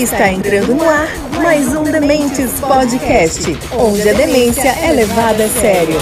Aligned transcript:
Está 0.00 0.32
entrando 0.32 0.74
no 0.74 0.88
ar 0.88 1.10
mais 1.42 1.76
um 1.76 1.82
Dementes 1.82 2.58
Podcast, 2.58 3.44
onde 3.78 4.08
a 4.08 4.14
demência 4.14 4.70
é 4.70 4.92
levada 4.92 5.44
a 5.44 5.48
sério. 5.50 5.94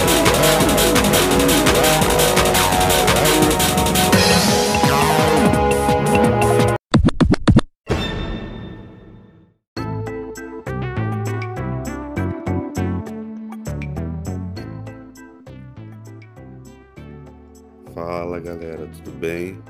Fala 17.93 18.39
galera, 18.39 18.87
tudo 19.03 19.11
bem? 19.19 19.61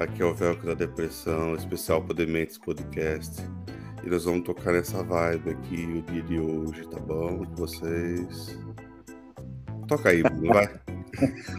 Aqui 0.00 0.22
é 0.22 0.24
o 0.24 0.32
Velcro 0.32 0.68
da 0.68 0.72
Depressão, 0.72 1.54
especial 1.54 2.00
para 2.00 2.14
Dementes 2.14 2.56
Podcast. 2.56 3.42
E 4.02 4.08
nós 4.08 4.24
vamos 4.24 4.44
tocar 4.44 4.72
nessa 4.72 5.02
vibe 5.02 5.50
aqui 5.50 5.84
o 5.98 6.10
dia 6.10 6.22
de 6.22 6.40
hoje, 6.40 6.88
tá 6.88 6.98
bom? 6.98 7.44
Com 7.44 7.54
vocês. 7.54 8.58
Toca 9.86 10.08
aí, 10.08 10.22
vai. 10.22 10.68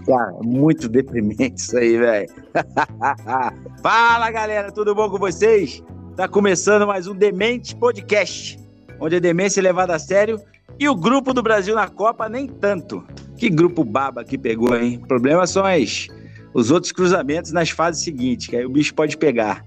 Cara, 0.08 0.32
muito 0.42 0.90
deprimente 0.90 1.62
isso 1.62 1.78
aí, 1.78 2.00
velho. 2.00 2.34
Fala 3.84 4.32
galera, 4.32 4.72
tudo 4.72 4.96
bom 4.96 5.08
com 5.08 5.20
vocês? 5.20 5.84
Tá 6.16 6.28
começando 6.28 6.88
mais 6.88 7.06
um 7.06 7.14
Demente 7.14 7.76
Podcast, 7.76 8.60
onde 9.00 9.18
a 9.18 9.20
demência 9.20 9.60
é 9.60 9.64
levada 9.64 9.94
a 9.94 10.00
sério 10.00 10.42
e 10.80 10.90
o 10.90 10.96
grupo 10.96 11.32
do 11.32 11.44
Brasil 11.44 11.76
na 11.76 11.88
Copa 11.88 12.28
nem 12.28 12.48
tanto. 12.48 13.06
Que 13.38 13.52
grupo 13.52 13.84
baba 13.84 14.24
que 14.24 14.36
pegou, 14.36 14.76
hein? 14.76 15.00
O 15.04 15.08
problema 15.08 15.46
são 15.46 15.64
as 15.64 16.08
os 16.54 16.72
outros 16.72 16.92
cruzamentos 16.92 17.52
nas 17.52 17.70
fases 17.70 18.04
seguintes, 18.04 18.48
que 18.48 18.56
aí 18.56 18.66
o 18.66 18.70
bicho 18.70 18.94
pode 18.94 19.18
pegar. 19.18 19.66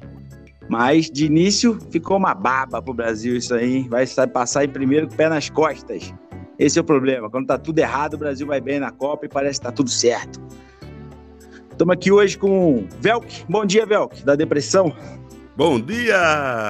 Mas 0.69 1.11
de 1.11 1.27
início 1.27 1.79
ficou 1.91 2.17
uma 2.17 2.35
baba 2.35 2.81
pro 2.81 2.95
Brasil 2.95 3.37
isso 3.37 3.55
aí. 3.55 3.87
Vai 3.89 4.07
passar 4.33 4.65
em 4.65 4.69
primeiro 4.69 5.07
com 5.07 5.15
o 5.15 5.17
pé 5.17 5.29
nas 5.29 5.51
costas. 5.51 6.13
Esse 6.59 6.79
é 6.79 6.81
o 6.81 6.85
problema. 6.85 7.29
Quando 7.29 7.47
tá 7.47 7.59
tudo 7.59 7.79
errado, 7.79 8.15
o 8.15 8.19
Brasil 8.19 8.47
vai 8.47 8.61
bem 8.61 8.79
na 8.79 8.91
Copa 8.91 9.27
e 9.27 9.29
parece 9.29 9.61
que 9.61 9.67
tá 9.67 9.73
tudo 9.73 9.91
certo. 9.91 10.41
Estamos 11.71 11.93
aqui 11.93 12.11
hoje 12.11 12.39
com 12.39 12.87
Velk. 13.01 13.45
Bom 13.49 13.65
dia, 13.67 13.85
Velk, 13.85 14.25
da 14.25 14.37
depressão. 14.37 14.95
Bom 15.57 15.81
dia! 15.81 16.17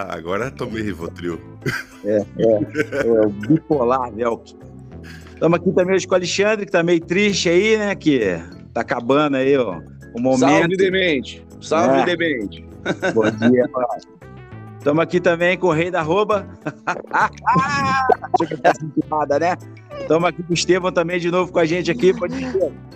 Agora 0.08 0.50
tomei 0.50 0.83
Rivotril. 0.83 1.41
É, 2.05 2.17
é, 2.17 3.06
é 3.06 3.20
o 3.27 3.28
bipolar, 3.30 4.12
Velk. 4.12 4.56
Estamos 5.34 5.58
aqui 5.58 5.72
também 5.72 5.94
hoje 5.94 6.06
com 6.06 6.14
o 6.14 6.17
Alexandre, 6.17 6.67
que 6.67 6.72
tá 6.72 6.83
meio 6.83 7.00
triste 7.00 7.48
aí, 7.48 7.77
né? 7.77 7.94
Que 7.94 8.41
tá 8.72 8.80
acabando 8.80 9.36
aí, 9.36 9.56
ó 9.56 9.80
o 10.15 10.20
momento. 10.20 10.41
Salve, 10.41 10.77
Demente! 10.77 11.47
Salve, 11.61 12.01
é. 12.01 12.05
Demente! 12.05 12.65
Bom 13.15 13.31
dia, 13.51 13.67
Estamos 14.79 15.03
aqui 15.03 15.19
também 15.19 15.59
com 15.59 15.69
o 15.69 15.73
rei 15.73 15.91
da 15.91 16.01
arroba. 16.01 16.47
Nada, 19.11 19.39
né? 19.39 19.57
Estamos 19.98 20.29
aqui 20.29 20.42
com 20.42 20.53
o 20.53 20.55
Estevão 20.55 20.92
também 20.92 21.19
de 21.19 21.31
novo 21.31 21.51
com 21.51 21.59
a 21.59 21.65
gente 21.65 21.91
aqui. 21.91 22.12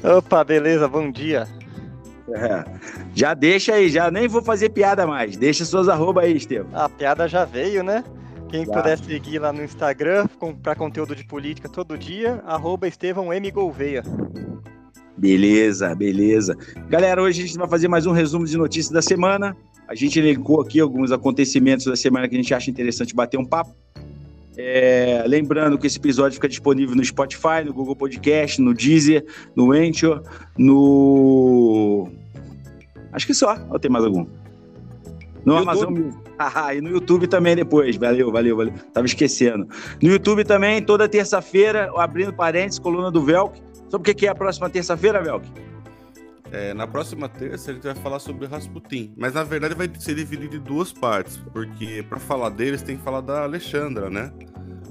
Opa, 0.05 0.45
beleza, 0.45 0.87
bom 0.87 1.11
dia. 1.11 1.49
É. 2.31 2.63
Já 3.15 3.33
deixa 3.33 3.73
aí, 3.75 3.89
já 3.89 4.11
nem 4.11 4.29
vou 4.29 4.43
fazer 4.43 4.69
piada 4.69 5.07
mais. 5.07 5.35
Deixa 5.37 5.65
suas 5.65 5.89
arroba 5.89 6.21
aí, 6.21 6.37
Estevão. 6.37 6.69
A 6.75 6.91
piada 6.91 7.27
já 7.27 7.47
veio, 7.47 7.83
né? 7.83 8.05
Quem 8.51 8.67
já. 8.67 8.73
puder 8.73 8.99
seguir 8.99 9.39
lá 9.39 9.51
no 9.53 9.65
Instagram 9.65 10.29
para 10.63 10.75
conteúdo 10.75 11.17
de 11.17 11.25
política 11.25 11.71
todo 11.71 11.97
dia, 11.97 12.43
arroba 12.47 12.87
Estevão 12.87 13.33
M. 13.33 13.51
Gouveia. 13.51 14.03
Beleza, 15.19 15.93
beleza. 15.97 16.57
Galera, 16.89 17.21
hoje 17.21 17.43
a 17.43 17.47
gente 17.47 17.59
vai 17.59 17.69
fazer 17.69 17.89
mais 17.89 18.07
um 18.07 18.13
resumo 18.13 18.47
de 18.47 18.57
notícias 18.57 18.93
da 18.93 19.03
semana. 19.03 19.57
A 19.89 19.95
gente 19.95 20.17
elencou 20.17 20.61
aqui 20.61 20.79
alguns 20.79 21.11
acontecimentos 21.11 21.87
da 21.87 21.97
semana 21.97 22.29
que 22.29 22.37
a 22.37 22.39
gente 22.39 22.55
acha 22.55 22.71
interessante 22.71 23.17
bater 23.17 23.37
um 23.37 23.45
papo. 23.45 23.75
É, 24.57 25.25
lembrando 25.27 25.77
que 25.77 25.89
esse 25.89 25.99
episódio 25.99 26.35
fica 26.35 26.49
disponível 26.49 26.95
no 26.95 27.05
Spotify, 27.05 27.65
no 27.65 27.73
Google 27.73 27.97
Podcast, 27.97 28.61
no 28.61 28.73
Deezer, 28.73 29.25
no 29.57 29.73
Anchor, 29.73 30.23
no. 30.57 32.09
Acho 33.13 33.27
que 33.27 33.35
só. 33.35 33.57
Ou 33.71 33.79
tem 33.79 33.91
mais 33.91 34.05
algum? 34.05 34.25
No 35.45 35.59
YouTube. 35.59 35.63
Amazon 35.63 36.11
Ah, 36.39 36.73
e 36.73 36.81
no 36.81 36.91
YouTube 36.91 37.27
também 37.27 37.57
depois. 37.57 37.97
Valeu, 37.97 38.31
valeu, 38.31 38.57
valeu. 38.57 38.73
Tava 38.95 39.07
esquecendo. 39.07 39.67
No 40.01 40.09
YouTube 40.09 40.45
também, 40.45 40.81
toda 40.81 41.09
terça-feira, 41.09 41.91
abrindo 41.97 42.33
parênteses, 42.33 42.79
coluna 42.79 43.11
do 43.11 43.21
Velk 43.21 43.61
Sobre 43.91 44.11
o 44.11 44.15
que 44.15 44.27
é 44.27 44.31
a 44.31 44.35
próxima 44.35 44.69
terça-feira, 44.69 45.23
Velk? 45.23 45.47
É, 46.51 46.73
na 46.73 46.87
próxima 46.87 47.29
terça 47.29 47.71
a 47.71 47.75
gente 47.75 47.83
vai 47.83 47.95
falar 47.95 48.19
sobre 48.19 48.47
Rasputin, 48.47 49.13
mas 49.17 49.35
na 49.35 49.45
verdade 49.45 49.75
vai 49.75 49.91
ser 49.99 50.15
dividido 50.15 50.57
em 50.57 50.61
duas 50.61 50.93
partes, 50.93 51.37
porque 51.53 52.03
para 52.09 52.19
falar 52.19 52.49
deles 52.49 52.81
tem 52.81 52.97
que 52.97 53.03
falar 53.03 53.21
da 53.21 53.43
Alexandra, 53.43 54.09
né? 54.09 54.33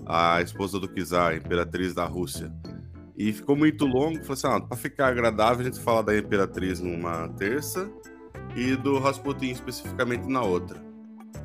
A 0.05 0.39
esposa 0.41 0.79
do 0.79 0.87
Czar, 0.87 1.35
imperatriz 1.35 1.95
da 1.95 2.05
Rússia. 2.05 2.51
E 3.17 3.33
ficou 3.33 3.55
muito 3.55 3.85
longo, 3.85 4.19
falei 4.19 4.33
assim, 4.33 4.47
ah, 4.47 4.59
para 4.61 4.77
ficar 4.77 5.07
agradável 5.07 5.61
a 5.61 5.63
gente 5.63 5.79
fala 5.79 6.03
da 6.03 6.15
imperatriz 6.15 6.79
numa 6.79 7.27
terça 7.29 7.89
e 8.55 8.75
do 8.75 8.99
Rasputin 8.99 9.49
especificamente 9.49 10.27
na 10.27 10.43
outra. 10.43 10.79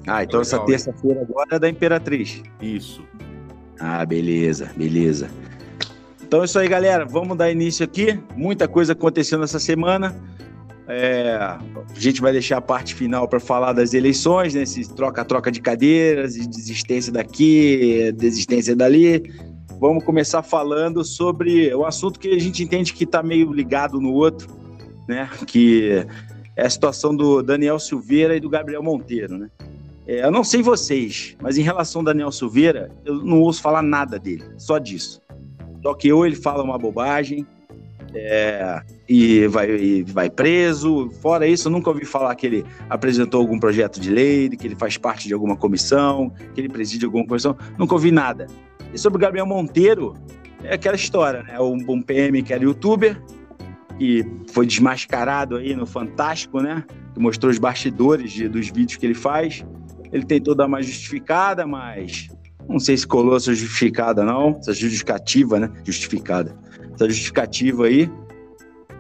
Ah, 0.07 0.23
então 0.23 0.43
essa 0.43 0.59
terça-feira 0.65 1.23
agora 1.23 1.57
é 1.57 1.59
da 1.59 1.69
imperatriz. 1.69 2.43
Isso. 2.61 3.03
Ah, 3.81 4.05
beleza, 4.05 4.71
beleza. 4.77 5.31
Então 6.33 6.41
é 6.41 6.47
isso 6.47 6.59
aí, 6.59 6.67
galera. 6.67 7.05
Vamos 7.05 7.37
dar 7.37 7.51
início 7.51 7.85
aqui. 7.85 8.19
Muita 8.35 8.67
coisa 8.67 8.95
acontecendo 8.95 9.45
essa 9.45 9.59
semana. 9.59 10.17
É, 10.89 11.35
a 11.37 11.61
gente 11.95 12.23
vai 12.23 12.33
deixar 12.33 12.57
a 12.57 12.61
parte 12.63 12.95
final 12.95 13.29
para 13.29 13.39
falar 13.39 13.75
das 13.75 13.93
eleições, 13.93 14.55
né? 14.55 14.65
troca-troca 14.97 15.53
de 15.53 15.61
cadeiras, 15.61 16.35
desistência 16.35 17.13
daqui, 17.13 18.11
desistência 18.17 18.75
dali. 18.75 19.31
Vamos 19.79 20.05
começar 20.05 20.43
falando 20.43 21.05
sobre 21.05 21.75
o 21.75 21.85
assunto 21.85 22.19
que 22.19 22.29
a 22.29 22.39
gente 22.39 22.63
entende 22.63 22.95
que 22.95 23.05
está 23.05 23.23
meio 23.23 23.53
ligado 23.53 24.01
no 24.01 24.15
outro, 24.15 24.49
né? 25.07 25.29
Que 25.47 26.07
é 26.57 26.65
a 26.65 26.71
situação 26.71 27.15
do 27.15 27.43
Daniel 27.43 27.79
Silveira 27.79 28.35
e 28.35 28.41
do 28.41 28.49
Gabriel 28.49 28.83
Monteiro, 28.83 29.37
né? 29.37 29.51
É, 30.07 30.25
eu 30.25 30.31
não 30.31 30.43
sei 30.43 30.63
vocês, 30.63 31.37
mas 31.43 31.59
em 31.59 31.63
relação 31.63 32.01
ao 32.01 32.07
Daniel 32.07 32.33
Silveira, 32.33 32.91
eu 33.05 33.17
não 33.17 33.39
ouço 33.43 33.61
falar 33.61 33.83
nada 33.83 34.19
dele, 34.19 34.45
só 34.57 34.79
disso. 34.79 35.21
Só 35.83 35.95
que 35.95 36.13
ou 36.13 36.25
ele 36.25 36.37
fala 36.37 36.63
uma 36.63 36.79
bobagem 36.79 37.47
é, 38.15 38.83
e, 39.09 39.47
vai, 39.49 39.71
e 39.71 40.03
vai 40.03 40.31
preso. 40.31 41.11
Fora 41.21 41.47
isso, 41.47 41.69
eu 41.69 41.73
nunca 41.73 41.91
ouvi 41.91 42.05
falar 42.05 42.35
que 42.35 42.47
ele 42.47 42.65
apresentou 42.89 43.41
algum 43.41 43.59
projeto 43.59 44.01
de 44.01 44.11
lei, 44.11 44.49
que 44.51 44.67
ele 44.67 44.77
faz 44.77 44.97
parte 44.97 45.27
de 45.27 45.35
alguma 45.35 45.57
comissão, 45.57 46.33
que 46.55 46.61
ele 46.61 46.69
preside 46.69 47.05
alguma 47.05 47.27
comissão. 47.27 47.57
Nunca 47.79 47.95
ouvi 47.95 48.11
nada. 48.11 48.47
E 48.93 48.99
sobre 48.99 49.17
o 49.17 49.21
Gabriel 49.21 49.47
Monteiro, 49.47 50.15
é 50.63 50.75
aquela 50.75 50.97
história, 50.97 51.43
né? 51.43 51.59
Um, 51.61 52.03
PM 52.03 52.43
que 52.43 52.53
era 52.53 52.63
youtuber, 52.63 53.21
e 53.99 54.25
foi 54.53 54.67
desmascarado 54.67 55.57
aí 55.57 55.75
no 55.75 55.87
Fantástico, 55.87 56.61
né? 56.61 56.85
Que 57.15 57.21
mostrou 57.21 57.51
os 57.51 57.59
bastidores 57.59 58.31
de, 58.33 58.49
dos 58.49 58.69
vídeos 58.69 58.97
que 58.97 59.07
ele 59.07 59.15
faz. 59.15 59.65
Ele 60.13 60.25
tentou 60.25 60.55
dar 60.55 60.67
uma 60.67 60.83
justificada, 60.83 61.67
mas 61.67 62.29
não 62.73 62.81
sei 62.81 62.97
se 62.97 63.07
colou 63.07 63.37
essa 63.37 63.55
justificada, 63.55 64.25
não. 64.25 64.57
Essa 64.59 64.73
justificativa, 64.73 65.61
né? 65.61 65.71
Justificada. 65.85 66.57
Essa 66.95 67.09
justificativa 67.09 67.87
aí. 67.87 68.11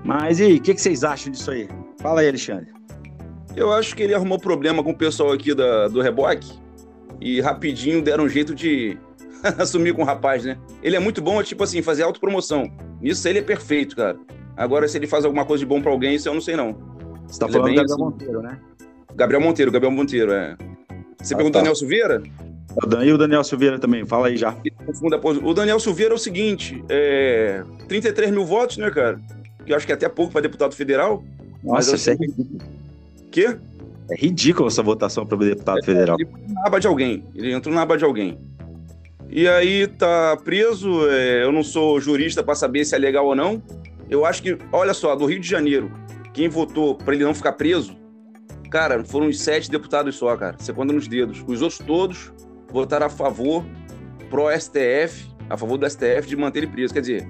Mas 0.05 0.41
e 0.41 0.44
aí, 0.44 0.56
o 0.56 0.60
que, 0.60 0.75
que, 0.75 0.81
vocês 0.81 1.05
acham 1.05 1.33
disso 1.33 1.50
aí? 1.50 1.69
Fala 2.00 2.21
aí, 2.21 2.28
Alexandre. 2.28 2.66
Eu 3.56 3.72
acho 3.72 3.94
que 3.94 4.03
ele 4.03 4.15
arrumou 4.15 4.38
problema 4.38 4.83
com 4.83 4.91
o 4.91 4.97
pessoal 4.97 5.33
aqui 5.33 5.55
da, 5.55 5.88
do 5.88 6.00
reboque 6.00 6.53
e 7.21 7.41
rapidinho 7.41 8.03
deram 8.03 8.25
um 8.25 8.28
jeito 8.28 8.55
de 8.55 8.97
assumir 9.59 9.94
com 9.94 10.03
o 10.03 10.04
rapaz, 10.04 10.44
né? 10.44 10.59
Ele 10.83 10.97
é 10.97 10.99
muito 10.99 11.21
bom, 11.21 11.43
tipo 11.43 11.62
assim, 11.62 11.83
fazer 11.83 12.03
autopromoção. 12.03 12.71
Nisso 13.00 13.27
ele 13.28 13.39
é 13.39 13.43
perfeito, 13.43 13.97
cara. 13.97 14.19
Agora, 14.56 14.89
se 14.89 14.97
ele 14.97 15.06
faz 15.06 15.25
alguma 15.25 15.44
coisa 15.44 15.65
de 15.65 15.66
bom 15.66 15.81
para 15.81 15.91
alguém, 15.91 16.15
isso 16.15 16.28
eu 16.28 16.34
não 16.34 16.41
sei, 16.41 16.56
não. 16.56 16.77
Você 17.27 17.39
tá 17.39 17.47
ele 17.47 17.53
falando 17.53 17.71
é 17.71 17.75
Gabriel 17.77 17.94
assim... 17.94 18.04
Monteiro, 18.04 18.43
né? 18.43 18.60
Gabriel 19.15 19.41
Monteiro, 19.42 19.72
Gabriel 19.72 19.92
Monteiro, 19.92 20.33
é. 20.33 20.57
Você 21.21 21.34
ah, 21.34 21.36
perguntou 21.36 21.60
tá. 21.60 21.65
Nelson 21.65 21.86
Vieira? 21.86 22.22
E 23.04 23.13
o 23.13 23.19
Daniel 23.19 23.45
Silveira 23.45 23.78
também, 23.78 24.04
fala 24.07 24.28
aí 24.28 24.36
já. 24.36 24.57
O 25.42 25.54
Daniel 25.54 25.78
Silveira 25.78 26.15
é 26.15 26.16
o 26.16 26.19
seguinte: 26.19 26.83
é... 26.89 27.63
33 27.89 28.30
mil 28.30 28.45
votos, 28.45 28.78
né, 28.78 28.91
cara? 28.91 29.21
Que 29.65 29.72
eu 29.72 29.77
acho 29.77 29.86
que 29.86 29.92
é 29.92 29.95
até 29.95 30.09
pouco 30.09 30.33
para 30.33 30.41
deputado 30.41 30.74
federal. 30.74 31.22
Nossa, 31.63 31.95
isso 31.95 32.10
é 32.10 32.15
ridículo. 32.15 32.60
Quê? 33.30 33.57
É 34.10 34.16
ridículo 34.16 34.69
essa 34.69 34.83
votação 34.83 35.24
para 35.24 35.36
deputado 35.39 35.78
é, 35.78 35.83
federal. 35.83 36.16
Ele 36.19 36.28
entrou 36.28 36.54
na 36.54 36.66
aba 36.66 36.80
de 36.80 36.86
alguém. 36.86 37.24
Ele 37.34 37.53
entrou 37.53 37.74
na 37.74 37.83
aba 37.83 37.97
de 37.97 38.04
alguém. 38.04 38.39
E 39.28 39.47
aí 39.47 39.86
tá 39.86 40.36
preso. 40.42 41.09
É... 41.09 41.45
eu 41.45 41.53
não 41.53 41.63
sou 41.63 42.01
jurista 42.01 42.42
para 42.42 42.54
saber 42.54 42.84
se 42.84 42.95
é 42.95 42.98
legal 42.98 43.27
ou 43.27 43.34
não. 43.34 43.63
Eu 44.09 44.25
acho 44.27 44.42
que, 44.42 44.59
olha 44.72 44.92
só, 44.92 45.15
do 45.15 45.25
Rio 45.25 45.41
de 45.41 45.48
Janeiro, 45.48 45.91
quem 46.34 46.48
votou 46.48 46.95
para 46.95 47.15
ele 47.15 47.25
não 47.25 47.34
ficar 47.34 47.53
preso, 47.53 47.97
cara, 48.71 49.03
foram 49.04 49.28
os 49.28 49.41
sete 49.41 49.71
deputados 49.71 50.16
só, 50.16 50.36
cara. 50.36 50.57
Você 50.59 50.72
conta 50.72 50.92
nos 50.92 51.07
dedos. 51.07 51.42
Os 51.47 51.63
outros 51.63 51.78
todos 51.78 52.33
votaram 52.72 53.07
a 53.07 53.10
favor, 53.10 53.65
pro 54.30 54.51
STF, 54.51 55.30
a 55.48 55.57
favor 55.57 55.77
do 55.77 55.89
STF 55.89 56.27
de 56.27 56.36
manter 56.36 56.60
ele 56.60 56.69
preso. 56.69 56.95
Quer 56.95 57.01
dizer, 57.01 57.28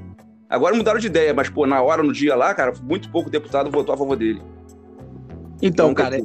agora 0.48 0.74
mudaram 0.74 1.00
de 1.00 1.06
ideia, 1.06 1.34
mas, 1.34 1.48
pô, 1.50 1.66
na 1.66 1.82
hora, 1.82 2.02
no 2.02 2.12
dia 2.12 2.34
lá, 2.34 2.54
cara, 2.54 2.72
muito 2.82 3.10
pouco 3.10 3.28
deputado 3.28 3.70
votou 3.70 3.94
a 3.94 3.98
favor 3.98 4.16
dele. 4.16 4.40
Então, 5.60 5.90
então 5.90 5.94
cara, 5.94 6.16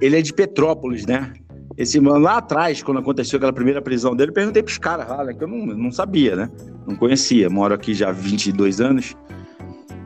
ele 0.00 0.18
é 0.18 0.22
de 0.22 0.32
Petrópolis, 0.32 1.06
né? 1.06 1.32
esse 1.76 1.98
mano 2.00 2.18
lá 2.18 2.38
atrás, 2.38 2.82
quando 2.82 2.98
aconteceu 2.98 3.36
aquela 3.36 3.52
primeira 3.52 3.80
prisão 3.80 4.14
dele, 4.14 4.30
eu 4.30 4.34
perguntei 4.34 4.62
pros 4.62 4.78
caras 4.78 5.08
lá, 5.08 5.24
né, 5.24 5.34
que 5.34 5.42
eu 5.42 5.48
não, 5.48 5.66
não 5.66 5.90
sabia, 5.90 6.36
né? 6.36 6.50
Não 6.86 6.96
conhecia. 6.96 7.48
Moro 7.48 7.74
aqui 7.74 7.94
já 7.94 8.10
há 8.10 8.12
22 8.12 8.80
anos. 8.80 9.16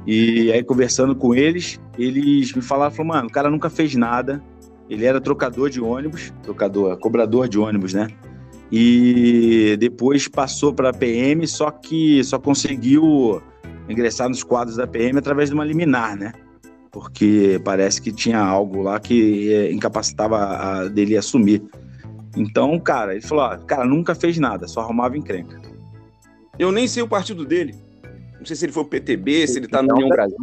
E 0.06 0.52
aí, 0.52 0.62
conversando 0.62 1.16
com 1.16 1.34
eles, 1.34 1.80
eles 1.98 2.52
me 2.52 2.62
falaram, 2.62 2.92
falaram, 2.92 3.16
mano, 3.16 3.28
o 3.28 3.32
cara 3.32 3.50
nunca 3.50 3.68
fez 3.68 3.94
nada. 3.94 4.42
Ele 4.88 5.04
era 5.04 5.20
trocador 5.20 5.68
de 5.68 5.80
ônibus, 5.80 6.32
trocador, 6.42 6.96
cobrador 6.98 7.48
de 7.48 7.58
ônibus, 7.58 7.92
né? 7.92 8.06
E 8.70 9.76
depois 9.78 10.26
passou 10.26 10.72
para 10.72 10.90
a 10.90 10.92
PM, 10.92 11.46
só 11.46 11.70
que 11.70 12.22
só 12.24 12.38
conseguiu 12.38 13.40
ingressar 13.88 14.28
nos 14.28 14.42
quadros 14.42 14.76
da 14.76 14.86
PM 14.86 15.18
através 15.18 15.48
de 15.48 15.54
uma 15.54 15.64
liminar, 15.64 16.16
né? 16.16 16.32
Porque 16.90 17.60
parece 17.64 18.00
que 18.00 18.10
tinha 18.10 18.38
algo 18.38 18.82
lá 18.82 18.98
que 18.98 19.70
incapacitava 19.70 20.38
a, 20.38 20.88
dele 20.88 21.16
assumir. 21.16 21.62
Então, 22.36 22.78
cara, 22.80 23.12
ele 23.12 23.22
falou: 23.22 23.44
ó, 23.44 23.56
cara, 23.58 23.84
nunca 23.84 24.14
fez 24.14 24.38
nada, 24.38 24.66
só 24.66 24.80
arrumava 24.80 25.16
encrenca. 25.16 25.60
Eu 26.58 26.72
nem 26.72 26.88
sei 26.88 27.02
o 27.02 27.08
partido 27.08 27.44
dele. 27.44 27.74
Não 28.38 28.46
sei 28.46 28.56
se 28.56 28.64
ele 28.64 28.72
foi 28.72 28.82
o 28.82 28.86
PTB, 28.86 29.46
se 29.46 29.58
ele 29.58 29.68
tá 29.68 29.82
no 29.82 29.92
União 29.92 30.08
Brasil. 30.08 30.36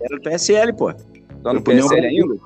Era 0.00 0.16
o 0.16 0.20
PSL, 0.20 0.72
pô. 0.72 0.92
Tá 1.42 1.52
no 1.52 1.62
PSL 1.62 2.06
ainda? 2.06 2.36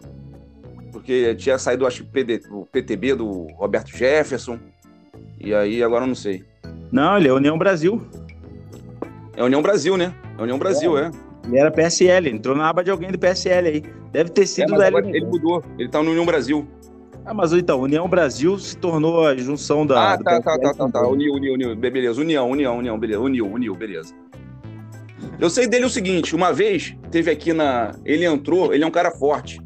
Porque 0.92 1.34
tinha 1.34 1.58
saído, 1.58 1.86
acho, 1.86 2.04
o 2.50 2.66
PTB 2.66 3.14
do 3.14 3.46
Roberto 3.52 3.96
Jefferson. 3.96 4.58
E 5.46 5.54
aí, 5.54 5.80
agora 5.80 6.02
eu 6.02 6.08
não 6.08 6.14
sei. 6.16 6.42
Não, 6.90 7.16
ele 7.16 7.28
é 7.28 7.32
União 7.32 7.56
Brasil. 7.56 8.04
É 9.36 9.44
União 9.44 9.62
Brasil, 9.62 9.96
né? 9.96 10.12
É 10.36 10.42
União 10.42 10.58
Brasil, 10.58 10.98
é. 10.98 11.02
é. 11.02 11.10
Ele 11.46 11.56
era 11.60 11.70
PSL, 11.70 12.28
entrou 12.28 12.56
na 12.56 12.68
aba 12.68 12.82
de 12.82 12.90
alguém 12.90 13.12
do 13.12 13.18
PSL 13.18 13.68
aí. 13.68 13.82
Deve 14.10 14.30
ter 14.30 14.44
sido 14.44 14.74
é, 14.82 14.90
da 14.90 14.98
Ele 14.98 15.24
mudou, 15.24 15.62
ele 15.78 15.88
tá 15.88 16.02
no 16.02 16.10
União 16.10 16.26
Brasil. 16.26 16.66
Ah, 17.24 17.32
mas 17.32 17.52
então, 17.52 17.80
União 17.80 18.08
Brasil 18.08 18.58
se 18.58 18.76
tornou 18.76 19.24
a 19.24 19.36
junção 19.36 19.86
da. 19.86 20.14
Ah, 20.14 20.18
tá, 20.18 20.40
tá, 20.40 20.58
tá, 20.58 20.74
tá, 20.74 20.88
tá. 20.88 21.06
União, 21.06 21.36
União, 21.36 21.54
União. 21.54 21.76
Beleza, 21.76 22.20
União, 22.20 22.50
União, 22.50 22.78
União, 22.78 22.98
beleza. 22.98 23.20
União, 23.20 23.46
União, 23.46 23.76
beleza. 23.76 24.12
Eu 25.38 25.48
sei 25.48 25.68
dele 25.68 25.84
o 25.84 25.90
seguinte: 25.90 26.34
uma 26.34 26.52
vez 26.52 26.96
teve 27.12 27.30
aqui 27.30 27.52
na. 27.52 27.94
Ele 28.04 28.24
entrou, 28.24 28.74
ele 28.74 28.82
é 28.82 28.86
um 28.86 28.90
cara 28.90 29.12
forte. 29.12 29.60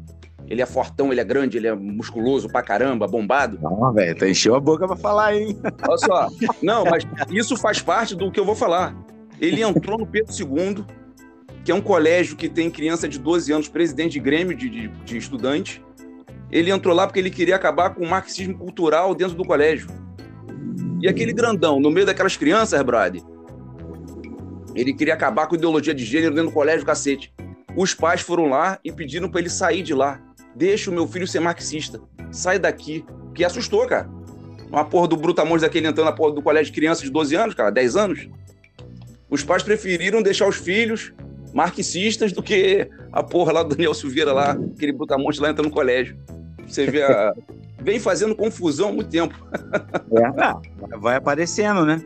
Ele 0.51 0.61
é 0.61 0.65
fortão, 0.65 1.13
ele 1.13 1.21
é 1.21 1.23
grande, 1.23 1.55
ele 1.55 1.67
é 1.67 1.73
musculoso 1.73 2.49
pra 2.49 2.61
caramba, 2.61 3.07
bombado. 3.07 3.57
Não, 3.61 3.93
velho, 3.93 4.13
tá 4.17 4.27
encheu 4.27 4.53
a 4.53 4.59
boca 4.59 4.85
pra 4.85 4.97
falar, 4.97 5.33
hein? 5.33 5.57
Olha 5.87 5.97
só. 5.97 6.27
Não, 6.61 6.83
mas 6.83 7.05
isso 7.29 7.55
faz 7.55 7.79
parte 7.79 8.13
do 8.13 8.29
que 8.29 8.37
eu 8.37 8.43
vou 8.43 8.53
falar. 8.53 8.93
Ele 9.39 9.63
entrou 9.63 9.97
no 9.97 10.05
Pedro 10.05 10.33
II, 10.37 10.83
que 11.63 11.71
é 11.71 11.73
um 11.73 11.79
colégio 11.79 12.35
que 12.35 12.49
tem 12.49 12.69
criança 12.69 13.07
de 13.07 13.17
12 13.17 13.53
anos, 13.53 13.69
presidente 13.69 14.11
de 14.11 14.19
grêmio 14.19 14.53
de, 14.53 14.69
de, 14.69 14.87
de 14.89 15.17
estudante. 15.17 15.81
Ele 16.51 16.69
entrou 16.69 16.93
lá 16.93 17.07
porque 17.07 17.21
ele 17.21 17.29
queria 17.29 17.55
acabar 17.55 17.91
com 17.91 18.03
o 18.03 18.09
marxismo 18.09 18.57
cultural 18.57 19.15
dentro 19.15 19.37
do 19.37 19.45
colégio. 19.45 19.87
E 21.01 21.07
aquele 21.07 21.31
grandão, 21.31 21.79
no 21.79 21.89
meio 21.89 22.05
daquelas 22.05 22.35
crianças, 22.35 22.81
brother, 22.81 23.21
ele 24.75 24.93
queria 24.93 25.13
acabar 25.13 25.47
com 25.47 25.55
a 25.55 25.57
ideologia 25.57 25.93
de 25.93 26.03
gênero 26.03 26.35
dentro 26.35 26.49
do 26.49 26.53
colégio, 26.53 26.85
cacete. 26.85 27.33
Os 27.73 27.93
pais 27.93 28.19
foram 28.19 28.49
lá 28.49 28.77
e 28.83 28.91
pediram 28.91 29.29
para 29.29 29.39
ele 29.39 29.49
sair 29.49 29.81
de 29.81 29.93
lá. 29.93 30.19
Deixa 30.55 30.89
o 30.89 30.93
meu 30.93 31.07
filho 31.07 31.27
ser 31.27 31.39
marxista. 31.39 32.01
Sai 32.31 32.59
daqui. 32.59 33.05
Que 33.33 33.43
assustou, 33.43 33.85
cara. 33.87 34.09
Uma 34.69 34.85
porra 34.85 35.07
do 35.07 35.17
brutamonte 35.17 35.61
daquele 35.61 35.87
entrando 35.87 36.05
na 36.05 36.13
porra 36.13 36.33
do 36.33 36.41
colégio 36.41 36.71
de 36.71 36.79
criança 36.79 37.03
de 37.03 37.09
12 37.09 37.35
anos, 37.35 37.55
cara, 37.55 37.69
10 37.69 37.95
anos. 37.95 38.29
Os 39.29 39.43
pais 39.43 39.63
preferiram 39.63 40.21
deixar 40.21 40.47
os 40.47 40.57
filhos 40.57 41.13
marxistas 41.53 42.31
do 42.31 42.41
que 42.41 42.89
a 43.11 43.21
porra 43.21 43.51
lá 43.51 43.63
do 43.63 43.69
Daniel 43.69 43.93
Silveira 43.93 44.31
lá, 44.31 44.51
aquele 44.51 44.93
brutamonte 44.93 45.41
lá 45.41 45.49
entrando 45.49 45.67
no 45.67 45.73
colégio. 45.73 46.17
Você 46.67 46.85
vê 46.85 47.03
a... 47.03 47.33
Vem 47.83 47.99
fazendo 47.99 48.35
confusão 48.35 48.89
há 48.89 48.93
muito 48.93 49.09
tempo. 49.09 49.35
É, 50.15 50.97
vai 50.99 51.15
aparecendo, 51.15 51.83
né? 51.83 51.99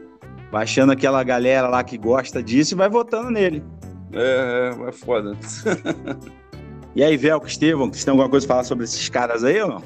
Vai 0.50 0.63
achando 0.63 0.94
aquela 0.94 1.21
galera 1.21 1.68
lá 1.68 1.83
que 1.83 1.98
gosta 1.98 2.41
disso 2.41 2.74
e 2.74 2.77
vai 2.77 2.89
votando 2.89 3.30
nele. 3.30 3.62
É, 4.13 4.71
é, 4.74 4.88
é 4.88 4.91
foda. 4.94 5.36
E 6.95 7.03
aí, 7.03 7.18
Velco, 7.18 7.45
Estevão, 7.45 7.92
você 7.92 8.06
tem 8.06 8.12
alguma 8.12 8.30
coisa 8.30 8.47
para 8.47 8.56
falar 8.56 8.63
sobre 8.63 8.86
esses 8.86 9.09
caras 9.09 9.44
aí 9.44 9.62
ou 9.62 9.68
não? 9.68 9.83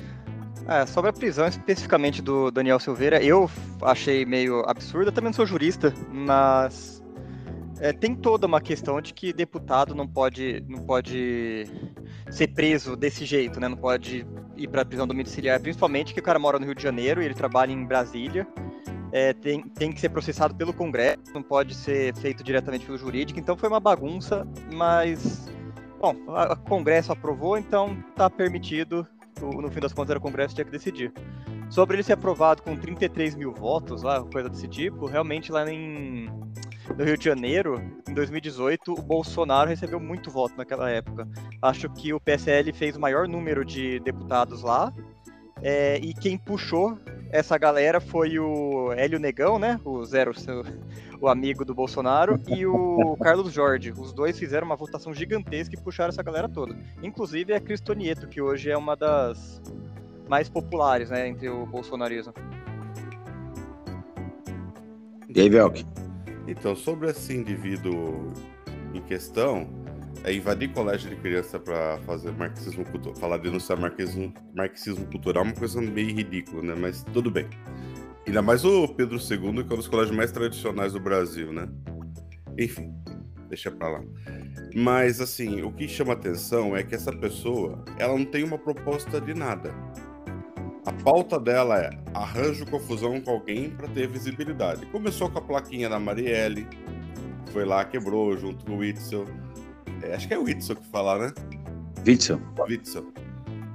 É, 0.67 0.85
sobre 0.85 1.09
a 1.09 1.13
prisão 1.13 1.47
especificamente 1.47 2.21
do 2.21 2.51
Daniel 2.51 2.79
Silveira, 2.79 3.19
eu 3.23 3.49
achei 3.81 4.23
meio 4.23 4.63
absurda. 4.67 5.11
Também 5.11 5.29
não 5.29 5.33
sou 5.33 5.47
jurista, 5.47 5.91
mas 6.11 7.03
é, 7.79 7.91
tem 7.91 8.13
toda 8.13 8.45
uma 8.45 8.61
questão 8.61 9.01
de 9.01 9.11
que 9.11 9.33
deputado 9.33 9.95
não 9.95 10.07
pode, 10.07 10.63
não 10.69 10.83
pode 10.83 11.65
ser 12.29 12.47
preso 12.49 12.95
desse 12.95 13.25
jeito, 13.25 13.59
né? 13.59 13.67
Não 13.67 13.77
pode 13.77 14.27
ir 14.55 14.67
para 14.67 14.85
prisão 14.85 15.07
domiciliar, 15.07 15.59
principalmente 15.59 16.13
que 16.13 16.19
o 16.19 16.23
cara 16.23 16.37
mora 16.37 16.59
no 16.59 16.65
Rio 16.65 16.75
de 16.75 16.83
Janeiro 16.83 17.23
e 17.23 17.25
ele 17.25 17.33
trabalha 17.33 17.71
em 17.71 17.83
Brasília. 17.83 18.47
É, 19.11 19.33
tem, 19.33 19.63
tem 19.63 19.91
que 19.91 19.99
ser 19.99 20.09
processado 20.09 20.53
pelo 20.53 20.71
Congresso, 20.71 21.33
não 21.33 21.41
pode 21.41 21.73
ser 21.73 22.15
feito 22.17 22.43
diretamente 22.43 22.85
pelo 22.85 22.99
jurídico. 22.99 23.39
Então 23.39 23.57
foi 23.57 23.67
uma 23.67 23.79
bagunça, 23.79 24.47
mas 24.71 25.49
Bom, 25.99 26.15
o 26.27 26.55
Congresso 26.67 27.11
aprovou, 27.11 27.57
então 27.57 27.97
está 28.09 28.29
permitido. 28.29 29.05
No 29.41 29.69
fim 29.69 29.79
das 29.79 29.93
contas, 29.93 30.11
era 30.11 30.19
o 30.19 30.21
Congresso 30.21 30.49
que 30.49 30.55
tinha 30.55 30.65
que 30.65 30.71
decidir. 30.71 31.13
Sobre 31.69 31.97
ele 31.97 32.03
ser 32.03 32.13
aprovado 32.13 32.63
com 32.63 32.75
33 32.75 33.35
mil 33.35 33.53
votos, 33.53 34.01
lá, 34.01 34.23
coisa 34.23 34.49
desse 34.49 34.67
tipo, 34.67 35.05
realmente 35.05 35.51
lá 35.51 35.69
em, 35.69 36.27
no 36.97 37.03
Rio 37.03 37.17
de 37.17 37.25
Janeiro, 37.25 37.81
em 38.07 38.13
2018, 38.13 38.93
o 38.93 39.01
Bolsonaro 39.01 39.69
recebeu 39.69 39.99
muito 39.99 40.31
voto 40.31 40.55
naquela 40.57 40.89
época. 40.89 41.27
Acho 41.61 41.89
que 41.89 42.13
o 42.13 42.19
PSL 42.19 42.71
fez 42.73 42.95
o 42.95 42.99
maior 42.99 43.27
número 43.27 43.63
de 43.63 43.99
deputados 43.99 44.63
lá. 44.63 44.91
É, 45.61 45.97
e 45.97 46.13
quem 46.13 46.37
puxou 46.37 46.97
essa 47.31 47.57
galera 47.57 47.99
foi 47.99 48.39
o 48.39 48.91
Hélio 48.93 49.19
Negão, 49.19 49.59
né? 49.59 49.79
O 49.85 50.03
zero, 50.03 50.31
o 51.21 51.27
amigo 51.27 51.63
do 51.63 51.75
Bolsonaro, 51.75 52.39
e 52.47 52.65
o 52.65 53.15
Carlos 53.21 53.53
Jorge. 53.53 53.91
Os 53.91 54.11
dois 54.13 54.37
fizeram 54.37 54.65
uma 54.65 54.75
votação 54.75 55.13
gigantesca 55.13 55.75
e 55.75 55.81
puxaram 55.81 56.09
essa 56.09 56.23
galera 56.23 56.49
toda. 56.49 56.75
Inclusive 57.03 57.53
a 57.53 57.59
Cristonieto, 57.59 58.27
que 58.27 58.41
hoje 58.41 58.71
é 58.71 58.77
uma 58.77 58.95
das 58.95 59.61
mais 60.27 60.49
populares, 60.49 61.09
né, 61.09 61.27
entre 61.27 61.49
o 61.49 61.65
bolsonarismo. 61.65 62.33
Dave 65.29 65.57
Elk. 65.57 65.85
Então, 66.47 66.75
sobre 66.75 67.09
esse 67.09 67.35
indivíduo 67.35 68.33
em 68.93 69.01
questão, 69.01 69.67
é 70.23 70.33
invadir 70.33 70.71
colégio 70.73 71.09
de 71.09 71.15
criança 71.15 71.59
para 71.59 71.97
fazer 71.99 72.31
marxismo 72.31 72.85
cultural, 72.85 73.15
falar 73.15 73.37
denunciar 73.37 73.79
marxismo, 73.79 74.33
marxismo 74.55 75.05
cultural, 75.05 75.43
é 75.43 75.47
uma 75.47 75.55
coisa 75.55 75.81
meio 75.81 76.15
ridícula, 76.15 76.61
né? 76.61 76.75
Mas 76.77 77.03
tudo 77.13 77.31
bem. 77.31 77.47
Ainda 78.27 78.41
mais 78.41 78.63
o 78.63 78.87
Pedro 78.87 79.17
II, 79.17 79.63
que 79.63 79.71
é 79.71 79.73
um 79.73 79.77
dos 79.77 79.87
colégios 79.87 80.15
mais 80.15 80.31
tradicionais 80.31 80.93
do 80.93 80.99
Brasil, 80.99 81.51
né? 81.51 81.67
Enfim, 82.57 82.93
deixa 83.47 83.71
pra 83.71 83.89
lá. 83.89 84.03
Mas, 84.75 85.19
assim, 85.19 85.61
o 85.61 85.71
que 85.71 85.87
chama 85.87 86.13
atenção 86.13 86.75
é 86.75 86.83
que 86.83 86.93
essa 86.93 87.11
pessoa, 87.11 87.83
ela 87.97 88.15
não 88.15 88.25
tem 88.25 88.43
uma 88.43 88.57
proposta 88.57 89.19
de 89.19 89.33
nada. 89.33 89.73
A 90.85 90.93
pauta 91.03 91.39
dela 91.39 91.79
é 91.79 91.89
arranjo 92.13 92.65
confusão 92.65 93.19
com 93.21 93.31
alguém 93.31 93.69
para 93.69 93.87
ter 93.87 94.07
visibilidade. 94.07 94.85
Começou 94.87 95.29
com 95.29 95.39
a 95.39 95.41
plaquinha 95.41 95.89
da 95.89 95.99
Marielle, 95.99 96.67
foi 97.51 97.65
lá, 97.65 97.83
quebrou 97.83 98.37
junto 98.37 98.65
com 98.65 98.73
o 98.73 98.77
Witzel. 98.77 99.25
É, 100.03 100.15
acho 100.15 100.27
que 100.27 100.33
é 100.33 100.37
o 100.37 100.43
Witzel 100.43 100.75
que 100.75 100.87
fala, 100.87 101.27
né? 101.27 101.33
Witzel. 102.05 102.39
Witzel. 102.67 103.13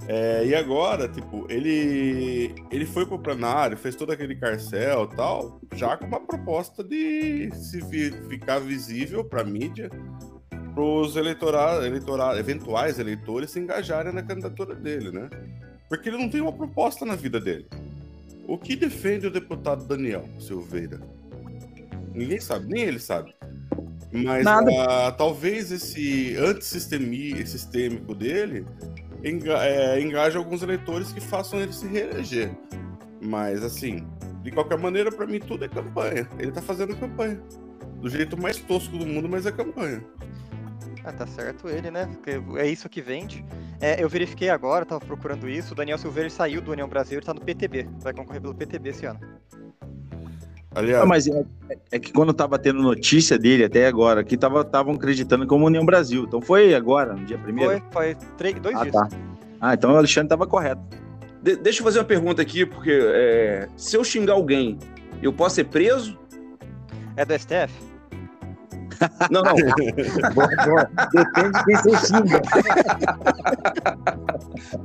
É, 0.07 0.45
e 0.45 0.55
agora, 0.55 1.09
tipo, 1.09 1.47
ele 1.49 2.55
ele 2.71 2.85
foi 2.85 3.07
pro 3.07 3.19
plenário, 3.19 3.77
fez 3.77 3.97
todo 3.97 4.13
aquele 4.13 4.37
carcel 4.37 5.07
tal, 5.07 5.61
já 5.75 5.97
com 5.97 6.07
uma 6.07 6.21
proposta 6.21 6.85
de 6.85 7.51
se 7.55 7.81
ficar 8.29 8.59
visível 8.59 9.25
para 9.25 9.43
mídia, 9.43 9.91
para 10.75 10.83
os 10.83 11.17
eleitorais, 11.17 11.85
eleitorais, 11.85 12.39
eventuais 12.39 12.99
eleitores 12.99 13.51
se 13.51 13.61
engajarem 13.61 14.13
na 14.13 14.23
candidatura 14.23 14.75
dele, 14.75 15.11
né? 15.11 15.31
Porque 15.89 16.09
ele 16.09 16.19
não 16.19 16.29
tem 16.29 16.41
uma 16.41 16.53
proposta 16.53 17.07
na 17.07 17.15
vida 17.15 17.41
dele. 17.41 17.67
O 18.47 18.59
que 18.59 18.77
defende 18.77 19.27
o 19.27 19.31
deputado 19.31 19.87
Daniel 19.87 20.29
Silveira? 20.39 21.01
Ninguém 22.13 22.41
sabe, 22.41 22.67
nem 22.67 22.83
ele 22.83 22.99
sabe. 22.99 23.35
Mas 24.15 24.47
uh, 24.47 25.13
talvez 25.19 25.73
esse 25.73 26.37
antissistêmico 26.37 28.15
dele 28.15 28.65
enga 29.25 29.65
é, 29.65 30.01
engaja 30.01 30.39
alguns 30.39 30.63
eleitores 30.63 31.13
que 31.13 31.21
façam 31.21 31.61
ele 31.61 31.73
se 31.73 31.87
reeleger. 31.87 32.53
Mas, 33.21 33.65
assim, 33.65 34.07
de 34.43 34.53
qualquer 34.53 34.79
maneira, 34.79 35.11
para 35.11 35.27
mim 35.27 35.41
tudo 35.41 35.65
é 35.65 35.69
campanha. 35.69 36.29
Ele 36.39 36.53
tá 36.53 36.63
fazendo 36.63 36.95
campanha. 36.95 37.41
Do 38.01 38.09
jeito 38.09 38.41
mais 38.41 38.59
tosco 38.59 38.97
do 38.99 39.07
mundo, 39.07 39.29
mas 39.29 39.47
é 39.47 39.53
campanha. 39.53 40.05
Ah, 41.03 41.13
tá 41.13 41.27
certo 41.27 41.69
ele, 41.69 41.91
né? 41.91 42.07
Porque 42.07 42.41
é 42.59 42.67
isso 42.67 42.89
que 42.89 43.03
vende. 43.03 43.45
É, 43.81 44.03
eu 44.03 44.09
verifiquei 44.09 44.49
agora, 44.49 44.87
tava 44.87 45.05
procurando 45.05 45.49
isso. 45.49 45.73
O 45.73 45.75
Daniel 45.75 45.99
Silveira 45.99 46.31
saiu 46.31 46.61
do 46.61 46.73
União 46.73 46.89
Brasil 46.89 47.19
e 47.19 47.23
tá 47.23 47.35
no 47.35 47.41
PTB. 47.41 47.89
Vai 48.01 48.13
concorrer 48.13 48.41
pelo 48.41 48.55
PTB 48.55 48.91
esse 48.91 49.07
ano. 49.07 49.21
Aliás. 50.75 51.01
Não, 51.01 51.07
mas 51.07 51.27
é, 51.27 51.45
é, 51.93 51.99
que 51.99 52.13
quando 52.13 52.33
tava 52.33 52.59
tendo 52.59 52.83
notícia 52.83 53.39
dele 53.39 53.65
até 53.65 53.87
agora, 53.87 54.21
aqui 54.21 54.35
estavam 54.35 54.95
acreditando 54.95 55.47
como 55.47 55.67
União 55.67 55.85
Brasil. 55.85 56.25
Então 56.25 56.41
foi 56.41 56.75
agora, 56.75 57.15
no 57.15 57.25
dia 57.25 57.39
primeiro? 57.39 57.71
Foi, 57.91 58.15
foi 58.15 58.17
três, 58.37 58.59
dois 58.59 58.77
ah, 58.77 58.83
dias. 58.83 58.95
Tá. 58.95 59.09
Ah, 59.61 59.75
então 59.75 59.93
o 59.93 59.97
Alexandre 59.97 60.29
tava 60.29 60.47
correto. 60.47 60.83
de- 61.43 61.57
deixa 61.57 61.81
eu 61.81 61.85
fazer 61.85 61.99
uma 62.01 62.05
pergunta 62.05 62.43
aqui, 62.43 62.67
porque 62.67 62.91
é, 62.93 63.69
se 63.77 63.97
eu 63.97 64.05
xingar 64.05 64.35
alguém, 64.35 64.79
eu 65.23 65.33
posso 65.33 65.57
ser 65.57 65.65
preso? 65.65 66.19
É 67.17 67.25
do 67.25 67.33
STF? 67.33 67.73
Não, 69.31 69.43
não. 69.43 69.55
Boa, 70.35 70.49
boa. 70.65 70.91
Depende 71.13 71.59
de 71.59 71.65
quem 71.65 71.77
você 71.77 72.07
xinga. 72.07 72.43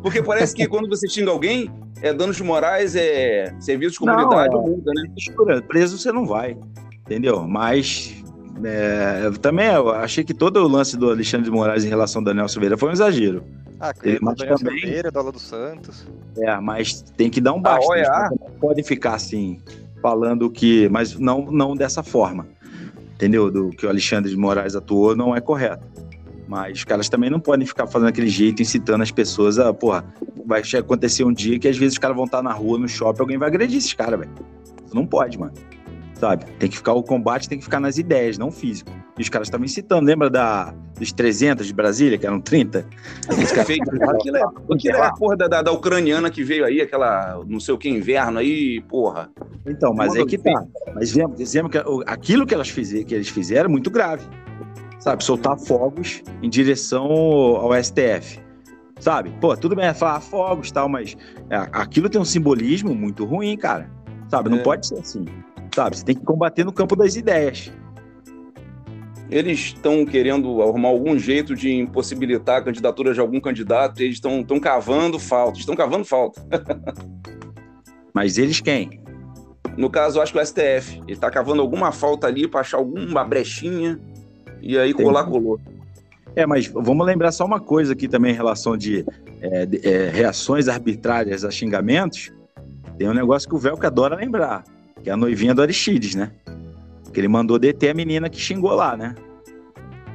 Porque 0.01 0.21
parece 0.23 0.55
que 0.55 0.67
quando 0.67 0.87
você 0.89 1.07
xinga 1.07 1.31
alguém, 1.31 1.71
é 2.01 2.13
danos 2.13 2.39
morais, 2.41 2.95
é 2.95 3.53
serviço 3.59 3.93
de 3.93 3.99
comunidade, 3.99 4.53
Não, 4.53 4.63
é. 4.65 4.93
né? 4.93 5.09
Mistura, 5.15 5.61
preso 5.61 5.97
você 5.97 6.11
não 6.11 6.25
vai, 6.25 6.57
entendeu? 7.05 7.47
Mas 7.47 8.15
é, 8.63 9.21
eu 9.25 9.37
também 9.37 9.67
eu 9.67 9.89
achei 9.89 10.23
que 10.23 10.33
todo 10.33 10.57
o 10.57 10.67
lance 10.67 10.97
do 10.97 11.09
Alexandre 11.09 11.45
de 11.45 11.51
Moraes 11.51 11.83
em 11.83 11.89
relação 11.89 12.21
ao 12.21 12.25
Daniel 12.25 12.47
Silveira 12.47 12.77
foi 12.77 12.89
um 12.89 12.93
exagero. 12.93 13.43
Ah, 13.79 13.93
Ele 14.03 14.19
do 14.19 14.25
mas 14.25 14.35
Daniel 14.37 14.57
também- 14.57 14.79
Silveira, 14.79 15.11
do 15.11 15.19
Alan 15.19 15.31
dos 15.31 15.41
Santos. 15.41 16.07
É, 16.37 16.59
mas 16.59 17.01
tem 17.15 17.29
que 17.29 17.39
dar 17.39 17.53
um 17.53 17.61
basta. 17.61 17.91
A 17.93 17.97
Eles 17.97 18.09
OEA? 18.09 18.29
não 18.31 18.51
podem 18.59 18.83
ficar 18.83 19.13
assim, 19.15 19.59
falando 20.01 20.49
que. 20.49 20.89
Mas 20.89 21.17
não, 21.17 21.45
não 21.45 21.75
dessa 21.75 22.03
forma. 22.03 22.45
Entendeu? 23.19 23.51
Do 23.51 23.69
que 23.71 23.85
o 23.85 23.89
Alexandre 23.89 24.31
de 24.31 24.37
Moraes 24.37 24.77
atuou 24.77 25.13
não 25.13 25.35
é 25.35 25.41
correto. 25.41 25.85
Mas 26.47 26.77
os 26.77 26.83
caras 26.85 27.09
também 27.09 27.29
não 27.29 27.37
podem 27.37 27.67
ficar 27.67 27.85
fazendo 27.85 28.07
aquele 28.07 28.29
jeito, 28.29 28.61
incitando 28.61 29.01
as 29.01 29.11
pessoas 29.11 29.59
a, 29.59 29.73
porra, 29.73 30.05
vai 30.45 30.61
acontecer 30.77 31.25
um 31.25 31.33
dia 31.33 31.59
que 31.59 31.67
às 31.67 31.77
vezes 31.77 31.95
os 31.95 31.99
caras 31.99 32.15
vão 32.15 32.23
estar 32.23 32.41
na 32.41 32.53
rua, 32.53 32.79
no 32.79 32.87
shopping, 32.87 33.19
alguém 33.19 33.37
vai 33.37 33.49
agredir 33.49 33.77
esses 33.77 33.91
caras, 33.93 34.21
velho. 34.21 34.31
Não 34.93 35.05
pode, 35.05 35.37
mano. 35.37 35.51
Sabe? 36.19 36.43
Tem 36.59 36.69
que 36.69 36.75
ficar, 36.75 36.93
o 36.93 37.01
combate 37.01 37.47
tem 37.47 37.57
que 37.57 37.63
ficar 37.63 37.79
nas 37.79 37.97
ideias, 37.97 38.37
não 38.37 38.51
físico. 38.51 38.91
E 39.17 39.21
os 39.21 39.29
caras 39.29 39.47
estavam 39.47 39.63
incitando, 39.65 40.05
lembra 40.05 40.29
da, 40.29 40.73
dos 40.97 41.13
300 41.13 41.65
de 41.65 41.73
Brasília, 41.73 42.17
que 42.17 42.25
eram 42.27 42.41
30? 42.41 42.85
Os 43.29 43.51
caras- 43.51 43.67
Fake. 43.67 43.81
Aquilo 44.03 44.35
é, 44.35 44.43
aquilo 44.73 44.97
é 44.97 45.01
a 45.01 45.13
porra 45.13 45.37
da, 45.37 45.61
da, 45.61 45.71
ucraniana 45.71 46.29
que 46.29 46.43
veio 46.43 46.65
aí, 46.65 46.81
aquela 46.81 47.41
não 47.47 47.59
sei 47.59 47.73
o 47.73 47.77
que, 47.77 47.87
inverno 47.89 48.39
aí, 48.39 48.81
porra. 48.81 49.29
Então, 49.65 49.93
mas 49.93 50.13
é 50.15 50.25
que 50.25 50.37
tá. 50.37 50.61
Mas 50.93 51.11
vemos, 51.11 51.37
dizemos 51.37 51.71
que 51.71 51.77
aquilo 52.05 52.45
que, 52.45 52.53
elas 52.53 52.67
fizeram, 52.67 53.05
que 53.05 53.15
eles 53.15 53.29
fizeram 53.29 53.69
é 53.69 53.71
muito 53.71 53.89
grave. 53.89 54.25
Sabe? 54.99 55.23
Soltar 55.23 55.57
fogos 55.57 56.21
em 56.43 56.49
direção 56.49 57.05
ao 57.05 57.73
STF. 57.81 58.39
Sabe? 58.99 59.31
Pô, 59.39 59.55
tudo 59.55 59.73
bem 59.73 59.93
falar 59.93 60.19
fogos 60.19 60.67
e 60.67 60.73
tal, 60.73 60.89
mas 60.89 61.15
é, 61.49 61.55
aquilo 61.71 62.09
tem 62.09 62.19
um 62.19 62.25
simbolismo 62.25 62.93
muito 62.93 63.23
ruim, 63.23 63.55
cara. 63.55 63.89
Sabe? 64.27 64.49
Não 64.49 64.57
É. 64.57 64.61
pode 64.63 64.85
ser 64.85 64.99
assim. 64.99 65.23
Sabe? 65.73 65.97
Você 65.97 66.05
tem 66.05 66.15
que 66.15 66.23
combater 66.25 66.63
no 66.63 66.73
campo 66.73 66.95
das 66.95 67.15
ideias. 67.15 67.71
Eles 69.29 69.59
estão 69.59 70.05
querendo 70.05 70.61
arrumar 70.61 70.89
algum 70.89 71.17
jeito 71.17 71.55
de 71.55 71.71
impossibilitar 71.71 72.57
a 72.57 72.61
candidatura 72.63 73.13
de 73.13 73.19
algum 73.19 73.39
candidato, 73.39 74.01
eles 74.01 74.15
estão 74.15 74.59
cavando 74.59 75.19
falta, 75.19 75.59
estão 75.59 75.75
cavando 75.75 76.03
falta. 76.03 76.41
Mas 78.13 78.39
eles 78.39 78.59
quem? 78.59 78.99
No 79.77 79.89
caso, 79.89 80.19
acho 80.19 80.33
que 80.33 80.39
o 80.39 80.45
STF, 80.45 81.01
ele 81.07 81.15
tá 81.15 81.29
cavando 81.29 81.61
alguma 81.61 81.91
falta 81.91 82.25
ali 82.27 82.47
para 82.47 82.61
achar 82.61 82.77
alguma 82.77 83.23
brechinha 83.23 83.99
e 84.61 84.77
aí 84.77 84.89
Entendi. 84.89 85.03
colar 85.05 85.23
colou. 85.25 85.59
É, 86.35 86.45
mas 86.45 86.67
vamos 86.67 87.05
lembrar 87.05 87.31
só 87.31 87.45
uma 87.45 87.59
coisa 87.59 87.93
aqui 87.93 88.07
também 88.07 88.31
em 88.31 88.35
relação 88.35 88.75
de, 88.77 89.05
é, 89.41 89.65
de- 89.65 89.87
é, 89.87 90.09
reações 90.09 90.67
arbitrárias 90.67 91.45
a 91.45 91.51
xingamentos. 91.51 92.31
Tem 92.97 93.07
um 93.07 93.13
negócio 93.13 93.47
que 93.47 93.55
o 93.55 93.57
Velco 93.57 93.85
adora 93.85 94.15
lembrar, 94.15 94.63
que 95.03 95.09
é 95.09 95.13
a 95.13 95.17
noivinha 95.17 95.53
do 95.53 95.61
Aristides, 95.61 96.15
né? 96.15 96.31
Que 97.13 97.19
ele 97.19 97.27
mandou 97.27 97.57
deter 97.59 97.91
a 97.91 97.93
menina 97.93 98.29
que 98.29 98.39
xingou 98.39 98.73
lá, 98.73 98.95
né? 98.95 99.15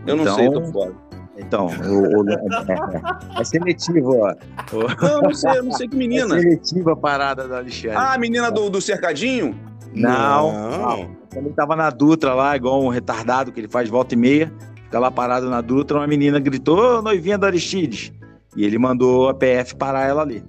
Eu 0.06 0.16
não 0.16 0.22
Então- 0.24 0.34
sei, 0.36 0.50
tô 0.50 0.64
fora. 0.66 0.92
Então, 1.36 1.66
o, 1.84 2.22
o- 2.22 2.30
é, 2.30 3.40
é 3.40 3.44
seletivo, 3.44 4.16
ó. 4.18 4.34
Não, 5.02 5.22
não 5.22 5.34
sei, 5.34 5.58
eu 5.58 5.64
não 5.64 5.72
sei 5.72 5.88
que 5.88 5.96
É 5.96 5.98
menina. 5.98 6.38
seletiva 6.38 6.92
a 6.92 6.96
parada 6.96 7.48
do 7.48 7.54
Alexandre. 7.54 7.96
Ah, 7.96 8.14
a 8.14 8.18
menina 8.18 8.50
do, 8.52 8.70
do 8.70 8.80
cercadinho? 8.80 9.54
não, 9.94 10.52
Não. 10.52 11.16
Quando 11.32 11.46
ele 11.46 11.54
tava 11.54 11.74
na 11.74 11.90
Dutra 11.90 12.32
lá, 12.34 12.54
igual 12.56 12.80
um 12.82 12.88
retardado 12.88 13.50
que 13.50 13.58
ele 13.60 13.66
faz 13.68 13.88
volta 13.88 14.14
e 14.14 14.16
meia, 14.16 14.52
fica 14.84 14.98
lá 15.00 15.10
parado 15.10 15.50
na 15.50 15.60
Dutra, 15.60 15.98
uma 15.98 16.06
menina 16.06 16.38
gritou, 16.38 16.98
ô, 16.98 17.02
noivinha 17.02 17.36
do 17.36 17.46
Aristides. 17.46 18.12
E 18.56 18.64
ele 18.64 18.78
mandou 18.78 19.28
a 19.28 19.34
PF 19.34 19.74
parar 19.74 20.06
ela 20.08 20.22
ali. 20.22 20.44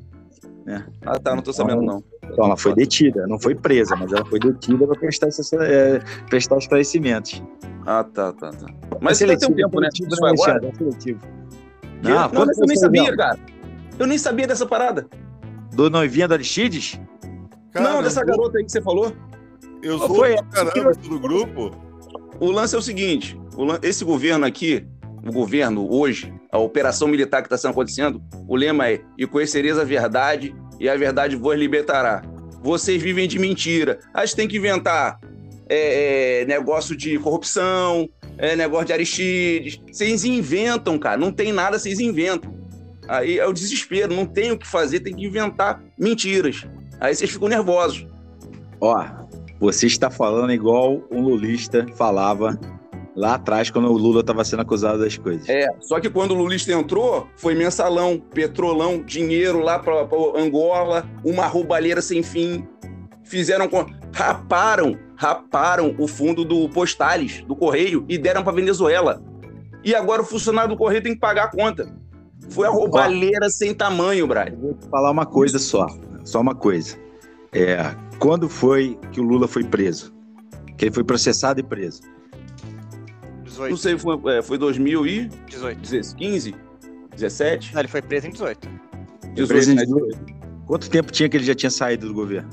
Ah, 1.06 1.20
tá, 1.20 1.36
não 1.36 1.44
tô 1.44 1.54
sabendo 1.54 1.82
não. 1.82 2.04
Então 2.24 2.46
ela 2.46 2.58
foi 2.58 2.74
detida, 2.74 3.28
não 3.28 3.40
foi 3.40 3.54
presa, 3.54 3.96
mas 3.96 4.12
ela 4.12 4.26
foi 4.26 4.40
detida 4.40 4.88
para 4.88 5.00
prestar, 5.00 5.28
esse- 5.28 5.56
é, 5.58 6.00
prestar 6.30 6.58
esclarecimentos. 6.58 7.42
Ah, 7.86 8.04
tá, 8.04 8.34
tá, 8.34 8.50
tá. 8.52 8.66
É 8.92 8.98
Mas 9.00 9.22
ainda 9.22 9.38
tem 9.38 9.48
um 9.50 9.54
tempo, 9.54 9.80
né? 9.80 9.90
seletivo, 9.92 10.08
Isso 10.10 10.18
foi 10.20 10.30
agora? 10.32 10.68
É 10.68 10.76
seletivo. 10.76 11.20
Que? 12.02 12.10
Não, 12.10 12.30
Não, 12.32 12.46
mas 12.48 12.58
eu 12.58 12.66
nem 12.66 12.76
foi 12.76 12.78
sabia, 12.78 13.02
legal? 13.04 13.18
cara. 13.18 13.40
Eu 14.00 14.08
nem 14.08 14.18
sabia 14.18 14.48
dessa 14.48 14.66
parada. 14.66 15.08
Do 15.74 15.90
noivinha 15.90 16.28
do 16.28 16.34
Aristides? 16.34 17.00
Cara, 17.72 17.94
não, 17.94 18.02
dessa 18.02 18.22
eu- 18.22 18.26
garota 18.26 18.58
aí 18.58 18.66
que 18.66 18.72
você 18.72 18.82
falou. 18.82 19.14
Eu 19.84 20.00
sou 20.00 20.16
foi? 20.16 20.36
pra 20.36 20.66
caramba 20.66 20.94
do 20.94 21.20
grupo. 21.20 21.72
O 22.40 22.50
lance 22.50 22.74
é 22.76 22.78
o 22.78 22.82
seguinte: 22.82 23.40
o 23.56 23.64
lan- 23.64 23.80
esse 23.84 24.04
governo 24.04 24.46
aqui, 24.46 24.86
o 25.26 25.32
governo 25.32 25.92
hoje, 25.92 26.32
a 26.52 26.60
operação 26.60 27.08
militar 27.08 27.42
que 27.42 27.54
está 27.54 27.70
acontecendo, 27.70 28.22
o 28.48 28.56
lema 28.56 28.90
é: 28.90 29.02
e 29.18 29.26
conhecereis 29.26 29.78
a 29.78 29.84
verdade, 29.84 30.56
e 30.80 30.88
a 30.88 30.96
verdade 30.96 31.36
vos 31.36 31.58
libertará. 31.58 32.22
Vocês 32.62 33.02
vivem 33.02 33.28
de 33.28 33.40
mentira. 33.40 34.00
Aí 34.14 34.28
você 34.28 34.36
tem 34.36 34.48
que 34.48 34.58
inventar 34.58 35.20
é, 35.68 36.42
é, 36.42 36.46
negócio 36.46 36.96
de 36.96 37.18
corrupção, 37.20 38.08
é, 38.38 38.56
negócio 38.56 38.88
de 38.88 38.94
Aristides. 38.94 39.82
Vocês 39.92 40.24
inventam, 40.24 40.98
cara. 40.98 41.18
Não 41.18 41.32
tem 41.32 41.52
nada, 41.52 41.78
vocês 41.80 42.00
inventam. 42.00 42.54
Aí 43.08 43.38
é 43.38 43.46
o 43.46 43.54
desespero, 43.54 44.16
não 44.16 44.26
tem 44.26 44.52
o 44.52 44.58
que 44.58 44.68
fazer, 44.68 45.00
tem 45.00 45.16
que 45.16 45.26
inventar 45.26 45.82
mentiras. 45.98 46.66
Aí 47.00 47.14
vocês 47.14 47.30
ficam 47.30 47.48
nervosos. 47.48 48.08
Ó, 48.82 49.06
você 49.60 49.86
está 49.86 50.10
falando 50.10 50.52
igual 50.52 51.04
um 51.12 51.22
lulista 51.22 51.86
falava 51.96 52.60
lá 53.16 53.36
atrás, 53.36 53.70
quando 53.70 53.88
o 53.90 53.98
Lula 53.98 54.20
estava 54.22 54.44
sendo 54.44 54.62
acusado 54.62 55.00
das 55.00 55.18
coisas. 55.18 55.48
É, 55.48 55.68
só 55.82 56.00
que 56.00 56.10
quando 56.10 56.32
o 56.32 56.36
Lulista 56.36 56.72
entrou, 56.74 57.28
foi 57.38 57.56
mensalão, 57.56 58.20
petrolão, 58.34 59.02
dinheiro 59.02 59.60
lá 59.60 59.80
pra 59.80 60.08
Angola, 60.36 61.06
uma 61.24 61.46
roubalheira 61.48 62.02
sem 62.02 62.22
fim. 62.22 62.68
Fizeram. 63.24 63.68
com- 63.68 63.86
Raparam, 64.14 64.98
raparam 65.16 65.94
o 66.00 66.08
fundo 66.08 66.46
do 66.46 66.70
Postales, 66.70 67.42
do 67.44 67.56
Correio, 67.56 68.06
e 68.08 68.18
deram 68.18 68.44
pra 68.44 68.54
Venezuela. 68.54 69.22
E 69.84 69.94
agora 69.94 70.22
o 70.22 70.26
funcionário 70.26 70.70
do 70.70 70.78
Correio 70.78 71.04
tem 71.04 71.14
que 71.14 71.20
pagar 71.20 71.46
a 71.46 71.48
conta. 71.52 71.94
Foi 72.50 72.66
a 72.68 72.70
roubalheira 72.70 73.50
sem 73.50 73.74
tamanho, 73.74 74.26
Brad. 74.28 74.54
Vou 74.54 74.74
te 74.74 74.88
falar 74.88 75.12
uma 75.12 75.26
coisa 75.26 75.60
só, 75.60 75.88
só 76.24 76.40
uma 76.40 76.56
coisa. 76.56 76.96
É, 77.52 77.94
quando 78.20 78.48
foi 78.48 78.98
que 79.12 79.20
o 79.20 79.24
Lula 79.24 79.48
foi 79.48 79.64
preso? 79.64 80.14
Que 80.78 80.86
ele 80.86 80.94
foi 80.94 81.04
processado 81.04 81.60
e 81.60 81.64
preso? 81.64 82.02
18. 83.56 83.70
Não 83.72 83.78
sei, 83.78 83.98
foi, 83.98 84.16
é, 84.38 84.42
foi 84.42 84.58
18. 84.58 85.30
2015? 85.50 86.56
17? 87.16 87.74
Não, 87.74 87.82
ele 87.82 87.88
foi 87.88 88.02
preso 88.02 88.28
em 88.28 88.32
18. 88.32 88.70
18, 89.34 89.48
Preso 89.48 89.72
em 89.72 89.76
né? 89.76 89.86
18. 89.86 90.20
Quanto 90.66 90.90
tempo 90.90 91.12
tinha 91.12 91.30
que 91.30 91.38
ele 91.38 91.44
já 91.44 91.56
tinha 91.56 91.70
saído 91.70 92.08
do 92.08 92.14
governo? 92.14 92.50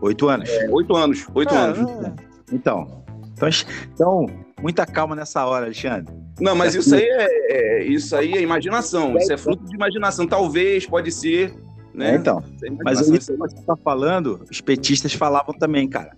Oito 0.00 0.28
anos. 0.28 0.48
Oito 0.70 0.96
anos, 0.96 1.26
oito 1.34 1.54
É, 1.54 1.56
anos. 1.58 1.78
é. 2.06 2.12
Então, 2.52 3.02
então, 3.36 3.48
então, 3.94 4.26
muita 4.60 4.86
calma 4.86 5.14
nessa 5.14 5.44
hora, 5.44 5.66
Alexandre. 5.66 6.12
Não, 6.40 6.54
mas 6.54 6.74
isso 6.74 6.94
aí 6.94 7.02
é, 7.02 7.52
é- 7.80 7.84
isso 7.84 8.16
aí 8.16 8.32
é 8.32 8.40
imaginação. 8.40 9.16
Isso 9.18 9.32
é 9.32 9.36
fruto 9.36 9.62
de 9.64 9.74
imaginação. 9.74 10.26
Talvez, 10.26 10.86
pode 10.86 11.12
ser, 11.12 11.54
né? 11.92 12.12
É, 12.12 12.16
então, 12.16 12.42
é 12.64 12.70
mas 12.82 13.00
isso 13.00 13.12
que 13.12 13.36
você 13.38 13.58
está 13.58 13.76
falando, 13.76 14.40
os 14.50 14.60
petistas 14.60 15.12
falavam 15.12 15.52
também, 15.54 15.86
cara. 15.86 16.16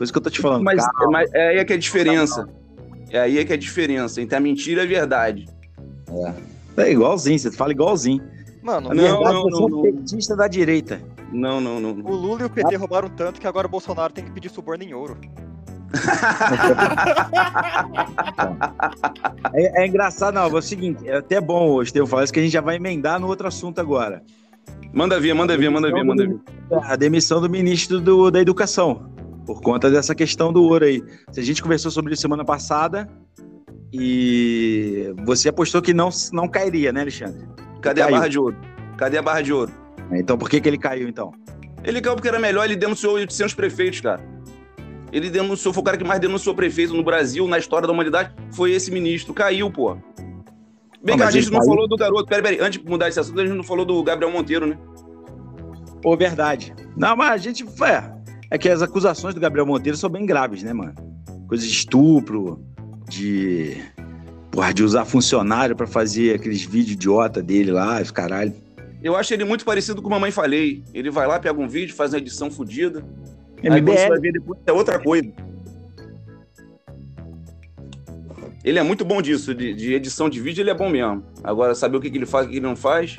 Por 0.00 0.04
isso 0.04 0.12
que 0.14 0.18
eu 0.18 0.22
tô 0.22 0.30
te 0.30 0.40
falando. 0.40 0.64
Mas, 0.64 0.82
mas 1.10 1.30
é 1.34 1.48
aí 1.48 1.58
é 1.58 1.64
que 1.66 1.74
é 1.74 1.76
a 1.76 1.78
diferença. 1.78 2.48
É 3.10 3.20
aí 3.20 3.38
é 3.38 3.44
que 3.44 3.52
é 3.52 3.54
a 3.54 3.58
diferença 3.58 4.22
entre 4.22 4.34
a 4.34 4.40
mentira 4.40 4.80
e 4.80 4.84
a 4.86 4.88
verdade. 4.88 5.46
É 6.74 6.90
igualzinho, 6.90 7.38
você 7.38 7.50
fala 7.52 7.72
igualzinho. 7.72 8.22
Mano, 8.62 8.88
Na 8.88 8.94
Não, 8.94 9.02
verdade, 9.02 9.34
não, 9.34 9.42
você 9.42 9.60
não, 9.60 9.66
é 9.66 9.70
não. 9.70 9.82
petista 9.82 10.34
da 10.34 10.48
direita. 10.48 11.02
Não, 11.30 11.60
não, 11.60 11.78
não. 11.78 11.90
o. 11.90 12.14
Lula 12.16 12.40
e 12.40 12.44
o 12.46 12.50
PT 12.50 12.76
roubaram 12.76 13.10
tanto 13.10 13.38
que 13.42 13.46
agora 13.46 13.66
o 13.66 13.70
Bolsonaro 13.70 14.10
tem 14.10 14.24
que 14.24 14.30
pedir 14.30 14.48
suborno 14.48 14.82
em 14.82 14.94
ouro. 14.94 15.18
É, 19.52 19.82
é 19.82 19.86
engraçado, 19.86 20.34
não, 20.34 20.42
é 20.44 20.46
o 20.46 20.62
seguinte, 20.62 21.06
é 21.08 21.16
até 21.16 21.40
bom 21.40 21.70
o 21.72 21.82
Estevão 21.82 22.06
falar 22.06 22.24
isso, 22.24 22.32
que 22.32 22.38
a 22.40 22.42
gente 22.42 22.52
já 22.52 22.60
vai 22.60 22.76
emendar 22.76 23.18
no 23.20 23.26
outro 23.26 23.46
assunto 23.48 23.80
agora. 23.80 24.22
Manda 24.92 25.18
ver, 25.20 25.34
manda 25.34 25.56
ver, 25.58 25.68
manda 25.70 25.90
ver, 25.92 26.02
manda 26.04 26.26
ver. 26.26 26.38
A 26.84 26.94
demissão 26.96 27.40
do 27.40 27.50
ministro 27.50 28.00
do- 28.00 28.30
da 28.30 28.40
Educação, 28.40 29.10
por 29.50 29.60
conta 29.62 29.90
dessa 29.90 30.14
questão 30.14 30.52
do 30.52 30.62
ouro 30.62 30.84
aí. 30.84 31.02
A 31.36 31.40
gente 31.40 31.60
conversou 31.60 31.90
sobre 31.90 32.12
isso 32.12 32.22
semana 32.22 32.44
passada 32.44 33.08
e 33.92 35.12
você 35.24 35.48
apostou 35.48 35.82
que 35.82 35.92
não, 35.92 36.08
não 36.32 36.46
cairia, 36.46 36.92
né, 36.92 37.00
Alexandre? 37.00 37.48
Cadê 37.82 38.00
a 38.00 38.04
Caiu. 38.04 38.16
barra 38.16 38.28
de 38.28 38.38
ouro? 38.38 38.56
Cadê 38.96 39.18
a 39.18 39.22
barra 39.22 39.40
de 39.42 39.52
ouro? 39.52 39.72
Então 40.12 40.38
por 40.38 40.48
que, 40.48 40.60
que 40.60 40.68
ele 40.68 40.78
caiu, 40.78 41.08
então? 41.08 41.32
Ele 41.82 42.00
caiu 42.00 42.14
porque 42.14 42.28
era 42.28 42.38
melhor, 42.38 42.64
ele 42.64 42.76
denunciou 42.76 43.14
800 43.14 43.52
prefeitos, 43.54 44.00
cara. 44.00 44.22
Ele 45.12 45.28
denunciou, 45.28 45.74
foi 45.74 45.80
o 45.80 45.84
cara 45.84 45.96
que 45.98 46.04
mais 46.04 46.20
denunciou 46.20 46.54
prefeito 46.54 46.94
no 46.94 47.02
Brasil, 47.02 47.48
na 47.48 47.58
história 47.58 47.88
da 47.88 47.92
humanidade, 47.92 48.32
foi 48.52 48.70
esse 48.70 48.92
ministro. 48.92 49.34
Caiu, 49.34 49.68
pô. 49.68 49.96
Vem 51.02 51.16
Ah, 51.16 51.18
cá, 51.18 51.26
a 51.26 51.30
gente 51.32 51.50
não 51.50 51.58
caiu. 51.58 51.70
falou 51.72 51.88
do 51.88 51.96
garoto. 51.96 52.26
Peraí, 52.26 52.42
peraí. 52.42 52.60
Antes 52.60 52.80
de 52.80 52.88
mudar 52.88 53.08
esse 53.08 53.18
assunto, 53.18 53.40
a 53.40 53.44
gente 53.44 53.56
não 53.56 53.64
falou 53.64 53.84
do 53.84 54.00
Gabriel 54.04 54.30
Monteiro, 54.30 54.64
né? 54.66 54.78
Pô, 56.00 56.16
verdade. 56.16 56.72
Não, 56.96 57.16
mas 57.16 57.32
a 57.32 57.36
gente. 57.38 57.64
É, 57.64 58.19
é 58.50 58.58
que 58.58 58.68
as 58.68 58.82
acusações 58.82 59.34
do 59.34 59.40
Gabriel 59.40 59.66
Monteiro 59.66 59.96
são 59.96 60.10
bem 60.10 60.26
graves, 60.26 60.62
né, 60.62 60.72
mano? 60.72 60.94
Coisa 61.46 61.64
de 61.64 61.70
estupro, 61.70 62.60
de. 63.08 63.76
Porra, 64.50 64.74
de 64.74 64.82
usar 64.82 65.04
funcionário 65.04 65.76
pra 65.76 65.86
fazer 65.86 66.34
aqueles 66.34 66.62
vídeos 66.64 66.94
idiota 66.94 67.40
dele 67.40 67.70
lá, 67.70 68.00
os 68.00 68.10
caralho. 68.10 68.52
Eu 69.02 69.16
acho 69.16 69.32
ele 69.32 69.44
muito 69.44 69.64
parecido 69.64 70.02
com 70.02 70.08
o 70.08 70.10
Mamãe 70.10 70.32
Falei. 70.32 70.82
Ele 70.92 71.10
vai 71.10 71.26
lá, 71.26 71.38
pega 71.38 71.58
um 71.58 71.68
vídeo, 71.68 71.94
faz 71.94 72.12
uma 72.12 72.18
edição 72.18 72.50
fodida. 72.50 73.04
Aí 73.62 73.68
quando 73.82 73.86
você 73.86 74.08
vai 74.08 74.18
MBL. 74.18 74.20
ver 74.20 74.32
depois 74.32 74.60
é 74.66 74.72
outra 74.72 74.98
coisa. 74.98 75.30
Ele 78.62 78.78
é 78.78 78.82
muito 78.82 79.04
bom 79.04 79.22
disso, 79.22 79.54
de, 79.54 79.72
de 79.72 79.94
edição 79.94 80.28
de 80.28 80.38
vídeo, 80.40 80.60
ele 80.60 80.70
é 80.70 80.74
bom 80.74 80.90
mesmo. 80.90 81.24
Agora, 81.42 81.74
saber 81.74 81.96
o 81.96 82.00
que, 82.00 82.10
que 82.10 82.18
ele 82.18 82.26
faz 82.26 82.44
e 82.44 82.48
o 82.48 82.50
que 82.50 82.58
ele 82.58 82.66
não 82.66 82.76
faz, 82.76 83.16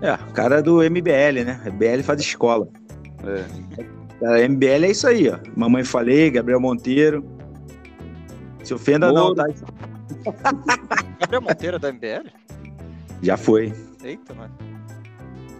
É, 0.00 0.14
o 0.14 0.32
cara 0.32 0.58
é 0.58 0.62
do 0.62 0.78
MBL, 0.78 1.44
né? 1.44 1.60
MBL 1.66 2.02
faz 2.02 2.20
escola. 2.20 2.66
é. 3.24 4.01
Cara, 4.22 4.48
MBL 4.48 4.84
é 4.84 4.90
isso 4.92 5.08
aí, 5.08 5.28
ó. 5.28 5.36
Mamãe 5.56 5.82
falei, 5.82 6.30
Gabriel 6.30 6.60
Monteiro. 6.60 7.24
Se 8.62 8.72
ofenda 8.72 9.10
não, 9.12 9.34
Moro. 9.34 9.34
tá? 9.34 9.46
Gabriel 11.18 11.42
Monteiro 11.42 11.76
é 11.76 11.78
da 11.80 11.92
MBL? 11.92 12.28
Já 13.20 13.36
foi, 13.36 13.72
Eita, 14.04 14.32
mano. 14.32 14.54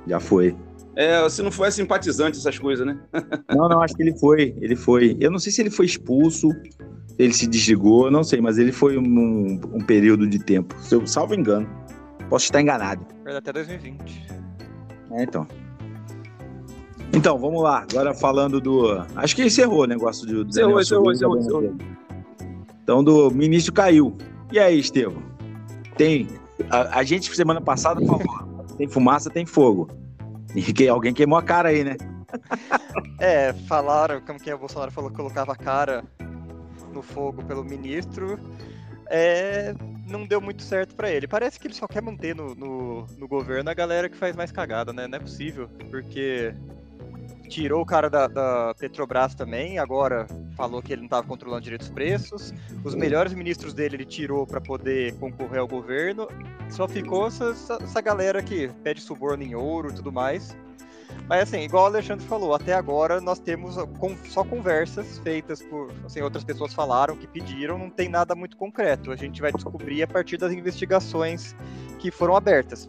já 0.07 0.21
foi. 0.21 0.55
É, 0.95 1.29
se 1.29 1.43
não 1.43 1.51
for 1.51 1.67
é 1.67 1.73
simpatizante 1.73 2.39
essas 2.39 2.57
coisas, 2.57 2.87
né? 2.87 3.01
Não, 3.51 3.69
não, 3.69 3.81
acho 3.81 3.97
que 3.97 4.03
ele 4.03 4.17
foi. 4.19 4.55
Ele 4.61 4.77
foi. 4.77 5.17
Eu 5.19 5.31
não 5.31 5.39
sei 5.39 5.51
se 5.51 5.63
ele 5.63 5.71
foi 5.71 5.87
expulso, 5.87 6.51
se 6.51 7.17
ele 7.19 7.33
se 7.33 7.47
desligou, 7.47 8.07
eu 8.07 8.11
não 8.11 8.23
sei, 8.23 8.41
mas 8.41 8.59
ele 8.59 8.73
foi 8.73 8.99
um, 8.99 9.59
um 9.73 9.81
período 9.81 10.29
de 10.29 10.39
tempo. 10.39 10.77
Se 10.81 10.95
eu 10.95 11.07
salvo 11.07 11.35
engano. 11.35 11.69
Posso 12.29 12.45
estar 12.45 12.61
enganado. 12.61 13.07
Até 13.27 13.53
2020. 13.53 14.27
É, 15.13 15.23
então. 15.25 15.47
Então, 17.13 17.39
vamos 17.39 17.63
lá. 17.63 17.87
Agora 17.91 18.15
falando 18.15 18.61
do. 18.61 19.05
Acho 19.17 19.37
que 19.37 19.45
encerrou 19.45 19.83
o 19.83 19.87
negócio 19.87 20.27
do. 20.27 20.49
Encerrou, 20.49 20.81
encerrou, 20.81 21.15
Silveira, 21.15 21.41
encerrou. 21.41 21.77
Então, 22.83 23.05
do 23.05 23.31
ministro 23.31 23.73
caiu. 23.73 24.17
E 24.51 24.59
aí, 24.59 24.79
Estevam? 24.79 25.23
Tem. 25.97 26.29
A, 26.71 27.01
a 27.01 27.03
gente, 27.03 27.35
semana 27.35 27.61
passada, 27.61 28.05
falou: 28.05 28.23
tem 28.79 28.89
fumaça, 28.89 29.31
tem 29.31 29.45
fogo. 29.45 29.89
E 30.55 30.63
que, 30.63 30.89
alguém 30.89 31.15
queimou 31.15 31.39
a 31.39 31.43
cara 31.43 31.69
aí, 31.69 31.85
né? 31.85 31.97
É, 33.21 33.53
falaram, 33.69 34.21
como 34.21 34.41
que 34.41 34.51
é, 34.51 34.55
o 34.55 34.59
Bolsonaro 34.59 34.91
falou 34.91 35.09
que 35.09 35.17
colocava 35.17 35.53
a 35.53 35.57
cara 35.57 36.03
no 36.93 37.03
fogo 37.03 37.45
pelo 37.45 37.63
ministro. 37.63 38.37
É, 39.07 39.75
não 40.09 40.27
deu 40.27 40.41
muito 40.41 40.63
certo 40.63 40.97
pra 40.97 41.11
ele. 41.11 41.29
Parece 41.29 41.61
que 41.61 41.69
ele 41.69 41.75
só 41.75 41.87
quer 41.87 42.03
manter 42.03 42.35
no, 42.35 42.55
no, 42.55 43.07
no 43.17 43.29
governo 43.29 43.71
a 43.71 43.75
galera 43.75 44.09
que 44.09 44.17
faz 44.17 44.35
mais 44.35 44.51
cagada, 44.51 44.93
né? 44.93 45.07
Não 45.07 45.17
é 45.17 45.21
possível, 45.21 45.69
porque 45.89 46.53
tirou 47.53 47.83
o 47.83 47.87
cara 47.87 48.09
da, 48.09 48.27
da 48.27 48.75
Petrobras 48.79 49.35
também, 49.35 49.79
agora 49.79 50.27
falou 50.57 50.81
que 50.81 50.91
ele 50.91 51.03
não 51.03 51.07
estava 51.07 51.27
controlando 51.27 51.61
direito 51.61 51.83
os 51.83 51.91
preços. 51.91 52.55
Os 52.83 52.95
melhores 52.95 53.35
ministros 53.35 53.75
dele 53.75 53.97
ele 53.97 54.07
tirou 54.07 54.47
pra 54.47 54.59
poder 54.59 55.15
concorrer 55.19 55.61
ao 55.61 55.69
governo. 55.69 56.27
Só 56.71 56.89
ficou 56.89 57.27
essa, 57.27 57.55
essa, 57.83 58.01
galera 58.01 58.43
que 58.43 58.69
pede 58.83 59.03
suborno 59.03 59.43
em 59.43 59.55
ouro 59.55 59.91
e 59.91 59.95
tudo 59.95 60.11
mais. 60.11 60.57
Mas 61.29 61.43
assim, 61.43 61.61
igual 61.61 61.85
o 61.85 61.87
Alexandre 61.89 62.25
falou, 62.25 62.55
até 62.55 62.73
agora 62.73 63.21
nós 63.21 63.39
temos 63.39 63.77
só 64.31 64.43
conversas 64.45 65.19
feitas 65.19 65.63
por, 65.63 65.93
assim, 66.07 66.23
outras 66.23 66.43
pessoas 66.43 66.73
falaram 66.73 67.15
que 67.17 67.27
pediram, 67.27 67.77
não 67.77 67.91
tem 67.91 68.09
nada 68.09 68.35
muito 68.35 68.57
concreto. 68.57 69.13
A 69.13 69.17
gente 69.17 69.43
vai 69.43 69.53
descobrir 69.53 70.03
a 70.03 70.07
partir 70.07 70.39
das 70.39 70.53
investigações 70.53 71.55
que 71.99 72.11
foram 72.11 72.35
abertas. 72.35 72.89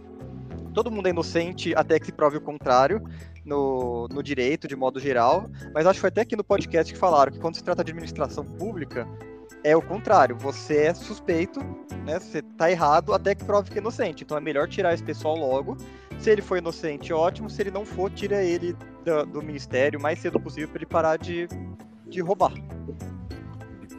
Todo 0.73 0.89
mundo 0.89 1.07
é 1.07 1.09
inocente 1.09 1.75
até 1.75 1.99
que 1.99 2.05
se 2.07 2.11
prove 2.13 2.37
o 2.37 2.41
contrário 2.41 3.03
no, 3.45 4.07
no 4.09 4.23
direito, 4.23 4.67
de 4.67 4.75
modo 4.75 4.99
geral, 4.99 5.49
mas 5.73 5.85
acho 5.85 5.97
que 5.97 6.01
foi 6.01 6.09
até 6.09 6.21
aqui 6.21 6.35
no 6.35 6.43
podcast 6.43 6.91
que 6.91 6.99
falaram 6.99 7.31
que 7.31 7.39
quando 7.39 7.55
se 7.55 7.63
trata 7.63 7.83
de 7.83 7.91
administração 7.91 8.45
pública, 8.45 9.07
é 9.63 9.75
o 9.75 9.81
contrário, 9.81 10.35
você 10.37 10.85
é 10.85 10.93
suspeito, 10.93 11.59
né? 12.05 12.19
Você 12.19 12.41
tá 12.41 12.69
errado 12.69 13.13
até 13.13 13.33
que 13.33 13.45
prove 13.45 13.71
que 13.71 13.77
é 13.77 13.81
inocente. 13.81 14.23
Então 14.23 14.37
é 14.37 14.41
melhor 14.41 14.67
tirar 14.67 14.93
esse 14.93 15.03
pessoal 15.03 15.37
logo. 15.37 15.77
Se 16.19 16.29
ele 16.29 16.41
for 16.41 16.57
inocente, 16.57 17.13
ótimo. 17.13 17.49
Se 17.49 17.61
ele 17.61 17.71
não 17.71 17.85
for, 17.85 18.11
tira 18.11 18.43
ele 18.43 18.75
do, 19.05 19.25
do 19.25 19.41
ministério 19.41 19.99
o 19.99 20.01
mais 20.01 20.19
cedo 20.19 20.39
possível 20.39 20.67
para 20.67 20.79
ele 20.79 20.85
parar 20.85 21.17
de, 21.17 21.47
de 22.07 22.21
roubar. 22.21 22.53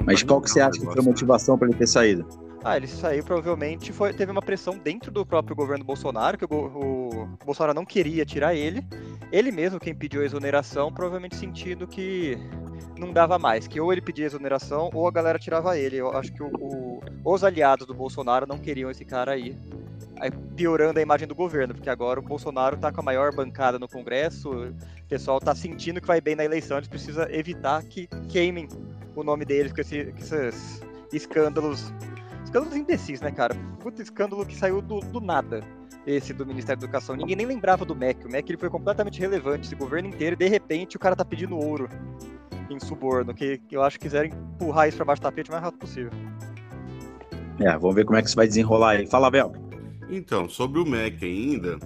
Mas 0.05 0.23
qual 0.23 0.41
que 0.41 0.51
você 0.51 0.61
acha 0.61 0.79
que 0.79 0.85
foi 0.85 0.99
a 0.99 1.03
motivação 1.03 1.57
para 1.57 1.69
ele 1.69 1.79
ter 1.79 1.87
saído? 1.87 2.27
Ah, 2.65 2.79
ele 2.79 2.87
saiu 2.87 3.23
provavelmente 3.23 3.93
foi, 3.93 4.15
teve 4.15 4.33
uma 4.33 4.41
pressão 4.41 4.79
dentro 4.79 5.11
do 5.13 5.25
próprio 5.27 5.55
governo 5.55 5.85
Bolsonaro, 5.85 6.39
que 6.39 6.47
o, 6.47 6.49
o 6.49 7.27
Bolsonaro 7.45 7.75
não 7.75 7.85
queria 7.85 8.25
tirar 8.25 8.55
ele. 8.55 8.83
Ele 9.31 9.53
mesmo 9.53 9.79
quem 9.79 9.95
pediu 9.95 10.23
a 10.23 10.25
exoneração, 10.25 10.91
provavelmente 10.91 11.37
sentindo 11.37 11.87
que 11.87 12.39
não 12.99 13.13
dava 13.13 13.39
mais, 13.39 13.67
que 13.67 13.79
ou 13.81 13.93
ele 13.93 14.01
pedia 14.01 14.25
exoneração 14.25 14.89
ou 14.95 15.07
a 15.07 15.11
galera 15.11 15.39
tirava 15.39 15.77
ele. 15.79 15.97
Eu 15.97 16.17
acho 16.17 16.33
que 16.33 16.43
o- 16.43 16.47
o- 16.55 17.01
os 17.25 17.45
aliados 17.45 17.87
do 17.87 17.93
Bolsonaro 17.93 18.47
não 18.47 18.57
queriam 18.59 18.91
esse 18.91 19.05
cara 19.05 19.33
aí. 19.33 19.59
Aí 20.19 20.31
piorando 20.57 20.99
a 20.99 21.03
imagem 21.03 21.29
do 21.29 21.35
governo, 21.35 21.75
porque 21.75 21.91
agora 21.91 22.19
o 22.19 22.23
Bolsonaro 22.23 22.79
tá 22.79 22.91
com 22.91 23.01
a 23.01 23.05
maior 23.05 23.35
bancada 23.35 23.79
no 23.79 23.89
Congresso, 23.89 24.49
o 24.69 24.75
pessoal 25.09 25.39
tá 25.39 25.55
sentindo 25.55 26.01
que 26.01 26.07
vai 26.07 26.21
bem 26.21 26.35
na 26.37 26.45
eleição, 26.45 26.79
eles 26.79 26.89
precisam 26.89 27.27
evitar 27.29 27.83
que 27.83 28.07
queimem 28.29 28.69
o 29.15 29.23
nome 29.23 29.45
deles 29.45 29.71
com, 29.73 29.81
esse- 29.83 30.05
com 30.13 30.19
esses 30.19 30.81
escândalos 31.13 31.93
escândalos 32.55 32.77
imbecis, 32.77 33.21
né, 33.21 33.33
cara? 33.33 33.57
Puta 33.81 34.01
escândalo 34.01 34.47
que 34.47 34.55
saiu 34.55 34.81
do, 34.81 35.01
do 35.01 35.21
nada, 35.21 35.61
esse 36.07 36.33
do 36.33 36.47
Ministério 36.47 36.81
da 36.81 36.87
Educação. 36.87 37.17
Ninguém 37.17 37.35
nem 37.35 37.47
lembrava 37.47 37.85
do 37.85 37.97
MEC. 37.97 38.25
O 38.27 38.31
MEC 38.31 38.53
ele 38.53 38.59
foi 38.59 38.71
completamente 38.71 39.19
relevante, 39.19 39.67
esse 39.67 39.75
governo 39.75 40.09
inteiro, 40.09 40.35
e 40.35 40.37
de 40.37 40.49
repente 40.49 40.97
o 40.97 41.01
cara 41.01 41.17
tá 41.17 41.25
pedindo 41.25 41.57
ouro 41.57 41.89
em 42.71 42.79
suborno, 42.79 43.35
que, 43.35 43.59
que 43.59 43.77
eu 43.77 43.83
acho 43.83 43.99
que 43.99 44.05
quiserem 44.05 44.33
empurrar 44.33 44.89
isso 44.89 44.97
pra 44.97 45.07
baixo 45.07 45.21
do 45.21 45.25
tapete 45.25 45.51
o 45.51 45.53
mais 45.53 45.65
rápido 45.65 45.81
possível. 45.81 46.13
É, 47.59 47.77
vamos 47.77 47.95
ver 47.95 48.05
como 48.05 48.17
é 48.19 48.23
que 48.23 48.29
isso 48.29 48.37
vai 48.37 48.47
desenrolar 48.47 48.91
aí. 48.91 49.07
Fala, 49.07 49.31
Bel. 49.31 49.53
Então, 50.09 50.49
sobre 50.49 50.79
o 50.79 50.87
MEC 50.87 51.25
ainda, 51.25 51.79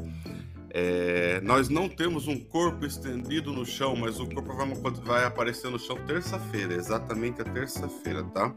é, 0.71 1.41
nós 1.43 1.69
não 1.69 1.89
temos 1.89 2.29
um 2.29 2.39
corpo 2.39 2.85
estendido 2.85 3.53
no 3.53 3.65
chão, 3.65 3.97
mas 3.97 4.21
o 4.21 4.27
corpo 4.27 4.55
vai, 4.55 4.93
vai 5.05 5.25
aparecer 5.25 5.71
no 5.71 5.79
chão 5.79 5.97
terça-feira, 6.07 6.75
exatamente 6.75 7.41
a 7.41 7.45
terça-feira, 7.45 8.23
tá? 8.25 8.55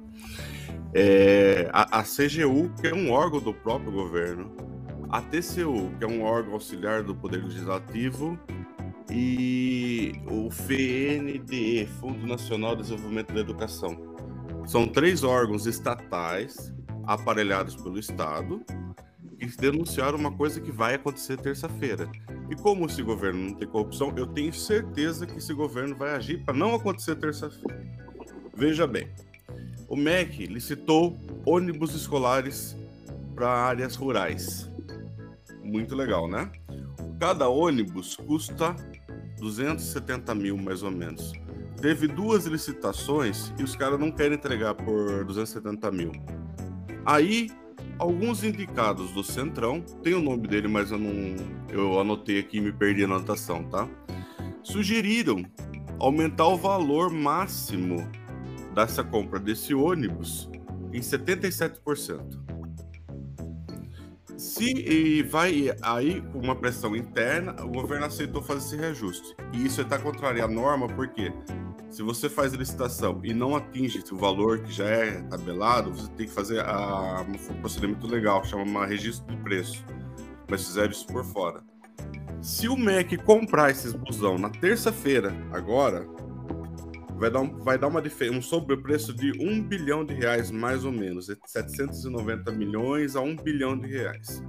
É, 0.93 1.69
a, 1.71 1.99
a 1.99 2.03
CGU, 2.03 2.71
que 2.79 2.87
é 2.87 2.93
um 2.93 3.11
órgão 3.11 3.39
do 3.39 3.53
próprio 3.53 3.91
governo, 3.91 4.51
a 5.09 5.21
TCU, 5.21 5.91
que 5.97 6.05
é 6.05 6.07
um 6.07 6.21
órgão 6.23 6.53
auxiliar 6.53 7.03
do 7.03 7.15
Poder 7.15 7.43
Legislativo, 7.43 8.39
e 9.09 10.13
o 10.29 10.49
FNDE, 10.49 11.85
Fundo 11.99 12.25
Nacional 12.25 12.75
de 12.75 12.83
Desenvolvimento 12.83 13.33
da 13.33 13.41
Educação. 13.41 13.97
São 14.65 14.87
três 14.87 15.23
órgãos 15.23 15.65
estatais 15.65 16.73
aparelhados 17.05 17.75
pelo 17.75 17.99
Estado 17.99 18.63
que 19.47 19.57
denunciaram 19.57 20.17
uma 20.17 20.31
coisa 20.31 20.61
que 20.61 20.71
vai 20.71 20.95
acontecer 20.95 21.37
terça-feira. 21.37 22.07
E 22.49 22.55
como 22.55 22.85
esse 22.85 23.01
governo 23.01 23.49
não 23.49 23.53
tem 23.55 23.67
corrupção, 23.67 24.13
eu 24.15 24.27
tenho 24.27 24.53
certeza 24.53 25.25
que 25.25 25.39
esse 25.39 25.53
governo 25.53 25.95
vai 25.95 26.13
agir 26.13 26.43
para 26.43 26.53
não 26.53 26.75
acontecer 26.75 27.15
terça-feira. 27.15 27.81
Veja 28.55 28.85
bem, 28.85 29.09
o 29.87 29.95
MEC 29.95 30.45
licitou 30.45 31.17
ônibus 31.45 31.95
escolares 31.95 32.77
para 33.33 33.49
áreas 33.49 33.95
rurais. 33.95 34.69
Muito 35.63 35.95
legal, 35.95 36.27
né? 36.27 36.51
Cada 37.19 37.47
ônibus 37.49 38.15
custa 38.15 38.75
270 39.39 40.35
mil, 40.35 40.57
mais 40.57 40.83
ou 40.83 40.91
menos. 40.91 41.31
Teve 41.81 42.07
duas 42.07 42.45
licitações 42.45 43.51
e 43.57 43.63
os 43.63 43.75
caras 43.75 43.99
não 43.99 44.11
querem 44.11 44.37
entregar 44.37 44.75
por 44.75 45.25
270 45.25 45.91
mil. 45.91 46.11
Aí, 47.05 47.49
alguns 48.01 48.43
indicados 48.43 49.11
do 49.11 49.23
Centrão, 49.23 49.79
tem 50.01 50.15
o 50.15 50.21
nome 50.21 50.47
dele, 50.47 50.67
mas 50.67 50.91
eu 50.91 50.97
não. 50.97 51.35
Eu 51.69 51.99
anotei 51.99 52.39
aqui 52.39 52.57
e 52.57 52.61
me 52.61 52.73
perdi 52.73 53.05
na 53.05 53.15
anotação, 53.15 53.63
tá? 53.63 53.87
Sugeriram 54.63 55.45
aumentar 55.99 56.47
o 56.47 56.57
valor 56.57 57.11
máximo 57.11 57.97
dessa 58.73 59.03
compra 59.03 59.39
desse 59.39 59.75
ônibus 59.75 60.49
em 60.91 60.99
77%. 60.99 62.41
Se 64.35 64.65
e 64.65 65.21
vai 65.21 65.71
aí 65.83 66.21
com 66.21 66.39
uma 66.39 66.55
pressão 66.55 66.95
interna, 66.95 67.55
o 67.63 67.69
governo 67.69 68.07
aceitou 68.07 68.41
fazer 68.41 68.65
esse 68.65 68.75
reajuste. 68.77 69.35
E 69.53 69.63
isso 69.63 69.79
está 69.79 69.99
contrario 69.99 70.43
à 70.43 70.47
norma, 70.47 70.87
porque 70.87 71.31
se 71.91 72.01
você 72.01 72.29
faz 72.29 72.53
licitação 72.53 73.19
e 73.21 73.33
não 73.33 73.55
atinge 73.55 74.01
o 74.11 74.15
valor 74.15 74.59
que 74.59 74.71
já 74.71 74.85
é 74.85 75.21
tabelado, 75.23 75.93
você 75.93 76.09
tem 76.11 76.25
que 76.25 76.33
fazer 76.33 76.61
a, 76.61 77.21
um 77.21 77.59
procedimento 77.59 78.07
legal, 78.07 78.43
chama 78.45 78.85
registro 78.85 79.27
de 79.35 79.41
preço. 79.43 79.85
Mas 80.49 80.65
fizeram 80.65 80.91
isso 80.91 81.05
por 81.05 81.23
fora. 81.25 81.61
Se 82.41 82.69
o 82.69 82.77
MEC 82.77 83.17
comprar 83.17 83.71
esses 83.71 83.93
busão 83.93 84.37
na 84.37 84.49
terça-feira, 84.49 85.35
agora, 85.51 86.07
vai 87.17 87.29
dar, 87.29 87.41
um, 87.41 87.59
vai 87.59 87.77
dar 87.77 87.87
uma, 87.87 88.01
um 88.31 88.41
sobrepreço 88.41 89.13
de 89.13 89.31
1 89.39 89.61
bilhão 89.61 90.05
de 90.05 90.13
reais, 90.13 90.49
mais 90.49 90.85
ou 90.85 90.91
menos, 90.93 91.27
de 91.27 91.37
790 91.45 92.51
milhões 92.53 93.17
a 93.17 93.21
1 93.21 93.35
bilhão 93.35 93.77
de 93.77 93.87
reais. 93.87 94.41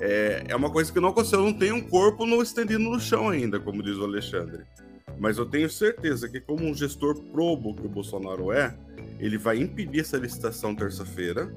É, 0.00 0.44
é 0.48 0.56
uma 0.56 0.70
coisa 0.70 0.90
que 0.90 0.98
não 0.98 1.10
aconteceu, 1.10 1.42
não 1.42 1.52
tem 1.52 1.70
um 1.70 1.82
corpo 1.82 2.24
no 2.24 2.42
estendido 2.42 2.82
no 2.82 2.98
chão 2.98 3.28
ainda, 3.28 3.60
como 3.60 3.82
diz 3.82 3.96
o 3.98 4.04
Alexandre. 4.04 4.64
Mas 5.20 5.36
eu 5.36 5.44
tenho 5.44 5.68
certeza 5.68 6.26
que, 6.30 6.40
como 6.40 6.64
um 6.64 6.74
gestor 6.74 7.14
probo 7.24 7.74
que 7.74 7.84
o 7.84 7.90
Bolsonaro 7.90 8.50
é, 8.50 8.74
ele 9.18 9.36
vai 9.36 9.58
impedir 9.58 10.00
essa 10.00 10.16
licitação 10.16 10.74
terça-feira 10.74 11.52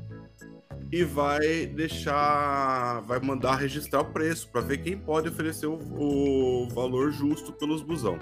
e 0.91 1.01
vai 1.05 1.65
deixar, 1.65 2.99
vai 3.01 3.21
mandar 3.21 3.55
registrar 3.55 4.01
o 4.01 4.05
preço 4.05 4.49
para 4.49 4.59
ver 4.59 4.79
quem 4.79 4.97
pode 4.97 5.29
oferecer 5.29 5.67
o, 5.67 5.79
o, 5.97 6.67
valor 6.71 7.13
justo 7.13 7.53
pelos 7.53 7.81
busão. 7.81 8.19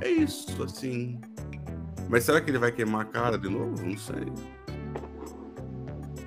É 0.00 0.08
isso, 0.10 0.60
assim. 0.60 1.20
Mas 2.08 2.24
será 2.24 2.40
que 2.40 2.50
ele 2.50 2.58
vai 2.58 2.72
queimar 2.72 3.02
a 3.02 3.04
cara 3.04 3.38
de 3.38 3.48
novo? 3.48 3.80
Não 3.86 3.96
sei. 3.96 4.26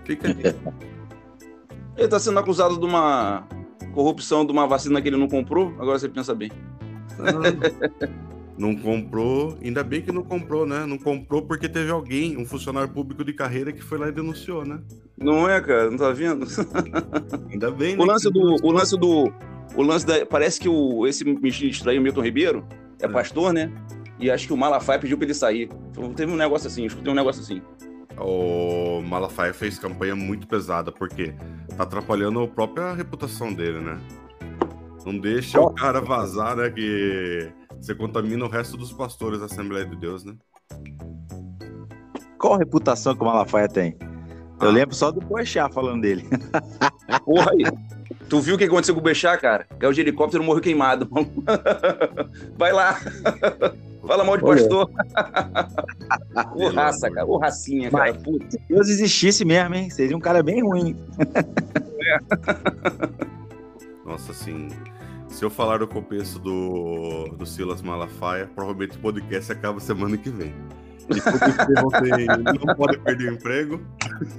Fica 0.05 0.29
aí. 0.29 0.35
Ele 1.95 2.05
está 2.05 2.17
sendo 2.17 2.39
acusado 2.39 2.79
de 2.79 2.85
uma 2.85 3.47
corrupção 3.93 4.43
de 4.43 4.51
uma 4.51 4.65
vacina 4.65 4.99
que 4.99 5.07
ele 5.07 5.17
não 5.17 5.27
comprou. 5.27 5.75
Agora 5.79 5.99
você 5.99 6.09
pensa 6.09 6.33
bem. 6.33 6.51
Não 8.57 8.75
comprou, 8.75 9.57
ainda 9.63 9.83
bem 9.83 10.01
que 10.01 10.11
não 10.11 10.23
comprou, 10.23 10.65
né? 10.65 10.85
Não 10.85 10.97
comprou 10.97 11.41
porque 11.41 11.67
teve 11.67 11.89
alguém, 11.89 12.37
um 12.37 12.45
funcionário 12.45 12.87
público 12.87 13.23
de 13.23 13.33
carreira, 13.33 13.71
que 13.71 13.81
foi 13.81 13.97
lá 13.97 14.09
e 14.09 14.11
denunciou, 14.11 14.63
né? 14.63 14.79
Não 15.17 15.49
é, 15.49 15.59
cara? 15.59 15.89
Não 15.89 15.97
tá 15.97 16.11
vendo? 16.11 16.45
Ainda 17.49 17.71
bem, 17.71 17.95
né? 17.95 18.03
O 18.03 18.05
lance 18.05 18.29
do. 18.29 18.57
O 18.63 18.71
lance 18.71 18.97
do. 18.97 19.33
O 19.75 19.81
lance 19.81 20.05
da. 20.05 20.23
Parece 20.25 20.59
que 20.59 20.69
o, 20.69 21.07
esse 21.07 21.25
ministro 21.25 21.89
aí, 21.89 21.97
o 21.97 22.01
Milton 22.01 22.21
Ribeiro, 22.21 22.63
é, 23.01 23.05
é. 23.05 23.07
pastor, 23.07 23.51
né? 23.53 23.71
E 24.19 24.29
acho 24.29 24.45
que 24.45 24.53
o 24.53 24.57
Malafaia 24.57 24.99
pediu 24.99 25.17
pra 25.17 25.25
ele 25.25 25.33
sair. 25.33 25.69
Então, 25.89 26.13
teve 26.13 26.31
um 26.31 26.35
negócio 26.35 26.67
assim, 26.67 26.85
escutei 26.85 27.11
um 27.11 27.15
negócio 27.15 27.41
assim. 27.41 27.59
O 28.19 29.01
Malafaia 29.01 29.53
fez 29.53 29.79
campanha 29.79 30.15
muito 30.15 30.47
pesada, 30.47 30.91
porque 30.91 31.33
tá 31.75 31.83
atrapalhando 31.83 32.41
a 32.41 32.47
própria 32.47 32.93
reputação 32.93 33.51
dele, 33.51 33.79
né? 33.79 33.99
Não 35.05 35.17
deixa 35.17 35.59
o 35.59 35.73
cara 35.73 35.99
vazar, 35.99 36.55
né? 36.55 36.69
Que 36.69 37.51
você 37.79 37.93
contamina 37.93 38.45
o 38.45 38.49
resto 38.49 38.77
dos 38.77 38.91
pastores 38.91 39.39
da 39.39 39.45
Assembleia 39.45 39.85
de 39.85 39.95
Deus, 39.95 40.23
né? 40.23 40.35
Qual 42.37 42.55
a 42.55 42.57
reputação 42.57 43.15
que 43.15 43.21
o 43.21 43.25
Malafaia 43.25 43.67
tem? 43.67 43.97
Eu 44.61 44.69
ah. 44.69 44.71
lembro 44.71 44.95
só 44.95 45.11
do 45.11 45.19
Boechat 45.19 45.73
falando 45.73 46.01
dele. 46.01 46.25
Porra 47.25 47.51
aí. 47.51 47.65
Tu 48.29 48.39
viu 48.39 48.55
o 48.55 48.57
que 48.57 48.63
aconteceu 48.63 48.95
com 48.95 49.01
o 49.01 49.03
Bechá, 49.03 49.37
cara? 49.37 49.67
Caiu 49.77 49.93
de 49.93 50.01
helicóptero 50.01 50.43
morreu 50.43 50.61
queimado. 50.61 51.07
Vai 52.57 52.71
lá. 52.71 52.99
Fala 54.07 54.23
mal 54.23 54.37
de 54.37 54.43
pastor. 54.43 54.89
Ô 56.55 56.69
raça, 56.69 57.09
cara. 57.09 57.25
Ô 57.25 57.37
racinha, 57.37 57.89
cara. 57.89 58.13
Puta. 58.13 58.51
Se 58.51 58.59
Deus 58.67 58.89
existisse 58.89 59.45
mesmo, 59.45 59.75
hein? 59.75 59.89
Seria 59.89 60.17
um 60.17 60.19
cara 60.19 60.43
bem 60.43 60.61
ruim. 60.61 60.97
Nossa, 64.05 64.31
assim. 64.31 64.69
Se 65.29 65.43
eu 65.43 65.49
falar 65.49 65.81
o 65.81 65.87
começo 65.87 66.37
do, 66.37 67.29
do 67.37 67.45
Silas 67.45 67.81
Malafaia, 67.81 68.47
provavelmente 68.53 68.97
o 68.97 68.99
podcast 68.99 69.51
acaba 69.51 69.79
semana 69.79 70.17
que 70.17 70.29
vem. 70.29 70.53
E 71.09 71.19
você 71.19 72.65
não 72.65 72.75
pode 72.75 72.97
perder 72.99 73.31
o 73.31 73.33
emprego, 73.33 73.81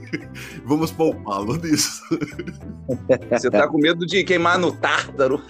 vamos 0.65 0.91
poupá-lo 0.91 1.59
disso. 1.59 2.03
Você 3.31 3.51
tá 3.51 3.69
com 3.69 3.79
medo 3.79 4.07
de 4.07 4.25
queimar 4.25 4.59
no 4.59 4.73
tártaro? 4.73 5.43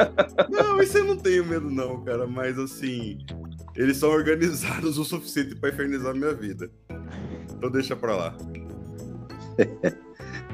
Não, 0.48 0.80
isso 0.80 0.98
eu 0.98 1.04
não 1.04 1.16
tenho 1.16 1.44
medo, 1.44 1.70
não, 1.70 2.02
cara. 2.04 2.26
Mas 2.26 2.58
assim, 2.58 3.18
eles 3.74 3.96
são 3.96 4.10
organizados 4.10 4.98
o 4.98 5.04
suficiente 5.04 5.54
para 5.54 5.70
infernizar 5.70 6.14
minha 6.14 6.34
vida. 6.34 6.70
Então 7.50 7.70
deixa 7.70 7.96
pra 7.96 8.14
lá. 8.16 8.36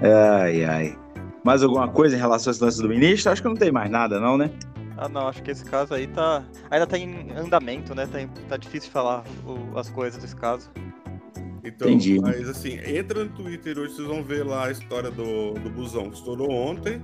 ai, 0.03 0.65
ai. 0.65 0.99
Mais 1.49 1.63
alguma 1.63 1.89
coisa 1.89 2.15
em 2.15 2.19
relação 2.19 2.51
esse 2.51 2.63
lance 2.63 2.83
do 2.83 2.91
ministro? 2.91 3.33
Acho 3.33 3.41
que 3.41 3.49
não 3.49 3.55
tem 3.55 3.73
mais 3.73 3.91
nada, 3.91 4.21
não, 4.21 4.37
né? 4.37 4.51
Ah, 4.99 5.09
não, 5.09 5.29
acho 5.29 5.43
que 5.43 5.51
esse 5.51 5.65
caso 5.65 5.95
aí 5.95 6.07
tá. 6.07 6.45
Ainda 6.71 6.87
tá 6.87 6.99
em 6.99 7.33
andamento, 7.33 7.95
né? 7.95 8.07
Tá, 8.07 8.19
tá 8.51 8.57
difícil 8.59 8.89
de 8.89 8.93
falar 8.93 9.25
o, 9.47 9.79
as 9.79 9.89
coisas 9.89 10.21
desse 10.21 10.37
caso. 10.37 10.71
Então, 11.65 11.89
Entendi. 11.89 12.21
mas 12.21 12.47
assim, 12.51 12.79
entra 12.85 13.25
no 13.25 13.31
Twitter 13.31 13.79
hoje, 13.79 13.95
vocês 13.95 14.07
vão 14.07 14.23
ver 14.23 14.45
lá 14.45 14.67
a 14.67 14.71
história 14.71 15.11
do, 15.11 15.55
do 15.55 15.71
busão 15.71 16.11
que 16.11 16.19
estourou 16.19 16.51
ontem. 16.51 17.01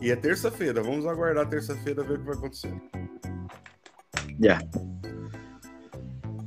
E 0.00 0.10
é 0.10 0.16
terça-feira. 0.16 0.82
Vamos 0.82 1.04
aguardar 1.04 1.46
terça-feira 1.46 2.02
ver 2.02 2.14
o 2.14 2.18
que 2.20 2.24
vai 2.24 2.34
acontecer. 2.34 2.72
Yeah. 4.42 4.66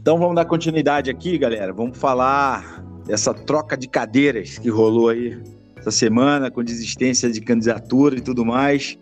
Então 0.02 0.18
vamos 0.18 0.36
dar 0.36 0.46
continuidade 0.46 1.12
aqui, 1.12 1.38
galera. 1.38 1.72
Vamos 1.74 1.96
falar 1.96 2.84
dessa 3.06 3.36
troca 3.36 3.78
de 3.78 3.88
cadeiras 3.88 4.58
que 4.58 4.70
rolou 4.72 5.10
aí 5.10 5.40
essa 5.80 5.92
semana, 5.92 6.52
com 6.52 6.64
desistência 6.64 7.30
de 7.30 7.42
candidatura 7.42 8.18
e 8.18 8.22
tudo 8.22 8.46
mais. 8.46 8.98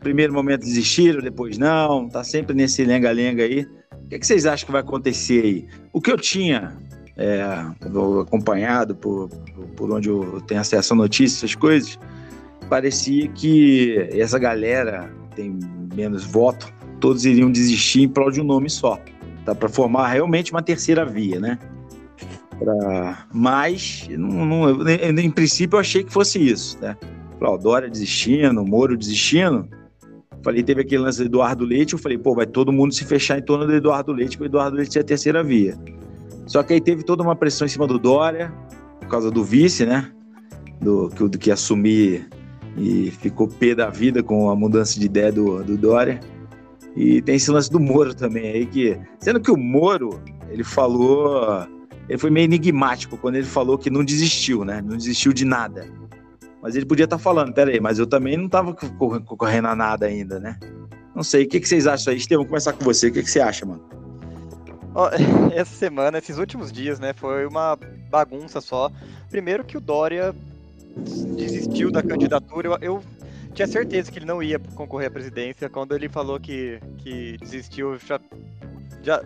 Primeiro 0.00 0.32
momento 0.32 0.60
desistiram, 0.60 1.20
depois 1.20 1.56
não, 1.56 2.08
tá 2.08 2.24
sempre 2.24 2.54
nesse 2.54 2.84
lenga-lenga 2.84 3.42
aí. 3.42 3.66
O 3.92 4.08
que, 4.08 4.16
é 4.16 4.18
que, 4.18 4.26
vocês 4.26 4.44
acham 4.44 4.66
que 4.66 4.72
vai 4.72 4.80
acontecer 4.80 5.44
aí? 5.44 5.66
O 5.92 6.00
que 6.00 6.10
eu 6.10 6.16
tinha 6.18 6.76
é, 7.16 7.42
acompanhado 8.20 8.94
por, 8.94 9.28
por 9.76 9.90
onde 9.90 10.08
eu 10.08 10.40
tenho 10.42 10.60
acesso 10.60 10.92
a 10.92 10.96
notícias, 10.96 11.38
essas 11.38 11.54
coisas, 11.54 11.98
parecia 12.68 13.28
que 13.28 14.08
essa 14.12 14.38
galera 14.38 15.10
tem 15.34 15.58
menos 15.94 16.24
voto, 16.24 16.72
todos 17.00 17.24
iriam 17.24 17.50
desistir 17.50 18.02
em 18.02 18.08
prol 18.08 18.30
de 18.30 18.40
um 18.40 18.44
nome 18.44 18.68
só. 18.68 18.98
Tá 19.44 19.54
para 19.54 19.68
formar 19.68 20.08
realmente 20.08 20.52
uma 20.52 20.62
terceira 20.62 21.04
via, 21.04 21.38
né? 21.38 21.58
Pra... 22.58 23.26
Mas, 23.32 24.06
não, 24.10 24.46
não, 24.46 24.88
em 24.88 25.30
princípio, 25.30 25.76
eu 25.76 25.80
achei 25.80 26.04
que 26.04 26.12
fosse 26.12 26.38
isso, 26.38 26.78
né? 26.80 26.96
Falei, 27.38 27.58
Dória 27.58 27.90
desistindo, 27.90 28.64
Moro 28.64 28.96
desistindo. 28.96 29.68
Falei, 30.42 30.62
teve 30.62 30.82
aquele 30.82 31.02
lance 31.02 31.18
do 31.18 31.24
Eduardo 31.24 31.64
Leite, 31.64 31.94
eu 31.94 31.98
falei, 31.98 32.18
pô, 32.18 32.34
vai 32.34 32.46
todo 32.46 32.70
mundo 32.70 32.92
se 32.92 33.04
fechar 33.04 33.38
em 33.38 33.42
torno 33.42 33.66
do 33.66 33.74
Eduardo 33.74 34.12
Leite, 34.12 34.36
porque 34.36 34.44
o 34.44 34.50
Eduardo 34.50 34.76
Leite 34.76 34.98
é 34.98 35.00
a 35.00 35.04
terceira 35.04 35.42
via. 35.42 35.74
Só 36.46 36.62
que 36.62 36.74
aí 36.74 36.80
teve 36.80 37.02
toda 37.02 37.22
uma 37.22 37.34
pressão 37.34 37.64
em 37.64 37.70
cima 37.70 37.86
do 37.86 37.98
Dória, 37.98 38.52
por 39.00 39.08
causa 39.08 39.30
do 39.30 39.42
vice, 39.42 39.86
né? 39.86 40.10
Do, 40.80 41.08
que, 41.08 41.28
do 41.28 41.38
que 41.38 41.50
assumir 41.50 42.28
e 42.76 43.10
ficou 43.10 43.48
pé 43.48 43.74
da 43.74 43.88
vida 43.88 44.22
com 44.22 44.50
a 44.50 44.56
mudança 44.56 44.98
de 44.98 45.06
ideia 45.06 45.32
do, 45.32 45.62
do 45.64 45.76
Dória. 45.76 46.20
E 46.96 47.22
tem 47.22 47.36
esse 47.36 47.50
lance 47.50 47.70
do 47.70 47.80
Moro 47.80 48.14
também 48.14 48.50
aí, 48.50 48.66
que. 48.66 48.98
Sendo 49.18 49.40
que 49.40 49.50
o 49.50 49.56
Moro, 49.56 50.20
ele 50.50 50.62
falou 50.62 51.66
ele 52.08 52.18
foi 52.18 52.30
meio 52.30 52.44
enigmático 52.44 53.16
quando 53.16 53.36
ele 53.36 53.46
falou 53.46 53.78
que 53.78 53.90
não 53.90 54.04
desistiu, 54.04 54.64
né? 54.64 54.82
Não 54.82 54.96
desistiu 54.96 55.32
de 55.32 55.44
nada. 55.44 55.86
Mas 56.62 56.76
ele 56.76 56.86
podia 56.86 57.04
estar 57.04 57.16
tá 57.16 57.22
falando, 57.22 57.52
peraí, 57.52 57.80
mas 57.80 57.98
eu 57.98 58.06
também 58.06 58.36
não 58.36 58.46
estava 58.46 58.74
correndo 58.74 59.68
a 59.68 59.76
nada 59.76 60.06
ainda, 60.06 60.38
né? 60.40 60.58
Não 61.14 61.22
sei, 61.22 61.44
o 61.44 61.48
que, 61.48 61.60
que 61.60 61.68
vocês 61.68 61.86
acham 61.86 62.12
aí? 62.12 62.18
Estevam, 62.18 62.44
vou 62.44 62.48
começar 62.48 62.72
com 62.72 62.84
você. 62.84 63.08
O 63.08 63.12
que, 63.12 63.22
que 63.22 63.30
você 63.30 63.40
acha, 63.40 63.64
mano? 63.64 63.82
Essa 65.52 65.74
semana, 65.74 66.18
esses 66.18 66.38
últimos 66.38 66.70
dias, 66.70 67.00
né, 67.00 67.12
foi 67.12 67.46
uma 67.46 67.76
bagunça 68.10 68.60
só. 68.60 68.90
Primeiro 69.28 69.64
que 69.64 69.76
o 69.76 69.80
Dória 69.80 70.34
desistiu 71.36 71.90
da 71.90 72.02
candidatura. 72.02 72.68
Eu, 72.68 72.78
eu 72.80 73.02
tinha 73.52 73.66
certeza 73.66 74.10
que 74.10 74.18
ele 74.18 74.26
não 74.26 74.42
ia 74.42 74.58
concorrer 74.58 75.08
à 75.08 75.10
presidência. 75.10 75.68
Quando 75.68 75.94
ele 75.94 76.08
falou 76.08 76.38
que, 76.38 76.80
que 76.98 77.36
desistiu, 77.38 77.98
já, 77.98 78.20
já 79.02 79.22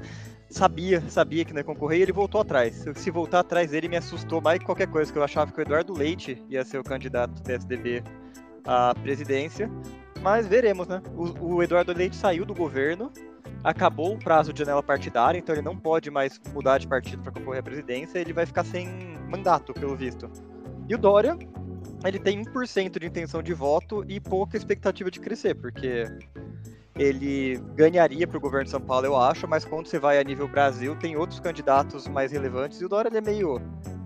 sabia, 0.51 1.01
sabia 1.09 1.45
que 1.45 1.53
não 1.53 1.61
ia 1.61 1.65
concorrer 1.65 1.99
e 1.99 2.03
ele 2.03 2.13
voltou 2.13 2.41
atrás. 2.41 2.85
Se 2.97 3.11
voltar 3.11 3.41
atrás 3.41 3.71
dele 3.71 3.89
me 3.89 3.97
assustou 3.97 4.41
mais 4.41 4.59
que 4.59 4.65
qualquer 4.65 4.89
coisa, 4.89 5.13
que 5.13 5.19
eu 5.19 5.23
achava 5.23 5.53
que 5.53 5.59
o 5.59 5.63
Eduardo 5.63 5.93
Leite 5.93 6.43
ia 6.49 6.65
ser 6.65 6.79
o 6.79 6.85
candidato 6.85 7.33
do 7.33 7.43
PSDB 7.43 8.03
à 8.65 8.95
presidência. 8.95 9.71
Mas 10.21 10.47
veremos, 10.47 10.89
né? 10.89 11.03
O, 11.15 11.57
o 11.57 11.63
Eduardo 11.63 11.93
Leite 11.93 12.17
saiu 12.17 12.45
do 12.45 12.55
governo, 12.55 13.13
acabou 13.63 14.15
o 14.15 14.19
prazo 14.19 14.53
de 14.53 14.61
janela 14.61 14.83
partidária, 14.83 15.39
então 15.39 15.55
ele 15.55 15.63
não 15.63 15.77
pode 15.77 16.11
mais 16.11 16.41
mudar 16.53 16.79
de 16.79 16.89
partido 16.89 17.23
para 17.23 17.33
concorrer 17.33 17.61
à 17.61 17.63
presidência, 17.63 18.19
ele 18.19 18.33
vai 18.33 18.47
ficar 18.47 18.65
sem 18.65 18.89
mandato, 19.29 19.73
pelo 19.73 19.95
visto. 19.95 20.31
E 20.89 20.95
o 20.95 20.99
Dória, 20.99 21.39
ele 22.05 22.19
tem 22.19 22.43
1% 22.43 22.99
de 22.99 23.07
intenção 23.07 23.43
de 23.43 23.53
voto 23.53 24.05
e 24.09 24.19
pouca 24.19 24.57
expectativa 24.57 25.11
de 25.11 25.21
crescer, 25.21 25.55
porque 25.55 26.05
ele 26.99 27.61
ganharia 27.75 28.27
para 28.27 28.37
o 28.37 28.41
governo 28.41 28.65
de 28.65 28.71
São 28.71 28.81
Paulo, 28.81 29.07
eu 29.07 29.17
acho, 29.17 29.47
mas 29.47 29.65
quando 29.65 29.87
você 29.87 29.99
vai 29.99 30.19
a 30.19 30.25
nível 30.25 30.49
Brasil, 30.49 30.97
tem 30.97 31.17
outros 31.17 31.39
candidatos 31.39 32.09
mais 32.09 32.33
relevantes, 32.33 32.81
e 32.81 32.85
o 32.85 32.89
Dória 32.89 33.11
é 33.17 33.21
meio 33.21 33.61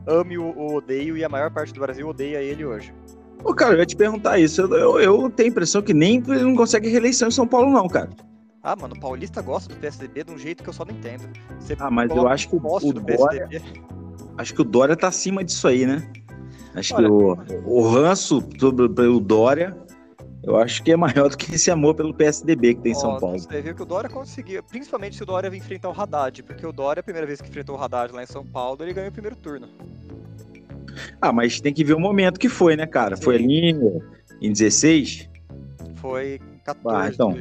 ame 0.06 0.36
ou 0.36 0.76
odeio, 0.76 1.16
e 1.16 1.24
a 1.24 1.28
maior 1.28 1.50
parte 1.50 1.72
do 1.72 1.80
Brasil 1.80 2.06
odeia 2.06 2.42
ele 2.42 2.64
hoje. 2.64 2.94
Ô, 3.42 3.54
cara, 3.54 3.74
eu 3.74 3.78
ia 3.78 3.86
te 3.86 3.96
perguntar 3.96 4.38
isso. 4.38 4.60
Eu, 4.60 4.76
eu, 4.76 5.00
eu 5.00 5.30
tenho 5.30 5.48
a 5.48 5.50
impressão 5.50 5.82
que 5.82 5.92
nem 5.92 6.22
ele 6.28 6.44
não 6.44 6.54
consegue 6.54 6.88
reeleição 6.88 7.28
em 7.28 7.32
São 7.32 7.46
Paulo, 7.46 7.70
não, 7.72 7.88
cara. 7.88 8.10
Ah, 8.62 8.76
mano, 8.76 8.94
o 8.94 9.00
paulista 9.00 9.42
gosta 9.42 9.74
do 9.74 9.80
PSDB 9.80 10.22
de 10.22 10.32
um 10.32 10.38
jeito 10.38 10.62
que 10.62 10.68
eu 10.68 10.72
só 10.72 10.84
não 10.84 10.94
entendo. 10.94 11.24
Você 11.58 11.74
ah, 11.80 11.90
mas 11.90 12.10
eu 12.10 12.28
acho 12.28 12.48
que 12.48 12.54
o, 12.54 12.58
o 12.58 12.92
Dória... 12.92 13.48
Acho 14.38 14.54
que 14.54 14.62
o 14.62 14.64
Dória 14.64 14.96
tá 14.96 15.08
acima 15.08 15.42
disso 15.42 15.66
aí, 15.66 15.84
né? 15.84 16.08
Acho 16.74 16.94
Olha, 16.94 17.06
que 17.06 17.12
o, 17.12 17.78
o 17.78 17.90
ranço 17.90 18.42
sobre 18.58 18.84
o 18.84 19.20
Dória 19.20 19.76
Eu 20.42 20.56
acho 20.56 20.82
que 20.82 20.90
é 20.90 20.96
maior 20.96 21.28
do 21.28 21.36
que 21.36 21.54
esse 21.54 21.70
amor 21.70 21.94
pelo 21.94 22.12
PSDB 22.12 22.74
que 22.74 22.80
tem 22.80 22.92
em 22.92 22.94
São 22.96 23.10
Ó, 23.10 23.20
Paulo. 23.20 23.38
Você 23.38 23.62
viu 23.62 23.74
que 23.74 23.82
o 23.82 23.86
Dória 23.86 24.10
conseguiu, 24.10 24.62
principalmente 24.62 25.16
se 25.16 25.22
o 25.22 25.26
Dória 25.26 25.54
enfrentar 25.54 25.88
o 25.88 25.92
Haddad, 25.92 26.42
porque 26.42 26.66
o 26.66 26.72
Dória, 26.72 27.00
a 27.00 27.02
primeira 27.02 27.26
vez 27.26 27.40
que 27.40 27.48
enfrentou 27.48 27.76
o 27.76 27.80
Haddad 27.82 28.12
lá 28.12 28.22
em 28.22 28.26
São 28.26 28.44
Paulo, 28.44 28.82
ele 28.82 28.92
ganhou 28.92 29.10
o 29.10 29.12
primeiro 29.12 29.36
turno. 29.36 29.68
Ah, 31.20 31.32
mas 31.32 31.60
tem 31.60 31.72
que 31.72 31.84
ver 31.84 31.94
o 31.94 32.00
momento 32.00 32.40
que 32.40 32.48
foi, 32.48 32.76
né, 32.76 32.86
cara? 32.86 33.16
Foi 33.16 33.38
Sim. 33.38 33.44
ali 33.44 34.02
em 34.40 34.52
16? 34.52 35.30
Foi 35.96 36.40
14. 36.64 36.96
Ah, 36.96 37.08
então. 37.08 37.36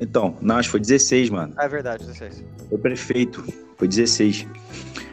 Então, 0.00 0.36
não, 0.40 0.56
acho 0.56 0.68
que 0.68 0.72
foi 0.72 0.80
16, 0.80 1.30
mano. 1.30 1.54
Ah, 1.56 1.64
é 1.64 1.68
verdade, 1.68 2.04
16. 2.04 2.44
Foi 2.68 2.78
prefeito. 2.78 3.44
Foi 3.76 3.86
16. 3.86 4.48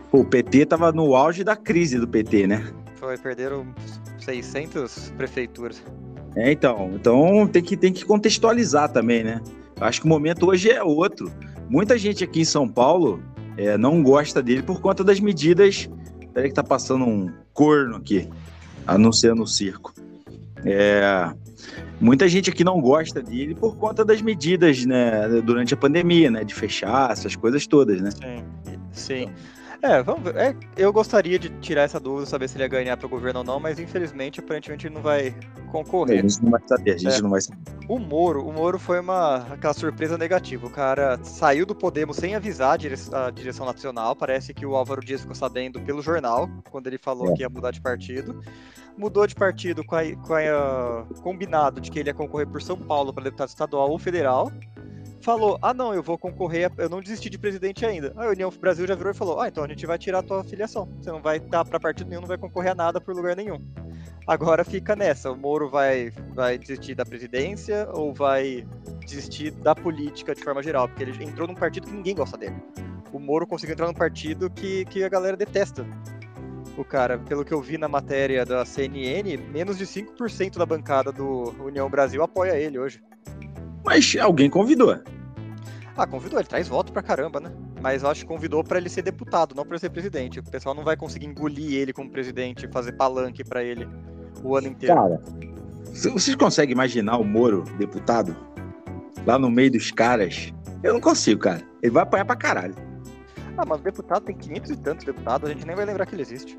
Pô, 0.10 0.22
o 0.22 0.26
PT 0.26 0.66
tava 0.66 0.92
no 0.92 1.16
auge 1.16 1.44
da 1.44 1.56
crise 1.56 2.00
do 2.00 2.08
PT, 2.08 2.48
né? 2.48 2.74
Foi, 2.96 3.16
perderam 3.18 3.68
600 4.20 5.14
prefeituras. 5.16 5.84
É, 6.36 6.52
então. 6.52 6.92
Então 6.96 7.48
tem 7.48 7.62
que, 7.62 7.76
tem 7.78 7.94
que 7.94 8.06
contextualizar 8.06 8.92
também, 8.92 9.24
né? 9.24 9.42
Acho 9.80 10.02
que 10.02 10.06
o 10.06 10.10
momento 10.10 10.48
hoje 10.48 10.70
é 10.70 10.84
outro. 10.84 11.32
Muita 11.70 11.98
gente 11.98 12.24
aqui 12.24 12.42
em 12.42 12.46
São 12.46 12.68
Paulo 12.68 13.22
é, 13.58 13.78
não 13.78 14.02
gosta 14.04 14.42
dele 14.42 14.62
por 14.62 14.82
conta 14.82 15.04
das 15.04 15.20
medidas. 15.20 15.90
Peraí 16.34 16.50
que 16.50 16.56
tá 16.56 16.64
passando 16.64 17.06
um 17.06 17.32
corno 17.54 17.96
aqui, 17.96 18.30
anunciando 18.86 19.44
o 19.44 19.48
circo. 19.48 19.94
É, 20.66 21.32
muita 22.00 22.28
gente 22.28 22.50
aqui 22.50 22.64
não 22.64 22.82
gosta 22.82 23.22
dele 23.22 23.56
por 23.56 23.78
conta 23.78 24.04
das 24.04 24.22
medidas, 24.22 24.86
né, 24.86 25.28
durante 25.44 25.74
a 25.74 25.78
pandemia, 25.78 26.30
né, 26.30 26.44
de 26.44 26.54
fechar 26.54 27.12
essas 27.12 27.36
coisas 27.36 27.66
todas, 27.66 28.02
né? 28.02 28.12
Sim. 28.12 28.44
Sim. 28.92 29.30
É, 29.82 30.04
vamos 30.04 30.24
ver. 30.24 30.36
É, 30.36 30.56
eu 30.76 30.92
gostaria 30.92 31.40
de 31.40 31.48
tirar 31.60 31.84
essa 31.84 32.00
dúvida, 32.00 32.26
saber 32.26 32.50
se 32.50 32.58
ele 32.58 32.64
ia 32.64 32.68
ganhar 32.68 32.98
para 32.98 33.06
o 33.06 33.10
governo 33.10 33.40
ou 33.40 33.46
não, 33.46 33.60
mas 33.62 33.80
infelizmente, 33.80 34.40
aparentemente, 34.42 34.88
ele 34.88 34.96
não 34.96 35.02
vai 35.02 35.30
A 35.58 35.72
concorrer. 35.72 36.22
gente 36.22 36.44
não 36.44 36.52
vai 36.52 36.62
saber, 36.68 36.92
a 36.96 36.98
gente 36.98 37.16
É. 37.18 37.22
não 37.22 37.30
vai 37.30 37.40
saber. 37.42 37.60
O 37.88 37.98
Moro, 37.98 38.46
o 38.46 38.52
Moro 38.52 38.78
foi 38.78 39.00
uma 39.00 39.38
aquela 39.54 39.74
surpresa 39.74 40.18
negativa. 40.18 40.68
O 40.68 40.70
cara 40.70 41.18
saiu 41.24 41.66
do 41.66 41.74
Podemos 41.74 42.18
sem 42.18 42.36
avisar 42.36 42.74
a, 42.74 42.78
dire- 42.78 42.96
a 43.14 43.30
direção 43.30 43.66
nacional. 43.66 44.16
Parece 44.16 44.54
que 44.54 44.66
o 44.66 44.76
Álvaro 44.76 45.00
Dias 45.04 45.22
ficou 45.22 45.36
sabendo 45.36 45.80
pelo 45.80 46.02
jornal, 46.02 46.50
quando 46.70 46.88
ele 46.88 46.98
falou 46.98 47.32
É. 47.32 47.34
que 47.36 47.42
ia 47.42 47.50
mudar 47.50 47.72
de 47.72 47.80
partido. 47.82 48.42
Mudou 48.98 49.26
de 49.26 49.34
partido 49.34 49.82
com 49.84 49.96
a, 49.96 50.04
com 50.18 50.34
a- 50.34 51.06
combinado 51.24 51.80
de 51.80 51.90
que 51.90 52.00
ele 52.00 52.10
ia 52.10 52.14
concorrer 52.14 52.48
por 52.48 52.62
São 52.62 52.78
Paulo 52.78 53.14
para 53.14 53.24
deputado 53.24 53.48
estadual 53.48 53.90
ou 53.90 53.98
federal. 53.98 54.52
Falou, 55.22 55.60
ah 55.62 55.74
não, 55.74 55.94
eu 55.94 56.02
vou 56.02 56.18
concorrer, 56.18 56.72
eu 56.78 56.88
não 56.88 57.02
desisti 57.02 57.30
de 57.30 57.38
presidente 57.38 57.86
ainda. 57.86 58.14
A 58.16 58.30
União 58.30 58.50
Brasil 58.50 58.88
já 58.88 58.96
virou 58.96 59.12
e 59.12 59.16
falou, 59.16 59.42
ah, 59.42 59.50
então 59.50 59.64
a 59.64 59.68
gente 59.68 59.86
vai 59.86 59.98
tirar 59.98 60.20
a 60.20 60.24
tua 60.24 60.44
filiação. 60.44 60.88
Você 61.00 61.12
não 61.12 61.22
vai 61.22 61.38
estar 61.38 61.66
para 61.66 61.80
partido 61.80 62.10
nenhum, 62.10 62.22
não 62.22 62.28
vai 62.28 62.38
concorrer 62.38 62.72
a 62.72 62.76
nada 62.76 63.02
por 63.02 63.14
lugar 63.14 63.36
nenhum. 63.36 63.60
Agora 64.26 64.64
fica 64.64 64.96
nessa, 64.96 65.32
o 65.32 65.36
Moro 65.36 65.70
vai, 65.70 66.12
vai 66.34 66.58
desistir 66.58 66.96
da 66.96 67.06
presidência 67.06 67.90
ou 67.92 68.14
vai 68.14 68.66
desistir 69.06 69.52
da 69.52 69.76
política 69.76 70.34
de 70.36 70.44
forma 70.44 70.62
geral, 70.62 70.88
porque 70.88 71.04
ele 71.04 71.24
entrou 71.24 71.48
num 71.48 71.56
partido 71.56 71.88
que 71.88 71.94
ninguém 71.94 72.16
gosta 72.16 72.38
dele. 72.38 72.56
O 73.12 73.20
Moro 73.20 73.48
conseguiu 73.48 73.74
entrar 73.74 73.88
num 73.88 73.94
partido 73.94 74.50
que, 74.50 74.86
que 74.86 75.04
a 75.04 75.10
galera 75.10 75.36
detesta. 75.36 75.86
O 76.78 76.86
cara, 76.86 77.18
pelo 77.18 77.44
que 77.44 77.54
eu 77.54 77.62
vi 77.62 77.78
na 77.78 77.90
matéria 77.90 78.46
da 78.46 78.64
CNN, 78.64 79.36
menos 79.52 79.78
de 79.78 79.86
5% 79.86 80.58
da 80.58 80.66
bancada 80.66 81.12
do 81.12 81.54
União 81.60 81.90
Brasil 81.90 82.24
apoia 82.24 82.58
ele 82.58 82.80
hoje. 82.80 83.02
Mas 83.86 84.16
alguém 84.20 84.50
convidou. 84.50 84.98
Ah, 85.98 86.08
convidou, 86.08 86.40
ele 86.40 86.48
traz 86.48 86.68
voto 86.68 86.94
pra 86.94 87.02
caramba, 87.02 87.40
né? 87.40 87.52
Mas 87.82 88.04
eu 88.04 88.10
acho 88.10 88.22
que 88.22 88.28
convidou 88.28 88.64
pra 88.64 88.78
ele 88.78 88.88
ser 88.90 89.02
deputado, 89.02 89.54
não 89.54 89.64
pra 89.66 89.74
ele 89.74 89.80
ser 89.80 89.90
presidente. 89.90 90.40
O 90.40 90.44
pessoal 90.44 90.74
não 90.74 90.84
vai 90.84 90.96
conseguir 90.96 91.26
engolir 91.26 91.74
ele 91.74 91.92
como 91.92 92.10
presidente, 92.10 92.68
fazer 92.72 92.94
palanque 92.94 93.44
pra 93.44 93.64
ele 93.64 93.88
o 94.44 94.56
ano 94.56 94.68
inteiro. 94.68 94.96
Cara, 94.96 95.22
vocês 95.94 96.36
conseguem 96.36 96.72
imaginar 96.74 97.18
o 97.18 97.24
Moro, 97.26 97.64
deputado, 97.78 98.36
lá 99.26 99.38
no 99.38 99.50
meio 99.50 99.72
dos 99.72 99.92
caras? 99.92 100.54
Eu 100.82 100.94
não 100.94 101.02
consigo, 101.02 101.42
cara. 101.42 101.62
Ele 101.82 101.92
vai 101.92 102.04
apanhar 102.04 102.24
pra 102.26 102.36
caralho. 102.38 102.76
Ah, 103.58 103.66
mas 103.68 103.82
deputado 103.82 104.24
tem 104.24 104.36
500 104.38 104.72
e 104.72 104.78
tantos 104.78 105.06
deputados, 105.06 105.50
a 105.50 105.54
gente 105.54 105.68
nem 105.68 105.76
vai 105.76 105.84
lembrar 105.86 106.06
que 106.06 106.16
ele 106.16 106.22
existe. 106.22 106.58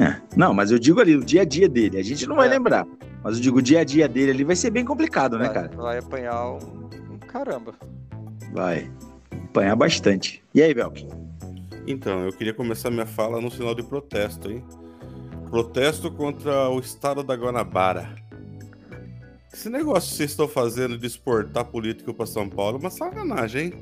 É. 0.00 0.20
Não, 0.36 0.52
mas 0.52 0.72
eu 0.72 0.78
digo 0.78 1.00
ali, 1.00 1.14
o 1.16 1.24
dia 1.24 1.42
a 1.42 1.44
dia 1.44 1.68
dele. 1.68 1.98
A 1.98 2.02
gente 2.02 2.26
não 2.26 2.34
vai 2.34 2.48
É. 2.48 2.50
lembrar. 2.50 2.84
Mas 3.24 3.36
eu 3.36 3.42
digo, 3.42 3.58
o 3.58 3.62
dia 3.62 3.80
a 3.80 3.84
dia 3.84 4.06
dele 4.06 4.32
ali 4.32 4.44
vai 4.44 4.54
ser 4.54 4.68
bem 4.68 4.84
complicado, 4.84 5.38
né, 5.38 5.46
vai, 5.46 5.54
cara? 5.54 5.70
vai 5.74 5.98
apanhar 5.98 6.46
um, 6.46 6.58
um 7.14 7.18
caramba. 7.18 7.72
Vai. 8.52 8.90
Apanhar 9.48 9.74
bastante. 9.74 10.44
E 10.54 10.62
aí, 10.62 10.74
Belkin? 10.74 11.08
Então, 11.86 12.24
eu 12.24 12.32
queria 12.34 12.52
começar 12.52 12.90
minha 12.90 13.06
fala 13.06 13.40
no 13.40 13.50
sinal 13.50 13.74
de 13.74 13.82
protesto, 13.82 14.50
hein? 14.50 14.62
Protesto 15.48 16.10
contra 16.10 16.68
o 16.68 16.78
estado 16.78 17.22
da 17.22 17.34
Guanabara. 17.34 18.14
Esse 19.50 19.70
negócio 19.70 20.10
que 20.10 20.16
vocês 20.16 20.30
estão 20.30 20.46
fazendo 20.46 20.98
de 20.98 21.06
exportar 21.06 21.64
político 21.64 22.12
para 22.12 22.26
São 22.26 22.48
Paulo 22.48 22.76
é 22.76 22.80
uma 22.80 22.90
sacanagem, 22.90 23.66
hein? 23.66 23.74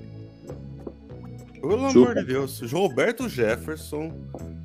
Pelo 1.61 1.91
Chupa. 1.91 2.11
amor 2.11 2.15
de 2.15 2.25
Deus. 2.25 2.59
João 2.65 2.87
Roberto 2.87 3.29
Jefferson. 3.29 4.13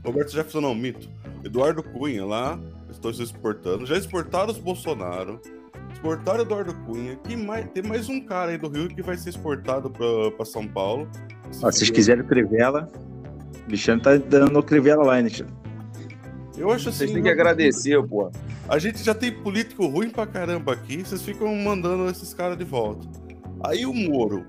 Roberto 0.05 0.31
Jefferson 0.31 0.61
não, 0.61 0.75
mito. 0.75 1.09
Eduardo 1.43 1.81
Cunha 1.81 2.25
lá. 2.25 2.59
Estou 2.89 3.13
se 3.13 3.23
exportando. 3.23 3.85
Já 3.85 3.97
exportaram 3.97 4.51
os 4.51 4.57
Bolsonaro. 4.57 5.39
Exportaram 5.91 6.41
Eduardo 6.41 6.73
Cunha. 6.85 7.15
Que 7.17 7.35
mais, 7.35 7.69
tem 7.71 7.83
mais 7.83 8.09
um 8.09 8.21
cara 8.21 8.51
aí 8.51 8.57
do 8.57 8.69
Rio 8.69 8.87
que 8.87 9.01
vai 9.01 9.17
ser 9.17 9.29
exportado 9.29 9.89
para 9.89 10.45
São 10.45 10.67
Paulo. 10.67 11.07
Ó, 11.61 11.71
se 11.71 11.77
vocês 11.77 11.89
quiserem 11.89 12.23
o 12.23 12.27
Crivella, 12.27 12.89
o 13.63 13.67
Alexandre 13.67 14.03
tá 14.03 14.15
dando 14.17 14.59
o 14.59 14.63
Crivella 14.63 15.03
lá, 15.03 15.15
hein, 15.15 15.21
Alexandre? 15.21 15.53
Eu 16.57 16.71
acho 16.71 16.89
assim. 16.89 16.99
Vocês 16.99 17.11
têm 17.11 17.23
que 17.23 17.29
agradecer, 17.29 18.01
pô. 18.07 18.31
A 18.67 18.79
gente 18.79 19.03
já 19.03 19.13
tem 19.13 19.31
político 19.31 19.85
ruim 19.87 20.09
pra 20.09 20.25
caramba 20.25 20.73
aqui, 20.73 20.97
vocês 20.97 21.21
ficam 21.21 21.55
mandando 21.55 22.09
esses 22.09 22.33
caras 22.33 22.57
de 22.57 22.65
volta. 22.65 23.07
Aí 23.63 23.85
o 23.85 23.93
Moro. 23.93 24.45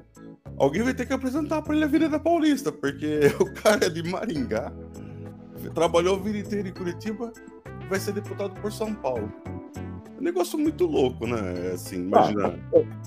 Alguém 0.57 0.83
vai 0.83 0.93
ter 0.93 1.07
que 1.07 1.13
apresentar 1.13 1.63
pra 1.63 1.73
ele 1.73 1.85
a 1.85 1.87
Avenida 1.87 2.19
Paulista, 2.19 2.73
porque 2.73 3.21
o 3.39 3.53
cara 3.55 3.87
é 3.87 3.89
de 3.89 4.03
Maringá, 4.03 4.73
trabalhou 5.73 6.17
a 6.17 6.19
vida 6.19 6.39
inteira 6.39 6.69
em 6.69 6.73
Curitiba 6.73 7.33
vai 7.89 7.99
ser 8.01 8.13
deputado 8.13 8.59
por 8.61 8.73
São 8.73 8.95
Paulo. 8.95 9.31
É 9.77 10.21
um 10.21 10.25
negócio 10.25 10.59
muito 10.59 10.85
louco, 10.87 11.27
né? 11.27 11.71
Assim, 11.75 11.97
imagina. 11.97 12.59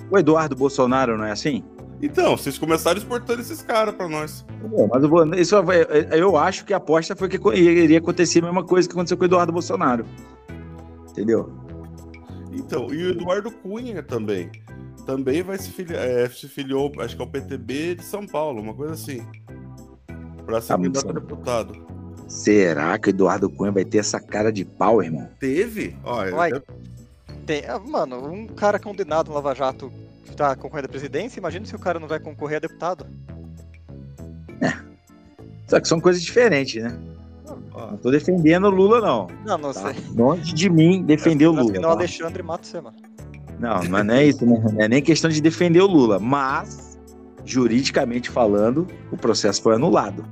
O 0.09 0.17
Eduardo 0.17 0.55
Bolsonaro 0.55 1.17
não 1.17 1.25
é 1.25 1.31
assim? 1.31 1.63
Então, 2.01 2.35
vocês 2.35 2.57
começaram 2.57 2.97
exportando 2.97 3.41
esses 3.41 3.61
caras 3.61 3.93
pra 3.93 4.07
nós. 4.09 4.43
Bom, 4.63 4.89
Mas 4.91 5.03
eu, 5.03 5.33
isso 5.39 5.61
vai- 5.61 5.85
eu 6.11 6.35
acho 6.35 6.65
que 6.65 6.73
a 6.73 6.77
aposta 6.77 7.15
foi 7.15 7.29
que 7.29 7.37
iria 7.55 7.99
acontecer 7.99 8.39
a 8.39 8.43
mesma 8.45 8.63
coisa 8.63 8.87
que 8.87 8.93
aconteceu 8.95 9.17
com 9.17 9.23
o 9.23 9.27
Eduardo 9.27 9.51
Bolsonaro. 9.53 10.03
Entendeu? 11.09 11.51
Então, 12.51 12.91
e 12.93 13.03
o 13.05 13.09
Eduardo 13.11 13.51
Cunha 13.51 14.01
também. 14.01 14.49
Também 15.05 15.41
vai 15.43 15.57
se 15.57 15.69
filiar, 15.71 16.01
é, 16.03 16.27
se 16.29 16.47
filiou, 16.47 16.91
acho 16.99 17.15
que 17.15 17.21
é 17.21 17.25
o 17.25 17.27
PTB 17.27 17.95
de 17.95 18.03
São 18.03 18.25
Paulo, 18.25 18.61
uma 18.61 18.73
coisa 18.73 18.93
assim. 18.93 19.21
Pra 20.45 20.59
ser 20.61 20.73
Ah, 20.73 20.77
candidato 20.77 21.09
a 21.09 21.13
deputado. 21.13 21.85
Será 22.31 22.97
que 22.97 23.09
o 23.09 23.11
Eduardo 23.11 23.49
Cunha 23.49 23.71
vai 23.71 23.83
ter 23.85 23.97
essa 23.99 24.19
cara 24.19 24.51
de 24.51 24.63
pau, 24.63 25.03
irmão? 25.03 25.27
Teve? 25.39 25.95
Ó, 26.03 26.23
eu 26.25 26.35
Vai. 26.35 26.51
Tem, 27.45 27.63
ah, 27.67 27.77
mano, 27.79 28.31
um 28.31 28.47
cara 28.47 28.79
condenado 28.79 29.27
no 29.27 29.33
Lava 29.33 29.53
Jato 29.53 29.91
que 30.25 30.35
tá 30.35 30.55
concorrendo 30.55 30.85
à 30.85 30.89
presidência, 30.89 31.39
imagina 31.39 31.65
se 31.65 31.75
o 31.75 31.79
cara 31.79 31.99
não 31.99 32.07
vai 32.07 32.19
concorrer 32.19 32.57
a 32.57 32.59
deputado. 32.59 33.05
Só 35.67 35.79
que 35.79 35.87
são 35.87 35.99
coisas 36.01 36.21
diferentes, 36.21 36.81
né? 36.83 36.97
ó, 37.73 37.91
Não 37.91 37.97
tô 37.97 38.11
defendendo 38.11 38.65
o 38.65 38.69
Lula, 38.69 38.99
não. 39.01 39.27
Não, 39.45 39.57
não 39.57 39.73
Tá? 39.73 39.93
sei. 39.93 40.03
Longe 40.15 40.53
de 40.53 40.69
mim 40.69 41.03
defender 41.03 41.47
o 41.47 41.53
Mas 41.53 41.63
Lula. 41.63 41.75
senão 41.75 41.89
tá? 41.89 41.95
Alexandre 41.95 42.43
mata 42.43 42.65
você, 42.65 42.81
mano. 42.81 42.97
Não, 43.59 43.83
não 43.83 44.13
é 44.15 44.25
isso, 44.25 44.45
né? 44.45 44.61
Não 44.73 44.81
é 44.81 44.87
nem 44.87 45.01
questão 45.01 45.29
de 45.29 45.39
defender 45.41 45.81
o 45.81 45.87
Lula, 45.87 46.19
mas, 46.19 46.97
juridicamente 47.45 48.29
falando, 48.29 48.87
o 49.11 49.17
processo 49.17 49.61
foi 49.61 49.75
anulado. 49.75 50.25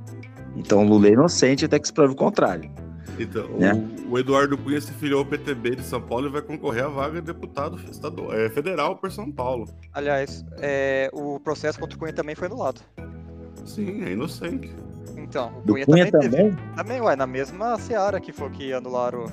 Então 0.56 0.84
o 0.84 0.88
Lula 0.88 1.08
é 1.08 1.12
inocente 1.12 1.64
até 1.64 1.78
que 1.78 1.86
se 1.86 1.92
prove 1.92 2.12
o 2.12 2.16
contrário. 2.16 2.70
então, 3.18 3.46
Né? 3.58 3.72
o, 4.08 4.12
o 4.14 4.18
Eduardo 4.18 4.56
Cunha 4.58 4.80
se 4.80 4.92
filiou 4.92 5.20
ao 5.20 5.26
PTB 5.26 5.76
de 5.76 5.82
São 5.84 6.00
Paulo 6.00 6.26
e 6.26 6.30
vai 6.30 6.42
concorrer 6.42 6.84
à 6.84 6.88
vaga 6.88 7.20
de 7.20 7.26
deputado 7.26 7.78
estadual, 7.90 8.32
é, 8.32 8.48
federal 8.50 8.96
por 8.96 9.10
São 9.12 9.30
Paulo. 9.30 9.68
Aliás, 9.92 10.44
é, 10.58 11.08
o 11.12 11.38
processo 11.40 11.78
contra 11.78 11.96
o 11.96 11.98
Cunha 11.98 12.12
também 12.12 12.34
foi 12.34 12.46
anulado. 12.48 12.80
Sim, 13.64 14.02
é 14.04 14.12
inocente. 14.12 14.70
Então, 15.16 15.52
o 15.58 15.62
Cunha, 15.72 15.86
Cunha 15.86 16.10
também, 16.10 16.30
também? 16.30 16.50
teve. 16.50 16.74
Também, 16.76 17.00
ué, 17.00 17.14
na 17.16 17.26
mesma 17.26 17.78
seara 17.78 18.20
que 18.20 18.32
foi 18.32 18.50
que 18.50 18.72
anularam 18.72 19.26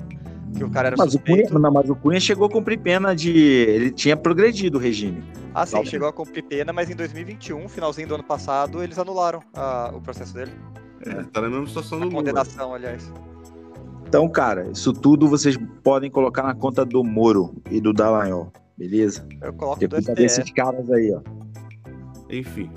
que 0.56 0.62
o 0.64 0.70
cara 0.70 0.88
era 0.88 0.96
Mas 0.96 1.14
o, 1.14 1.18
Cunha, 1.18 1.48
não, 1.50 1.70
mas 1.72 1.90
o 1.90 1.96
Cunha 1.96 2.20
chegou 2.20 2.46
a 2.46 2.50
cumprir 2.50 2.78
pena 2.78 3.14
de. 3.16 3.30
Ele 3.36 3.90
tinha 3.90 4.16
progredido 4.16 4.78
o 4.78 4.80
regime. 4.80 5.22
Ah, 5.54 5.66
sim, 5.66 5.76
Não. 5.76 5.84
chegou 5.84 6.08
a 6.08 6.12
cumprir 6.12 6.42
pena, 6.44 6.72
mas 6.72 6.88
em 6.90 6.94
2021, 6.94 7.68
finalzinho 7.68 8.06
do 8.08 8.14
ano 8.14 8.24
passado, 8.24 8.82
eles 8.82 8.98
anularam 8.98 9.40
a- 9.54 9.90
o 9.94 10.00
processo 10.00 10.32
dele. 10.34 10.52
É, 11.06 11.22
tá 11.24 11.40
na 11.40 11.48
mesma 11.48 11.66
situação 11.66 11.98
do 11.98 12.02
A 12.02 12.06
Lula. 12.06 12.18
condenação, 12.18 12.74
aliás. 12.74 13.12
Então, 14.06 14.28
cara, 14.28 14.68
isso 14.70 14.92
tudo 14.92 15.28
vocês 15.28 15.56
podem 15.82 16.10
colocar 16.10 16.42
na 16.42 16.54
conta 16.54 16.84
do 16.84 17.04
Moro 17.04 17.54
e 17.70 17.80
do 17.80 17.92
Dallagnol, 17.92 18.52
beleza? 18.76 19.26
Eu 19.42 19.52
coloco 19.52 19.78
Porque 19.78 19.86
do 19.86 20.00
STF. 20.00 20.14
desses 20.14 20.50
caras 20.52 20.90
aí, 20.90 21.12
ó. 21.14 21.20
Enfim. 22.30 22.70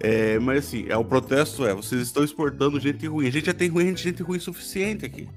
É, 0.00 0.38
mas 0.38 0.66
assim, 0.66 0.84
é, 0.88 0.96
o 0.96 1.04
protesto 1.04 1.66
é, 1.66 1.74
vocês 1.74 2.02
estão 2.02 2.22
exportando 2.22 2.78
gente 2.78 3.06
ruim. 3.06 3.26
A 3.26 3.30
gente 3.30 3.46
já 3.46 3.54
tem 3.54 3.68
ruim, 3.68 3.96
gente 3.96 4.22
ruim 4.22 4.38
suficiente 4.38 5.06
aqui. 5.06 5.28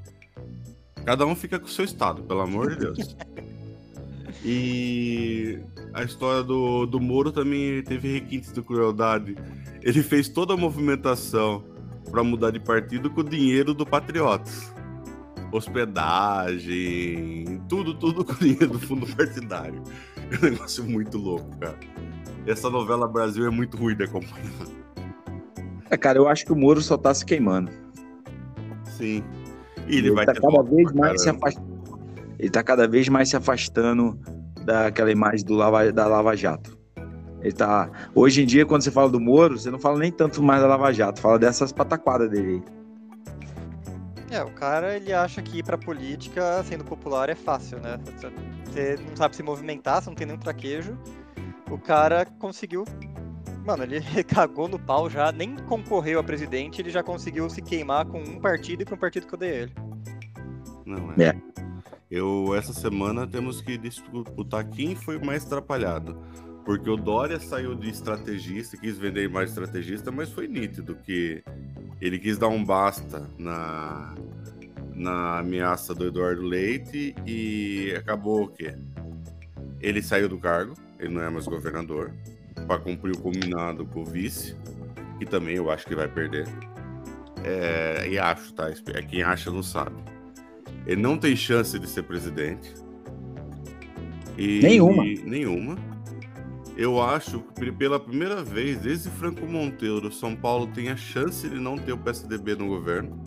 Cada 1.06 1.26
um 1.26 1.34
fica 1.34 1.58
com 1.58 1.66
o 1.66 1.70
seu 1.70 1.86
estado, 1.86 2.22
pelo 2.24 2.42
amor 2.42 2.72
de 2.72 2.80
Deus. 2.80 3.16
E 4.44 5.60
a 5.94 6.04
história 6.04 6.44
do, 6.44 6.86
do 6.86 7.00
Moro 7.00 7.32
também 7.32 7.82
teve 7.84 8.14
requintes 8.14 8.54
de 8.54 8.62
crueldade. 8.62 9.36
Ele 9.82 10.02
fez 10.02 10.30
toda 10.30 10.54
a 10.54 10.58
movimentação 10.58 11.64
para 12.10 12.24
mudar 12.24 12.52
de 12.52 12.60
partido 12.60 13.10
com 13.10 13.22
o 13.22 13.24
dinheiro 13.24 13.74
do 13.74 13.86
Patriotas. 13.86 14.74
Hospedagem, 15.52 17.60
tudo, 17.68 17.96
tudo 17.96 18.24
com 18.24 18.34
o 18.34 18.36
dinheiro 18.36 18.68
do 18.68 18.80
fundo 18.80 19.08
partidário. 19.16 19.82
É 20.32 20.38
um 20.38 20.50
negócio 20.52 20.84
muito 20.84 21.18
louco, 21.18 21.50
cara. 21.58 21.80
Essa 22.46 22.70
novela 22.70 23.08
Brasil 23.08 23.48
é 23.48 23.50
muito 23.50 23.78
ruim 23.78 23.96
de 23.96 24.04
acompanhar. 24.04 24.52
É, 25.90 25.98
cara, 25.98 26.20
eu 26.20 26.28
acho 26.28 26.46
que 26.46 26.52
o 26.52 26.56
Moro 26.56 26.82
só 26.82 26.98
tá 26.98 27.14
se 27.14 27.26
queimando. 27.26 27.72
Sim. 28.86 29.24
E 29.88 29.98
ele, 29.98 30.08
Ele 30.08 30.12
vai 30.12 30.26
tá 30.26 30.34
ter 30.34 30.42
cada 30.42 30.62
vez 30.62 30.92
mais 30.94 31.22
se 31.22 31.30
afastando. 31.30 31.70
Ele 32.38 32.50
tá 32.50 32.64
cada 32.64 32.88
vez 32.88 33.10
mais 33.10 33.30
se 33.30 33.36
afastando 33.36 34.20
daquela 34.64 35.12
imagem 35.12 35.46
do 35.46 35.56
Lava, 35.56 35.92
da 35.92 36.08
Lava 36.08 36.36
Jato. 36.36 36.79
Ele 37.42 37.52
tá. 37.52 37.90
Hoje 38.14 38.44
em 38.44 38.46
dia, 38.46 38.66
quando 38.66 38.82
você 38.82 38.92
fala 38.92 39.10
do 39.10 39.20
Moro, 39.20 39.58
você 39.58 39.72
não 39.72 39.80
fala 39.80 40.00
nem 40.00 40.12
tanto 40.12 40.44
mais 40.44 40.62
da 40.62 40.68
Lava 40.68 40.92
Jato, 40.92 41.22
fala 41.22 41.40
dessas 41.40 41.72
pataquadas 41.72 42.30
dele 42.30 42.64
aí. 42.66 42.80
É, 44.32 44.44
o 44.44 44.52
cara, 44.52 44.96
ele 44.96 45.12
acha 45.12 45.42
que 45.42 45.60
ir 45.60 45.64
pra 45.64 45.78
política, 45.78 46.64
sendo 46.64 46.84
popular, 46.84 47.30
é 47.30 47.36
fácil, 47.36 47.80
né? 47.80 48.00
Você 48.66 48.96
não 49.08 49.16
sabe 49.16 49.36
se 49.36 49.42
movimentar, 49.42 50.02
você 50.02 50.10
não 50.10 50.16
tem 50.16 50.28
nenhum 50.28 50.40
traquejo. 50.40 50.98
O 51.70 51.78
cara 51.78 52.26
conseguiu... 52.38 52.86
Mano, 53.66 53.84
ele 53.84 54.02
cagou 54.24 54.68
no 54.68 54.78
pau 54.78 55.10
já, 55.10 55.32
nem 55.32 55.56
concorreu 55.56 56.20
a 56.20 56.24
presidente, 56.24 56.82
ele 56.82 56.92
já 56.92 57.02
conseguiu 57.02 57.50
se 57.50 57.62
queimar 57.62 58.06
com 58.06 58.20
um 58.20 58.40
partido 58.40 58.84
e 58.84 58.86
com 58.86 58.96
o 58.96 58.98
partido 58.98 59.26
que 59.26 59.34
eu 59.34 59.40
dei 59.40 59.50
ele. 59.50 59.74
Não 60.86 61.12
é. 61.18 61.30
É. 61.30 61.36
Eu, 62.10 62.56
essa 62.56 62.74
semana, 62.74 63.28
temos 63.28 63.62
que 63.62 63.78
disputar 63.78 64.64
quem 64.64 64.96
foi 64.96 65.20
mais 65.20 65.46
atrapalhado. 65.46 66.20
Porque 66.70 66.88
o 66.88 66.96
Dória 66.96 67.40
saiu 67.40 67.74
de 67.74 67.90
estrategista, 67.90 68.78
quis 68.78 68.96
vender 68.96 69.28
mais 69.28 69.50
estrategista, 69.50 70.12
mas 70.12 70.30
foi 70.30 70.48
nítido 70.48 70.94
que 70.94 71.44
ele 72.00 72.20
quis 72.20 72.38
dar 72.38 72.48
um 72.50 72.64
basta 72.64 73.28
na, 73.40 74.14
na 74.94 75.40
ameaça 75.40 75.96
do 75.96 76.06
Eduardo 76.06 76.44
Leite 76.44 77.16
e 77.26 77.92
acabou 77.98 78.44
o 78.44 78.48
quê? 78.50 78.76
Ele 79.82 80.00
saiu 80.00 80.30
do 80.30 80.38
cargo, 80.38 80.76
ele 81.00 81.12
não 81.12 81.24
é 81.24 81.30
mais 81.32 81.48
governador, 81.48 82.14
para 82.68 82.78
cumprir 82.78 83.16
o 83.16 83.20
combinado 83.20 83.84
com 83.88 84.02
o 84.02 84.06
vice, 84.06 84.56
que 85.18 85.26
também 85.26 85.56
eu 85.56 85.72
acho 85.72 85.88
que 85.88 85.96
vai 85.96 86.08
perder. 86.08 86.48
É, 87.44 88.08
e 88.08 88.20
acho, 88.20 88.54
tá? 88.54 88.70
É 88.70 89.02
quem 89.02 89.24
acha 89.24 89.50
não 89.50 89.64
sabe. 89.64 89.96
Ele 90.86 91.02
não 91.02 91.18
tem 91.18 91.36
chance 91.36 91.80
de 91.80 91.90
ser 91.90 92.04
presidente. 92.04 92.76
E- 94.38 94.60
Nenhuma. 94.62 95.04
Nenhuma. 95.04 95.90
Eu 96.82 97.02
acho 97.02 97.42
que 97.42 97.74
pela 97.74 98.00
primeira 98.00 98.42
vez, 98.42 98.80
desde 98.80 99.10
Franco 99.10 99.46
Monteiro, 99.46 100.10
São 100.10 100.34
Paulo 100.34 100.66
tem 100.66 100.88
a 100.88 100.96
chance 100.96 101.50
de 101.50 101.60
não 101.60 101.78
ter 101.78 101.92
o 101.92 101.98
PSDB 101.98 102.56
no 102.56 102.68
governo. 102.68 103.22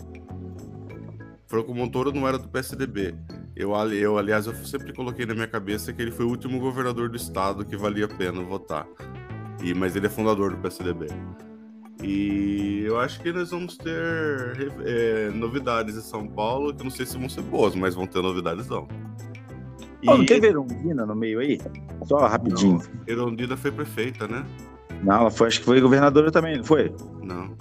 Franco 1.46 1.74
Montoro 1.74 2.10
não 2.12 2.26
era 2.26 2.38
do 2.38 2.48
PSDB. 2.48 3.14
Eu, 3.54 3.72
eu, 3.92 4.16
aliás, 4.16 4.46
eu 4.46 4.54
sempre 4.64 4.94
coloquei 4.94 5.26
na 5.26 5.34
minha 5.34 5.46
cabeça 5.46 5.92
que 5.92 6.00
ele 6.00 6.10
foi 6.10 6.24
o 6.24 6.30
último 6.30 6.58
governador 6.58 7.10
do 7.10 7.16
estado 7.18 7.62
que 7.62 7.76
valia 7.76 8.06
a 8.06 8.08
pena 8.08 8.40
votar. 8.40 8.88
E, 9.62 9.74
mas 9.74 9.94
ele 9.94 10.06
é 10.06 10.08
fundador 10.08 10.52
do 10.52 10.56
PSDB. 10.56 11.08
E 12.02 12.82
eu 12.86 12.98
acho 12.98 13.20
que 13.20 13.30
nós 13.32 13.50
vamos 13.50 13.76
ter 13.76 14.72
é, 14.86 15.30
novidades 15.30 15.94
em 15.94 16.00
São 16.00 16.26
Paulo, 16.26 16.72
que 16.72 16.80
eu 16.80 16.84
não 16.84 16.90
sei 16.90 17.04
se 17.04 17.18
vão 17.18 17.28
ser 17.28 17.42
boas, 17.42 17.74
mas 17.74 17.94
vão 17.94 18.06
ter 18.06 18.22
novidades 18.22 18.66
não. 18.66 18.88
E 20.02 20.10
Ô, 20.10 20.18
não 20.18 20.26
quer 20.26 20.40
ver 20.40 20.56
Londrina 20.56 21.06
no 21.06 21.14
meio 21.14 21.38
aí? 21.38 21.60
Só 22.04 22.26
rapidinho. 22.26 22.80
Erondina 23.06 23.56
foi 23.56 23.70
prefeita, 23.70 24.26
né? 24.26 24.44
Não, 25.02 25.20
ela 25.20 25.30
foi, 25.30 25.48
acho 25.48 25.60
que 25.60 25.64
foi 25.64 25.80
governadora 25.80 26.30
também, 26.30 26.56
não 26.56 26.64
foi? 26.64 26.94
Não. 27.22 27.56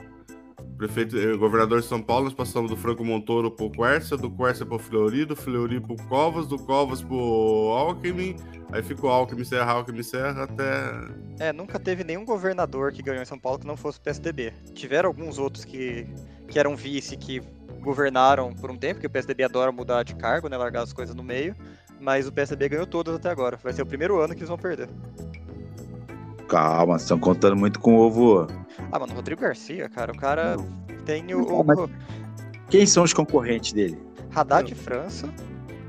Prefeito, 0.78 1.16
eh, 1.16 1.38
governador 1.38 1.80
de 1.80 1.86
São 1.86 2.02
Paulo, 2.02 2.26
nós 2.26 2.34
passamos 2.34 2.72
do 2.72 2.76
Franco 2.76 3.06
Montoro 3.06 3.52
pro 3.52 3.70
Quercia, 3.70 4.18
do 4.18 4.32
Quercia 4.32 4.66
pro 4.66 4.80
Fleury, 4.80 5.26
do 5.26 5.36
Fleury 5.36 5.80
pro 5.80 5.96
Covas, 6.08 6.48
do 6.48 6.58
Covas 6.58 7.04
pro 7.04 7.16
Alckmin, 7.16 8.36
aí 8.72 8.82
ficou 8.82 9.12
Alckmin 9.12 9.44
Serra, 9.44 9.74
Alckmin 9.74 10.02
Serra, 10.02 10.44
até... 10.46 10.92
É, 11.40 11.54
nunca 11.54 11.80
teve 11.80 12.04
nenhum 12.04 12.26
governador 12.26 12.92
que 12.92 13.04
ganhou 13.04 13.22
em 13.22 13.26
São 13.26 13.38
Paulo 13.38 13.60
que 13.60 13.68
não 13.68 13.78
fosse 13.78 14.00
o 14.00 14.02
PSDB. 14.02 14.54
Tiveram 14.74 15.10
alguns 15.10 15.38
outros 15.38 15.64
que, 15.64 16.08
que 16.48 16.58
eram 16.58 16.76
vice, 16.76 17.16
que 17.16 17.44
governaram 17.82 18.54
por 18.54 18.72
um 18.72 18.78
tempo, 18.78 18.96
porque 18.96 19.08
o 19.08 19.10
PSDB 19.10 19.44
adora 19.44 19.72
mudar 19.72 20.02
de 20.02 20.16
cargo, 20.16 20.48
né, 20.48 20.58
largar 20.58 20.82
as 20.82 20.94
coisas 20.94 21.16
no 21.16 21.24
meio, 21.24 21.56
mas 22.02 22.28
o 22.28 22.32
PSDB 22.32 22.70
ganhou 22.70 22.88
todas 22.88 23.16
até 23.16 23.30
agora. 23.30 23.58
Vai 23.64 23.72
ser 23.72 23.84
o 23.84 23.86
primeiro 23.86 24.20
ano 24.20 24.34
que 24.34 24.40
eles 24.40 24.50
vão 24.50 24.58
perder. 24.58 24.90
Calma, 26.50 26.98
estão 26.98 27.18
contando 27.18 27.56
muito 27.56 27.80
com 27.80 27.96
o 27.96 28.00
ovo. 28.00 28.48
Ah, 28.92 29.00
mano, 29.00 29.14
Rodrigo 29.14 29.42
Garcia, 29.42 29.88
cara, 29.88 30.12
o 30.12 30.18
cara 30.18 30.58
tem 31.06 31.34
o, 31.34 31.46
Não, 31.46 31.86
o 31.86 31.90
Quem 32.70 32.86
são 32.86 33.04
os 33.04 33.14
concorrentes 33.14 33.72
dele? 33.72 33.98
Haddad 34.36 34.74
França. 34.76 35.30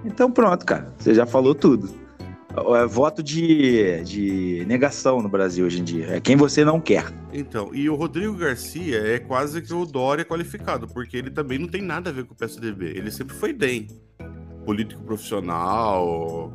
Então 0.04 0.30
pronto, 0.30 0.64
cara. 0.64 0.92
Você 0.98 1.14
já 1.14 1.26
falou 1.26 1.54
tudo. 1.54 2.02
É 2.78 2.86
voto 2.86 3.22
de, 3.22 4.02
de 4.04 4.64
negação 4.66 5.22
no 5.22 5.28
Brasil 5.28 5.64
hoje 5.64 5.80
em 5.80 5.84
dia. 5.84 6.16
É 6.16 6.20
quem 6.20 6.36
você 6.36 6.64
não 6.64 6.78
quer. 6.78 7.06
Então, 7.32 7.74
e 7.74 7.88
o 7.88 7.94
Rodrigo 7.94 8.36
Garcia 8.36 8.98
é 8.98 9.18
quase 9.18 9.62
que 9.62 9.72
o 9.72 9.86
Dória 9.86 10.22
qualificado, 10.22 10.86
porque 10.86 11.16
ele 11.16 11.30
também 11.30 11.58
não 11.58 11.66
tem 11.66 11.80
nada 11.80 12.10
a 12.10 12.12
ver 12.12 12.24
com 12.26 12.34
o 12.34 12.36
PSDB, 12.36 12.92
ele 12.94 13.10
sempre 13.10 13.34
foi 13.34 13.54
DEM, 13.54 13.86
político 14.64 15.02
profissional, 15.02 16.52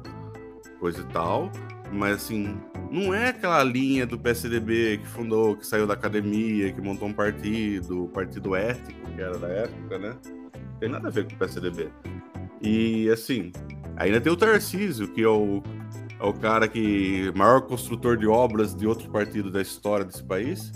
coisa 0.79 1.01
e 1.01 1.05
tal, 1.05 1.51
mas 1.91 2.15
assim, 2.15 2.57
não 2.91 3.13
é 3.13 3.29
aquela 3.29 3.63
linha 3.63 4.05
do 4.05 4.17
PSDB 4.17 4.99
que 4.99 5.07
fundou, 5.07 5.55
que 5.55 5.65
saiu 5.65 5.87
da 5.87 5.93
academia, 5.93 6.71
que 6.71 6.81
montou 6.81 7.07
um 7.07 7.13
partido, 7.13 8.09
partido 8.13 8.55
ético, 8.55 9.11
que 9.11 9.21
era 9.21 9.37
da 9.37 9.47
época, 9.47 9.97
né? 9.97 10.15
Tem 10.79 10.89
nada 10.89 11.07
a 11.07 11.11
ver 11.11 11.25
com 11.25 11.33
o 11.33 11.37
PSDB. 11.37 11.89
E 12.61 13.09
assim, 13.09 13.51
ainda 13.95 14.21
tem 14.21 14.31
o 14.31 14.37
Tarcísio, 14.37 15.07
que 15.07 15.21
é 15.21 15.27
o, 15.27 15.61
é 16.19 16.25
o 16.25 16.33
cara 16.33 16.67
que. 16.67 17.31
maior 17.35 17.61
construtor 17.61 18.17
de 18.17 18.27
obras 18.27 18.75
de 18.75 18.87
outro 18.87 19.09
partido 19.09 19.51
da 19.51 19.61
história 19.61 20.05
desse 20.05 20.23
país. 20.23 20.71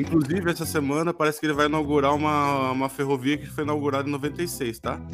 Inclusive, 0.00 0.50
essa 0.50 0.66
semana 0.66 1.14
parece 1.14 1.40
que 1.40 1.46
ele 1.46 1.52
vai 1.54 1.66
inaugurar 1.66 2.14
uma, 2.14 2.70
uma 2.72 2.88
ferrovia 2.88 3.38
que 3.38 3.46
foi 3.46 3.64
inaugurada 3.64 4.08
em 4.08 4.12
96, 4.12 4.78
tá? 4.78 5.00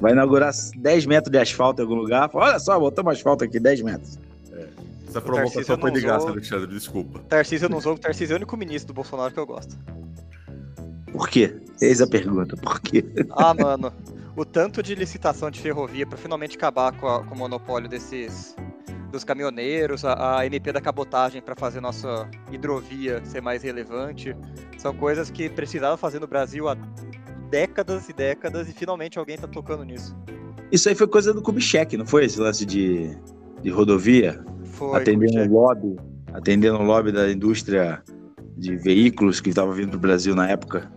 Vai 0.00 0.12
inaugurar 0.12 0.52
10 0.76 1.06
metros 1.06 1.30
de 1.30 1.38
asfalto 1.38 1.80
em 1.80 1.84
algum 1.84 1.94
lugar. 1.96 2.28
Olha 2.34 2.58
só, 2.58 2.78
botamos 2.78 3.12
asfalto 3.14 3.44
aqui, 3.44 3.60
10 3.60 3.82
metros. 3.82 4.18
Essa 5.08 5.20
Tarcísio 5.20 5.22
provocação 5.22 5.78
foi 5.78 5.90
não 5.90 5.96
de 5.98 6.04
graça. 6.04 6.28
Alexandre, 6.28 6.66
desculpa. 6.68 7.18
Tarcísio 7.28 7.66
eu 7.66 7.70
não 7.70 7.80
sou, 7.80 7.96
Tarcísio 7.98 8.32
é 8.32 8.34
o 8.34 8.38
único 8.38 8.56
ministro 8.56 8.92
do 8.92 8.96
Bolsonaro 8.96 9.32
que 9.32 9.38
eu 9.40 9.46
gosto. 9.46 9.76
Por 11.12 11.28
quê? 11.28 11.56
Eis 11.80 12.00
a 12.00 12.06
pergunta. 12.06 12.56
Por 12.56 12.80
quê? 12.80 13.04
Ah, 13.30 13.52
mano, 13.54 13.92
o 14.36 14.44
tanto 14.44 14.82
de 14.82 14.94
licitação 14.94 15.50
de 15.50 15.60
ferrovia 15.60 16.06
pra 16.06 16.16
finalmente 16.18 16.56
acabar 16.56 16.92
com, 16.92 17.06
a- 17.08 17.24
com 17.24 17.34
o 17.34 17.38
monopólio 17.38 17.88
desses 17.88 18.54
dos 19.10 19.24
caminhoneiros, 19.24 20.04
a, 20.04 20.38
a 20.38 20.46
MP 20.46 20.72
da 20.72 20.80
cabotagem 20.80 21.42
pra 21.42 21.54
fazer 21.54 21.80
nossa 21.80 22.28
hidrovia 22.50 23.20
ser 23.24 23.40
mais 23.40 23.62
relevante, 23.62 24.36
são 24.78 24.94
coisas 24.94 25.30
que 25.30 25.48
precisava 25.48 25.96
fazer 25.96 26.20
no 26.20 26.26
Brasil 26.26 26.68
há 26.68 26.76
décadas 27.50 28.08
e 28.08 28.12
décadas 28.12 28.68
e 28.68 28.72
finalmente 28.72 29.18
alguém 29.18 29.36
tá 29.36 29.48
tocando 29.48 29.84
nisso. 29.84 30.16
Isso 30.70 30.88
aí 30.88 30.94
foi 30.94 31.08
coisa 31.08 31.34
do 31.34 31.42
Kubitschek, 31.42 31.96
não 31.96 32.06
foi? 32.06 32.24
Esse 32.24 32.40
lance 32.40 32.64
de, 32.64 33.10
de 33.60 33.70
rodovia? 33.70 34.42
Foi. 34.64 34.96
atendendo 34.96 35.32
Kubitschek. 35.32 35.50
o 35.50 35.60
lobby, 35.60 35.96
atendendo 36.32 36.78
o 36.78 36.82
lobby 36.82 37.12
da 37.12 37.30
indústria 37.30 38.02
de 38.56 38.76
veículos 38.76 39.40
que 39.40 39.48
estava 39.48 39.72
vindo 39.72 39.90
para 39.90 39.96
o 39.96 40.00
Brasil 40.00 40.34
na 40.34 40.48
época. 40.48 40.90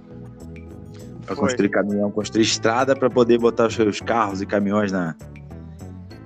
Para 1.25 1.35
construir 1.37 1.69
caminhão, 1.69 2.11
construir 2.11 2.43
estrada 2.43 2.95
para 2.95 3.09
poder 3.09 3.39
botar 3.39 3.67
os 3.67 3.73
seus 3.73 4.01
carros 4.01 4.41
e 4.41 4.45
caminhões 4.45 4.91
na. 4.91 5.15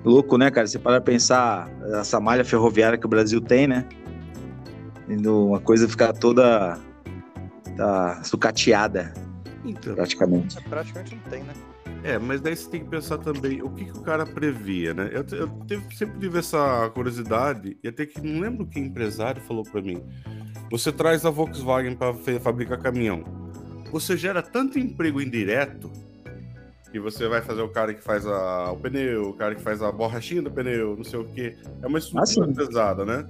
Louco, 0.08 0.38
né, 0.38 0.50
cara? 0.50 0.66
Você 0.66 0.78
para 0.78 1.02
pensar 1.02 1.70
essa 2.00 2.18
malha 2.18 2.42
ferroviária 2.42 2.96
que 2.96 3.04
o 3.04 3.08
Brasil 3.08 3.42
tem, 3.42 3.66
né? 3.66 3.86
Indo 5.06 5.48
uma 5.48 5.60
coisa 5.60 5.86
ficar 5.86 6.14
toda 6.14 6.78
tá 7.76 8.22
sucateada, 8.24 9.12
Então, 9.64 9.94
praticamente. 9.94 10.60
Praticamente 10.62 11.14
não 11.14 11.22
tem, 11.30 11.42
né? 11.42 11.52
é, 12.02 12.18
mas 12.18 12.40
daí 12.40 12.56
você 12.56 12.70
tem 12.70 12.82
que 12.84 12.88
pensar 12.88 13.18
também 13.18 13.60
o 13.62 13.68
que, 13.70 13.84
que 13.84 13.98
o 13.98 14.00
cara 14.00 14.24
previa, 14.24 14.94
né? 14.94 15.10
Eu, 15.12 15.24
eu 15.36 15.48
teve- 15.66 15.94
sempre 15.94 16.18
tive 16.18 16.38
essa 16.38 16.90
curiosidade, 16.94 17.76
e 17.84 17.88
até 17.88 18.06
que 18.06 18.18
não 18.20 18.40
lembro 18.40 18.66
que 18.66 18.80
empresário 18.80 19.42
falou 19.42 19.62
pra 19.62 19.82
mim. 19.82 20.02
Você 20.70 20.90
traz 20.90 21.26
a 21.26 21.30
Volkswagen 21.30 21.94
para 21.94 22.14
fabricar 22.40 22.78
caminhão. 22.78 23.24
Você 23.92 24.16
gera 24.16 24.40
tanto 24.42 24.78
emprego 24.78 25.20
indireto 25.20 25.90
que 26.90 26.98
você 26.98 27.28
vai 27.28 27.42
fazer 27.42 27.62
o 27.62 27.68
cara 27.68 27.92
que 27.92 28.02
faz 28.02 28.26
a- 28.26 28.72
o 28.72 28.76
pneu, 28.76 29.28
o 29.30 29.34
cara 29.34 29.54
que 29.54 29.60
faz 29.60 29.82
a 29.82 29.92
borrachinha 29.92 30.40
do 30.42 30.50
pneu, 30.50 30.96
não 30.96 31.04
sei 31.04 31.18
o 31.20 31.24
quê. 31.24 31.54
É 31.82 31.86
uma 31.86 31.98
estrutura 31.98 32.26
sim. 32.26 32.54
pesada, 32.54 33.04
né? 33.04 33.26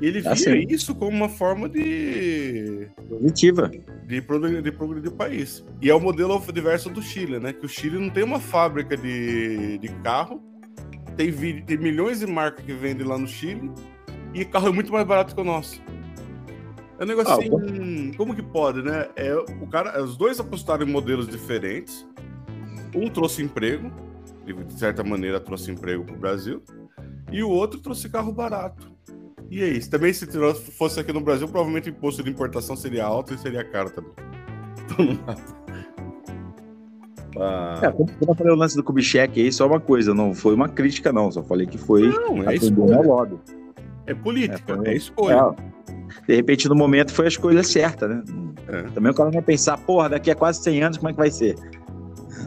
E 0.00 0.06
ele 0.06 0.20
via 0.20 0.30
Assim. 0.32 0.66
isso 0.70 0.94
como 0.94 1.10
uma 1.14 1.28
forma 1.28 1.68
de, 1.68 2.88
Positiva. 3.08 3.70
de, 4.06 4.22
progredir, 4.22 4.62
de 4.62 4.72
progredir 4.72 5.10
o 5.12 5.14
país. 5.14 5.62
E 5.82 5.90
é 5.90 5.94
o 5.94 6.00
modelo 6.00 6.40
diverso 6.52 6.88
do 6.88 7.02
Chile, 7.02 7.38
né? 7.38 7.52
Que 7.52 7.66
o 7.66 7.68
Chile 7.68 7.98
não 7.98 8.08
tem 8.08 8.24
uma 8.24 8.40
fábrica 8.40 8.96
de, 8.96 9.76
de 9.78 9.88
carro, 10.02 10.40
tem, 11.16 11.30
tem 11.62 11.76
milhões 11.76 12.20
de 12.20 12.26
marcas 12.26 12.64
que 12.64 12.72
vendem 12.72 13.06
lá 13.06 13.18
no 13.18 13.28
Chile, 13.28 13.70
e 14.32 14.42
carro 14.44 14.68
é 14.68 14.72
muito 14.72 14.90
mais 14.92 15.06
barato 15.06 15.34
que 15.34 15.40
o 15.40 15.44
nosso. 15.44 15.82
É 16.98 17.04
um 17.04 17.06
negócio 17.06 17.32
Ah, 17.32 17.36
assim, 17.36 18.12
como 18.16 18.34
que 18.34 18.42
pode, 18.42 18.82
né? 18.82 19.08
É, 19.16 19.34
o 19.34 19.66
cara, 19.66 20.02
os 20.02 20.16
dois 20.16 20.38
apostaram 20.40 20.86
em 20.86 20.90
modelos 20.90 21.26
diferentes. 21.28 22.06
Um 22.94 23.08
trouxe 23.08 23.42
emprego, 23.42 23.90
de 24.44 24.72
certa 24.78 25.02
maneira 25.04 25.40
trouxe 25.40 25.70
emprego 25.70 26.04
pro 26.04 26.16
Brasil, 26.16 26.62
e 27.30 27.42
o 27.42 27.48
outro 27.48 27.80
trouxe 27.80 28.08
carro 28.08 28.32
barato. 28.32 28.90
E 29.50 29.62
aí, 29.62 29.80
se 29.80 29.90
também 29.90 30.12
se 30.12 30.26
fosse 30.76 31.00
aqui 31.00 31.12
no 31.12 31.20
Brasil, 31.20 31.48
provavelmente 31.48 31.88
o 31.88 31.92
imposto 31.92 32.22
de 32.22 32.30
importação 32.30 32.76
seria 32.76 33.04
alto 33.04 33.34
e 33.34 33.38
seria 33.38 33.64
caro 33.64 33.90
também. 33.90 34.12
Então 34.84 35.06
não. 35.26 35.60
Ah, 37.42 37.80
É, 37.82 37.90
quando 37.92 38.10
eu 38.28 38.34
falei 38.34 38.52
o 38.52 38.56
lance 38.56 38.76
do 38.76 38.82
Kubitschek 38.82 39.40
aí, 39.40 39.52
só 39.52 39.66
uma 39.66 39.80
coisa, 39.80 40.12
não 40.12 40.34
foi 40.34 40.54
uma 40.54 40.68
crítica, 40.68 41.12
não. 41.12 41.30
Só 41.30 41.42
falei 41.42 41.66
que 41.66 41.78
foi 41.78 42.08
não, 42.08 42.48
é 42.48 42.54
escolha. 42.56 43.00
lobby. 43.00 43.38
É 44.06 44.14
política, 44.14 44.72
É, 44.72 44.76
foi- 44.76 44.88
é 44.88 44.96
escolha. 44.96 45.34
É, 45.34 45.70
de 46.26 46.34
repente, 46.36 46.68
no 46.68 46.74
momento, 46.74 47.12
foi 47.12 47.26
a 47.26 47.28
escolha 47.28 47.62
certa, 47.62 48.08
né? 48.08 48.22
É. 48.68 48.82
Também 48.90 49.12
o 49.12 49.14
cara 49.14 49.30
vai 49.30 49.42
pensar, 49.42 49.78
porra, 49.78 50.08
daqui 50.08 50.30
a 50.30 50.34
quase 50.34 50.62
100 50.62 50.82
anos, 50.82 50.98
como 50.98 51.08
é 51.08 51.12
que 51.12 51.18
vai 51.18 51.30
ser? 51.30 51.54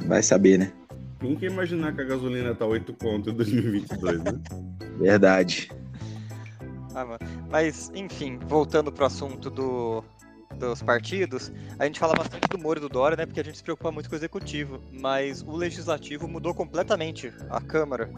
Vai 0.08 0.22
saber, 0.22 0.58
né? 0.60 0.72
Quem 1.20 1.36
quer 1.36 1.46
imaginar 1.46 1.94
que 1.96 2.02
a 2.02 2.04
gasolina 2.04 2.54
tá 2.54 2.66
8 2.66 2.94
conto 2.96 3.30
em 3.30 3.34
2022, 3.34 4.24
né? 4.24 4.34
Verdade. 5.00 5.72
Ah, 6.94 7.06
mano. 7.06 7.20
Mas, 7.50 7.92
enfim, 7.96 8.38
voltando 8.46 8.92
pro 8.92 9.06
assunto 9.06 9.50
do, 9.50 10.04
dos 10.58 10.82
partidos, 10.82 11.52
a 11.80 11.86
gente 11.86 12.00
fala 12.00 12.14
bastante 12.14 12.48
do 12.50 12.58
Moro 12.58 12.80
e 12.80 12.82
do 12.82 12.90
Dória, 12.90 13.16
né? 13.16 13.26
Porque 13.26 13.40
a 13.40 13.44
gente 13.44 13.58
se 13.58 13.64
preocupa 13.64 13.92
muito 13.92 14.10
com 14.10 14.16
o 14.16 14.18
executivo. 14.18 14.82
Mas 14.92 15.42
o 15.42 15.56
legislativo 15.56 16.28
mudou 16.28 16.54
completamente 16.54 17.34
a 17.50 17.62
Câmara. 17.62 18.10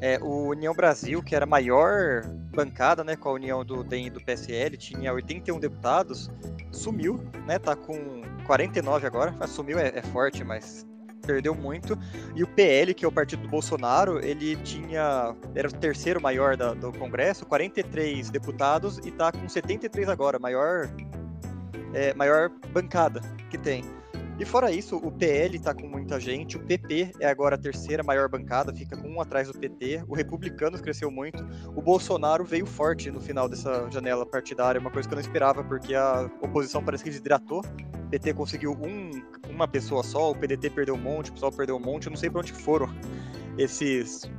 É, 0.00 0.18
o 0.20 0.48
União 0.48 0.74
Brasil, 0.74 1.22
que 1.22 1.34
era 1.34 1.44
a 1.44 1.48
maior 1.48 2.24
bancada, 2.54 3.04
né? 3.04 3.14
Com 3.14 3.28
a 3.28 3.32
união 3.32 3.64
do 3.64 3.84
DEM 3.84 4.06
e 4.06 4.10
do 4.10 4.20
PSL, 4.20 4.76
tinha 4.76 5.12
81 5.12 5.60
deputados, 5.60 6.30
sumiu, 6.72 7.22
né? 7.46 7.58
Tá 7.58 7.76
com 7.76 8.22
49 8.46 9.06
agora. 9.06 9.34
Ah, 9.40 9.46
Sumiu 9.46 9.78
é, 9.78 9.92
é 9.94 10.02
forte, 10.02 10.42
mas 10.44 10.86
perdeu 11.26 11.54
muito. 11.54 11.98
E 12.34 12.42
o 12.42 12.46
PL, 12.46 12.94
que 12.94 13.04
é 13.04 13.08
o 13.08 13.12
partido 13.12 13.42
do 13.42 13.48
Bolsonaro, 13.48 14.24
ele 14.24 14.56
tinha. 14.56 15.34
Era 15.54 15.68
o 15.68 15.72
terceiro 15.72 16.20
maior 16.20 16.56
da- 16.56 16.72
do 16.74 16.92
Congresso, 16.92 17.44
43 17.44 18.30
deputados 18.30 18.98
e 19.04 19.10
tá 19.10 19.32
com 19.32 19.48
73 19.48 20.08
agora, 20.08 20.38
maior, 20.38 20.88
é, 21.92 22.14
maior 22.14 22.50
bancada 22.72 23.20
que 23.50 23.58
tem. 23.58 23.84
E 24.38 24.44
fora 24.44 24.70
isso, 24.70 24.96
o 24.96 25.10
PL 25.10 25.58
tá 25.58 25.72
com 25.72 25.88
muita 25.88 26.20
gente, 26.20 26.58
o 26.58 26.60
PP 26.60 27.12
é 27.20 27.26
agora 27.26 27.54
a 27.54 27.58
terceira 27.58 28.02
maior 28.02 28.28
bancada, 28.28 28.70
fica 28.70 28.94
com 28.94 29.08
um 29.08 29.18
atrás 29.18 29.48
do 29.48 29.58
PT, 29.58 30.04
o 30.06 30.14
Republicanos 30.14 30.82
cresceu 30.82 31.10
muito, 31.10 31.42
o 31.74 31.80
Bolsonaro 31.80 32.44
veio 32.44 32.66
forte 32.66 33.10
no 33.10 33.18
final 33.18 33.48
dessa 33.48 33.90
janela 33.90 34.26
partidária, 34.26 34.78
uma 34.78 34.90
coisa 34.90 35.08
que 35.08 35.14
eu 35.14 35.16
não 35.16 35.22
esperava, 35.22 35.64
porque 35.64 35.94
a 35.94 36.30
oposição 36.42 36.84
parece 36.84 37.02
que 37.02 37.08
desidratou, 37.08 37.60
o 37.60 38.08
PT 38.10 38.34
conseguiu 38.34 38.72
um, 38.72 39.22
uma 39.48 39.66
pessoa 39.66 40.02
só, 40.02 40.30
o 40.30 40.34
PDT 40.34 40.68
perdeu 40.68 40.96
um 40.96 40.98
monte, 40.98 41.30
o 41.30 41.32
pessoal 41.32 41.50
perdeu 41.50 41.76
um 41.76 41.80
monte, 41.80 42.06
eu 42.06 42.10
não 42.10 42.18
sei 42.18 42.28
pra 42.28 42.40
onde 42.40 42.52
foram 42.52 42.88
esses 43.56 44.30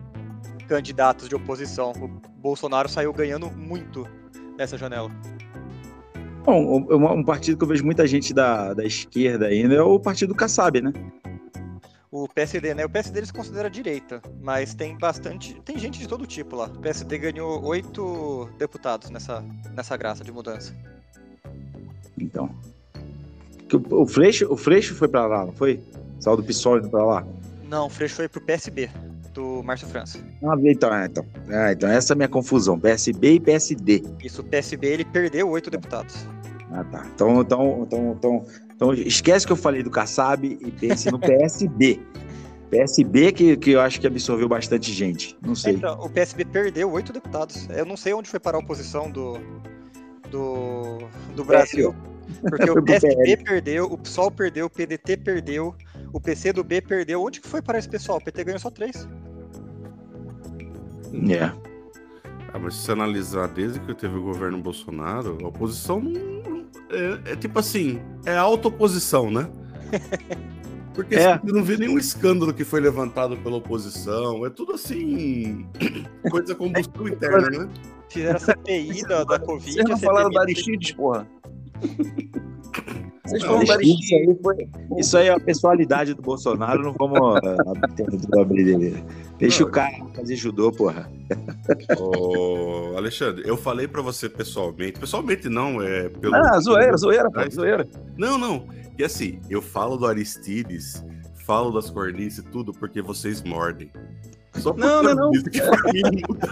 candidatos 0.67 1.27
de 1.27 1.35
oposição. 1.35 1.91
O 1.91 2.07
Bolsonaro 2.39 2.87
saiu 2.87 3.11
ganhando 3.11 3.49
muito 3.49 4.07
nessa 4.57 4.77
janela. 4.77 5.09
Bom, 6.47 6.87
um, 6.89 7.11
um- 7.19 7.23
partido 7.25 7.57
que 7.57 7.63
eu 7.65 7.67
vejo 7.67 7.83
muita 7.83 8.07
gente 8.07 8.33
da, 8.33 8.73
da 8.73 8.85
esquerda 8.85 9.47
ainda 9.47 9.75
é 9.75 9.81
o 9.81 9.99
partido 9.99 10.29
do 10.29 10.35
Kassab, 10.35 10.79
né? 10.79 10.93
O 12.09 12.25
PSD, 12.29 12.73
né? 12.73 12.85
O 12.85 12.89
PSD 12.89 13.19
eles 13.19 13.31
considera 13.31 13.69
direita, 13.69 14.21
mas 14.41 14.73
tem 14.73 14.97
bastante. 14.97 15.59
Tem 15.65 15.77
gente 15.77 15.99
de 15.99 16.07
todo 16.07 16.25
tipo 16.25 16.55
lá. 16.55 16.67
O 16.67 16.79
PSD 16.79 17.17
ganhou 17.17 17.61
oito 17.65 18.49
deputados 18.57 19.09
nessa, 19.09 19.43
nessa 19.75 19.97
graça 19.97 20.23
de 20.23 20.31
mudança. 20.31 20.73
Então. 22.17 22.49
O, 23.91 24.03
o 24.03 24.07
Freixo, 24.07 24.47
o 24.49 24.55
Freixo 24.55 24.95
foi 24.95 25.09
pra 25.09 25.27
lá, 25.27 25.45
não 25.45 25.51
foi? 25.51 25.81
Saiu 26.17 26.37
do 26.37 26.43
PSOL 26.43 26.77
indo 26.77 26.89
pra 26.89 27.03
lá. 27.03 27.27
Não, 27.67 27.87
o 27.87 27.89
Freixo 27.89 28.15
foi 28.15 28.29
pro 28.29 28.39
PSB, 28.39 28.89
do 29.37 29.61
Márcio 29.63 29.87
França. 29.87 30.19
Ah, 30.43 30.55
então, 30.63 30.93
é, 30.93 31.05
então. 31.05 31.25
Ah, 31.49 31.71
então 31.71 31.89
essa 31.89 32.13
é 32.13 32.15
a 32.15 32.17
minha 32.17 32.27
confusão. 32.27 32.79
PSB 32.79 33.33
e 33.33 33.39
PSD. 33.39 34.03
Isso, 34.23 34.41
o 34.41 34.43
PSB 34.43 34.87
ele 34.87 35.05
perdeu 35.05 35.47
oito 35.49 35.69
deputados. 35.69 36.27
Ah, 36.71 36.83
tá. 36.83 37.05
Então, 37.13 37.41
então, 37.41 37.83
então, 37.85 38.15
então, 38.17 38.45
então 38.75 38.93
esquece 38.93 39.45
que 39.45 39.51
eu 39.51 39.57
falei 39.57 39.83
do 39.83 39.91
Kassab 39.91 40.45
e 40.45 40.71
pense 40.71 41.11
no 41.11 41.19
PSD. 41.19 41.99
PSB 42.69 43.31
que, 43.31 43.55
que 43.55 43.71
eu 43.71 43.79
acho 43.79 44.01
que 44.01 44.07
absorveu 44.07 44.49
bastante 44.49 44.91
gente. 44.91 45.37
Não 45.41 45.55
sei. 45.55 45.75
Então, 45.75 45.97
o 46.01 46.09
PSB 46.09 46.43
perdeu 46.43 46.91
oito 46.91 47.13
deputados. 47.13 47.69
Eu 47.69 47.85
não 47.85 47.95
sei 47.95 48.13
onde 48.13 48.27
foi 48.27 48.41
parar 48.41 48.57
a 48.57 48.59
oposição 48.59 49.09
do, 49.09 49.37
do, 50.29 50.97
do 51.33 51.45
Brasil. 51.45 51.95
Porque 52.41 52.69
o 52.69 52.83
PSB 52.83 53.37
perdeu, 53.37 53.85
o 53.85 53.97
PSOL 53.97 54.29
perdeu, 54.29 54.65
o 54.65 54.69
PDT 54.69 55.15
perdeu, 55.15 55.73
o 56.11 56.19
PC 56.19 56.51
do 56.51 56.61
B 56.61 56.81
perdeu. 56.81 57.23
Onde 57.23 57.39
que 57.39 57.47
foi 57.47 57.61
parar 57.61 57.79
esse 57.79 57.87
pessoal? 57.87 58.17
O 58.17 58.21
PT 58.21 58.43
ganhou 58.43 58.59
só 58.59 58.69
três. 58.69 59.07
É. 61.31 61.51
Ah, 62.53 62.59
mas 62.59 62.75
se 62.75 62.81
você 62.85 62.91
analisar 62.93 63.47
desde 63.47 63.79
que 63.79 63.93
teve 63.93 64.15
o 64.17 64.21
governo 64.23 64.57
Bolsonaro, 64.59 65.37
a 65.43 65.47
oposição 65.47 65.99
não- 66.01 66.65
é, 66.89 67.31
é 67.33 67.35
tipo 67.35 67.59
assim, 67.59 67.99
é 68.25 68.35
auto-oposição, 68.37 69.29
né? 69.29 69.49
Porque 70.93 71.15
É. 71.15 71.37
você 71.37 71.51
não 71.51 71.63
vê 71.63 71.77
nenhum 71.77 71.97
escândalo 71.97 72.51
que 72.53 72.63
foi 72.63 72.79
levantado 72.81 73.37
pela 73.37 73.57
oposição. 73.57 74.43
É 74.45 74.49
tudo 74.49 74.73
assim. 74.73 75.67
coisa 76.31 76.55
combustão 76.55 77.07
interna, 77.07 77.49
né? 77.49 77.69
Fizeram 78.09 78.37
a 78.37 78.39
CPI 78.39 79.01
da, 79.03 79.23
da 79.23 79.37
Covid. 79.37 79.73
Vocês 79.73 79.89
não 79.89 79.97
falaram 79.99 80.31
da 80.31 80.41
Aristides, 80.41 80.91
porra. 80.93 81.27
Vocês 83.27 83.43
Não, 83.43 83.49
falam 83.49 83.65
da 83.65 83.81
Isso 83.81 84.39
foi- 84.41 84.69
isso 84.97 85.17
aí 85.17 85.27
é 85.27 85.33
a 85.33 85.39
personalidade 85.39 86.13
do 86.13 86.21
Bolsonaro, 86.21 86.81
não 86.81 86.93
vamos 86.93 87.19
ah, 87.19 88.41
abrir 88.41 88.63
dele. 88.63 89.03
Deixa 89.37 89.63
o 89.65 89.69
cara 89.69 89.91
fazer 90.15 90.35
judô, 90.37 90.71
porra. 90.71 91.11
Ô, 91.99 92.95
Alexandre, 92.95 93.43
eu 93.45 93.57
falei 93.57 93.85
pra 93.87 94.01
você 94.01 94.29
pessoalmente. 94.29 94.99
Pessoalmente 94.99 95.49
não, 95.49 95.81
é 95.81 96.07
pelo. 96.07 96.35
Ah, 96.35 96.57
zoeira, 96.59 96.95
zoeira, 96.95 97.29
pô, 97.29 97.41
zoeira. 97.51 97.85
Não, 98.17 98.37
não. 98.37 98.65
E 98.97 99.03
assim, 99.03 99.39
eu 99.49 99.61
falo 99.61 99.97
do 99.97 100.07
Aristides, 100.07 101.03
falo 101.45 101.71
das 101.71 101.89
cornices 101.89 102.39
e 102.39 102.43
tudo, 102.43 102.71
porque 102.71 103.01
vocês 103.01 103.43
mordem. 103.43 103.91
Só 104.53 104.73
Não, 104.73 105.03
não, 105.03 105.13
não. 105.13 105.31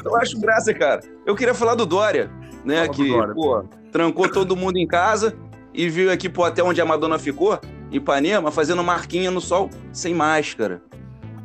Eu 0.03 0.15
acho 0.17 0.39
graça, 0.39 0.73
cara. 0.73 1.01
Eu 1.25 1.35
queria 1.35 1.53
falar 1.53 1.73
do 1.75 1.85
Dória, 1.85 2.29
né? 2.63 2.81
Fala 2.85 2.89
que, 2.89 3.07
Dória. 3.07 3.33
pô, 3.33 3.63
trancou 3.91 4.29
todo 4.29 4.55
mundo 4.55 4.77
em 4.77 4.85
casa 4.85 5.35
e 5.75 5.89
veio 5.89 6.11
aqui 6.11 6.29
pro 6.29 6.43
hotel 6.43 6.67
onde 6.67 6.81
a 6.81 6.85
Madonna 6.85 7.19
ficou, 7.19 7.59
em 7.91 7.97
Ipanema, 7.97 8.51
fazendo 8.51 8.83
marquinha 8.83 9.29
no 9.29 9.41
sol 9.41 9.69
sem 9.91 10.13
máscara. 10.13 10.81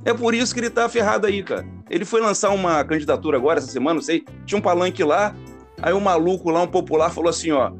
É 0.05 0.15
por 0.15 0.35
isso 0.35 0.55
que 0.55 0.61
ele 0.61 0.71
tá 0.71 0.89
ferrado 0.89 1.27
aí, 1.27 1.43
cara. 1.43 1.67
Ele 1.89 2.05
foi 2.05 2.21
lançar 2.21 2.51
uma 2.51 2.83
candidatura 2.85 3.37
agora, 3.37 3.59
essa 3.59 3.71
semana, 3.71 3.95
não 3.95 4.03
sei, 4.03 4.25
tinha 4.47 4.59
um 4.59 4.63
palanque 4.63 5.03
lá, 5.05 5.35
aí 5.83 5.93
o 5.93 6.01
maluco 6.01 6.51
lá, 6.51 6.63
um 6.63 6.67
popular, 6.67 7.11
falou 7.11 7.29
assim, 7.29 7.51
ó, 7.51 7.73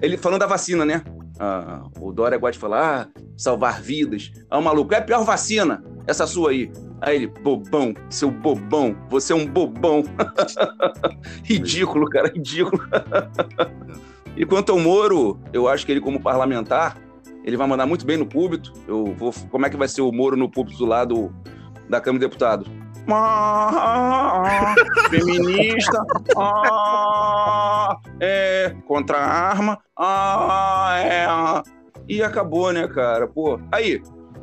ele 0.00 0.16
falando 0.16 0.40
da 0.40 0.46
vacina, 0.46 0.84
né? 0.84 1.02
Ah, 1.38 1.82
o 2.00 2.12
Dória 2.12 2.38
gosta 2.38 2.52
de 2.52 2.58
falar, 2.58 3.10
ah, 3.14 3.20
salvar 3.36 3.80
vidas. 3.80 4.32
Aí 4.50 4.58
o 4.58 4.62
maluco, 4.62 4.94
é 4.94 4.98
a 4.98 5.02
pior 5.02 5.24
vacina, 5.24 5.82
essa 6.06 6.26
sua 6.26 6.50
aí. 6.50 6.70
Aí 7.00 7.16
ele, 7.16 7.26
bobão, 7.26 7.94
seu 8.10 8.30
bobão, 8.30 8.96
você 9.08 9.32
é 9.32 9.36
um 9.36 9.46
bobão. 9.46 10.02
ridículo, 11.44 12.08
cara, 12.08 12.28
ridículo. 12.28 12.82
e 14.38 14.46
quanto 14.46 14.70
ao 14.70 14.78
Moro, 14.78 15.36
eu 15.52 15.66
acho 15.66 15.84
que 15.84 15.90
ele, 15.90 16.00
como 16.00 16.22
parlamentar, 16.22 16.96
ele 17.44 17.56
vai 17.56 17.66
mandar 17.66 17.86
muito 17.86 18.06
bem 18.06 18.16
no 18.16 18.24
púlpito. 18.24 18.72
Eu 18.86 19.12
vou, 19.16 19.34
como 19.50 19.66
é 19.66 19.70
que 19.70 19.76
vai 19.76 19.88
ser 19.88 20.00
o 20.00 20.12
Moro 20.12 20.36
no 20.36 20.48
púlpito 20.48 20.86
do, 20.86 21.32
da 21.88 22.00
Câmara 22.00 22.20
de 22.20 22.26
Deputados? 22.26 22.68
Feminista, 25.10 26.06
ah, 26.36 27.96
é, 28.20 28.76
contra 28.86 29.18
a 29.18 29.26
arma, 29.26 29.80
ah, 29.98 30.94
é, 31.00 31.26
e 32.06 32.22
acabou, 32.22 32.72
né, 32.72 32.86
cara? 32.86 33.26
Pô, 33.26 33.58
aí, 33.72 34.00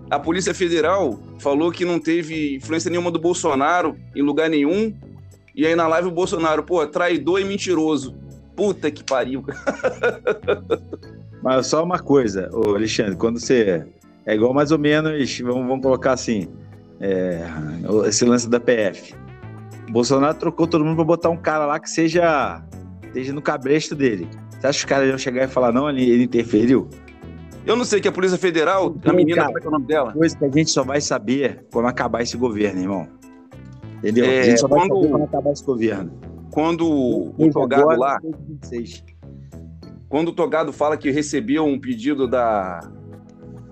a 0.10 0.20
Polícia 0.20 0.54
Federal 0.54 1.18
falou 1.39 1.72
que 1.72 1.86
não 1.86 2.00
teve 2.00 2.58
influência 2.58 2.91
nenhuma 2.91 3.12
do 3.12 3.20
Bolsonaro 3.20 3.96
em 4.14 4.22
lugar 4.22 4.50
nenhum, 4.50 4.93
e 5.56 5.66
aí 5.66 5.76
na 5.76 5.88
live 5.88 6.10
o 6.10 6.12
Bolsonaro, 6.12 6.64
pô, 6.64 6.86
traidor 6.86 7.39
e 7.39 7.46
mentiroso. 7.46 8.24
Puta 8.56 8.89
que 8.89 9.03
pariu. 9.03 9.43
Mas 11.41 11.68
só 11.68 11.84
uma 11.84 11.99
coisa, 11.99 12.49
ô 12.53 12.76
Alexandre, 12.76 13.16
quando 13.16 13.39
você. 13.39 13.86
É 14.26 14.34
igual 14.34 14.53
mais 14.53 14.72
ou 14.72 14.80
menos, 14.80 15.39
vamos, 15.39 15.68
vamos 15.68 15.84
colocar 15.84 16.14
assim, 16.14 16.47
é, 16.99 17.41
esse 18.08 18.26
lance 18.26 18.49
da 18.49 18.60
PF. 18.60 19.14
O 19.88 19.91
Bolsonaro 19.91 20.34
trocou 20.36 20.66
todo 20.66 20.84
mundo 20.84 20.95
pra 20.95 21.06
botar 21.06 21.30
um 21.30 21.38
cara 21.38 21.66
lá 21.68 21.80
que 21.80 21.89
seja 21.89 22.64
esteja 23.03 23.32
no 23.32 23.41
cabresto 23.41 23.93
dele. 23.95 24.28
Você 24.60 24.68
acha 24.68 24.80
que 24.80 24.86
os 24.86 24.89
caras 24.89 25.08
iam 25.10 25.18
chegar 25.18 25.43
e 25.43 25.47
falar, 25.47 25.72
não, 25.72 25.88
ele, 25.89 26.10
ele 26.10 26.24
interferiu? 26.24 26.89
Eu 27.66 27.76
não 27.76 27.86
sei 27.86 27.99
que 28.01 28.08
a 28.08 28.12
Polícia 28.12 28.38
Federal, 28.38 28.95
a 29.06 29.14
menina, 29.14 29.43
cara, 29.43 29.47
como 29.47 29.58
é 29.58 29.62
que 29.62 29.68
é 29.68 29.70
o 29.70 29.72
nome 29.72 29.86
dela? 29.86 30.12
Coisa 30.14 30.38
que 30.38 30.45
a 30.45 30.49
gente 30.49 30.72
só 30.72 30.84
vai 30.84 30.99
saber 31.01 31.66
quando 31.72 31.88
acabar 31.88 32.22
esse 32.24 32.36
governo, 32.36 32.82
irmão. 32.82 33.08
Entendeu? 33.99 34.26
É, 34.26 34.39
a 34.39 34.43
gente 34.43 34.60
só 34.60 34.68
vai 34.68 34.80
quando- 34.88 34.95
saber 34.95 35.10
quando 35.12 35.24
acabar 35.24 35.51
esse 35.51 35.64
governo. 35.64 36.12
Quando 36.56 36.88
o 37.38 37.49
Togado 37.51 37.82
agora, 37.82 37.97
lá, 37.99 38.20
2026. 38.22 39.03
quando 40.08 40.30
o 40.30 40.32
Togado 40.32 40.72
fala 40.72 40.95
que 40.95 41.12
recebeu 41.12 41.66
um 41.66 41.78
pedido 41.78 42.26
da 42.30 42.80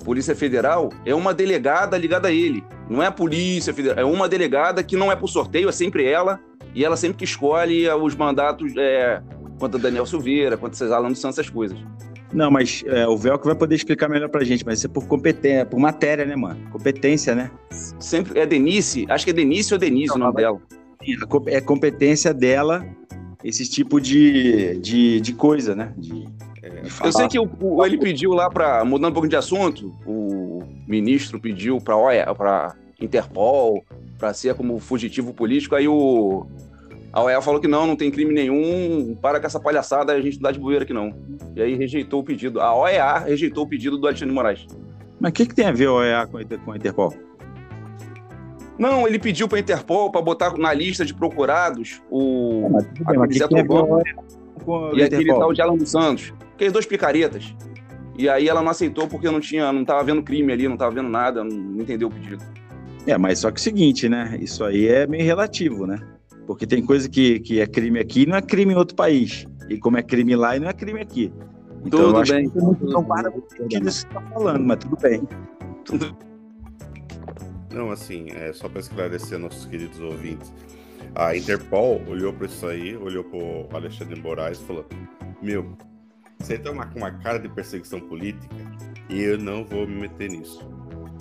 Polícia 0.03 0.35
Federal, 0.35 0.89
é 1.05 1.15
uma 1.15 1.33
delegada 1.33 1.97
ligada 1.97 2.27
a 2.27 2.31
ele. 2.33 2.61
Não 2.89 3.01
é 3.01 3.05
a 3.07 3.11
Polícia 3.11 3.73
Federal, 3.73 3.97
é 3.97 4.03
uma 4.03 4.27
delegada 4.27 4.83
que 4.83 4.97
não 4.97 5.09
é 5.09 5.15
por 5.15 5.29
sorteio, 5.29 5.69
é 5.69 5.71
sempre 5.71 6.05
ela, 6.05 6.41
e 6.75 6.83
ela 6.83 6.97
sempre 6.97 7.19
que 7.19 7.23
escolhe 7.23 7.89
os 7.89 8.13
mandatos 8.15 8.73
é, 8.77 9.21
quanto 9.57 9.77
a 9.77 9.79
Daniel 9.79 10.05
Silveira, 10.05 10.57
quanto 10.57 10.73
a 10.73 10.75
Cesar 10.75 11.01
dos 11.01 11.19
Santos, 11.19 11.39
essas 11.39 11.49
coisas. 11.49 11.79
Não, 12.33 12.51
mas 12.51 12.83
é, 12.87 13.07
o 13.07 13.15
Velcro 13.15 13.45
vai 13.47 13.55
poder 13.55 13.75
explicar 13.75 14.09
melhor 14.09 14.27
pra 14.27 14.43
gente, 14.43 14.65
mas 14.65 14.79
isso 14.79 14.87
é 14.87 14.89
por 14.89 15.07
competência, 15.07 15.65
por 15.65 15.79
matéria, 15.79 16.25
né, 16.25 16.35
mano? 16.35 16.59
Competência, 16.69 17.33
né? 17.33 17.49
Sempre 17.97 18.39
é 18.41 18.45
Denise, 18.45 19.05
acho 19.07 19.23
que 19.23 19.31
é 19.31 19.33
Denise 19.33 19.73
ou 19.73 19.79
Denise 19.79 20.09
Não, 20.09 20.15
o 20.17 20.19
nome 20.19 20.35
dela. 20.35 20.57
Co- 20.59 20.82
É 21.47 21.61
competência 21.61 22.33
dela 22.33 22.85
esse 23.43 23.69
tipo 23.69 23.99
de, 23.99 24.77
de, 24.79 25.19
de 25.19 25.33
coisa, 25.33 25.75
né? 25.75 25.93
De, 25.97 26.09
de 26.23 26.27
Eu 27.03 27.11
sei 27.11 27.27
que 27.27 27.37
o- 27.39 27.49
o- 27.59 27.85
ele 27.85 27.97
pediu 27.97 28.31
lá 28.31 28.49
para 28.49 28.85
mudando 28.85 29.11
um 29.11 29.13
pouco 29.13 29.27
de 29.27 29.35
assunto, 29.35 29.93
o 30.05 30.61
ministro 30.87 31.39
pediu 31.39 31.79
para 31.81 31.97
OEA, 31.97 32.33
para 32.33 32.73
Interpol, 33.01 33.83
para 34.17 34.33
ser 34.33 34.55
como 34.55 34.79
fugitivo 34.79 35.33
político, 35.33 35.75
aí 35.75 35.87
o 35.87 36.45
a 37.11 37.21
OEA 37.21 37.41
falou 37.41 37.59
que 37.61 37.67
não, 37.67 37.85
não 37.85 37.95
tem 37.95 38.09
crime 38.09 38.33
nenhum, 38.33 39.15
para 39.21 39.39
com 39.39 39.45
essa 39.45 39.59
palhaçada, 39.59 40.13
a 40.13 40.19
gente 40.21 40.35
não 40.37 40.43
dá 40.43 40.51
de 40.51 40.59
bobeira 40.59 40.83
aqui 40.83 40.93
não. 40.93 41.13
E 41.55 41.61
aí 41.61 41.75
rejeitou 41.75 42.21
o 42.21 42.23
pedido. 42.23 42.59
A 42.59 42.73
OEA 42.75 43.19
rejeitou 43.19 43.65
o 43.65 43.67
pedido 43.67 43.99
do 43.99 44.07
Alexandre 44.07 44.33
Moraes. 44.33 44.65
Mas 45.19 45.29
o 45.29 45.33
que, 45.35 45.45
que 45.45 45.53
tem 45.53 45.65
a 45.67 45.71
ver 45.71 45.89
o 45.89 45.97
OEA 45.97 46.25
com, 46.25 46.37
a 46.39 46.43
com 46.43 46.71
a 46.71 46.75
Interpol? 46.75 47.13
Não, 48.77 49.07
ele 49.07 49.19
pediu 49.19 49.47
para 49.47 49.59
Interpol 49.59 50.11
para 50.11 50.21
botar 50.21 50.57
na 50.57 50.73
lista 50.73 51.05
de 51.05 51.13
procurados 51.13 52.01
o 52.09 52.69
Mas 52.71 52.85
tudo 52.87 53.05
bem, 53.05 53.17
mas 53.19 53.27
o 53.27 53.29
que, 53.29 53.37
Zé 53.37 53.47
que 53.47 53.53
tem 53.53 53.61
a 53.61 53.63
o 53.63 53.67
Trovão 53.67 54.01
a 54.01 54.95
e 54.95 55.03
aquele 55.03 55.33
tal 55.33 55.53
de 55.53 55.61
Alan 55.61 55.75
dos 55.75 55.89
Santos, 55.89 56.33
aqueles 56.53 56.73
dois 56.73 56.85
picaretas. 56.85 57.55
E 58.17 58.29
aí 58.29 58.47
ela 58.47 58.61
não 58.61 58.69
aceitou 58.69 59.07
porque 59.07 59.29
não 59.29 59.39
tinha, 59.39 59.71
não 59.73 59.83
tava 59.83 60.03
vendo 60.03 60.21
crime 60.23 60.53
ali, 60.53 60.67
não 60.67 60.77
tava 60.77 60.95
vendo 60.95 61.09
nada, 61.09 61.43
não, 61.43 61.55
não 61.55 61.81
entendeu 61.81 62.07
o 62.07 62.11
pedido. 62.11 62.43
É, 63.05 63.17
mas 63.17 63.39
só 63.39 63.51
que 63.51 63.57
é 63.57 63.61
o 63.61 63.63
seguinte, 63.63 64.07
né? 64.07 64.37
Isso 64.39 64.63
aí 64.63 64.87
é 64.87 65.05
meio 65.05 65.23
relativo, 65.23 65.85
né? 65.85 65.99
Porque 66.45 66.65
tem 66.65 66.85
coisa 66.85 67.09
que, 67.09 67.39
que 67.39 67.59
é 67.59 67.67
crime 67.67 67.99
aqui 67.99 68.21
e 68.21 68.25
não 68.25 68.37
é 68.37 68.41
crime 68.41 68.73
em 68.73 68.77
outro 68.77 68.95
país. 68.95 69.45
E 69.69 69.77
como 69.77 69.97
é 69.97 70.03
crime 70.03 70.35
lá 70.35 70.55
e 70.55 70.59
não 70.59 70.69
é 70.69 70.73
crime 70.73 71.01
aqui. 71.01 71.33
Então 71.85 72.13
Tudo 72.13 72.31
bem. 72.31 72.49
que 72.49 72.57
não, 72.57 72.77
não 72.81 73.03
para 73.03 73.29
muito 73.29 73.47
isso 73.55 73.67
que 73.67 73.83
você 73.83 74.07
tá 74.07 74.21
falando, 74.21 74.63
mas 74.63 74.77
tudo 74.77 74.97
bem. 75.01 75.21
Não, 77.73 77.91
assim, 77.91 78.27
é 78.31 78.53
só 78.53 78.69
para 78.69 78.79
esclarecer 78.79 79.37
nossos 79.39 79.65
queridos 79.65 79.99
ouvintes. 79.99 80.51
A 81.15 81.35
Interpol 81.35 82.01
olhou 82.07 82.31
para 82.31 82.45
isso 82.47 82.65
aí, 82.67 82.95
olhou 82.95 83.23
pro 83.23 83.67
Alexandre 83.75 84.19
Moraes 84.19 84.59
e 84.59 84.63
falou: 84.65 84.85
Meu, 85.41 85.75
você 86.39 86.57
tá 86.57 86.71
uma- 86.71 86.85
com 86.85 86.99
uma 86.99 87.11
cara 87.11 87.39
de 87.39 87.49
perseguição 87.49 87.99
política 87.99 88.55
e 89.09 89.21
eu 89.21 89.37
não 89.37 89.65
vou 89.65 89.85
me 89.87 89.95
meter 90.01 90.29
nisso. 90.29 90.61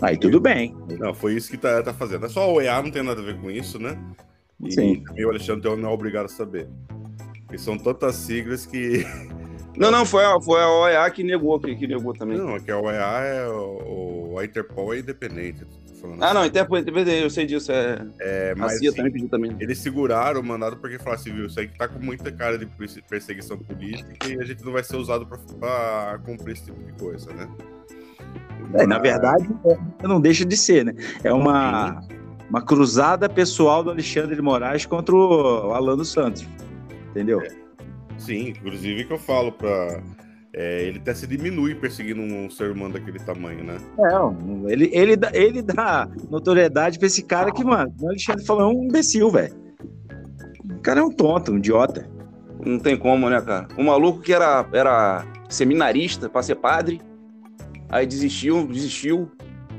Aí 0.00 0.16
tudo 0.16 0.40
bem. 0.40 0.76
Não, 0.98 1.14
foi 1.14 1.34
isso 1.34 1.50
que 1.50 1.56
tá, 1.56 1.82
tá 1.82 1.92
fazendo. 1.94 2.26
É 2.26 2.28
só 2.28 2.50
o 2.50 2.54
OEA 2.56 2.82
não 2.82 2.90
tem 2.90 3.02
nada 3.02 3.20
a 3.20 3.24
ver 3.24 3.40
com 3.40 3.50
isso, 3.50 3.78
né? 3.78 3.96
E 4.60 4.70
Sim. 4.72 5.04
o 5.24 5.28
Alexandre 5.28 5.74
não 5.76 5.90
é 5.90 5.92
obrigado 5.92 6.26
a 6.26 6.28
saber. 6.28 6.68
Porque 7.42 7.58
são 7.58 7.76
tantas 7.78 8.14
siglas 8.16 8.66
que. 8.66 9.04
Não, 9.74 9.90
não, 9.90 10.04
foi 10.04 10.22
a, 10.22 10.38
foi 10.38 10.60
a 10.60 10.68
OEA 10.70 11.10
que 11.10 11.24
negou, 11.24 11.58
que, 11.58 11.74
que 11.74 11.86
negou 11.86 12.12
também. 12.12 12.36
Não, 12.36 12.56
é 12.56 12.60
que 12.60 12.70
a 12.70 12.78
OEA 12.78 13.24
é 13.24 13.48
o, 13.48 14.32
o- 14.34 14.38
a 14.38 14.44
Interpol 14.44 14.92
é 14.92 14.98
independente. 14.98 15.66
Falando 16.02 16.22
Ah, 16.22 16.26
assim. 16.26 16.34
não, 16.34 16.44
Interpol, 16.44 16.78
eu 16.78 17.30
sei 17.30 17.46
disso, 17.46 17.72
é. 17.72 18.04
É, 18.20 18.54
mas 18.56 18.74
assim, 18.74 18.92
também 18.92 19.12
pediu 19.12 19.28
também. 19.28 19.56
Eles 19.60 19.78
seguraram 19.78 20.40
o 20.40 20.44
mandado 20.44 20.76
porque 20.76 20.98
falaram 20.98 21.20
assim, 21.20 21.32
viu, 21.32 21.46
isso 21.46 21.58
aí 21.58 21.68
que 21.68 21.78
tá 21.78 21.88
com 21.88 21.98
muita 21.98 22.30
cara 22.30 22.58
de 22.58 22.66
perse- 22.66 23.00
perseguição 23.08 23.56
política 23.56 24.28
e 24.28 24.38
a 24.40 24.44
gente 24.44 24.62
não 24.64 24.72
vai 24.72 24.82
ser 24.84 24.96
usado 24.96 25.26
pra, 25.26 25.38
pra 25.58 26.18
cumprir 26.24 26.52
esse 26.52 26.64
tipo 26.64 26.82
de 26.82 26.92
coisa, 26.92 27.32
né? 27.32 27.48
É, 28.74 28.86
na 28.86 28.98
verdade, 28.98 29.48
é, 29.66 30.06
não 30.06 30.20
deixa 30.20 30.44
de 30.44 30.56
ser, 30.56 30.84
né? 30.84 30.94
É 31.24 31.32
uma, 31.32 32.02
uma 32.50 32.62
cruzada 32.62 33.28
pessoal 33.28 33.82
do 33.82 33.90
Alexandre 33.90 34.34
de 34.36 34.42
Moraes 34.42 34.84
contra 34.86 35.14
o 35.14 35.72
Alan 35.72 35.96
dos 35.96 36.10
Santos. 36.10 36.46
Entendeu? 37.10 37.42
Sim, 38.18 38.48
inclusive 38.50 39.04
que 39.04 39.12
eu 39.12 39.18
falo 39.18 39.52
pra. 39.52 40.02
É, 40.54 40.82
ele 40.82 40.98
até 40.98 41.14
se 41.14 41.26
diminui 41.26 41.74
perseguindo 41.74 42.20
um 42.20 42.50
ser 42.50 42.70
humano 42.70 42.94
daquele 42.94 43.18
tamanho, 43.18 43.64
né? 43.64 43.78
Não, 43.96 44.68
ele, 44.68 44.90
ele, 44.92 45.16
dá, 45.16 45.30
ele 45.32 45.62
dá 45.62 46.06
notoriedade 46.30 46.98
pra 46.98 47.06
esse 47.06 47.22
cara 47.22 47.50
que, 47.50 47.64
mano, 47.64 47.92
o 47.98 48.08
Alexandre 48.08 48.44
falou, 48.44 48.70
é 48.70 48.74
um 48.74 48.84
imbecil, 48.84 49.30
velho. 49.30 49.54
O 50.64 50.80
cara 50.82 51.00
é 51.00 51.02
um 51.02 51.10
tonto, 51.10 51.52
um 51.52 51.56
idiota. 51.56 52.06
Não 52.64 52.78
tem 52.78 52.98
como, 52.98 53.30
né, 53.30 53.40
cara? 53.40 53.66
Um 53.78 53.84
maluco 53.84 54.20
que 54.20 54.32
era, 54.32 54.66
era 54.72 55.24
seminarista 55.48 56.28
pra 56.28 56.42
ser 56.42 56.56
padre, 56.56 57.00
aí 57.88 58.06
desistiu, 58.06 58.66
desistiu, 58.66 59.30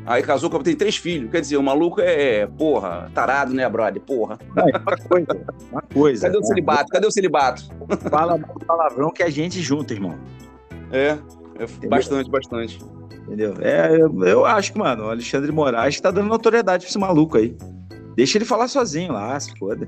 aí 0.08 0.24
casou 0.24 0.50
com 0.50 0.60
tem 0.64 0.76
três 0.76 0.98
filhos. 0.98 1.30
Quer 1.30 1.42
dizer, 1.42 1.58
o 1.58 1.64
maluco 1.64 2.02
é, 2.02 2.48
porra, 2.48 3.12
tarado, 3.14 3.54
né, 3.54 3.70
brother? 3.70 4.02
Porra. 4.02 4.40
Não, 4.56 4.68
é 4.68 4.78
uma 4.78 4.98
coisa, 4.98 5.46
uma 5.72 5.82
coisa. 5.82 6.28
Cadê 6.28 6.38
o 6.38 6.42
né? 6.42 6.48
celibato? 6.48 6.90
Cadê 6.90 7.08
o 7.08 7.12
celibato? 7.12 7.64
Fala 8.10 8.40
palavrão 8.66 9.12
que 9.12 9.22
a 9.22 9.30
gente 9.30 9.62
junta, 9.62 9.94
irmão. 9.94 10.18
É, 10.94 11.18
é 11.60 11.88
bastante, 11.88 12.30
bastante. 12.30 12.80
Entendeu? 13.26 13.56
É, 13.62 13.96
eu, 14.00 14.24
eu 14.26 14.46
acho 14.46 14.72
que, 14.74 14.78
mano, 14.80 15.06
o 15.06 15.10
Alexandre 15.10 15.52
Moraes 15.52 16.00
tá 16.00 16.12
dando 16.12 16.28
notoriedade 16.30 16.84
pra 16.84 16.90
esse 16.90 16.98
maluco 17.00 17.38
aí. 17.38 17.56
Deixa 18.16 18.38
ele 18.38 18.46
falar 18.46 18.68
sozinho 18.68 19.12
lá, 19.12 19.38
se 19.40 19.58
foda. 19.58 19.88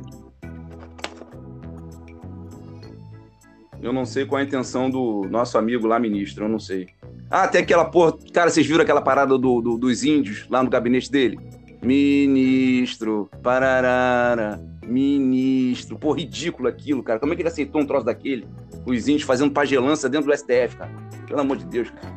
Eu 3.82 3.94
não 3.94 4.06
sei 4.06 4.26
qual 4.26 4.42
a 4.42 4.44
intenção 4.44 4.90
do 4.90 5.28
nosso 5.30 5.58
amigo 5.58 5.86
lá, 5.86 6.00
ministro, 6.00 6.46
eu 6.46 6.50
não 6.50 6.58
sei. 6.60 6.88
Ah, 7.30 7.44
até 7.44 7.60
aquela 7.60 7.86
porra. 7.86 8.18
Cara, 8.34 8.50
vocês 8.50 8.66
viram 8.66 8.82
aquela 8.82 9.02
parada 9.02 9.38
do, 9.38 9.62
do- 9.62 9.78
dos 9.78 10.04
índios 10.04 10.48
lá 10.50 10.64
no 10.64 10.70
gabinete 10.70 11.12
dele? 11.12 11.38
Ministro, 11.86 13.30
pararara, 13.44 14.62
ministro. 14.86 15.98
Pô, 15.98 16.12
ridículo 16.12 16.68
aquilo, 16.68 17.04
cara. 17.04 17.20
Como 17.20 17.34
é 17.34 17.36
que 17.36 17.42
ele 17.42 17.50
aceitou 17.50 17.82
um 17.82 17.86
troço 17.86 18.06
daquele? 18.06 18.48
Os 18.86 19.08
índios 19.08 19.24
fazendo 19.24 19.52
pagelança 19.52 20.10
dentro 20.10 20.28
do 20.32 20.38
STF, 20.38 20.76
cara. 20.78 20.92
Pelo 21.28 21.40
amor 21.42 21.58
de 21.58 21.66
Deus, 21.66 21.90
cara. 21.90 22.16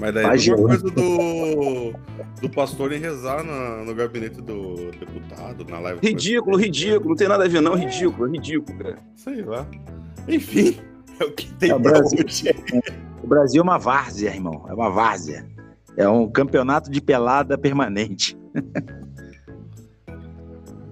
Mas 0.00 0.14
daí 0.14 0.24
é 0.24 0.56
coisa 0.56 0.82
do, 0.90 1.92
do 2.40 2.48
pastor 2.48 2.90
em 2.92 2.98
rezar 2.98 3.42
na- 3.44 3.84
no 3.84 3.94
gabinete 3.94 4.40
do 4.40 4.90
deputado, 4.92 5.64
na 5.68 5.78
live. 5.78 6.00
Ridículo, 6.02 6.56
ridículo. 6.56 7.10
Não 7.10 7.16
tem 7.16 7.28
nada 7.28 7.44
a 7.44 7.48
ver, 7.48 7.60
não. 7.60 7.74
Ridículo, 7.74 8.26
ridículo, 8.32 8.78
cara. 8.78 8.96
Sei 9.14 9.42
lá. 9.42 9.66
Enfim, 10.26 10.78
é 11.18 11.24
o 11.24 11.32
que 11.32 11.52
tem 11.54 11.70
É 11.70 11.74
o 11.74 11.78
Brasil. 11.78 12.18
hoje. 12.24 12.44
O 13.22 13.26
Brasil 13.26 13.60
é 13.60 13.62
uma 13.62 13.78
várzea, 13.78 14.30
irmão. 14.30 14.64
É 14.68 14.72
uma 14.72 14.88
várzea. 14.88 15.44
É 15.96 16.08
um 16.08 16.28
campeonato 16.30 16.90
de 16.90 17.00
pelada 17.00 17.58
permanente. 17.58 18.36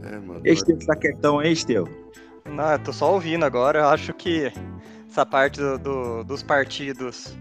É, 0.02 0.18
mano. 0.18 0.40
Esteu, 0.44 0.78
tá 0.86 0.96
quietão 0.96 1.38
aí, 1.38 1.52
Esteu? 1.52 1.88
Não, 2.48 2.72
eu 2.72 2.78
tô 2.78 2.92
só 2.92 3.12
ouvindo 3.12 3.44
agora. 3.44 3.80
Eu 3.80 3.88
acho 3.88 4.12
que 4.14 4.50
essa 5.08 5.24
parte 5.26 5.60
do- 5.60 5.78
do- 5.78 6.24
dos 6.24 6.42
partidos 6.42 7.36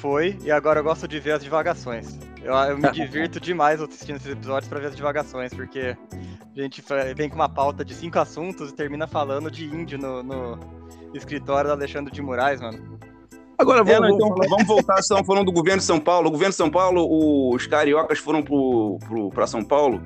foi, 0.00 0.38
e 0.42 0.50
agora 0.50 0.80
eu 0.80 0.84
gosto 0.84 1.06
de 1.08 1.18
ver 1.18 1.32
as 1.32 1.42
divagações. 1.42 2.18
Eu, 2.42 2.52
eu 2.54 2.76
me 2.78 2.90
divirto 2.92 3.40
demais 3.40 3.80
assistindo 3.80 4.16
esses 4.16 4.30
episódios 4.32 4.68
pra 4.68 4.78
ver 4.78 4.88
as 4.88 4.96
divagações, 4.96 5.52
porque 5.54 5.96
a 6.56 6.60
gente 6.60 6.82
vem 7.16 7.28
com 7.28 7.34
uma 7.36 7.48
pauta 7.48 7.84
de 7.84 7.94
cinco 7.94 8.18
assuntos 8.18 8.70
e 8.70 8.74
termina 8.74 9.06
falando 9.06 9.50
de 9.50 9.64
índio 9.64 9.98
no, 9.98 10.22
no 10.22 10.58
escritório 11.14 11.68
do 11.70 11.72
Alexandre 11.74 12.12
de 12.12 12.20
Moraes, 12.20 12.60
mano. 12.60 12.98
Agora 13.58 13.80
É, 13.80 13.84
vamos, 13.84 14.18
não, 14.18 14.28
então, 14.28 14.48
vamos 14.48 14.66
voltar, 14.66 15.00
falando 15.24 15.46
do 15.46 15.52
governo 15.52 15.78
de 15.78 15.84
São 15.84 16.00
Paulo. 16.00 16.28
O 16.28 16.30
governo 16.30 16.50
de 16.50 16.56
São 16.56 16.70
Paulo, 16.70 17.54
os 17.54 17.66
cariocas 17.66 18.18
foram 18.18 18.42
para 19.32 19.46
São 19.46 19.62
Paulo. 19.62 20.02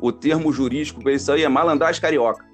O 0.00 0.12
termo 0.12 0.52
jurídico 0.52 1.02
para 1.02 1.12
isso 1.12 1.30
aí 1.32 1.42
é 1.42 1.48
malandragem 1.48 2.00
carioca. 2.00 2.44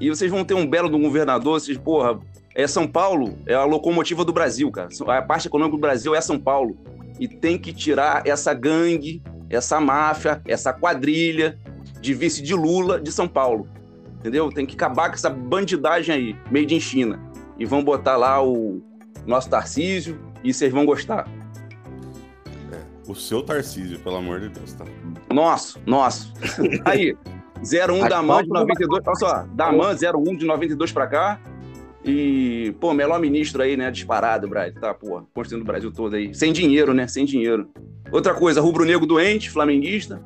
E 0.00 0.08
vocês 0.08 0.30
vão 0.30 0.44
ter 0.44 0.54
um 0.54 0.66
belo 0.66 0.88
de 0.88 0.96
um 0.96 1.02
governador, 1.02 1.60
vocês, 1.60 1.76
porra, 1.76 2.18
é 2.54 2.66
São 2.66 2.86
Paulo, 2.86 3.38
é 3.46 3.54
a 3.54 3.64
locomotiva 3.64 4.24
do 4.24 4.32
Brasil, 4.32 4.70
cara. 4.70 4.88
A 5.06 5.22
parte 5.22 5.48
econômica 5.48 5.76
do 5.76 5.80
Brasil 5.80 6.14
é 6.14 6.20
São 6.20 6.38
Paulo. 6.38 6.76
E 7.18 7.26
tem 7.26 7.58
que 7.58 7.72
tirar 7.72 8.26
essa 8.26 8.54
gangue, 8.54 9.22
essa 9.50 9.80
máfia, 9.80 10.40
essa 10.46 10.72
quadrilha 10.72 11.58
de 12.00 12.14
vice 12.14 12.42
de 12.42 12.54
Lula 12.54 13.00
de 13.00 13.10
São 13.10 13.26
Paulo. 13.26 13.68
Entendeu? 14.18 14.50
Tem 14.50 14.66
que 14.66 14.74
acabar 14.74 15.08
com 15.08 15.14
essa 15.14 15.30
bandidagem 15.30 16.14
aí, 16.14 16.36
made 16.50 16.74
in 16.74 16.80
China. 16.80 17.20
E 17.58 17.64
vão 17.64 17.82
botar 17.82 18.16
lá 18.16 18.42
o 18.42 18.80
nosso 19.28 19.48
Tarcísio 19.50 20.18
e 20.42 20.52
vocês 20.52 20.72
vão 20.72 20.86
gostar. 20.86 21.28
O 23.06 23.14
seu 23.14 23.42
Tarcísio, 23.42 23.98
pelo 24.00 24.16
amor 24.16 24.40
de 24.40 24.48
Deus, 24.48 24.72
tá? 24.72 24.84
Nosso, 25.32 25.80
nosso. 25.86 26.32
Aí, 26.84 27.16
01 27.62 28.08
da 28.08 28.22
MAN 28.22 28.42
de 28.42 28.48
92, 28.48 29.02
olha 29.06 29.16
só, 29.16 29.46
da 29.54 29.70
MAN 29.72 29.94
01 29.94 30.36
de 30.36 30.46
92 30.46 30.92
pra 30.92 31.06
cá, 31.06 31.40
E, 32.04 32.74
pô, 32.80 32.94
melhor 32.94 33.18
ministro 33.20 33.62
aí, 33.62 33.76
né? 33.76 33.90
Disparado, 33.90 34.48
Brad. 34.48 34.72
Tá, 34.74 34.94
pô, 34.94 35.22
construindo 35.34 35.62
o 35.62 35.66
Brasil 35.66 35.92
todo 35.92 36.16
aí. 36.16 36.34
Sem 36.34 36.52
dinheiro, 36.52 36.94
né? 36.94 37.06
Sem 37.06 37.24
dinheiro. 37.24 37.68
Outra 38.10 38.32
coisa, 38.34 38.60
rubro-negro 38.60 39.06
doente, 39.06 39.50
flamenguista. 39.50 40.22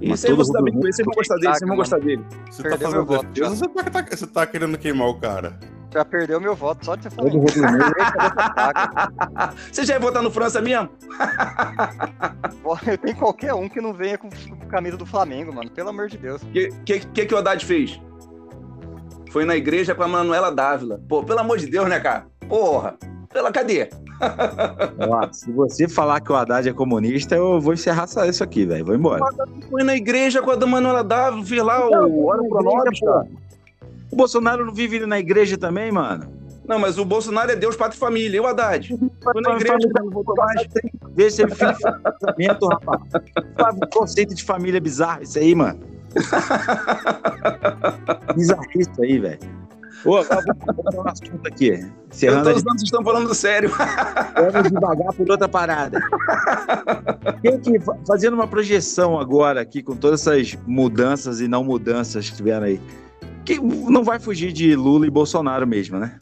E 0.00 0.08
Mas 0.08 0.18
isso 0.20 0.26
aí 0.28 0.34
você 0.34 0.52
tá 0.52 0.62
bem 0.62 0.72
com 0.72 0.78
rubro-negro 0.78 0.86
ele, 0.86 0.92
vocês 0.92 1.06
vão 1.06 1.14
gostar 1.14 1.36
dele, 1.36 1.52
vocês 1.54 1.68
vão 1.68 1.76
gostar 1.76 1.98
dele. 1.98 2.24
Você 2.50 2.62
Perdeu 2.62 2.78
tá 2.78 2.84
fazendo 2.84 3.06
voto, 3.06 3.26
defesa, 3.26 3.54
você 3.56 3.68
tá, 3.68 3.90
tá- 3.90 4.16
você 4.16 4.26
tá 4.26 4.46
querendo 4.46 4.78
queimar 4.78 5.08
o 5.08 5.20
cara. 5.20 5.58
Já 5.92 6.04
perdeu 6.04 6.40
meu 6.40 6.56
voto 6.56 6.84
só 6.84 6.96
de 6.96 7.04
você 7.04 7.10
falar. 7.10 7.30
Todo 7.30 7.38
rubro-negro. 7.38 7.94
Você 9.70 9.84
já 9.84 9.94
ia 9.94 10.00
votar 10.00 10.24
no 10.24 10.30
França 10.30 10.60
mesmo? 10.60 10.88
Eu 12.84 12.98
tenho 12.98 13.16
qualquer 13.16 13.54
um 13.54 13.68
que 13.68 13.80
não 13.80 13.92
venha 13.94 14.18
com, 14.18 14.28
com 14.28 14.66
camisa 14.66 14.96
do 14.96 15.06
Flamengo, 15.06 15.54
mano. 15.54 15.70
Pelo 15.70 15.90
amor 15.90 16.08
de 16.08 16.18
Deus. 16.18 16.42
O 16.42 16.46
que, 16.46 16.68
que, 16.84 16.98
que, 16.98 17.26
que 17.26 17.34
o 17.34 17.38
Haddad 17.38 17.64
fez? 17.64 18.00
Foi 19.30 19.44
na 19.44 19.54
igreja 19.54 19.94
com 19.94 20.02
a 20.02 20.08
Manuela 20.08 20.50
Dávila. 20.50 21.00
Pô, 21.08 21.22
pelo 21.22 21.38
amor 21.38 21.58
de 21.58 21.66
Deus, 21.66 21.88
né, 21.88 22.00
cara? 22.00 22.26
Porra. 22.48 22.96
Pela, 23.32 23.52
cadê? 23.52 23.88
Ó, 25.08 25.32
se 25.32 25.50
você 25.52 25.88
falar 25.88 26.20
que 26.20 26.32
o 26.32 26.36
Haddad 26.36 26.68
é 26.68 26.72
comunista, 26.72 27.34
eu 27.34 27.60
vou 27.60 27.74
encerrar 27.74 28.06
isso 28.28 28.42
aqui, 28.42 28.64
velho. 28.64 28.84
Vou 28.84 28.94
embora. 28.94 29.24
Foi 29.70 29.82
na 29.82 29.94
igreja 29.94 30.42
com 30.42 30.50
a 30.50 30.56
da 30.56 30.66
Manuela 30.66 31.04
fez 31.44 31.62
lá 31.62 31.86
o 31.86 32.48
pro 32.48 32.62
Nobis, 32.62 33.00
cara. 33.00 33.26
O 34.10 34.16
Bolsonaro 34.16 34.64
não 34.64 34.74
vive 34.74 35.04
na 35.06 35.18
igreja 35.18 35.58
também, 35.58 35.90
mano? 35.90 36.32
Não, 36.66 36.78
mas 36.78 36.98
o 36.98 37.04
Bolsonaro 37.04 37.50
é 37.50 37.56
Deus, 37.56 37.76
pátria 37.76 37.96
e 37.96 38.00
família. 38.00 38.38
E 38.38 38.40
o 38.40 38.46
Haddad? 38.46 38.98
Foi 39.22 39.42
na 39.42 39.56
igreja. 39.56 39.72
Família, 39.72 40.02
não 40.02 40.10
voltou 40.10 40.34
mais. 40.36 40.66
Vê 41.14 41.30
se 41.30 41.42
ele 41.42 41.54
fez 41.54 41.76
casamento, 41.78 42.66
rapaz. 42.66 43.02
Sabe 43.60 43.80
o 43.84 43.88
conceito 43.88 44.34
de 44.34 44.42
família 44.42 44.80
bizarro 44.80 45.22
isso 45.22 45.38
aí, 45.38 45.54
mano. 45.54 45.78
Bizarrice 48.34 48.90
isso 48.90 49.02
aí, 49.02 49.18
velho. 49.18 49.38
Ô, 50.04 50.16
agora 50.16 50.44
vamos 50.46 50.76
voltar 50.76 50.92
no 50.92 51.08
assunto 51.08 51.46
aqui. 51.46 51.68
Eu 51.68 51.88
Encerrando 52.10 52.44
tô 52.44 52.50
a 52.50 52.52
usando, 52.52 52.68
vocês 52.70 52.82
estão 52.82 53.02
falando 53.04 53.34
sério. 53.34 53.70
Vamos 53.70 54.70
devagar 54.70 55.12
por 55.14 55.30
outra 55.30 55.48
parada. 55.48 56.00
Quem 57.40 57.58
que, 57.58 57.80
fa- 57.80 57.96
fazendo 58.06 58.34
uma 58.34 58.46
projeção 58.46 59.18
agora 59.18 59.60
aqui, 59.60 59.82
com 59.82 59.96
todas 59.96 60.20
essas 60.26 60.56
mudanças 60.66 61.40
e 61.40 61.48
não 61.48 61.64
mudanças 61.64 62.28
que 62.28 62.36
tiveram 62.36 62.66
aí, 62.66 62.80
que 63.44 63.58
não 63.60 64.04
vai 64.04 64.18
fugir 64.20 64.52
de 64.52 64.74
Lula 64.76 65.06
e 65.06 65.10
Bolsonaro 65.10 65.66
mesmo, 65.66 65.98
né? 65.98 66.18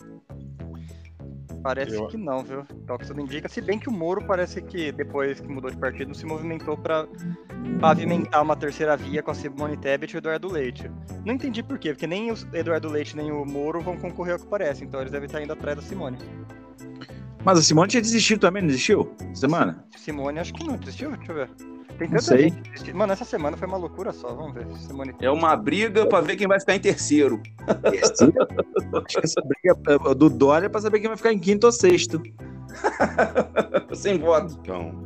Parece 1.62 1.94
Eu- 1.94 2.08
que 2.08 2.16
não, 2.16 2.42
viu? 2.42 2.64
Então, 2.72 2.98
que 2.98 3.06
tudo 3.06 3.20
indica. 3.20 3.48
Se 3.48 3.60
bem 3.60 3.78
que 3.78 3.88
o 3.88 3.92
Moro 3.92 4.24
parece 4.26 4.60
que 4.60 4.90
depois 4.90 5.38
que 5.40 5.46
mudou 5.46 5.70
de 5.70 5.76
partido 5.76 6.08
não 6.08 6.14
se 6.14 6.26
movimentou 6.26 6.76
pra 6.76 7.06
pavimentar 7.80 8.42
uma 8.42 8.56
terceira 8.56 8.96
via 8.96 9.22
com 9.22 9.30
a 9.30 9.34
Simone 9.34 9.76
Tebet 9.76 10.12
e 10.12 10.16
o 10.16 10.18
Eduardo 10.18 10.50
Leite. 10.50 10.90
Não 11.24 11.34
entendi 11.34 11.62
por 11.62 11.78
quê, 11.78 11.90
porque 11.90 12.06
nem 12.06 12.30
o 12.32 12.34
Eduardo 12.52 12.88
Leite 12.88 13.16
nem 13.16 13.30
o 13.30 13.44
Moro 13.44 13.80
vão 13.80 13.96
concorrer 13.96 14.34
ao 14.34 14.40
que 14.40 14.46
parece, 14.46 14.84
então 14.84 15.00
eles 15.00 15.12
devem 15.12 15.26
estar 15.26 15.40
indo 15.40 15.52
atrás 15.52 15.76
da 15.76 15.82
Simone. 15.82 16.18
Mas 17.44 17.58
a 17.58 17.62
Simone 17.62 17.88
tinha 17.88 18.00
desistido 18.00 18.40
também, 18.40 18.62
não 18.62 18.68
desistiu? 18.68 19.12
Semana? 19.34 19.84
Simone, 19.96 20.38
acho 20.38 20.54
que 20.54 20.64
não 20.64 20.76
desistiu, 20.76 21.10
deixa 21.16 21.32
eu 21.32 21.36
ver. 21.36 21.50
Tem 21.98 22.08
tanta 22.08 22.22
sei. 22.22 22.42
gente 22.44 22.60
desistindo. 22.70 22.98
Mano, 22.98 23.12
essa 23.12 23.24
semana 23.24 23.56
foi 23.56 23.66
uma 23.68 23.76
loucura 23.76 24.12
só, 24.12 24.34
vamos 24.34 24.54
ver. 24.54 24.66
Simone 24.78 25.14
É 25.20 25.30
uma 25.30 25.54
briga 25.56 26.06
pra 26.06 26.20
ver 26.20 26.36
quem 26.36 26.46
vai 26.46 26.58
ficar 26.60 26.74
em 26.76 26.80
terceiro. 26.80 27.40
Terceira? 27.82 28.48
Acho 28.94 29.18
que 29.20 29.24
essa 29.26 29.40
briga 29.42 29.78
é 30.10 30.14
do 30.14 30.30
Dória 30.30 30.66
é 30.66 30.68
pra 30.68 30.80
saber 30.80 31.00
quem 31.00 31.08
vai 31.08 31.16
ficar 31.16 31.32
em 31.32 31.38
quinto 31.38 31.66
ou 31.66 31.72
sexto. 31.72 32.22
Sem 33.94 34.18
voto. 34.18 34.58
Então, 34.62 35.04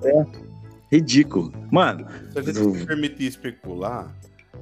Ridículo. 0.91 1.53
Mano, 1.71 2.07
se 2.33 2.39
a 2.39 2.43
gente 2.43 2.59
Eu- 2.59 2.75
se 2.75 2.87
permitir 2.87 3.25
especular, 3.27 4.15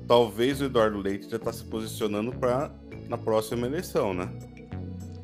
talvez 0.09 0.61
o 0.61 0.64
Eduardo 0.64 0.99
Leite 0.99 1.29
já 1.29 1.39
tá 1.39 1.53
se 1.53 1.64
posicionando 1.64 2.33
para 2.33 2.70
na 3.09 3.18
próxima 3.18 3.66
eleição, 3.66 4.14
né? 4.14 4.29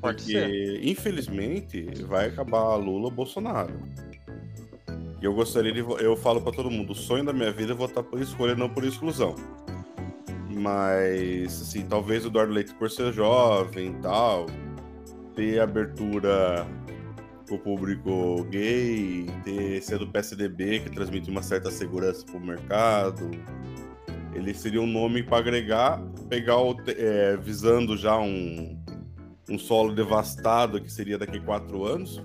Pode 0.00 0.24
Porque, 0.24 0.80
infelizmente, 0.82 1.82
vai 2.04 2.28
acabar 2.28 2.76
Lula 2.76 3.06
ou 3.06 3.10
Bolsonaro. 3.10 3.74
E 5.20 5.24
eu 5.24 5.34
gostaria 5.34 5.72
de. 5.72 5.80
Eu 5.80 6.16
falo 6.16 6.40
pra 6.40 6.52
todo 6.52 6.70
mundo: 6.70 6.92
o 6.92 6.94
sonho 6.94 7.24
da 7.24 7.32
minha 7.32 7.52
vida 7.52 7.72
é 7.72 7.74
votar 7.74 8.02
por 8.02 8.20
escolha, 8.20 8.54
não 8.54 8.68
por 8.68 8.84
exclusão. 8.84 9.34
Mas, 10.48 11.60
assim, 11.62 11.86
talvez 11.86 12.24
o 12.24 12.28
Eduardo 12.28 12.52
Leite, 12.52 12.74
por 12.74 12.90
ser 12.90 13.12
jovem 13.12 13.88
e 13.88 14.02
tal, 14.02 14.46
ter 15.34 15.60
abertura 15.60 16.66
pro 17.46 17.58
público 17.58 18.44
gay, 18.44 19.26
ter 19.44 19.82
ser 19.82 19.98
do 19.98 20.06
PSDB, 20.06 20.80
que 20.80 20.90
transmite 20.90 21.30
uma 21.30 21.42
certa 21.42 21.70
segurança 21.70 22.24
pro 22.24 22.40
mercado. 22.40 23.30
Ele 24.34 24.54
seria 24.54 24.80
um 24.80 24.86
nome 24.86 25.22
para 25.22 25.38
agregar, 25.38 26.00
pegar 26.28 26.58
o, 26.58 26.76
é, 26.86 27.36
visando 27.36 27.96
já 27.96 28.18
um, 28.18 28.79
um 29.50 29.58
solo 29.58 29.92
devastado 29.94 30.80
que 30.80 30.90
seria 30.90 31.18
daqui 31.18 31.38
a 31.38 31.40
quatro 31.40 31.84
anos, 31.84 32.22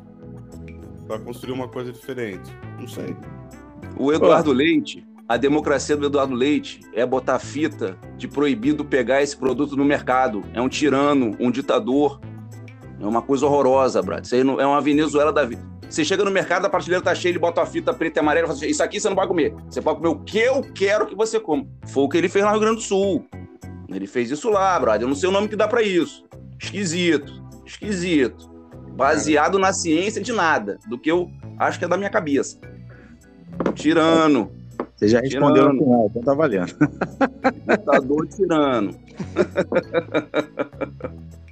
para 1.08 1.20
construir 1.20 1.52
uma 1.54 1.68
coisa 1.68 1.92
diferente. 1.92 2.50
Não 2.80 2.88
sei. 2.88 3.16
O 3.98 4.12
Eduardo 4.14 4.52
Leite, 4.52 5.06
a 5.28 5.38
democracia 5.38 5.96
do 5.98 6.06
Eduardo 6.06 6.34
Leite 6.34 6.82
é 6.94 7.06
botar 7.06 7.40
fita 7.40 7.98
de 8.18 8.28
proibido 8.28 8.84
pegar 8.86 9.22
esse 9.22 9.36
produto 9.36 9.76
no 9.76 9.84
mercado. 9.86 10.44
É 10.54 10.62
um 10.62 10.70
tirano, 10.70 11.36
um 11.40 11.50
ditador. 11.52 12.20
É 13.00 13.06
uma 13.06 13.22
coisa 13.22 13.46
horrorosa, 13.46 14.02
Brad. 14.02 14.24
Isso 14.24 14.36
aí 14.36 14.44
não- 14.44 14.60
é 14.60 14.66
uma 14.66 14.82
Venezuela 14.82 15.32
da 15.32 15.44
vida. 15.44 15.62
Você 15.88 16.04
chega 16.04 16.24
no 16.24 16.32
mercado, 16.32 16.66
a 16.66 16.70
prateleira 16.70 17.04
tá 17.04 17.14
cheia, 17.14 17.32
ele 17.32 17.40
bota 17.40 17.62
a 17.62 17.66
fita 17.66 17.94
preta 17.94 18.20
e 18.20 18.22
amarela 18.22 18.46
e 18.46 18.48
fala 18.48 18.58
assim, 18.58 18.68
isso 18.68 18.82
aqui 18.82 19.00
você 19.00 19.08
não 19.08 19.16
vai 19.16 19.28
comer. 19.28 19.54
Você 19.70 19.82
pode 19.82 19.98
comer 20.00 20.10
o 20.10 20.20
que 20.20 20.40
eu 20.40 20.62
quero 20.74 21.06
que 21.06 21.16
você 21.16 21.40
coma. 21.40 21.68
Foi 21.86 22.04
o 22.04 22.10
que 22.10 22.18
ele 22.18 22.28
fez 22.30 22.44
lá 22.44 22.52
no 22.52 22.58
Rio 22.58 22.68
Grande 22.68 22.82
do 22.82 22.88
Sul. 22.88 23.26
Ele 23.90 24.08
fez 24.08 24.32
isso 24.32 24.50
lá, 24.50 24.80
Brad. 24.80 25.02
Eu 25.02 25.08
não 25.08 25.16
sei 25.16 25.30
o 25.30 25.32
nome 25.32 25.48
que 25.48 25.56
dá 25.56 25.68
pra 25.68 25.84
isso. 25.84 26.26
Esquisito. 26.60 27.34
Esquisito. 27.66 28.50
Baseado 28.96 29.60
na 29.60 29.74
ciência 29.74 30.22
de 30.22 30.32
nada. 30.32 30.78
Do 30.88 30.98
que 30.98 31.12
eu 31.12 31.30
acho 31.60 31.78
que 31.80 31.86
é 31.86 31.88
da 31.88 31.98
minha 31.98 32.10
cabeça. 32.10 32.58
Tirano. 33.74 34.52
você 34.96 35.08
já 35.08 35.20
respondeu 35.20 35.66
no 35.66 35.72
Tirando. 35.72 35.84
final, 35.84 36.08
então 36.10 36.22
tá 36.24 36.34
valendo. 36.34 36.74
Ditador 37.68 38.28
tirano. 38.28 38.96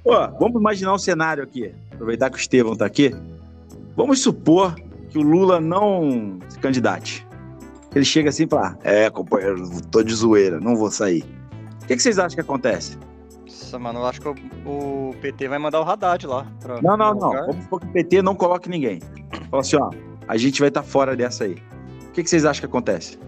Ó, 0.04 0.26
vamos 0.38 0.60
imaginar 0.60 0.94
um 0.94 0.98
cenário 0.98 1.42
aqui. 1.42 1.72
Aproveitar 1.92 2.30
que 2.30 2.36
o 2.36 2.40
Estevão 2.40 2.76
tá 2.76 2.84
aqui. 2.84 3.14
Vamos 3.96 4.20
supor 4.20 4.74
que 5.08 5.18
o 5.18 5.22
Lula 5.22 5.60
não 5.60 6.38
se 6.48 6.58
candidate. 6.58 7.26
Ele 7.94 8.04
chega 8.04 8.28
assim 8.28 8.44
e 8.44 8.48
fala: 8.48 8.76
É, 8.82 9.08
companheiro, 9.08 9.80
tô 9.90 10.02
de 10.02 10.14
zoeira, 10.14 10.60
não 10.60 10.76
vou 10.76 10.90
sair. 10.90 11.24
O 11.82 11.86
que, 11.86 11.96
que 11.96 12.02
vocês 12.02 12.18
acham 12.18 12.34
que 12.34 12.40
acontece? 12.40 12.98
Nossa, 13.74 13.78
mano, 13.78 13.98
eu 14.00 14.06
acho 14.06 14.20
que 14.20 14.28
o, 14.28 14.34
o 15.10 15.14
PT 15.20 15.48
vai 15.48 15.58
mandar 15.58 15.80
o 15.80 15.84
Haddad 15.84 16.26
lá. 16.26 16.46
Pra, 16.60 16.80
Não, 16.80 16.96
não, 16.96 17.14
não. 17.14 17.28
lugar. 17.28 17.46
Vamos 17.46 17.64
supor 17.64 17.80
que 17.80 17.86
o 17.86 17.90
PT 17.90 18.22
não 18.22 18.34
coloque 18.34 18.68
ninguém. 18.68 19.00
Fala 19.50 19.60
assim: 19.62 19.76
ó, 19.76 19.90
a 20.28 20.36
gente 20.36 20.60
vai 20.60 20.68
estar 20.68 20.82
fora 20.84 21.16
dessa 21.16 21.44
aí. 21.44 21.56
O 22.08 22.12
que, 22.12 22.22
que 22.22 22.30
vocês 22.30 22.44
acham 22.44 22.60
que 22.60 22.66
acontece? 22.66 23.18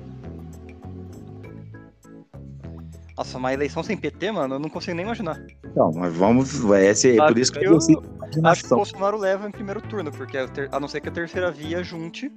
Nossa, 3.16 3.38
uma 3.38 3.53
eleição 3.53 3.82
sem 3.82 3.97
PT, 3.97 4.30
mano, 4.30 4.55
eu 4.57 4.59
não 4.59 4.68
consigo 4.68 4.94
nem 4.94 5.05
imaginar. 5.05 5.40
Não, 5.74 5.90
mas 5.92 6.14
vamos. 6.14 6.59
Vai 6.61 6.94
ser 6.94 7.20
Ah, 7.20 7.26
por 7.26 7.38
isso 7.38 7.51
que 7.53 7.59
eu- 7.66 7.72
eu 7.72 7.78
Acho 8.44 8.62
que 8.64 8.72
o. 8.72 8.76
Bolsonaro 8.76 9.16
leva 9.16 9.49
em 9.49 9.51
primeiro 9.51 9.80
turno, 9.80 10.12
porque 10.12 10.36
a, 10.38 10.47
ter- 10.47 10.68
a 10.70 10.78
não 10.78 10.86
ser 10.86 11.01
que 11.01 11.09
a 11.09 11.12
terceira 11.12 11.51
via 11.51 11.82
junte. 11.82 12.30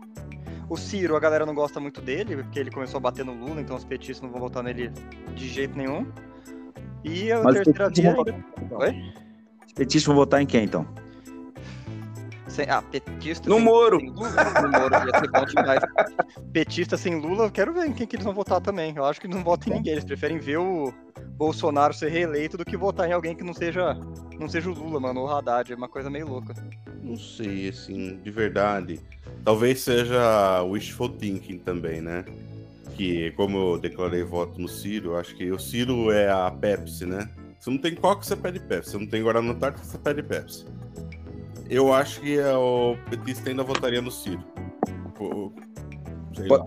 O 0.69 0.77
Ciro, 0.77 1.15
a 1.15 1.19
galera 1.19 1.45
não 1.47 1.53
gosta 1.55 1.79
muito 1.79 1.99
dele, 1.99 2.37
porque 2.37 2.59
ele 2.59 2.69
começou 2.71 2.97
a 2.99 3.01
bater 3.01 3.25
no 3.25 3.33
Lula, 3.33 3.59
então 3.59 3.75
os 3.75 3.83
petistas 3.83 4.21
não 4.21 4.29
vão 4.31 4.39
votar 4.39 4.63
nele 4.63 4.91
de 5.35 5.47
jeito 5.47 5.75
nenhum. 5.75 6.05
E 7.03 7.31
a 7.31 7.41
Mas 7.43 7.55
terceira 7.55 7.89
via. 7.89 8.13
votar- 8.15 8.35
Oi? 8.71 9.13
Os 9.65 9.73
petistas 9.73 10.03
vão 10.05 10.15
votar 10.15 10.41
em 10.41 10.45
quem, 10.45 10.63
então? 10.65 10.85
Sem, 12.47 12.67
ah, 12.69 12.81
petista 12.81 13.47
No 13.47 13.55
sem, 13.57 13.63
Moro. 13.63 13.99
sem 13.99 14.09
Lula? 14.09 14.43
No 14.61 14.71
Moro, 14.71 14.95
ia 15.07 15.19
ser 15.19 15.31
bom 15.31 15.45
demais. 15.45 15.79
Petista 16.51 16.97
sem 16.97 17.15
Lula, 17.19 17.45
eu 17.45 17.51
quero 17.51 17.73
ver 17.73 17.85
em 17.87 17.93
quem 17.93 18.07
que 18.07 18.15
eles 18.15 18.25
vão 18.25 18.33
votar 18.33 18.59
também. 18.59 18.93
Eu 18.95 19.05
acho 19.05 19.21
que 19.21 19.27
não 19.27 19.43
votam 19.43 19.71
em 19.71 19.77
ninguém, 19.77 19.93
eles 19.93 20.03
preferem 20.03 20.39
ver 20.39 20.57
o 20.57 20.91
Bolsonaro 21.37 21.93
ser 21.93 22.09
reeleito 22.09 22.57
do 22.57 22.65
que 22.65 22.75
votar 22.75 23.07
em 23.07 23.13
alguém 23.13 23.35
que 23.35 23.43
não 23.43 23.53
seja, 23.53 23.93
não 24.37 24.49
seja 24.49 24.69
o 24.69 24.73
Lula, 24.73 24.99
mano, 24.99 25.21
ou 25.21 25.27
o 25.27 25.31
Haddad. 25.31 25.71
É 25.71 25.75
uma 25.75 25.87
coisa 25.87 26.09
meio 26.09 26.27
louca. 26.27 26.53
Não 27.03 27.15
sei, 27.15 27.69
assim, 27.69 28.17
de 28.17 28.31
verdade. 28.31 28.99
Talvez 29.45 29.81
seja 29.81 30.61
wishful 30.63 31.09
thinking 31.09 31.59
também, 31.59 32.01
né? 32.01 32.25
Que, 32.99 33.31
como 33.31 33.57
eu 33.57 33.79
declarei 33.79 34.23
voto 34.23 34.59
no 34.59 34.67
Ciro, 34.67 35.15
acho 35.15 35.33
que 35.33 35.49
o 35.49 35.57
Ciro 35.57 36.11
é 36.11 36.29
a 36.29 36.51
Pepsi, 36.51 37.05
né? 37.05 37.29
Você 37.57 37.69
não 37.69 37.77
tem 37.77 37.95
Coca, 37.95 38.23
você 38.23 38.35
pede 38.35 38.59
Pepsi. 38.59 38.91
Você 38.91 38.97
não 38.97 39.07
tem 39.07 39.23
Guaraná 39.23 39.51
Antártica, 39.53 39.85
você 39.85 39.97
pede 39.97 40.21
Pepsi. 40.21 40.65
Eu 41.69 41.93
acho 41.93 42.19
que 42.19 42.37
é 42.37 42.53
o 42.53 42.97
petista 43.09 43.49
ainda 43.49 43.63
votaria 43.63 44.01
no 44.01 44.11
Ciro. 44.11 44.43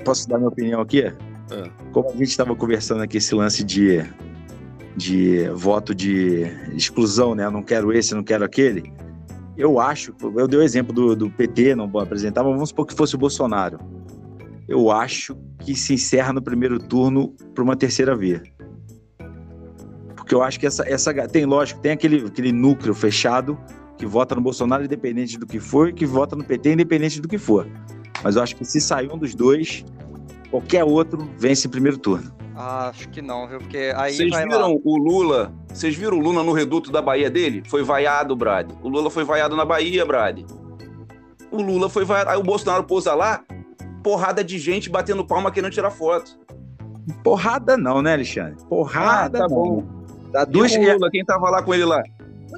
Posso 0.06 0.26
dar 0.26 0.38
minha 0.38 0.48
opinião 0.48 0.80
aqui? 0.80 1.02
É. 1.02 1.14
Como 1.92 2.08
a 2.08 2.12
gente 2.12 2.30
estava 2.30 2.56
conversando 2.56 3.02
aqui 3.02 3.18
esse 3.18 3.34
lance 3.34 3.62
de, 3.62 4.02
de 4.96 5.50
voto 5.50 5.94
de 5.94 6.44
exclusão, 6.74 7.34
né? 7.34 7.44
Eu 7.44 7.50
não 7.50 7.62
quero 7.62 7.92
esse, 7.92 8.14
não 8.14 8.24
quero 8.24 8.42
aquele. 8.42 8.90
Eu 9.54 9.78
acho, 9.78 10.14
eu 10.34 10.48
dei 10.48 10.58
o 10.58 10.62
exemplo 10.62 10.94
do, 10.94 11.14
do 11.14 11.30
PT, 11.30 11.74
não 11.74 11.86
vou 11.86 12.00
apresentar, 12.00 12.42
mas 12.42 12.54
vamos 12.54 12.70
supor 12.70 12.86
que 12.86 12.94
fosse 12.94 13.14
o 13.16 13.18
Bolsonaro. 13.18 13.78
Eu 14.72 14.90
acho 14.90 15.36
que 15.58 15.74
se 15.74 15.92
encerra 15.92 16.32
no 16.32 16.40
primeiro 16.40 16.78
turno 16.78 17.36
para 17.54 17.62
uma 17.62 17.76
terceira 17.76 18.16
via. 18.16 18.42
Porque 20.16 20.34
eu 20.34 20.42
acho 20.42 20.58
que 20.58 20.66
essa, 20.66 20.82
essa 20.88 21.12
tem, 21.28 21.44
lógico, 21.44 21.78
tem 21.82 21.92
aquele, 21.92 22.24
aquele 22.24 22.52
núcleo 22.52 22.94
fechado 22.94 23.60
que 23.98 24.06
vota 24.06 24.34
no 24.34 24.40
Bolsonaro 24.40 24.82
independente 24.82 25.38
do 25.38 25.46
que 25.46 25.60
for 25.60 25.90
e 25.90 25.92
que 25.92 26.06
vota 26.06 26.34
no 26.34 26.42
PT 26.42 26.72
independente 26.72 27.20
do 27.20 27.28
que 27.28 27.36
for. 27.36 27.68
Mas 28.24 28.36
eu 28.36 28.42
acho 28.42 28.56
que 28.56 28.64
se 28.64 28.80
sair 28.80 29.12
um 29.12 29.18
dos 29.18 29.34
dois, 29.34 29.84
qualquer 30.50 30.84
outro 30.84 31.30
vence 31.36 31.68
em 31.68 31.70
primeiro 31.70 31.98
turno. 31.98 32.34
Ah, 32.56 32.88
acho 32.88 33.10
que 33.10 33.20
não, 33.20 33.46
viu? 33.46 33.58
Porque 33.58 33.92
aí 33.94 34.14
Vocês 34.14 34.34
viram 34.34 34.58
lá. 34.58 34.68
o 34.82 34.96
Lula? 34.96 35.52
Vocês 35.68 35.94
viram 35.94 36.16
o 36.16 36.20
Lula 36.20 36.42
no 36.42 36.52
reduto 36.52 36.90
da 36.90 37.02
Bahia 37.02 37.28
dele? 37.28 37.62
Foi 37.68 37.82
vaiado, 37.82 38.34
Brad. 38.34 38.72
O 38.82 38.88
Lula 38.88 39.10
foi 39.10 39.24
vaiado 39.24 39.54
na 39.54 39.66
Bahia, 39.66 40.06
Brad. 40.06 40.40
O 41.50 41.60
Lula 41.60 41.90
foi 41.90 42.06
vaiado. 42.06 42.30
Aí 42.30 42.38
o 42.38 42.42
Bolsonaro 42.42 42.84
pousa 42.84 43.14
lá, 43.14 43.44
porrada 44.02 44.42
de 44.44 44.58
gente 44.58 44.90
batendo 44.90 45.24
palma 45.24 45.50
querendo 45.50 45.72
tirar 45.72 45.90
foto. 45.90 46.38
Porrada 47.22 47.76
não, 47.76 48.00
né, 48.02 48.12
Alexandre? 48.14 48.56
Porrada 48.68 49.38
Ah, 49.38 49.42
tá 49.42 49.48
não. 49.48 49.54
bom. 49.56 49.84
Dá 50.30 50.44
Duas 50.44 50.72
duas. 50.74 50.88
o 50.88 50.92
Lula, 50.94 51.10
quem 51.10 51.24
tava 51.24 51.50
lá 51.50 51.62
com 51.62 51.74
ele 51.74 51.84
lá? 51.84 52.02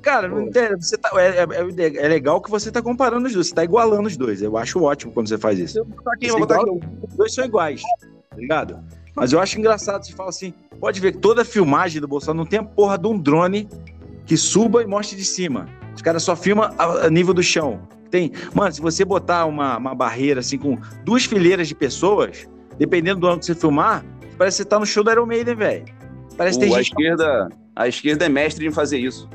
Cara, 0.02 0.28
tem- 0.50 0.76
você 0.76 0.96
tá, 0.98 1.10
é, 1.16 1.44
é- 1.44 1.96
é 2.04 2.08
legal 2.08 2.40
que 2.40 2.50
você 2.50 2.70
tá 2.70 2.82
comparando 2.82 3.26
os 3.26 3.32
dois, 3.32 3.48
você 3.48 3.54
tá 3.54 3.64
igualando 3.64 4.06
os 4.08 4.16
dois. 4.16 4.42
Eu 4.42 4.56
acho 4.58 4.82
ótimo 4.82 5.12
quando 5.12 5.28
você 5.28 5.38
faz 5.38 5.58
isso. 5.58 5.78
Eu 5.78 5.84
vou 5.84 5.96
botar 5.96 6.12
aqui, 6.14 6.28
vou 6.28 6.38
botar 6.40 6.60
igual- 6.60 6.76
aqui. 6.76 6.86
Os 7.08 7.14
dois 7.16 7.34
são 7.34 7.44
iguais, 7.44 7.82
tá 8.30 8.36
ligado? 8.36 8.78
Mas 9.16 9.32
eu 9.32 9.40
acho 9.40 9.58
engraçado, 9.58 10.04
você 10.04 10.12
fala 10.12 10.28
assim, 10.30 10.52
pode 10.80 11.00
ver 11.00 11.12
que 11.12 11.18
toda 11.18 11.42
a 11.42 11.44
filmagem 11.44 12.00
do 12.00 12.08
Bolsonaro 12.08 12.38
não 12.38 12.46
tem 12.46 12.58
a 12.58 12.64
porra 12.64 12.98
de 12.98 13.06
um 13.06 13.16
drone 13.16 13.68
que 14.26 14.36
suba 14.36 14.82
e 14.82 14.86
mostre 14.86 15.16
de 15.16 15.24
cima. 15.24 15.68
Os 15.94 16.02
caras 16.02 16.22
só 16.24 16.34
filmam 16.34 16.68
a, 16.76 17.06
a 17.06 17.10
nível 17.10 17.32
do 17.32 17.42
chão. 17.42 17.80
Tem, 18.14 18.30
mano, 18.54 18.72
se 18.72 18.80
você 18.80 19.04
botar 19.04 19.44
uma, 19.44 19.76
uma 19.76 19.92
barreira 19.92 20.38
assim 20.38 20.56
com 20.56 20.78
duas 21.04 21.24
fileiras 21.24 21.66
de 21.66 21.74
pessoas, 21.74 22.48
dependendo 22.78 23.18
do 23.18 23.26
ângulo 23.26 23.40
que 23.40 23.46
você 23.46 23.56
filmar, 23.56 24.04
parece 24.38 24.58
que 24.58 24.62
você 24.62 24.68
tá 24.68 24.78
no 24.78 24.86
show 24.86 25.02
do 25.02 25.10
Iron 25.10 25.26
Maiden, 25.26 25.56
velho. 25.56 25.84
Parece 26.36 26.56
que 26.56 26.64
O- 26.64 26.68
tem 26.68 26.76
a, 26.76 26.80
gente 26.80 26.92
esquerda, 26.92 27.48
a 27.74 27.88
esquerda 27.88 28.24
é 28.26 28.28
mestre 28.28 28.64
em 28.68 28.70
fazer 28.70 28.98
isso. 29.00 29.28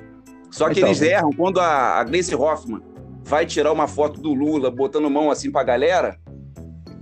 Só 0.50 0.70
que 0.70 0.80
Então. 0.80 0.88
eles 0.88 1.02
erram 1.02 1.30
quando 1.34 1.60
a, 1.60 2.00
a 2.00 2.04
Gleice 2.06 2.34
Hoffmann 2.34 2.82
vai 3.26 3.46
tirar 3.46 3.74
uma 3.74 3.86
foto 3.86 4.22
do 4.22 4.34
Lula 4.34 4.72
botando 4.72 5.10
mão 5.10 5.30
assim 5.30 5.52
pra 5.52 5.62
galera, 5.62 6.18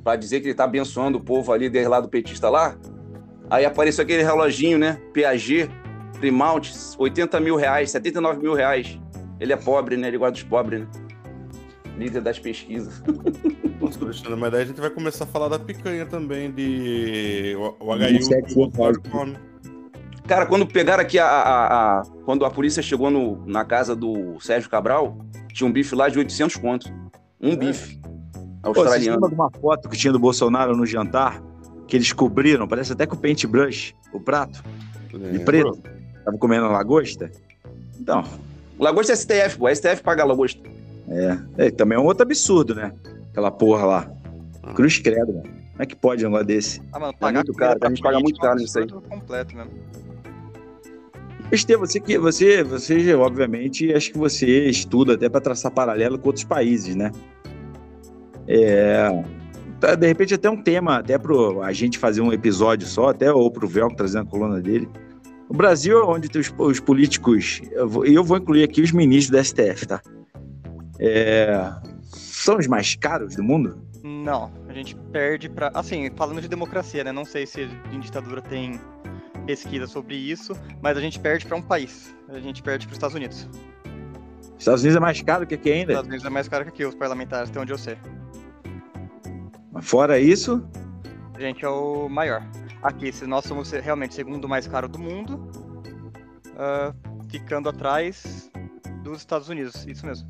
pra 0.03 0.15
dizer 0.15 0.39
que 0.39 0.47
ele 0.47 0.55
tá 0.55 0.63
abençoando 0.63 1.19
o 1.19 1.21
povo 1.23 1.53
ali 1.53 1.69
desde 1.69 1.88
lá 1.91 1.99
do 1.99 2.09
petista 2.09 2.49
lá. 2.49 2.75
Aí 3.51 3.65
apareceu 3.65 4.01
aquele 4.03 4.23
reloginho, 4.23 4.80
né? 4.80 4.97
PAG, 5.13 5.69
Primalt, 6.19 6.71
80 6.97 7.39
mil 7.39 7.55
reais, 7.55 7.91
79 7.91 8.41
mil 8.41 8.55
reais. 8.55 8.99
Ele 9.39 9.53
é 9.53 9.55
pobre, 9.55 9.95
né? 9.95 10.07
Ele 10.07 10.17
gosta 10.17 10.32
dos 10.34 10.41
pobres, 10.41 10.80
né? 10.80 10.88
Líder 11.98 12.22
das 12.22 12.38
pesquisas. 12.39 13.02
Nossa, 13.82 14.04
Alexandre, 14.04 14.36
mas 14.36 14.52
daí 14.52 14.62
a 14.62 14.66
gente 14.66 14.80
vai 14.82 14.89
começar 14.89 15.24
a 15.24 15.28
falar 15.28 15.48
da 15.50 15.60
picanha 15.60 16.06
também, 16.06 16.52
de 16.52 17.56
o, 17.58 17.76
o 17.80 17.98
Bolsonaro 17.98 18.72
posso. 18.72 19.02
come. 19.12 19.38
Cara, 20.28 20.45
quando 20.45 20.66
pegaram 20.68 21.02
aqui 21.02 21.18
a. 21.20 21.26
a- 21.26 22.00
a- 22.00 22.04
quando 22.26 22.43
a 22.45 22.50
polícia 22.52 22.82
chegou 22.84 23.10
no- 23.10 23.43
na 23.45 23.64
casa 23.64 23.95
do 23.95 24.39
Sérgio 24.41 24.70
Cabral, 24.70 25.18
tinha 25.54 25.68
um 25.68 25.72
bife 25.72 25.95
lá 25.95 26.10
de 26.10 26.18
800 26.20 26.58
conto. 26.58 26.91
Um 27.41 27.56
bife. 27.56 27.98
Pô, 28.62 28.74
vocês 28.74 28.78
Australiano. 28.88 29.14
lembram 29.16 29.30
de 29.30 29.36
uma 29.36 29.52
foto 29.52 29.88
que 29.88 29.95
tinha 29.98 30.12
do 30.12 30.20
Bolsonaro 30.20 30.76
no 30.76 30.86
jantar? 30.86 31.41
Que 31.88 31.95
eles 31.95 32.12
cobriram, 32.12 32.68
parece 32.68 32.91
até 32.91 33.06
com 33.06 33.16
o 33.16 33.18
paintbrush, 33.18 33.95
o 34.12 34.20
prato, 34.20 34.62
de 35.32 35.39
preto. 35.39 35.80
Tava 36.26 36.38
comendo 36.38 36.68
lagosta. 36.68 37.32
Então, 38.00 38.24
Lagosta 38.78 39.14
é 39.14 39.16
STF, 39.16 39.58
pô. 39.58 39.68
A 39.68 39.74
STF 39.74 40.04
paga 40.04 40.22
a 40.24 40.26
lagosta. 40.26 40.62
É, 41.58 41.72
também 41.72 41.97
é 41.97 42.01
um 42.01 42.05
outro 42.05 42.24
absurdo, 42.24 42.76
né? 42.76 42.93
Aquela 43.32 43.51
porra 43.51 43.86
lá. 43.86 44.12
Ah. 44.64 44.74
Cruz 44.74 44.99
credo, 44.99 45.34
mano. 45.34 45.43
Como 45.43 45.84
é 45.84 45.86
que 45.86 45.95
pode 45.95 46.26
um 46.26 46.30
negócio 46.30 46.47
desse? 46.47 46.82
Ah, 46.91 46.99
mano, 46.99 47.14
pagar 47.20 47.39
muito 47.39 47.53
comida 47.53 47.68
caro, 47.68 47.80
a 47.86 47.89
gente 47.89 48.01
paga 48.01 48.20
muito 48.20 48.39
é 48.39 48.41
caro 48.41 48.60
nisso 48.60 48.80
aí. 48.80 48.88
completo 48.88 49.55
mesmo. 49.55 49.72
Estê, 51.51 51.78
você 51.78 51.99
que 51.99 52.18
você, 52.18 52.64
você, 52.64 53.14
obviamente, 53.14 53.93
acho 53.93 54.12
que 54.12 54.18
você 54.18 54.66
estuda 54.68 55.14
até 55.14 55.30
para 55.30 55.39
traçar 55.39 55.72
paralelo 55.72 56.18
com 56.18 56.28
outros 56.28 56.43
países, 56.43 56.95
né? 56.95 57.12
É, 58.47 59.24
tá, 59.80 59.95
de 59.95 60.08
repente 60.08 60.34
até 60.34 60.49
um 60.49 60.62
tema, 60.62 60.97
até 60.97 61.18
para 61.18 61.34
a 61.64 61.72
gente 61.72 61.97
fazer 61.97 62.22
um 62.22 62.34
episódio 62.34 62.88
só, 62.88 63.10
até 63.10 63.32
ou 63.32 63.49
para 63.49 63.66
o 63.66 63.68
Velcro 63.68 63.95
trazendo 63.95 64.28
a 64.28 64.30
coluna 64.30 64.60
dele. 64.60 64.89
O 65.47 65.53
Brasil 65.53 65.97
é 65.97 66.03
onde 66.03 66.28
tem 66.28 66.41
os, 66.41 66.53
os 66.58 66.80
políticos, 66.82 67.62
eu 67.72 67.88
vou, 67.88 68.05
eu 68.05 68.24
vou 68.24 68.38
incluir 68.38 68.64
aqui 68.64 68.82
os 68.82 68.91
ministros 68.91 69.39
do 69.39 69.45
STF, 69.45 69.86
tá? 69.86 70.01
É, 71.00 71.72
são 72.04 72.58
os 72.58 72.68
mais 72.68 72.95
caros 72.95 73.36
do 73.36 73.43
mundo? 73.43 73.82
Não, 74.04 74.52
a 74.68 74.74
gente 74.74 74.95
perde 74.95 75.50
pra. 75.50 75.72
Assim, 75.74 76.10
falando 76.16 76.41
de 76.41 76.48
democracia, 76.48 77.04
né? 77.04 77.12
Não 77.12 77.26
sei 77.26 77.45
se 77.45 77.70
em 77.91 78.00
ditadura 78.00 78.41
tem 78.41 78.80
pesquisa 79.45 79.88
sobre 79.88 80.16
isso, 80.16 80.54
mas 80.82 80.98
a 80.98 81.02
gente 81.02 81.20
perde 81.20 81.45
pra 81.45 81.56
um 81.58 81.62
país. 81.62 82.16
A 82.30 82.39
gente 82.39 82.62
perde 82.62 82.86
para 82.86 82.93
os 82.93 82.98
Estados 82.98 83.16
Unidos. 83.16 83.48
Estados 84.58 84.82
Unidos 84.82 84.98
é 84.98 85.00
mais 85.00 85.22
caro 85.22 85.45
que 85.45 85.56
aqui 85.56 85.72
ainda. 85.72 85.93
Estados 85.93 86.08
Unidos 86.08 86.26
é 86.26 86.30
mais 86.30 86.48
caro 86.48 86.64
que 86.66 86.70
aqui, 86.70 86.86
os 86.86 86.95
parlamentares, 86.95 87.50
até 87.50 87.60
onde 87.60 87.72
eu 87.72 87.78
sei. 87.78 87.98
Fora 89.82 90.20
isso, 90.20 90.68
A 91.36 91.39
gente 91.39 91.64
é 91.64 91.70
o 91.70 92.10
maior. 92.10 92.43
Aqui, 92.82 93.12
se 93.12 93.28
nós 93.28 93.45
somos 93.45 93.72
realmente 93.72 94.12
o 94.12 94.16
segundo 94.16 94.48
mais 94.50 94.68
caro 94.68 94.88
do 94.88 94.98
mundo, 94.98 95.52
ah, 96.58 96.93
ficando 97.30 97.70
atrás 97.70 98.50
dos 99.04 99.20
Estados 99.20 99.48
Unidos, 99.50 99.86
isso 99.86 100.06
mesmo. 100.06 100.28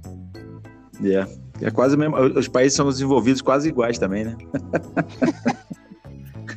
É, 1.03 1.27
é 1.61 1.71
quase 1.71 1.97
mesmo. 1.97 2.15
Os 2.15 2.47
países 2.47 2.75
são 2.75 2.87
desenvolvidos 2.87 3.41
quase 3.41 3.69
iguais 3.69 3.97
também, 3.97 4.25
né? 4.25 4.37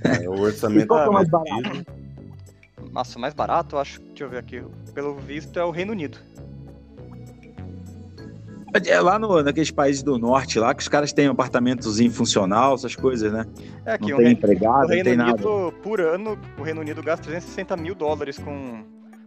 É, 0.05 0.29
o 0.29 0.41
orçamento 0.41 0.89
que 0.89 0.95
é 0.95 1.09
o 1.09 1.13
mais 1.13 1.29
barato? 1.29 1.85
Nossa, 2.93 3.19
o 3.19 3.21
mais 3.21 3.35
barato, 3.35 3.77
acho, 3.77 4.01
deixa 4.01 4.25
eu 4.25 4.31
ver 4.31 4.39
aqui, 4.39 4.63
pelo 4.95 5.15
visto 5.17 5.59
é 5.59 5.65
o 5.65 5.71
Reino 5.71 5.93
Unido. 5.93 6.19
É 8.87 9.01
lá 9.01 9.19
no, 9.19 9.43
naqueles 9.43 9.71
países 9.71 10.03
do 10.03 10.17
norte 10.17 10.59
lá 10.59 10.73
que 10.75 10.83
os 10.83 10.89
caras 10.89 11.13
têm 11.13 11.29
um 11.29 11.33
apartamentozinho 11.33 12.11
funcional, 12.11 12.75
essas 12.75 12.95
coisas, 12.95 13.33
né? 13.33 13.45
É 13.85 13.95
aqui, 13.95 14.11
não 14.11 14.19
tem 14.19 14.27
Reino, 14.27 14.39
empregado, 14.39 14.93
o 14.93 14.97
não 14.97 15.03
tem 15.03 15.17
nada. 15.17 15.33
Unido, 15.33 15.75
por 15.83 16.01
ano, 16.01 16.39
o 16.57 16.63
Reino 16.63 16.81
Unido 16.81 17.03
gasta 17.03 17.25
360 17.25 17.77
mil 17.77 17.95
dólares 17.95 18.39
com 18.39 18.85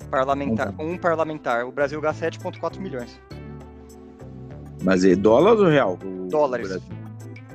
parlamentar, 0.10 0.72
com 0.72 0.86
um 0.86 0.98
parlamentar. 0.98 1.66
O 1.66 1.72
Brasil 1.72 2.00
gasta 2.00 2.30
7,4 2.30 2.80
milhões. 2.80 3.20
Mas 4.84 5.04
é 5.06 5.16
dólar 5.16 5.54
ou 5.54 5.68
real? 5.68 5.98
Dólares. 6.30 6.68
Brasil? 6.70 6.88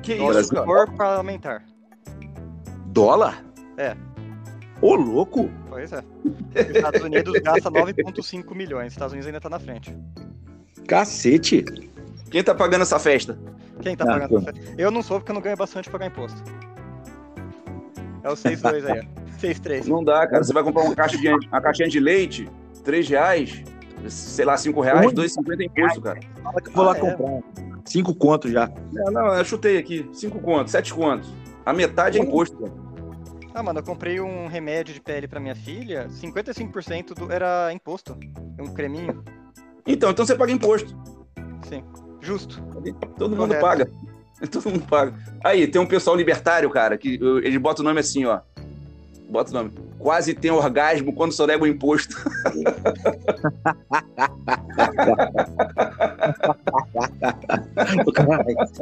Que 0.01 0.15
Dólares 0.15 0.45
isso, 0.51 0.63
por 0.63 0.91
parlamentar. 0.93 1.63
Dólar? 2.87 3.43
É. 3.77 3.95
Ô, 4.81 4.95
louco! 4.95 5.49
Pois 5.69 5.91
é. 5.91 6.03
Os 6.25 6.75
Estados 6.75 7.01
Unidos 7.01 7.33
gasta 7.41 7.69
9,5 7.69 8.55
milhões. 8.55 8.87
Os 8.87 8.93
Estados 8.93 9.13
Unidos 9.13 9.27
ainda 9.27 9.39
tá 9.41 9.49
na 9.49 9.59
frente. 9.59 9.95
Cacete! 10.87 11.63
Quem 12.31 12.43
tá 12.43 12.55
pagando 12.55 12.81
essa 12.81 12.97
festa? 12.97 13.37
Quem 13.81 13.95
tá 13.95 14.05
Ah, 14.05 14.19
pagando 14.19 14.37
essa 14.37 14.53
festa? 14.53 14.73
Eu 14.77 14.89
não 14.89 15.03
sou 15.03 15.19
porque 15.19 15.31
eu 15.31 15.35
não 15.35 15.41
ganho 15.41 15.57
bastante 15.57 15.89
pra 15.89 15.99
pagar 15.99 16.11
imposto. 16.11 16.41
É 18.23 18.29
o 18.29 18.33
6,2 18.33 18.85
aí, 18.89 18.99
ó. 19.01 19.19
6,3. 19.39 19.85
Não 19.87 20.03
dá, 20.03 20.25
cara. 20.27 20.43
Você 20.43 20.51
vai 20.53 20.63
comprar 20.63 20.83
uma, 20.83 20.95
caixa 20.95 21.17
de, 21.17 21.29
uma 21.29 21.61
caixinha 21.61 21.87
de 21.87 21.99
leite, 21.99 22.49
3 22.83 23.07
reais, 23.09 23.63
sei 24.07 24.45
lá, 24.45 24.55
5 24.57 24.79
reais, 24.81 25.05
Onde? 25.07 25.15
2,50 25.15 25.61
é 25.61 25.65
imposto, 25.65 26.01
cara. 26.01 26.19
Fala 26.43 26.61
que 26.61 26.69
eu 26.69 26.73
vou 26.73 26.85
lá 26.85 26.93
Ah, 26.93 26.97
é? 26.97 26.99
comprar. 26.99 27.43
Cinco 27.85 28.13
contos 28.13 28.51
já. 28.51 28.71
Não, 28.93 29.11
não, 29.11 29.33
eu 29.35 29.43
chutei 29.43 29.77
aqui. 29.77 30.07
5 30.13 30.39
contos, 30.39 30.71
7 30.71 30.93
contos. 30.93 31.29
A 31.65 31.73
metade 31.73 32.19
é 32.19 32.21
imposto, 32.21 32.57
cara. 32.57 32.71
Ah, 33.53 33.63
mano, 33.63 33.79
eu 33.79 33.83
comprei 33.83 34.21
um 34.21 34.47
remédio 34.47 34.93
de 34.93 35.01
pele 35.01 35.27
pra 35.27 35.39
minha 35.39 35.55
filha, 35.55 36.07
55% 36.09 37.13
do, 37.15 37.31
era 37.31 37.73
imposto. 37.73 38.15
Um 38.59 38.73
creminho. 38.73 39.23
Então, 39.87 40.11
então 40.11 40.25
você 40.25 40.35
paga 40.35 40.51
imposto. 40.51 40.95
Sim. 41.67 41.83
Justo. 42.21 42.61
Todo 43.17 43.35
mundo 43.35 43.55
Correto. 43.55 43.61
paga. 43.61 43.91
Todo 44.51 44.69
mundo 44.69 44.85
paga. 44.85 45.13
Aí, 45.43 45.67
tem 45.67 45.81
um 45.81 45.85
pessoal 45.85 46.15
libertário, 46.15 46.69
cara, 46.69 46.97
que 46.97 47.19
ele 47.43 47.59
bota 47.59 47.81
o 47.81 47.85
nome 47.85 47.99
assim, 47.99 48.23
ó. 48.25 48.39
Bota 49.29 49.51
o 49.51 49.53
nome. 49.53 49.71
Quase 49.99 50.33
tem 50.33 50.49
orgasmo 50.49 51.13
quando 51.13 51.31
só 51.31 51.45
nega 51.45 51.63
o 51.63 51.67
imposto. 51.67 52.15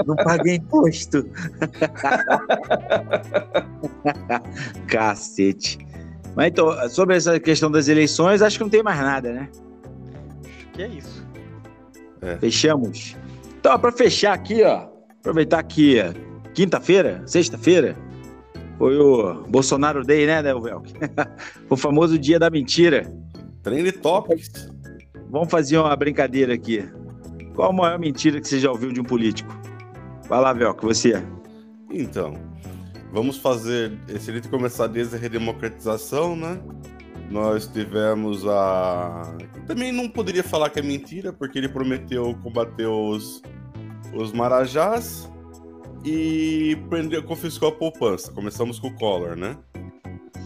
não 0.05 0.15
paguei 0.15 0.55
imposto. 0.55 1.27
Cacete. 4.87 5.79
Mas 6.33 6.47
então, 6.47 6.89
sobre 6.89 7.17
essa 7.17 7.37
questão 7.39 7.69
das 7.69 7.89
eleições, 7.89 8.41
acho 8.41 8.57
que 8.57 8.63
não 8.63 8.69
tem 8.69 8.83
mais 8.83 8.99
nada, 8.99 9.33
né? 9.33 9.49
Acho 10.45 10.67
que 10.71 10.81
é 10.81 10.87
isso. 10.87 11.27
Fechamos. 12.39 13.17
Então, 13.59 13.77
para 13.77 13.91
fechar 13.91 14.33
aqui, 14.33 14.63
ó, 14.63 14.87
aproveitar 15.19 15.61
que 15.63 15.99
é 15.99 16.13
quinta-feira, 16.53 17.21
sexta-feira, 17.25 17.97
foi 18.77 18.97
o 18.97 19.43
Bolsonaro 19.47 20.03
Day, 20.03 20.25
né, 20.27 20.43
Delvel? 20.43 20.83
o 21.69 21.75
famoso 21.75 22.17
dia 22.17 22.37
da 22.37 22.49
mentira. 22.49 23.11
Trend 23.63 23.91
Topics. 23.93 24.69
Vamos 25.29 25.49
fazer 25.49 25.77
uma 25.77 25.95
brincadeira 25.95 26.53
aqui. 26.53 26.87
Qual 27.55 27.71
a 27.71 27.73
maior 27.73 27.99
mentira 27.99 28.39
que 28.39 28.47
você 28.47 28.59
já 28.59 28.71
ouviu 28.71 28.93
de 28.93 29.01
um 29.01 29.03
político? 29.03 29.51
Vai 30.29 30.39
lá, 30.39 30.53
Velco, 30.53 30.85
você. 30.85 31.23
Então, 31.91 32.33
vamos 33.11 33.37
fazer. 33.37 33.97
Se 34.19 34.29
ele 34.29 34.41
começar 34.47 34.87
desde 34.87 35.15
a 35.15 35.19
redemocratização, 35.19 36.35
né? 36.35 36.59
Nós 37.31 37.67
tivemos 37.67 38.47
a. 38.47 39.35
Também 39.65 39.91
não 39.91 40.07
poderia 40.07 40.43
falar 40.43 40.69
que 40.69 40.79
é 40.79 40.83
mentira, 40.83 41.33
porque 41.33 41.57
ele 41.57 41.67
prometeu 41.67 42.37
combater 42.43 42.85
os, 42.85 43.41
os 44.13 44.31
Marajás 44.31 45.29
e 46.07 46.75
prendeu, 46.89 47.21
confiscou 47.21 47.67
a 47.67 47.71
poupança. 47.71 48.31
Começamos 48.31 48.79
com 48.79 48.87
o 48.87 48.95
Collor, 48.95 49.35
né? 49.35 49.57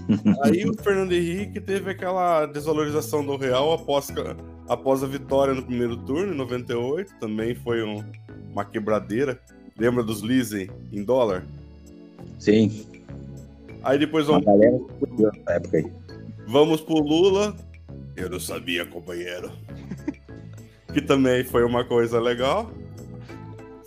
Aí 0.43 0.65
o 0.67 0.73
Fernando 0.73 1.11
Henrique 1.11 1.61
teve 1.61 1.91
aquela 1.91 2.47
desvalorização 2.47 3.23
do 3.23 3.37
real 3.37 3.71
após, 3.73 4.07
após 4.67 5.03
a 5.03 5.07
vitória 5.07 5.53
no 5.53 5.61
primeiro 5.61 5.95
turno, 5.97 6.33
em 6.33 6.37
98. 6.37 7.13
Também 7.19 7.53
foi 7.53 7.83
um, 7.83 8.03
uma 8.51 8.65
quebradeira. 8.65 9.39
Lembra 9.77 10.03
dos 10.03 10.23
leasing 10.23 10.67
em 10.91 11.03
dólar? 11.03 11.45
Sim. 12.39 12.87
Aí 13.83 13.99
depois 13.99 14.25
vamos, 14.25 14.45
época 15.47 15.77
aí. 15.77 15.85
vamos 16.47 16.81
pro 16.81 16.95
Lula. 16.95 17.55
Eu 18.15 18.29
não 18.29 18.39
sabia, 18.39 18.85
companheiro. 18.85 19.51
que 20.91 21.01
também 21.01 21.43
foi 21.43 21.63
uma 21.63 21.85
coisa 21.85 22.19
legal. 22.19 22.71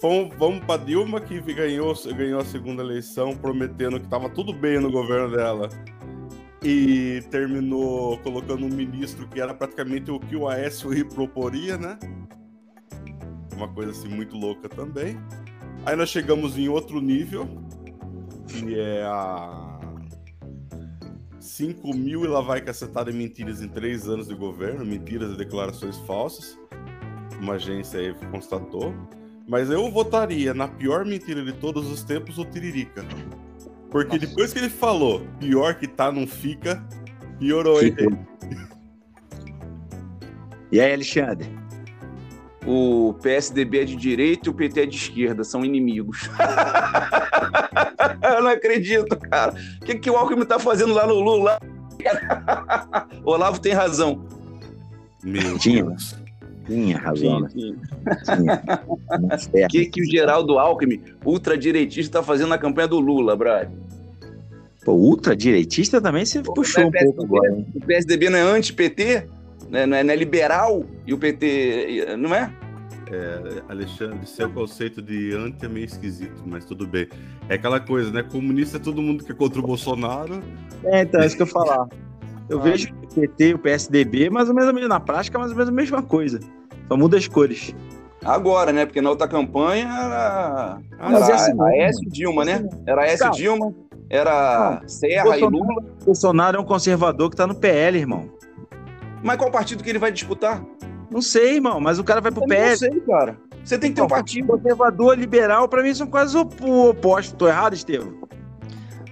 Vamos, 0.05 0.37
vamos 0.37 0.65
pra 0.67 0.77
Dilma, 0.77 1.19
que 1.19 1.41
ganhou, 1.41 1.95
ganhou 2.15 2.39
a 2.39 2.45
segunda 2.45 2.83
eleição, 2.83 3.35
prometendo 3.35 3.99
que 3.99 4.07
tava 4.07 4.29
tudo 4.29 4.53
bem 4.53 4.79
no 4.79 4.91
governo 4.91 5.35
dela. 5.35 5.71
E 6.63 7.23
terminou 7.31 8.19
colocando 8.19 8.67
um 8.67 8.69
ministro 8.69 9.27
que 9.27 9.41
era 9.41 9.55
praticamente 9.55 10.11
o 10.11 10.21
que 10.21 10.37
o 10.37 10.47
Aécio 10.47 10.91
Ri 10.91 11.05
proporia, 11.09 11.79
né? 11.79 11.99
Uma 13.57 13.67
coisa 13.67 13.93
assim 13.93 14.09
muito 14.09 14.37
louca 14.37 14.69
também. 14.69 15.19
Aí 15.87 15.97
nós 15.97 16.11
chegamos 16.11 16.59
em 16.59 16.69
outro 16.69 17.01
nível, 17.01 17.49
que 18.47 18.79
é 18.79 19.05
a 19.05 19.81
5 21.41 21.97
mil 21.97 22.25
e 22.25 22.29
lá 22.29 22.43
vai 22.43 22.61
cacetada 22.61 23.11
em 23.11 23.15
mentiras 23.15 23.63
em 23.63 23.69
três 23.69 24.07
anos 24.07 24.29
de 24.29 24.35
governo, 24.35 24.85
mentiras 24.85 25.33
e 25.33 25.39
declarações 25.39 25.97
falsas. 26.01 26.59
Uma 27.41 27.55
agência 27.55 27.99
aí 28.01 28.15
constatou. 28.31 28.93
Mas 29.47 29.70
eu 29.70 29.90
votaria 29.90 30.55
na 30.55 30.66
pior 30.66 31.05
mentira 31.05 31.45
de 31.45 31.53
todos 31.53 31.90
os 31.90 32.03
tempos, 32.03 32.38
o 32.38 32.45
Tiririca. 32.45 33.05
Porque 33.90 34.16
Nossa. 34.16 34.26
depois 34.26 34.53
que 34.53 34.59
ele 34.59 34.70
falou, 34.70 35.26
pior 35.38 35.74
que 35.74 35.86
tá, 35.86 36.11
não 36.11 36.26
fica, 36.26 36.82
piorou? 37.38 37.78
Ficou. 37.78 38.11
E 40.72 40.80
aí, 40.80 40.92
Alexandre? 40.95 41.49
O 42.66 43.14
PSDB 43.22 43.82
é 43.82 43.84
de 43.84 43.95
direita 43.95 44.49
e 44.49 44.51
o 44.51 44.55
PT 44.55 44.80
é 44.80 44.86
de 44.86 44.97
esquerda, 44.97 45.45
são 45.45 45.64
inimigos. 45.64 46.28
Eu 48.22 48.42
não 48.42 48.51
acredito, 48.51 49.16
cara. 49.18 49.55
O 49.80 49.84
que, 49.84 49.97
que 49.97 50.11
o 50.11 50.16
Alckmin 50.16 50.47
tá 50.47 50.59
fazendo 50.59 50.95
lá 50.95 51.07
no 51.07 51.20
Lula? 51.20 51.61
Olavo 53.22 53.61
tem 53.61 53.74
razão. 53.74 54.26
Meu 55.22 55.59
Tinha. 55.59 55.84
Deus. 55.84 56.24
Tinha 56.67 56.99
razão, 56.99 57.41
né? 57.41 57.49
Sim, 57.51 57.77
sim. 58.25 58.37
Tinha. 58.37 58.62
O 59.67 59.69
que, 59.69 59.87
que 59.87 60.03
o 60.03 60.05
Geraldo 60.05 60.59
Alckmin, 60.59 61.01
ultradireitista, 61.25 62.19
tá 62.19 62.25
fazendo 62.25 62.49
na 62.49 62.59
campanha 62.59 62.89
do 62.89 62.99
Lula, 62.99 63.37
Brad? 63.37 63.71
Pô, 64.85 64.93
ultradireitista 64.93 66.01
também 66.01 66.25
você 66.25 66.43
puxou 66.43 66.87
um 66.87 66.91
PSDB? 66.91 67.17
pouco 67.17 67.37
agora, 67.37 67.55
hein? 67.55 67.67
O 67.75 67.81
PSDB 67.81 68.31
não 68.31 68.39
é 68.39 68.43
anti-PT? 68.43 69.27
Né? 69.71 69.87
Não, 69.87 69.97
é, 69.97 70.05
não 70.05 70.12
é 70.12 70.17
liberal? 70.17 70.85
E 71.07 71.15
o 71.15 71.19
PT, 71.19 72.17
não 72.19 72.35
é? 72.35 72.51
Alexandre, 73.69 74.27
seu 74.27 74.51
conceito 74.51 75.01
de 75.01 75.35
anti 75.35 75.65
é 75.65 75.69
meio 75.69 75.87
esquisito, 75.87 76.43
mas 76.47 76.65
tudo 76.65 76.87
bem. 76.87 77.09
É 77.49 77.55
aquela 77.55 77.79
coisa, 77.79 78.11
né? 78.11 78.23
Comunista 78.23 78.77
é 78.77 78.81
todo 78.81 79.01
mundo 79.03 79.25
que 79.25 79.33
é 79.33 79.35
contra 79.35 79.61
o 79.61 79.62
Bolsonaro. 79.62 80.43
É, 80.85 81.03
então, 81.03 81.21
é 81.21 81.27
isso 81.27 81.37
que 81.37 81.43
eu 81.43 81.47
ia 81.47 81.53
falar. 81.53 81.89
Eu 82.49 82.59
Ah. 82.61 82.62
vejo 82.62 82.92
o 83.03 83.14
PT 83.14 83.49
e 83.49 83.55
o 83.55 83.59
PSDB 83.59 84.30
mais 84.30 84.49
ou 84.49 84.55
menos 84.55 84.88
na 84.88 85.01
prática, 85.01 85.38
mais 85.38 85.51
ou 85.51 85.57
menos 85.57 85.70
a 85.70 85.72
mesma 85.74 86.03
coisa. 86.03 86.40
Só 86.88 86.97
muda 86.97 87.16
as 87.16 87.26
cores. 87.26 87.74
Agora, 88.24 88.72
né? 88.72 88.86
Porque 88.86 89.01
na 89.01 89.11
outra 89.11 89.28
campanha 89.28 89.84
era. 89.86 90.78
Ah, 90.99 91.11
Mas 91.11 91.22
é 91.22 91.24
era 91.26 91.34
assim 91.34 91.51
mesmo. 91.51 91.62
Aécio 91.64 92.03
e 92.07 92.11
Dilma, 92.11 92.45
né? 92.45 92.66
Era 92.86 93.03
Aécio 93.03 93.16
e 93.16 93.18
Calma. 93.18 93.36
Dilma, 93.36 93.74
era 94.09 94.82
Serra 94.86 95.36
e 95.36 95.40
Bolsonaro- 95.40 95.57
Lula. 95.74 95.84
Bolsonaro 96.05 96.57
é 96.57 96.61
um 96.61 96.64
conservador 96.64 97.30
que 97.30 97.36
tá 97.36 97.47
no 97.47 97.55
PL, 97.55 97.99
irmão. 97.99 98.30
Mas 99.22 99.36
qual 99.38 99.51
partido 99.51 99.82
que 99.82 99.90
ele 99.90 99.99
vai 99.99 100.12
disputar? 100.12 100.62
Não 101.11 101.22
sei, 101.22 101.57
irmão, 101.57 101.80
mas 101.80 101.99
o 101.99 102.05
cara 102.05 102.20
vai 102.20 102.30
pro 102.32 102.42
Eu 102.42 102.49
não 102.49 102.57
PL. 102.57 102.76
sei, 102.76 103.01
cara. 103.01 103.36
Você 103.62 103.78
tem 103.78 103.90
que 103.90 103.97
ter 103.97 104.03
um 104.03 104.09
partido. 104.09 104.47
Conservador, 104.47 105.18
liberal, 105.18 105.66
pra 105.68 105.82
mim 105.82 105.95
são 105.95 106.07
quase 106.07 106.36
o 106.36 106.88
oposto. 106.88 107.34
Tô 107.36 107.47
errado, 107.49 107.72
Estevam? 107.74 108.14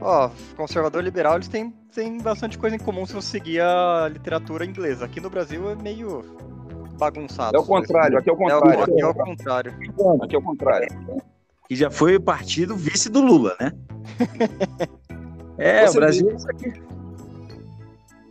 Ó, 0.04 0.30
conservador 0.56 1.00
e 1.00 1.04
liberal, 1.04 1.36
eles 1.36 1.48
têm, 1.48 1.72
têm 1.94 2.18
bastante 2.18 2.58
coisa 2.58 2.76
em 2.76 2.78
comum 2.78 3.06
se 3.06 3.12
você 3.12 3.28
seguir 3.28 3.60
a 3.60 4.08
literatura 4.12 4.64
inglesa. 4.64 5.04
Aqui 5.04 5.20
no 5.20 5.30
Brasil 5.30 5.70
é 5.70 5.74
meio 5.76 6.24
bagunçado. 6.98 7.56
É 7.56 7.60
o 7.60 7.64
contrário, 7.64 8.18
aqui 8.18 8.28
é 8.28 8.32
o 8.32 8.36
É 8.50 8.56
o, 8.56 8.60
contrário. 8.60 8.82
aqui 8.82 9.00
é 9.02 9.06
o 9.06 9.14
contrário. 9.14 9.72
Aqui 10.22 10.34
é 10.34 10.38
o 10.38 10.42
contrário. 10.42 10.88
Que 11.68 11.76
já 11.76 11.90
foi 11.90 12.16
o 12.16 12.20
partido 12.20 12.74
vice 12.76 13.08
do 13.08 13.20
Lula, 13.22 13.56
né? 13.60 13.72
é, 15.56 15.86
Você 15.86 15.96
o 15.96 16.00
Brasil 16.00 16.30
é 16.30 16.34
isso 16.34 16.50
aqui. 16.50 16.72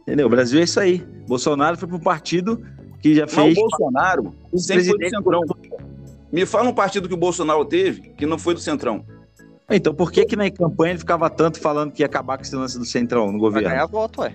Entendeu? 0.02 0.28
O 0.28 0.30
Brasil 0.30 0.60
é 0.60 0.64
isso 0.64 0.80
aí. 0.80 1.00
Bolsonaro 1.28 1.78
foi 1.78 1.88
pro 1.88 2.00
partido 2.00 2.62
que 3.02 3.16
já 3.16 3.28
fez. 3.28 3.56
Bolsonaro 3.56 4.34
sempre 4.56 4.84
foi 4.86 4.94
do 4.94 4.98
presidente- 4.98 5.10
Centrão. 5.16 5.42
Me 6.32 6.46
fala 6.46 6.70
um 6.70 6.74
partido 6.74 7.08
que 7.08 7.14
o 7.14 7.18
Bolsonaro 7.18 7.64
teve 7.66 8.02
que 8.14 8.26
não 8.26 8.38
foi 8.38 8.54
do 8.54 8.60
Centrão. 8.60 9.06
Então, 9.72 9.94
por 9.94 10.12
que 10.12 10.26
que 10.26 10.36
na 10.36 10.50
campanha 10.52 10.92
ele 10.92 11.00
ficava 11.00 11.30
tanto 11.30 11.60
falando 11.60 11.92
que 11.92 12.02
ia 12.02 12.06
acabar 12.06 12.38
com 12.38 12.44
esse 12.44 12.56
lance 12.56 12.78
do 12.78 12.86
Centrão 12.86 13.32
no 13.32 13.40
governo? 13.40 13.70
ganhar 13.70 13.86
voto, 13.86 14.22
ué. 14.22 14.34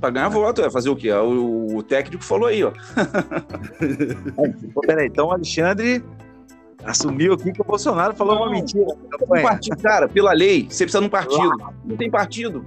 Pra 0.00 0.10
ganhar 0.10 0.28
voto, 0.28 0.62
é 0.62 0.70
fazer 0.70 0.90
o 0.90 0.96
quê? 0.96 1.12
O, 1.12 1.76
o 1.76 1.82
técnico 1.82 2.24
falou 2.24 2.48
aí, 2.48 2.64
ó. 2.64 2.72
Peraí, 4.86 5.06
então 5.06 5.28
o 5.28 5.32
Alexandre 5.32 6.02
assumiu 6.84 7.34
aqui 7.34 7.52
que 7.52 7.60
o 7.60 7.64
Bolsonaro 7.64 8.14
falou 8.14 8.34
Não. 8.34 8.42
uma 8.42 8.50
mentira 8.50 8.84
na 8.84 8.94
Um 8.94 9.08
campanha. 9.18 9.42
partido, 9.42 9.76
cara, 9.78 10.08
pela 10.08 10.32
lei, 10.32 10.66
você 10.68 10.84
precisa 10.84 11.00
de 11.00 11.06
um 11.06 11.10
partido. 11.10 11.50
Não 11.84 11.96
tem 11.96 12.10
partido. 12.10 12.64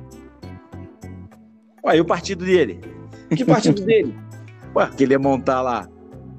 Ué, 1.86 1.98
e 1.98 2.02
o 2.02 2.06
partido 2.06 2.46
dele? 2.46 2.80
Que 3.36 3.44
partido 3.44 3.82
dele? 3.86 4.16
Ué, 4.76 4.90
que 4.96 5.04
ele 5.04 5.14
ia 5.14 5.20
montar 5.20 5.62
lá 5.62 5.88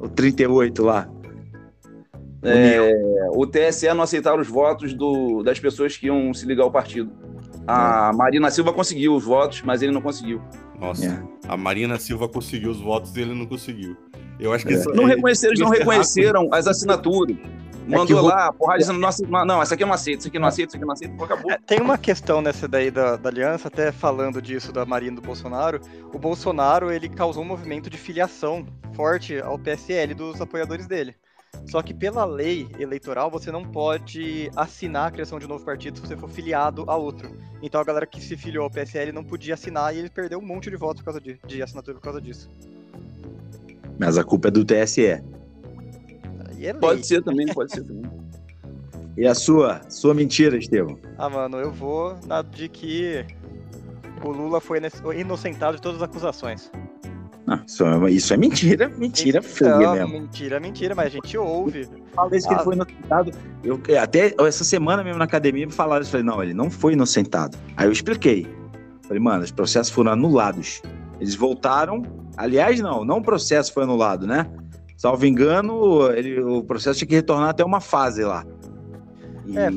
o 0.00 0.08
38 0.08 0.82
lá. 0.82 1.08
É, 2.48 3.28
o 3.30 3.46
TSE 3.46 3.88
não 3.94 4.02
aceitaram 4.02 4.40
os 4.40 4.48
votos 4.48 4.92
do- 4.94 5.42
das 5.42 5.58
pessoas 5.58 5.96
que 5.96 6.06
iam 6.06 6.32
se 6.34 6.46
ligar 6.46 6.64
ao 6.64 6.70
partido. 6.70 7.10
A 7.66 8.12
Marina 8.12 8.50
Silva 8.50 8.72
conseguiu 8.72 9.14
os 9.14 9.24
votos, 9.24 9.62
mas 9.62 9.82
ele 9.82 9.92
não 9.92 10.00
conseguiu. 10.00 10.40
Nossa, 10.78 11.06
É. 11.06 11.48
a 11.52 11.56
Marina 11.56 11.98
Silva 11.98 12.28
conseguiu 12.28 12.70
os 12.70 12.80
votos 12.80 13.16
e 13.16 13.20
ele 13.22 13.34
não 13.34 13.46
conseguiu. 13.46 13.96
Eu 14.38 14.52
acho 14.52 14.66
que 14.66 14.74
É. 14.74 14.76
isso 14.76 14.88
Não 14.90 15.08
é- 15.08 15.14
reconheceram, 15.14 15.52
eles 15.52 15.60
não 15.60 15.74
é 15.74 15.78
reconheceram 15.78 16.48
as 16.52 16.66
assinaturas. 16.66 17.36
que 17.36 17.92
Mandou 17.92 18.20
lá, 18.20 18.52
porra, 18.52 18.76
dizendo, 18.78 18.98
nossa, 18.98 19.24
não, 19.24 19.62
essa 19.62 19.74
aqui 19.74 19.84
eu 19.84 19.86
não 19.86 19.94
aceito, 19.94 20.18
isso 20.18 20.26
aqui 20.28 20.36
eu 20.36 20.40
não 20.40 20.48
aceito, 20.48 20.70
isso 20.70 20.76
aqui 20.76 20.82
eu 20.82 20.88
não 20.88 20.92
aceito, 20.94 21.14
pô, 21.16 21.22
acabou. 21.22 21.52
É, 21.52 21.56
tem 21.64 21.80
uma 21.80 21.96
questão 21.96 22.40
nessa 22.42 22.66
daí 22.66 22.90
da, 22.90 23.14
da 23.14 23.28
aliança, 23.28 23.68
até 23.68 23.92
falando 23.92 24.42
disso 24.42 24.72
da 24.72 24.84
Marina 24.84 25.12
e 25.12 25.14
do 25.14 25.22
Bolsonaro. 25.22 25.80
O 26.12 26.18
Bolsonaro, 26.18 26.90
ele 26.90 27.08
causou 27.08 27.44
um 27.44 27.46
movimento 27.46 27.88
de 27.88 27.96
filiação 27.96 28.66
forte 28.92 29.38
ao 29.40 29.56
PSL 29.56 30.14
dos 30.14 30.40
apoiadores 30.40 30.88
dele. 30.88 31.14
Só 31.66 31.82
que 31.82 31.94
pela 31.94 32.24
lei 32.24 32.68
eleitoral, 32.78 33.30
você 33.30 33.50
não 33.50 33.64
pode 33.64 34.50
assinar 34.54 35.08
a 35.08 35.10
criação 35.10 35.38
de 35.38 35.46
um 35.46 35.48
novo 35.48 35.64
partido 35.64 35.98
se 35.98 36.06
você 36.06 36.16
for 36.16 36.28
filiado 36.28 36.84
a 36.86 36.96
outro. 36.96 37.36
Então 37.62 37.80
a 37.80 37.84
galera 37.84 38.06
que 38.06 38.20
se 38.20 38.36
filiou 38.36 38.64
ao 38.64 38.70
PSL 38.70 39.12
não 39.12 39.24
podia 39.24 39.54
assinar 39.54 39.94
e 39.94 39.98
ele 39.98 40.10
perdeu 40.10 40.38
um 40.38 40.46
monte 40.46 40.70
de 40.70 40.76
votos 40.76 41.00
por 41.00 41.06
causa 41.06 41.20
de, 41.20 41.38
de 41.46 41.62
assinatura 41.62 41.96
por 41.96 42.02
causa 42.02 42.20
disso. 42.20 42.48
Mas 43.98 44.18
a 44.18 44.24
culpa 44.24 44.48
é 44.48 44.50
do 44.50 44.64
TSE. 44.64 45.06
É. 45.06 46.72
Pode 46.74 47.06
ser 47.06 47.22
também, 47.22 47.46
pode 47.46 47.72
ser 47.72 47.84
também. 47.84 48.10
E 49.16 49.26
a 49.26 49.34
sua? 49.34 49.80
Sua 49.88 50.12
mentira, 50.12 50.58
Estevam? 50.58 50.98
Ah, 51.16 51.30
mano, 51.30 51.56
eu 51.56 51.72
vou 51.72 52.18
na 52.26 52.42
de 52.42 52.68
que 52.68 53.24
o 54.22 54.30
Lula 54.30 54.60
foi 54.60 54.78
inocentado 55.18 55.76
de 55.76 55.82
todas 55.82 56.02
as 56.02 56.08
acusações. 56.08 56.70
Não, 57.46 57.60
isso, 57.64 57.84
é, 57.84 58.10
isso 58.10 58.34
é 58.34 58.36
mentira, 58.36 58.90
mentira 58.98 59.40
feia 59.40 59.78
Não, 59.78 59.92
mesmo. 59.92 60.08
Mentira, 60.20 60.58
mentira, 60.58 60.94
mas 60.94 61.06
a 61.06 61.08
gente 61.10 61.38
ouve. 61.38 61.82
Isso 62.32 62.48
que 62.48 62.54
Ah. 62.54 62.56
ele 62.56 62.64
foi 62.64 62.74
inocentado. 62.74 63.30
Eu, 63.62 63.80
até 64.02 64.34
essa 64.40 64.64
semana 64.64 65.04
mesmo 65.04 65.18
na 65.18 65.24
academia 65.24 65.64
me 65.66 65.72
falaram 65.72 66.02
isso. 66.02 66.08
Eu 66.16 66.20
Falei, 66.22 66.26
não, 66.26 66.42
ele 66.42 66.54
não 66.54 66.70
foi 66.70 66.94
inocentado. 66.94 67.56
Aí 67.76 67.86
eu 67.86 67.92
expliquei. 67.92 68.46
Falei, 69.06 69.22
mano, 69.22 69.44
os 69.44 69.52
processos 69.52 69.92
foram 69.92 70.10
anulados. 70.12 70.82
Eles 71.20 71.34
voltaram. 71.36 72.02
Aliás, 72.36 72.80
não, 72.80 73.04
não 73.04 73.18
o 73.18 73.22
processo 73.22 73.72
foi 73.72 73.84
anulado, 73.84 74.26
né? 74.26 74.46
Salvo 74.96 75.24
engano, 75.26 76.10
ele, 76.12 76.40
o 76.40 76.64
processo 76.64 76.98
tinha 76.98 77.08
que 77.08 77.14
retornar 77.14 77.50
até 77.50 77.64
uma 77.64 77.80
fase 77.80 78.24
lá. 78.24 78.44
E 79.46 79.56
É, 79.58 79.70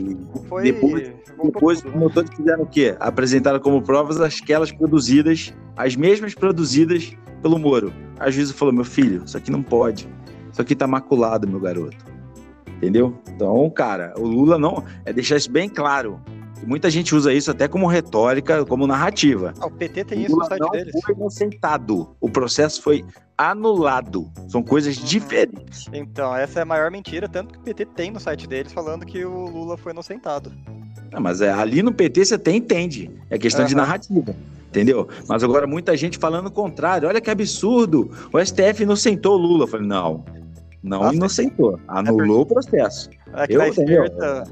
Foi. 0.48 0.64
Depois- 0.64 1.12
depois 1.44 1.78
os 1.80 1.84
né? 1.84 1.92
promotores 1.92 2.30
fizeram 2.36 2.64
o 2.64 2.66
quê? 2.66 2.96
Apresentaram 3.00 3.60
como 3.60 3.82
provas 3.82 4.20
aquelas 4.20 4.72
produzidas, 4.72 5.54
as 5.78 5.96
mesmas 5.96 6.34
produzidas 6.34 7.12
pelo 7.42 7.58
Moro. 7.60 7.94
A 8.20 8.30
juíza 8.30 8.54
falou: 8.54 8.74
meu 8.74 8.84
filho, 8.84 9.24
isso 9.26 9.38
aqui 9.38 9.52
não 9.52 9.62
pode. 9.64 10.10
Isso 10.52 10.62
aqui 10.62 10.76
tá 10.76 10.88
maculado, 10.88 11.48
meu 11.48 11.60
garoto. 11.60 11.98
Entendeu? 12.78 13.18
Então, 13.30 13.70
cara, 13.70 14.14
o 14.18 14.26
Lula 14.26 14.58
não. 14.58 14.84
É 15.06 15.14
deixar 15.14 15.36
isso 15.38 15.52
bem 15.52 15.70
claro. 15.70 16.20
Muita 16.66 16.90
gente 16.90 17.16
usa 17.16 17.32
isso 17.34 17.50
até 17.52 17.68
como 17.70 17.88
retórica, 17.88 18.66
como 18.66 18.86
narrativa. 18.86 19.54
Ah, 19.60 19.68
o 19.68 19.72
PT 19.72 20.04
tem 20.04 20.24
isso 20.26 20.36
no 20.36 20.44
site 20.46 20.60
não 20.60 20.70
deles. 20.72 20.94
foi 21.06 21.16
inocentado. 21.16 22.10
O 22.20 22.30
processo 22.30 22.82
foi 22.82 23.06
anulado. 23.40 24.30
São 24.50 24.62
coisas 24.62 24.98
Uhum. 24.98 25.06
diferentes. 25.06 25.86
Então, 25.94 26.36
essa 26.36 26.60
é 26.60 26.64
a 26.64 26.66
maior 26.66 26.92
mentira, 26.92 27.30
tanto 27.30 27.54
que 27.54 27.60
o 27.60 27.62
PT 27.62 27.86
tem 27.86 28.12
no 28.12 28.20
site 28.20 28.46
deles 28.46 28.74
falando 28.74 29.06
que 29.06 29.24
o 29.24 29.46
Lula 29.46 29.78
foi 29.78 29.94
inocentado. 29.94 30.52
Não, 31.12 31.22
mas 31.22 31.40
é, 31.40 31.50
ali 31.52 31.82
no 31.82 31.94
PT 31.94 32.26
você 32.26 32.36
até 32.36 32.52
entende. 32.52 33.10
É 33.30 33.38
questão 33.38 33.66
de 33.66 33.74
Aham. 33.74 33.82
narrativa. 33.84 34.36
Entendeu? 34.68 35.08
Mas 35.28 35.44
agora 35.44 35.66
muita 35.66 35.98
gente 35.98 36.18
falando 36.20 36.48
o 36.48 36.52
contrário. 36.52 37.08
Olha 37.08 37.20
que 37.20 37.32
absurdo. 37.32 38.12
O 38.32 38.38
STF 38.40 38.84
inocentou 38.84 39.34
o 39.34 39.38
Lula. 39.42 39.64
Eu 39.64 39.68
falei, 39.68 39.88
não. 39.88 40.24
Não 40.84 41.00
Nossa. 41.00 41.16
inocentou. 41.16 41.80
Anulou 41.88 42.42
o 42.42 42.46
processo. 42.46 43.10
Aqui 43.34 43.54
Eu 43.54 43.60
na 43.60 43.70
entendeu? 43.70 44.04
esquerda, 44.04 44.44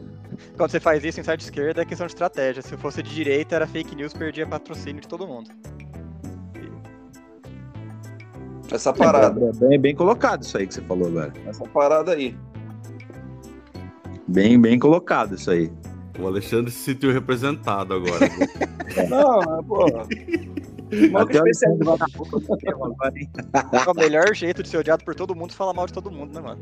quando 0.57 0.71
você 0.71 0.79
faz 0.79 1.03
isso 1.03 1.19
em 1.19 1.23
site 1.23 1.41
esquerda, 1.41 1.83
é 1.83 1.85
questão 1.85 2.07
de 2.07 2.13
estratégia. 2.13 2.63
Se 2.63 2.75
fosse 2.77 3.03
de 3.03 3.13
direita, 3.13 3.55
era 3.55 3.67
fake 3.67 3.95
news, 3.95 4.11
perdia 4.13 4.47
patrocínio 4.47 5.01
de 5.01 5.07
todo 5.07 5.27
mundo. 5.27 5.51
Essa 8.71 8.93
parada. 8.93 9.49
É 9.49 9.53
bem, 9.53 9.79
bem 9.79 9.95
colocado 9.95 10.43
isso 10.43 10.57
aí 10.57 10.67
que 10.67 10.73
você 10.73 10.81
falou 10.81 11.07
agora. 11.07 11.33
Essa 11.45 11.63
parada 11.65 12.13
aí. 12.13 12.35
Bem, 14.27 14.59
bem 14.59 14.77
colocado 14.77 15.35
isso 15.35 15.49
aí. 15.49 15.71
O 16.19 16.27
Alexandre 16.27 16.71
se 16.71 16.79
sentiu 16.79 17.11
representado 17.11 17.93
agora. 17.93 18.27
Não, 19.09 19.39
mas, 19.39 19.65
pô. 19.65 19.85
Até? 21.17 21.37
É 23.73 23.89
o 23.89 23.93
melhor 23.93 24.33
jeito 24.33 24.63
de 24.63 24.69
ser 24.69 24.77
odiado 24.77 25.03
por 25.03 25.13
todo 25.13 25.35
mundo 25.35 25.51
é 25.51 25.53
falar 25.53 25.73
mal 25.73 25.85
de 25.85 25.93
todo 25.93 26.09
mundo, 26.09 26.33
né, 26.33 26.41
mano? 26.41 26.61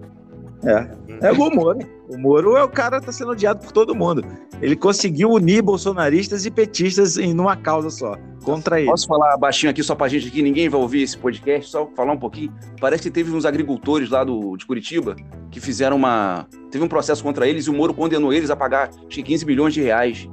É. 0.64 0.88
É 1.22 1.32
o 1.32 1.49
Moro. 1.49 1.80
O 2.08 2.18
Moro 2.18 2.56
é 2.56 2.64
o 2.64 2.70
cara 2.70 2.99
que 2.99 3.06
tá 3.06 3.12
sendo 3.12 3.32
odiado 3.32 3.60
por 3.60 3.72
todo 3.72 3.95
mundo. 3.95 4.24
Ele 4.62 4.76
conseguiu 4.76 5.32
unir 5.32 5.62
bolsonaristas 5.62 6.45
e 6.45 6.51
petistas 6.51 7.18
em 7.18 7.38
uma 7.38 7.56
causa 7.56 7.89
só, 7.89 8.16
contra 8.43 8.80
ele. 8.80 8.89
Posso 8.89 9.08
falar 9.08 9.36
baixinho 9.38 9.72
aqui 9.72 9.84
só 9.84 9.95
pra 9.95 10.08
gente 10.08 10.28
aqui? 10.28 10.41
Ninguém 10.41 10.70
vai 10.70 10.80
ouvir 10.80 11.03
esse 11.03 11.18
podcast, 11.18 11.70
só 11.70 11.88
falar 11.95 12.14
um 12.14 12.20
pouquinho. 12.20 12.53
Parece 12.80 13.03
que 13.03 13.12
teve 13.12 13.32
uns 13.32 13.45
agricultores 13.45 14.10
lá 14.10 14.24
do, 14.24 14.56
de 14.56 14.66
Curitiba 14.66 15.16
que 15.51 15.60
fizeram 15.60 15.97
uma. 15.97 16.47
Teve 16.72 16.84
um 16.84 16.88
processo 16.88 17.24
contra 17.24 17.47
eles 17.47 17.66
e 17.66 17.70
o 17.70 17.74
Moro 17.74 17.93
condenou 17.93 18.32
eles 18.32 18.49
a 18.49 18.56
pagar 18.56 18.89
acho 18.89 19.08
que 19.08 19.24
15 19.24 19.45
milhões 19.45 19.74
de 19.74 19.82
reais. 19.82 20.30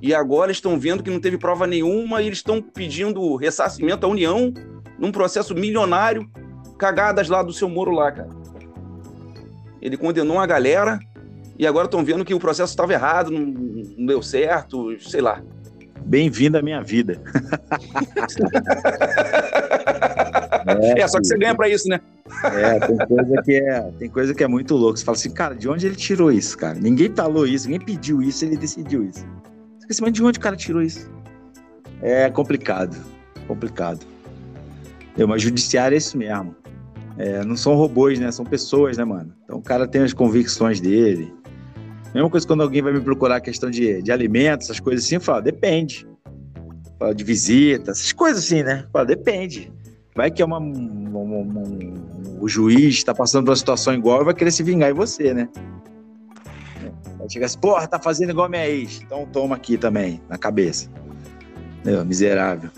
E 0.00 0.14
agora 0.14 0.52
estão 0.52 0.78
vendo 0.78 1.02
que 1.02 1.10
não 1.10 1.20
teve 1.20 1.38
prova 1.38 1.66
nenhuma 1.66 2.22
e 2.22 2.26
eles 2.26 2.38
estão 2.38 2.62
pedindo 2.62 3.34
ressarcimento 3.34 4.06
à 4.06 4.08
União 4.08 4.52
num 4.98 5.10
processo 5.10 5.54
milionário, 5.54 6.28
cagadas 6.78 7.28
lá 7.28 7.42
do 7.42 7.52
seu 7.52 7.68
Moro 7.68 7.90
lá, 7.90 8.12
cara. 8.12 8.37
Ele 9.80 9.96
condenou 9.96 10.36
uma 10.36 10.46
galera 10.46 10.98
e 11.58 11.66
agora 11.66 11.86
estão 11.86 12.04
vendo 12.04 12.24
que 12.24 12.34
o 12.34 12.38
processo 12.38 12.72
estava 12.72 12.92
errado, 12.92 13.30
não, 13.30 13.40
não 13.40 14.06
deu 14.06 14.22
certo, 14.22 14.96
sei 15.00 15.20
lá. 15.20 15.42
Bem-vindo 16.04 16.56
à 16.56 16.62
minha 16.62 16.82
vida. 16.82 17.20
É, 20.96 21.08
só 21.08 21.18
que 21.18 21.26
você 21.26 21.38
ganha 21.38 21.54
pra 21.54 21.68
isso, 21.68 21.88
né? 21.88 22.00
É, 22.44 22.78
tem 22.78 22.96
coisa 22.96 23.42
que 23.42 23.54
é, 23.54 23.80
tem 23.98 24.10
coisa 24.10 24.34
que 24.34 24.44
é 24.44 24.46
muito 24.46 24.76
louco. 24.76 24.98
Você 24.98 25.04
fala 25.04 25.16
assim, 25.16 25.30
cara, 25.30 25.54
de 25.54 25.68
onde 25.68 25.86
ele 25.86 25.96
tirou 25.96 26.30
isso, 26.30 26.58
cara? 26.58 26.78
Ninguém 26.78 27.10
falou 27.14 27.46
isso, 27.46 27.68
ninguém 27.68 27.86
pediu 27.86 28.20
isso, 28.20 28.44
ele 28.44 28.56
decidiu 28.56 29.04
isso. 29.04 29.24
Você 29.88 30.02
mas 30.02 30.12
de 30.12 30.22
onde 30.22 30.38
o 30.38 30.42
cara 30.42 30.56
tirou 30.56 30.82
isso? 30.82 31.10
É 32.02 32.28
complicado, 32.30 32.96
complicado. 33.46 34.04
É, 35.16 35.24
mas 35.24 35.42
judiciário 35.42 35.94
é 35.94 35.98
isso 35.98 36.18
mesmo. 36.18 36.54
É, 37.18 37.44
não 37.44 37.56
são 37.56 37.74
robôs, 37.74 38.18
né? 38.18 38.30
São 38.30 38.44
pessoas, 38.44 38.96
né, 38.96 39.04
mano? 39.04 39.34
Então 39.44 39.58
o 39.58 39.62
cara 39.62 39.86
tem 39.88 40.02
as 40.02 40.12
convicções 40.12 40.80
dele. 40.80 41.34
Mesma 42.14 42.30
coisa 42.30 42.46
quando 42.46 42.62
alguém 42.62 42.80
vai 42.80 42.92
me 42.92 43.00
procurar 43.00 43.36
a 43.36 43.40
questão 43.40 43.70
de, 43.70 44.00
de 44.00 44.10
alimentos, 44.12 44.66
essas 44.66 44.80
coisas 44.80 45.04
assim, 45.04 45.16
eu 45.16 45.20
falo, 45.20 45.42
depende. 45.42 46.08
Fala 46.98 47.14
de 47.14 47.22
visita, 47.24 47.90
essas 47.90 48.12
coisas 48.12 48.44
assim, 48.44 48.62
né? 48.62 48.86
Fala, 48.92 49.04
depende. 49.04 49.70
Vai 50.14 50.30
que 50.30 50.40
é 50.40 50.44
uma, 50.44 50.58
um, 50.58 50.72
um- 50.72 51.42
um- 51.42 52.38
o 52.40 52.48
juiz 52.48 52.94
está 52.94 53.14
passando 53.14 53.44
por 53.44 53.50
uma 53.50 53.56
situação 53.56 53.92
igual 53.94 54.22
e 54.22 54.24
vai 54.24 54.34
querer 54.34 54.50
se 54.50 54.62
vingar 54.62 54.90
em 54.90 54.94
você, 54.94 55.34
né? 55.34 55.48
Vai 57.18 57.28
chegar 57.28 57.46
assim, 57.46 57.58
porra, 57.58 57.86
tá 57.86 57.98
fazendo 57.98 58.30
igual 58.30 58.46
a 58.46 58.48
minha 58.48 58.68
ex. 58.68 59.00
Então 59.04 59.26
toma 59.26 59.56
aqui 59.56 59.76
também, 59.76 60.20
na 60.28 60.38
cabeça. 60.38 60.88
Meu, 61.84 62.04
miserável. 62.04 62.70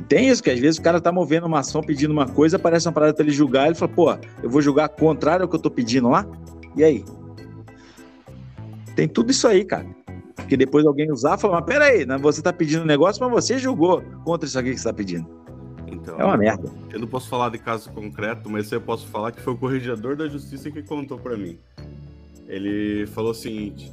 E 0.00 0.02
tem 0.02 0.30
isso, 0.30 0.42
que 0.42 0.48
às 0.48 0.58
vezes 0.58 0.78
o 0.78 0.82
cara 0.82 0.98
tá 0.98 1.12
movendo 1.12 1.46
uma 1.46 1.58
ação 1.58 1.82
pedindo 1.82 2.10
uma 2.10 2.26
coisa, 2.26 2.56
aparece 2.56 2.88
uma 2.88 2.92
parada 2.94 3.12
pra 3.12 3.22
ele 3.22 3.34
julgar, 3.34 3.66
ele 3.66 3.74
fala, 3.74 3.92
pô, 3.92 4.10
eu 4.42 4.48
vou 4.48 4.62
julgar 4.62 4.88
contrário 4.88 5.42
ao 5.42 5.48
que 5.48 5.54
eu 5.54 5.60
tô 5.60 5.70
pedindo 5.70 6.08
lá? 6.08 6.26
E 6.74 6.82
aí? 6.82 7.04
Tem 8.96 9.06
tudo 9.06 9.30
isso 9.30 9.46
aí, 9.46 9.62
cara. 9.62 9.86
Porque 10.34 10.56
depois 10.56 10.86
alguém 10.86 11.12
usar 11.12 11.36
e 11.36 11.40
falar, 11.42 11.56
mas 11.56 11.66
peraí, 11.66 12.06
né? 12.06 12.16
você 12.16 12.40
tá 12.40 12.50
pedindo 12.50 12.82
um 12.82 12.86
negócio, 12.86 13.22
mas 13.22 13.30
você 13.30 13.58
julgou 13.58 14.02
contra 14.24 14.48
isso 14.48 14.58
aqui 14.58 14.70
que 14.70 14.78
você 14.78 14.88
tá 14.88 14.94
pedindo. 14.94 15.28
Então, 15.86 16.18
É 16.18 16.24
uma 16.24 16.38
merda. 16.38 16.72
eu 16.90 16.98
não 16.98 17.06
posso 17.06 17.28
falar 17.28 17.50
de 17.50 17.58
caso 17.58 17.90
concreto, 17.90 18.48
mas 18.48 18.72
eu 18.72 18.80
posso 18.80 19.06
falar 19.06 19.32
que 19.32 19.42
foi 19.42 19.52
o 19.52 19.56
corregedor 19.58 20.16
da 20.16 20.26
justiça 20.26 20.70
que 20.70 20.82
contou 20.82 21.18
pra 21.18 21.36
mim. 21.36 21.58
Ele 22.48 23.06
falou 23.08 23.32
o 23.32 23.34
seguinte: 23.34 23.92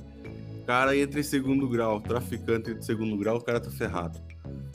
cara 0.65 0.95
entra 0.95 1.19
em 1.19 1.23
segundo 1.23 1.67
grau, 1.67 1.99
traficante 1.99 2.73
de 2.73 2.85
segundo 2.85 3.17
grau, 3.17 3.35
o 3.35 3.41
cara 3.41 3.59
tá 3.59 3.69
ferrado. 3.69 4.17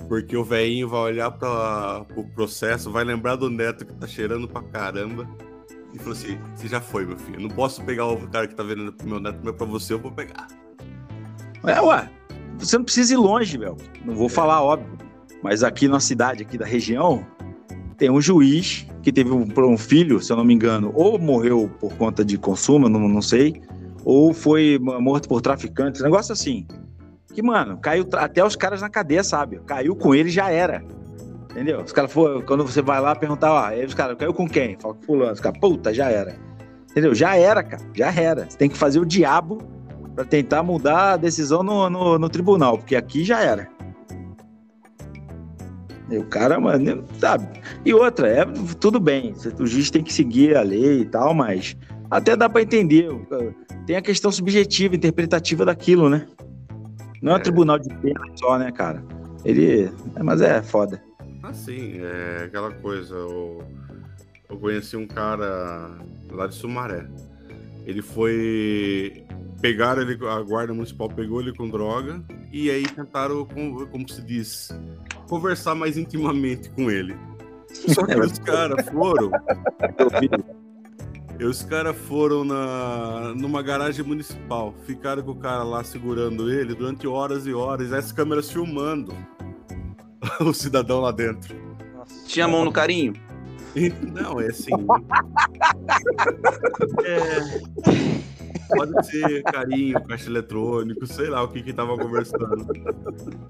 Porque 0.09 0.37
o 0.37 0.45
velhinho 0.45 0.89
vai 0.89 1.01
olhar 1.01 1.31
para 1.31 2.05
o 2.17 2.25
processo, 2.35 2.91
vai 2.91 3.05
lembrar 3.05 3.37
do 3.37 3.49
neto 3.49 3.87
que 3.87 3.95
tá 3.95 4.07
cheirando 4.07 4.49
pra 4.49 4.63
caramba. 4.63 5.29
E 5.95 5.99
falou 5.99 6.13
assim: 6.13 6.39
você 6.55 6.69
já 6.69 6.81
foi, 6.81 7.07
meu 7.07 7.17
filho. 7.17 7.37
Eu 7.37 7.43
não 7.43 7.51
posso 7.51 7.83
pegar 7.83 8.07
o 8.07 8.29
cara 8.29 8.47
que 8.47 8.55
tá 8.55 8.63
vendendo 8.63 8.93
pro 8.93 9.09
meu 9.09 9.21
neto, 9.21 9.39
mas 9.43 9.55
pra 9.55 9.67
você 9.67 9.95
eu 9.95 9.99
vou 9.99 10.11
pegar. 10.11 10.47
É, 11.65 11.81
ué, 11.81 12.11
você 12.59 12.77
não 12.77 12.85
precisa 12.85 13.15
ir 13.15 13.17
longe, 13.17 13.57
velho. 13.57 13.77
Não 14.05 14.15
vou 14.15 14.29
falar, 14.29 14.63
óbvio. 14.63 14.99
Mas 15.43 15.63
aqui 15.63 15.89
na 15.89 16.01
cidade, 16.01 16.43
aqui 16.43 16.57
da 16.57 16.65
região, 16.65 17.27
tem 17.97 18.11
um 18.11 18.21
juiz 18.21 18.87
que 19.03 19.13
teve 19.13 19.31
um, 19.31 19.47
um 19.57 19.79
filho, 19.79 20.21
se 20.21 20.33
eu 20.33 20.37
não 20.37 20.45
me 20.45 20.55
engano, 20.55 20.93
ou 20.95 21.19
morreu 21.19 21.71
por 21.81 21.95
conta 21.95 22.25
de 22.25 22.39
consumo, 22.39 22.89
não, 22.89 23.09
não 23.09 23.23
sei, 23.23 23.61
ou 24.05 24.33
foi 24.33 24.79
morto 24.79 25.29
por 25.29 25.41
traficantes, 25.41 26.01
um 26.01 26.05
negócio 26.05 26.33
assim. 26.33 26.67
Que, 27.33 27.43
mano, 27.43 27.79
caiu 27.79 28.07
até 28.15 28.45
os 28.45 28.57
caras 28.57 28.81
na 28.81 28.89
cadeia, 28.89 29.25
sabe? 29.25 29.61
Caiu 29.67 29.97
com 29.97 30.15
ele 30.15 30.29
já 30.29 30.51
era. 30.51 30.85
Entendeu? 31.51 31.81
Os 31.81 31.93
caras 31.93 32.13
foram, 32.13 32.43
quando 32.43 32.67
você 32.67 32.81
vai 32.81 33.01
lá 33.01 33.15
perguntar, 33.15 33.53
ó, 33.53 33.65
aí 33.65 33.85
os 33.85 33.95
caras, 33.95 34.17
caiu 34.17 34.33
com 34.33 34.49
quem? 34.49 34.77
Fala 34.79 34.95
com 34.95 35.03
fulano. 35.03 35.33
Os 35.33 35.41
caras, 35.41 35.59
puta, 35.59 35.93
já 35.93 36.11
era. 36.11 36.37
Entendeu? 36.91 37.15
Já 37.15 37.37
era, 37.37 37.63
cara, 37.63 37.83
já 37.95 38.13
era. 38.13 38.49
Você 38.49 38.57
tem 38.57 38.69
que 38.69 38.77
fazer 38.77 38.99
o 39.01 39.07
diabo 39.07 39.59
pra 40.15 40.25
tentar 40.25 40.63
mudar 40.63 41.13
a 41.13 41.17
decisão 41.17 41.63
no, 41.63 41.89
no, 41.89 42.19
no 42.19 42.29
tribunal, 42.29 42.79
porque 42.79 42.97
aqui 42.97 43.25
já 43.25 43.41
era. 43.41 43.69
E 46.11 46.19
o 46.19 46.25
cara, 46.25 46.61
mano, 46.61 47.05
sabe? 47.19 47.49
E 47.85 47.95
outra, 47.95 48.29
é 48.29 48.45
tudo 48.79 49.01
bem, 49.01 49.35
o 49.59 49.67
juiz 49.67 49.91
tem 49.91 50.03
que 50.03 50.13
seguir 50.13 50.55
a 50.55 50.63
lei 50.63 51.01
e 51.01 51.05
tal, 51.07 51.33
mas 51.33 51.75
até 52.11 52.37
dá 52.37 52.49
pra 52.49 52.61
entender. 52.61 53.09
Tem 53.87 53.97
a 53.97 54.03
questão 54.03 54.31
subjetiva, 54.31 54.95
interpretativa 54.95 55.65
daquilo, 55.65 56.11
né? 56.11 56.27
Não 57.23 57.33
é 57.33 57.35
um 57.37 57.39
É. 57.39 57.43
tribunal 57.43 57.79
de 57.79 57.89
pena 57.89 58.21
só, 58.35 58.59
né, 58.59 58.71
cara? 58.73 59.03
Ele. 59.45 59.91
é, 60.17 60.23
mas 60.23 60.41
é 60.43 60.61
foda. 60.63 61.03
Assim, 61.43 62.01
é 62.03 62.45
aquela 62.45 62.71
coisa. 62.73 63.15
Eu, 63.15 63.63
eu 64.51 64.59
conheci 64.59 64.97
um 64.97 65.07
cara 65.07 65.91
lá 66.31 66.47
de 66.47 66.55
Sumaré. 66.55 67.07
Ele 67.87 68.03
foi. 68.03 69.25
Pegaram 69.61 70.03
ele, 70.03 70.19
a 70.27 70.41
guarda 70.43 70.75
municipal 70.75 71.09
pegou 71.09 71.41
ele 71.41 71.55
com 71.55 71.69
droga 71.69 72.21
e 72.53 72.69
aí 72.69 72.83
tentaram, 72.83 73.45
como, 73.45 73.87
como 73.87 74.09
se 74.09 74.21
diz, 74.21 74.71
conversar 75.29 75.77
mais 75.77 75.97
intimamente 75.97 76.69
com 76.71 76.91
ele. 76.91 77.17
Só 77.73 78.05
que 78.05 78.19
os 78.19 78.39
caras 78.41 78.85
foram. 78.89 79.31
E 81.43 81.45
os 81.45 81.63
caras 81.65 81.97
foram 81.97 82.45
na, 82.45 83.35
numa 83.35 83.61
garagem 83.63 84.05
municipal. 84.05 84.73
Ficaram 84.87 85.25
com 85.25 85.33
o 85.33 85.35
cara 85.35 85.65
lá 85.65 85.83
segurando 85.83 86.49
ele 86.49 86.73
durante 86.73 87.05
horas 87.05 87.49
e 87.49 87.53
horas. 87.53 87.93
As 87.93 88.13
câmeras 88.13 88.49
filmando 88.49 89.13
o 90.39 90.55
cidadão 90.55 91.01
lá 91.01 91.11
dentro. 91.11 91.57
Nossa. 91.97 92.29
Tinha 92.29 92.45
a 92.45 92.49
mão 92.49 92.65
no 92.65 92.71
carinho. 92.71 93.15
E, 93.75 93.89
Não, 94.15 94.41
é 94.41 94.51
assim. 94.51 94.71
é, 97.03 97.41
pode 98.69 99.05
ser 99.05 99.43
carinho, 99.43 100.01
caixa 100.05 100.31
eletrônico, 100.31 101.05
sei 101.09 101.29
lá 101.29 101.43
o 101.43 101.49
que 101.49 101.61
que 101.61 101.73
tava 101.73 101.99
conversando. 101.99 102.69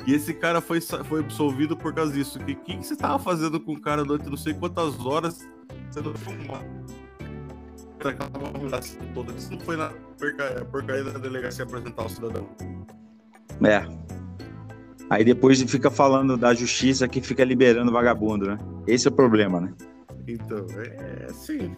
E 0.07 0.15
esse 0.15 0.33
cara 0.33 0.63
foi, 0.63 0.81
foi 0.81 1.21
absolvido 1.21 1.77
por 1.77 1.93
causa 1.93 2.11
disso. 2.11 2.39
O 2.39 2.45
que, 2.47 2.55
que, 2.55 2.79
que 2.79 2.87
você 2.87 2.97
tava 2.97 3.19
fazendo 3.19 3.61
com 3.61 3.75
o 3.75 3.81
cara 3.83 4.03
durante 4.03 4.31
não 4.31 4.37
sei 4.39 4.55
quantas 4.55 4.99
horas 5.05 5.47
sendo 5.91 6.15
filmado? 6.15 7.02
Movimentação 8.41 9.01
toda. 9.15 9.33
Isso 9.33 9.53
não 9.53 9.61
foi 9.61 9.77
na 9.77 9.91
porcaria, 10.19 10.65
porcaria 10.65 11.05
da 11.05 11.19
delegacia 11.19 11.65
apresentar 11.65 12.05
o 12.05 12.09
cidadão. 12.09 12.49
É. 13.65 13.87
Aí 15.11 15.25
depois 15.25 15.63
fica 15.63 15.91
falando 15.91 16.37
da 16.37 16.55
justiça 16.55 17.07
que 17.07 17.21
fica 17.21 17.45
liberando 17.45 17.93
vagabundo, 17.93 18.47
né? 18.47 18.59
Esse 18.87 19.09
é 19.09 19.11
o 19.11 19.15
problema, 19.15 19.61
né? 19.61 19.75
Então, 20.27 20.67
é 20.77 21.27
assim. 21.29 21.77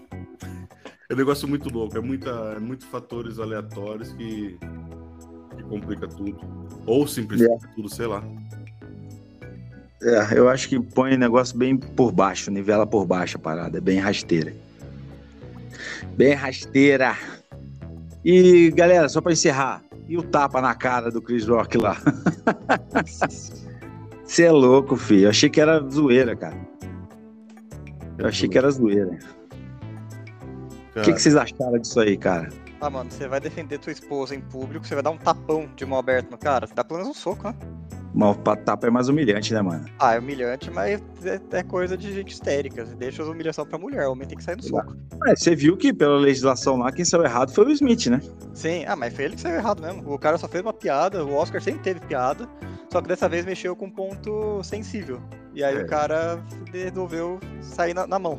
É 1.09 1.15
um 1.15 1.17
negócio 1.17 1.47
muito 1.49 1.69
louco, 1.69 1.99
é 1.99 2.01
muita, 2.01 2.31
é 2.57 2.59
muitos 2.59 2.87
fatores 2.87 3.39
aleatórios 3.39 4.13
que, 4.13 4.59
que 5.57 5.63
complica 5.65 6.07
tudo. 6.07 6.39
Ou 6.87 7.07
simplifica 7.07 7.59
tudo, 7.75 7.89
sei 7.89 8.07
lá. 8.07 8.23
É, 10.03 10.39
eu 10.39 10.49
acho 10.49 10.69
que 10.69 10.79
põe 10.79 11.15
o 11.15 11.19
negócio 11.19 11.57
bem 11.57 11.77
por 11.77 12.13
baixo, 12.13 12.51
nivela 12.51 12.87
por 12.87 13.07
baixo 13.07 13.37
a 13.37 13.41
parada, 13.41 13.79
é 13.79 13.81
bem 13.81 13.99
rasteira. 13.99 14.55
Bem 16.17 16.35
rasteira. 16.35 17.17
E, 18.25 18.71
galera, 18.71 19.09
só 19.09 19.21
pra 19.21 19.33
encerrar, 19.33 19.83
e 20.09 20.17
o 20.17 20.23
tapa 20.23 20.61
na 20.61 20.75
cara 20.75 21.11
do 21.11 21.21
Chris 21.21 21.47
Rock 21.47 21.77
lá? 21.77 21.97
Você 24.25 24.45
é 24.45 24.51
louco, 24.51 24.97
filho. 24.97 25.25
Eu 25.25 25.31
achei 25.31 25.51
que 25.51 25.61
era 25.61 25.79
zoeira, 25.91 26.35
cara. 26.35 26.57
Eu 28.17 28.27
achei 28.27 28.49
que 28.49 28.57
era 28.57 28.71
zoeira. 28.71 29.19
O 30.97 31.03
que, 31.03 31.13
que 31.13 31.21
vocês 31.21 31.37
acharam 31.37 31.79
disso 31.79 32.01
aí, 32.01 32.17
cara? 32.17 32.49
Ah, 32.81 32.89
mano, 32.89 33.11
você 33.11 33.27
vai 33.27 33.41
defender 33.41 33.79
tua 33.79 33.93
esposa 33.93 34.35
em 34.35 34.41
público, 34.41 34.87
você 34.87 34.95
vai 34.95 35.03
dar 35.03 35.11
um 35.11 35.17
tapão 35.17 35.69
de 35.75 35.85
mão 35.85 35.99
aberta 35.99 36.31
no 36.31 36.39
cara, 36.39 36.67
você 36.67 36.75
dá 36.75 36.85
pelo 36.85 37.01
menos 37.01 37.17
um 37.17 37.19
soco, 37.19 37.49
né? 37.49 37.55
O 38.17 38.35
tapa 38.57 38.87
é 38.87 38.91
mais 38.91 39.09
humilhante, 39.09 39.53
né, 39.53 39.61
mano? 39.61 39.85
Ah, 39.99 40.15
é 40.15 40.19
humilhante, 40.21 40.71
mas 40.71 41.03
é, 41.25 41.41
é 41.51 41.63
coisa 41.65 41.97
de 41.97 42.13
gente 42.13 42.33
histérica. 42.33 42.87
Você 42.87 42.95
deixa 42.95 43.23
as 43.23 43.29
humilhação 43.29 43.67
pra 43.67 43.77
mulher, 43.77 44.07
o 44.07 44.13
homem 44.13 44.27
tem 44.29 44.39
que 44.39 44.45
sair 44.45 44.57
no 44.57 44.63
soco. 44.63 44.97
É, 45.27 45.35
você 45.35 45.57
viu 45.57 45.77
que 45.77 45.93
pela 45.93 46.17
legislação 46.17 46.77
lá, 46.77 46.93
quem 46.93 47.05
saiu 47.05 47.25
errado 47.25 47.53
foi 47.53 47.67
o 47.67 47.71
Smith, 47.71 48.07
né? 48.07 48.21
Sim, 48.53 48.85
ah, 48.87 48.95
mas 48.95 49.13
foi 49.15 49.25
ele 49.25 49.35
que 49.35 49.41
saiu 49.41 49.57
errado 49.57 49.83
mesmo. 49.83 50.13
O 50.13 50.19
cara 50.19 50.39
só 50.39 50.47
fez 50.47 50.63
uma 50.63 50.73
piada, 50.73 51.25
o 51.25 51.35
Oscar 51.35 51.61
sempre 51.61 51.81
teve 51.83 52.01
piada, 52.01 52.49
só 52.93 53.03
que 53.03 53.09
dessa 53.09 53.29
vez 53.29 53.45
mexeu 53.45 53.75
com 53.75 53.87
um 53.87 53.91
ponto 53.91 54.63
sensível. 54.63 55.21
E 55.53 55.65
aí 55.65 55.77
É. 55.77 55.83
o 55.83 55.87
cara 55.87 56.41
resolveu 56.73 57.41
sair 57.61 57.95
na, 57.95 58.07
na 58.07 58.19
mão. 58.19 58.39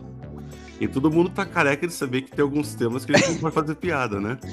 E 0.80 0.88
todo 0.88 1.12
mundo 1.12 1.30
tá 1.30 1.46
careca 1.46 1.86
de 1.88 1.94
saber 1.94 2.22
que 2.22 2.32
tem 2.32 2.44
alguns 2.44 2.76
temas 2.76 3.04
que 3.06 3.14
a 3.14 3.18
gente 3.18 3.32
não 3.34 3.40
pode 3.40 3.56
fazer 3.56 3.76
piada, 3.76 4.20
né? 4.22 4.38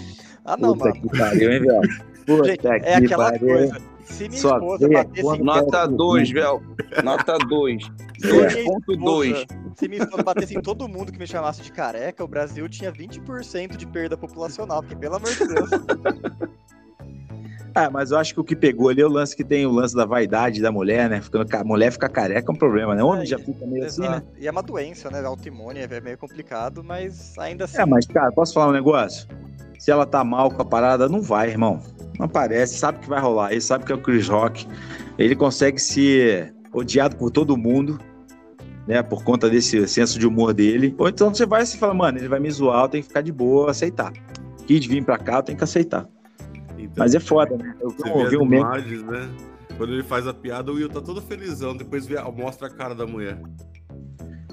Ah, 0.45 0.57
não, 0.57 0.73
Puta 0.77 0.89
mano. 0.89 1.01
que 1.09 1.16
pariu, 1.18 1.53
hein, 1.53 1.61
velho? 1.61 1.81
Puta 2.27 2.45
Gente, 2.49 2.59
que 2.59 2.66
é 2.66 2.97
aquela 2.97 3.31
pariu. 3.31 3.47
coisa. 3.47 3.81
Se 4.05 4.29
minha 4.29 4.41
Só 4.41 4.55
esposa 4.57 4.89
quando 5.21 5.41
em 5.41 5.45
Nota 5.45 5.87
Uhum. 5.89 5.97
2, 5.97 6.31
velho. 6.31 6.63
Nota 7.05 7.39
2. 7.39 7.85
Se 8.19 8.27
minha 8.27 8.49
2.2. 8.51 9.27
esposa- 9.33 9.47
Se 9.77 9.89
minha 9.89 10.03
esposa 10.03 10.23
batesse 10.23 10.57
em 10.57 10.61
todo 10.61 10.89
mundo 10.89 11.11
que 11.13 11.19
me 11.19 11.27
chamasse 11.27 11.63
de 11.63 11.73
careca, 11.73 12.23
o 12.23 12.29
Brasil 12.29 12.69
tinha 12.69 12.93
20% 12.93 13.77
de 13.77 13.87
perda 13.87 14.17
populacional, 14.17 14.83
porque 14.83 14.97
pelo 14.97 15.17
amor 15.17 15.31
de 15.31 15.47
Deus. 15.47 15.71
Ah, 17.75 17.89
mas 17.91 18.11
eu 18.11 18.18
acho 18.18 18.35
que 18.35 18.41
o 18.41 18.45
que 18.45 18.55
pegou 18.55 18.89
ali 18.91 19.01
é 19.01 19.07
o 19.07 19.09
lance 19.09 19.35
que 19.35 19.43
tem 19.45 19.64
o 19.66 19.70
lance 19.70 19.95
da 19.97 20.05
vaidade 20.05 20.61
da 20.61 20.70
mulher, 20.70 21.09
né? 21.09 21.20
Ficando, 21.20 21.47
ca- 21.47 21.64
mulher 21.64 21.91
fica 21.91 22.09
careca 22.09 22.51
é 22.51 22.55
um 22.55 22.59
problema, 22.59 22.95
né? 22.95 23.03
Homem 23.03 23.23
É, 23.23 23.27
já 23.27 23.39
fica 23.39 23.66
meio 23.66 23.85
assim, 23.87 24.03
né? 24.03 24.09
Exato. 24.09 24.27
E 24.39 24.47
é 24.47 24.51
uma 24.51 24.62
doença, 24.62 25.11
né? 25.11 25.25
Autoimune, 25.25 25.81
é 25.81 26.01
meio 26.01 26.18
complicado, 26.18 26.85
mas 26.85 27.33
ainda 27.39 27.64
assim. 27.64 27.79
É, 27.79 27.87
mas, 27.87 28.07
cara, 28.07 28.31
posso 28.33 28.53
falar 28.53 28.68
um 28.68 28.73
negócio? 28.73 29.27
Se 29.79 29.91
ela 29.91 30.05
tá 30.07 30.23
mal 30.23 30.51
com 30.51 30.61
a 30.61 30.64
parada, 30.64 31.09
não 31.09 31.23
vai, 31.23 31.49
irmão. 31.49 31.81
Não 32.18 32.27
aparece, 32.27 32.77
sabe 32.77 32.99
que 32.99 33.09
vai 33.09 33.20
rolar. 33.20 33.53
Ele 33.53 33.61
sabe 33.61 33.85
que 33.85 33.93
é 33.93 33.95
o 33.95 33.99
Chris 34.03 34.29
Rock. 34.29 34.66
Ele 35.18 35.35
consegue 35.35 35.79
ser 35.81 36.55
odiado 36.73 37.16
por 37.16 37.31
todo 37.31 37.57
mundo, 37.57 37.99
né? 38.87 39.03
Por 39.03 39.25
conta 39.25 39.49
desse 39.49 39.89
senso 39.89 40.18
de 40.18 40.27
humor 40.27 40.53
dele. 40.53 40.95
Ou 40.99 41.09
então 41.09 41.33
você 41.35 41.47
vai 41.47 41.62
e 41.62 41.66
se 41.66 41.79
fala, 41.79 41.95
mano, 41.95 42.18
ele 42.18 42.29
vai 42.29 42.39
me 42.39 42.51
zoar, 42.51 42.85
eu 42.85 42.89
tenho 42.89 43.03
que 43.03 43.09
ficar 43.09 43.23
de 43.23 43.33
boa, 43.33 43.70
aceitar. 43.70 44.12
Kid 44.66 44.87
vir 44.89 45.05
pra 45.05 45.16
cá, 45.18 45.39
eu 45.39 45.43
tenho 45.43 45.59
que 45.59 45.64
aceitar. 45.64 46.07
Então, 46.83 46.95
Mas 46.99 47.14
é 47.14 47.20
foda, 47.20 47.57
né? 47.57 47.74
Eu 47.80 47.91
Você 47.91 48.11
ouvi 48.11 48.37
um 48.37 48.45
imagens, 48.45 49.03
né? 49.05 49.30
Quando 49.76 49.93
ele 49.93 50.03
faz 50.03 50.26
a 50.26 50.35
piada, 50.35 50.70
o 50.70 50.74
Will 50.74 50.89
tá 50.89 51.01
todo 51.01 51.20
felizão, 51.22 51.76
depois 51.76 52.07
vê, 52.07 52.20
mostra 52.37 52.66
a 52.68 52.70
cara 52.70 52.95
da 52.95 53.07
mulher. 53.07 53.41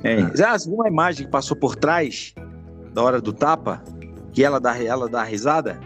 É. 0.04 0.22
Ah, 0.44 0.58
você 0.58 0.70
viu 0.70 0.78
uma 0.78 0.88
imagem 0.88 1.26
que 1.26 1.32
passou 1.32 1.58
por 1.58 1.76
trás 1.76 2.34
da 2.94 3.04
hora 3.04 3.20
do 3.20 3.34
tapa? 3.34 3.84
Que 4.32 4.44
ela 4.44 4.60
dá, 4.60 4.82
ela 4.82 5.10
dá 5.10 5.24
risada? 5.24 5.80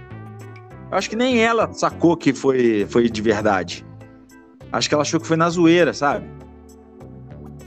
Eu 0.91 0.97
acho 0.97 1.09
que 1.09 1.15
nem 1.15 1.39
ela 1.39 1.71
sacou 1.73 2.15
que 2.15 2.33
foi, 2.33 2.85
foi 2.87 3.09
de 3.09 3.21
verdade. 3.21 3.85
Acho 4.71 4.87
que 4.87 4.93
ela 4.93 5.01
achou 5.01 5.19
que 5.19 5.27
foi 5.27 5.37
na 5.37 5.49
zoeira, 5.49 5.93
sabe? 5.93 6.27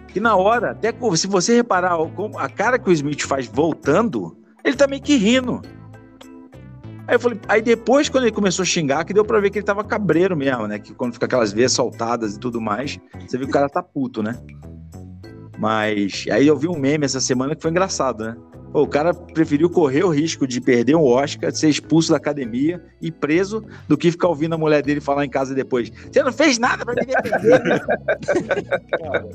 Que 0.08 0.20
na 0.20 0.36
hora, 0.36 0.70
até 0.70 0.94
se 1.16 1.26
você 1.26 1.56
reparar 1.56 1.96
a 2.36 2.48
cara 2.48 2.78
que 2.78 2.88
o 2.88 2.92
Smith 2.92 3.22
faz 3.22 3.46
voltando, 3.46 4.36
ele 4.64 4.76
tá 4.76 4.86
meio 4.86 5.02
que 5.02 5.16
rindo. 5.16 5.60
Aí 7.08 7.14
eu 7.14 7.20
falei, 7.20 7.38
aí 7.48 7.62
depois, 7.62 8.08
quando 8.08 8.24
ele 8.24 8.32
começou 8.34 8.62
a 8.62 8.66
xingar, 8.66 9.04
que 9.04 9.14
deu 9.14 9.24
pra 9.24 9.38
ver 9.38 9.50
que 9.50 9.58
ele 9.58 9.64
tava 9.66 9.84
cabreiro 9.84 10.36
mesmo, 10.36 10.66
né? 10.66 10.78
Que 10.78 10.92
quando 10.92 11.12
fica 11.12 11.26
aquelas 11.26 11.52
veias 11.52 11.72
soltadas 11.72 12.34
e 12.34 12.40
tudo 12.40 12.60
mais, 12.60 12.98
você 13.26 13.36
viu 13.38 13.46
que 13.46 13.50
o 13.50 13.52
cara 13.52 13.68
tá 13.68 13.82
puto, 13.82 14.22
né? 14.22 14.36
Mas 15.58 16.24
aí 16.30 16.46
eu 16.46 16.56
vi 16.56 16.68
um 16.68 16.76
meme 16.78 17.04
essa 17.04 17.20
semana 17.20 17.54
que 17.54 17.62
foi 17.62 17.70
engraçado, 17.70 18.24
né? 18.24 18.36
Pô, 18.72 18.82
o 18.82 18.86
cara 18.88 19.14
preferiu 19.14 19.70
correr 19.70 20.04
o 20.04 20.10
risco 20.10 20.46
de 20.46 20.60
perder 20.60 20.96
um 20.96 21.04
Oscar, 21.04 21.50
de 21.52 21.58
ser 21.58 21.68
expulso 21.70 22.10
da 22.10 22.16
academia 22.18 22.82
e 23.00 23.10
preso, 23.12 23.64
do 23.88 23.96
que 23.96 24.10
ficar 24.10 24.28
ouvindo 24.28 24.54
a 24.54 24.58
mulher 24.58 24.82
dele 24.82 25.00
falar 25.00 25.24
em 25.24 25.30
casa 25.30 25.54
depois. 25.54 25.90
Você 26.12 26.22
não 26.22 26.32
fez 26.32 26.58
nada 26.58 26.84
pra 26.84 26.92
me 26.94 27.06
defender. 27.06 27.62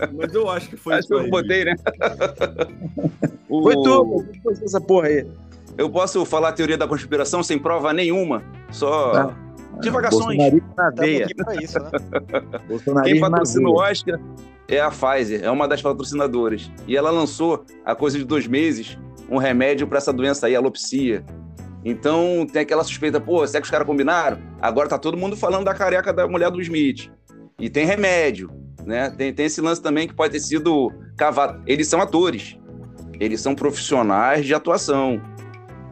Mas 0.13 0.33
eu 0.33 0.47
acho 0.49 0.69
que 0.69 0.75
foi 0.77 0.95
Acho 0.95 1.07
que 1.07 1.13
eu 1.13 1.19
aí, 1.19 1.29
botei, 1.29 1.65
né? 1.65 1.75
O- 3.49 3.63
Foi 3.63 3.75
tu, 3.81 4.25
foi 4.43 4.53
essa 4.63 4.81
porra 4.81 5.07
aí. 5.07 5.25
Eu 5.77 5.89
posso 5.89 6.23
falar 6.25 6.49
a 6.49 6.51
teoria 6.53 6.77
da 6.77 6.87
conspiração 6.87 7.41
sem 7.41 7.57
prova 7.57 7.93
nenhuma, 7.93 8.43
só 8.69 9.13
Ah, 9.13 9.35
divagações. 9.79 10.37
Bolsonarismo 10.37 10.73
na 10.77 10.89
veia. 10.89 11.27
pra 11.35 11.55
isso, 11.55 11.79
né? 11.79 11.89
Quem 13.03 13.19
patrocina 13.19 13.69
o. 13.69 13.75
Oscar 13.79 14.19
é 14.67 14.79
a 14.79 14.89
Pfizer, 14.89 15.43
é 15.43 15.49
uma 15.51 15.67
das 15.67 15.81
patrocinadoras. 15.81 16.71
E 16.87 16.95
ela 16.95 17.09
lançou, 17.09 17.65
há 17.85 17.95
coisa 17.95 18.17
de 18.17 18.23
dois 18.25 18.47
meses, 18.47 18.97
um 19.29 19.37
remédio 19.37 19.87
para 19.87 19.97
essa 19.97 20.13
doença 20.13 20.47
aí, 20.47 20.55
alopecia. 20.55 21.23
Então 21.83 22.45
tem 22.51 22.61
aquela 22.61 22.83
suspeita, 22.83 23.19
pô, 23.19 23.45
será 23.47 23.59
que 23.59 23.65
os 23.65 23.71
caras 23.71 23.87
combinaram? 23.87 24.37
Agora 24.61 24.87
tá 24.87 24.97
todo 24.99 25.17
mundo 25.17 25.35
falando 25.35 25.65
da 25.65 25.73
careca 25.73 26.13
da 26.13 26.27
mulher 26.27 26.51
do 26.51 26.61
Smith. 26.61 27.09
E 27.59 27.69
tem 27.69 27.85
remédio, 27.85 28.51
né? 28.85 29.09
Tem, 29.09 29.33
tem 29.33 29.45
esse 29.47 29.61
lance 29.61 29.81
também 29.81 30.07
que 30.07 30.13
pode 30.13 30.33
ter 30.33 30.39
sido 30.39 30.91
cavado. 31.17 31.61
Eles 31.65 31.87
são 31.87 31.99
atores. 32.01 32.57
Eles 33.19 33.41
são 33.41 33.53
profissionais 33.55 34.45
de 34.45 34.53
atuação. 34.53 35.19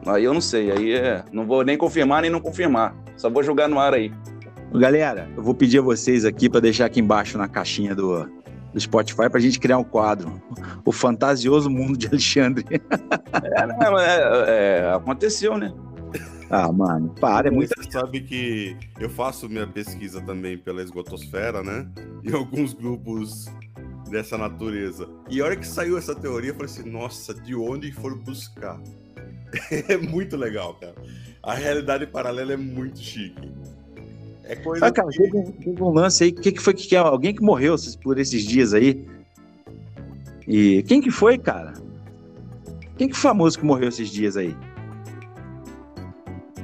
Aí 0.06 0.24
eu 0.24 0.34
não 0.34 0.41
sei, 0.41 0.72
aí 0.72 0.93
é, 0.93 1.24
não 1.32 1.45
vou 1.45 1.64
nem 1.64 1.78
confirmar 1.78 2.22
nem 2.22 2.32
não 2.32 2.39
confirmar. 2.39 2.95
Só 3.18 3.30
vou 3.30 3.43
jogar 3.43 3.68
no 3.68 3.80
ar 3.80 3.93
aí. 3.93 4.12
Galera, 4.74 5.28
eu 5.36 5.43
vou 5.43 5.54
pedir 5.54 5.80
a 5.80 5.82
vocês 5.82 6.26
aqui 6.26 6.50
para 6.50 6.60
deixar 6.60 6.86
aqui 6.86 7.00
embaixo 7.00 7.38
na 7.38 7.47
caixinha 7.47 7.95
do, 7.95 8.30
do 8.74 8.80
Spotify 8.80 9.30
pra 9.30 9.39
gente 9.39 9.60
criar 9.60 9.78
um 9.78 9.84
quadro. 9.84 10.41
O 10.86 10.91
fantasioso 10.91 11.70
mundo 11.70 11.97
de 11.97 12.08
Alexandre. 12.08 12.66
É, 12.72 13.66
não, 13.66 14.00
é, 14.00 14.20
é, 14.47 14.93
aconteceu, 14.93 15.58
né? 15.58 15.74
Ah, 16.50 16.72
mano, 16.72 17.14
para, 17.20 17.47
é 17.47 17.52
muito. 17.52 17.72
Você 17.78 17.91
sabe 17.91 18.22
que 18.22 18.76
eu 19.00 19.10
faço 19.10 19.47
minha 19.47 19.68
pesquisa 19.68 20.20
também 20.20 20.58
pela 20.58 20.82
esgotosfera, 20.82 21.62
né? 21.62 21.88
Em 22.24 22.34
alguns 22.34 22.74
grupos 22.74 23.45
dessa 24.10 24.38
natureza. 24.38 25.08
E 25.30 25.39
a 25.41 25.45
hora 25.45 25.56
que 25.56 25.68
saiu 25.68 25.97
essa 25.97 26.16
teoria, 26.16 26.50
eu 26.50 26.56
falei 26.56 26.72
assim, 26.72 26.89
nossa, 26.89 27.34
de 27.34 27.54
onde 27.54 27.91
foram 27.91 28.18
buscar? 28.18 28.80
É 29.89 29.97
muito 29.97 30.38
legal, 30.38 30.76
cara. 30.76 30.95
A 31.41 31.54
realidade 31.54 32.06
paralela 32.08 32.54
é 32.54 32.58
muito 32.58 33.00
chique. 33.00 33.52
É 34.43 34.56
coisa 34.56 34.86
Ah, 34.86 34.91
cara, 34.91 35.10
que... 35.10 35.18
teve 35.18 35.38
um, 35.38 35.52
teve 35.52 35.84
um 35.84 35.89
lance 35.89 36.24
aí. 36.24 36.30
O 36.32 36.36
que, 36.36 36.52
que 36.52 36.62
foi 36.62 36.74
que, 36.74 36.88
que 36.88 36.95
alguém 36.95 37.34
que 37.34 37.41
morreu 37.41 37.76
por 38.02 38.18
esses 38.20 38.43
dias 38.43 38.74
aí? 38.74 39.06
E 40.47 40.84
quem 40.84 41.02
que 41.02 41.12
foi, 41.12 41.38
cara? 41.38 41.74
Quem 42.98 43.07
que 43.07 43.15
foi 43.15 43.30
famoso 43.30 43.60
que 43.60 43.65
morreu 43.65 43.90
esses 43.90 44.10
dias 44.10 44.36
aí? 44.36 44.56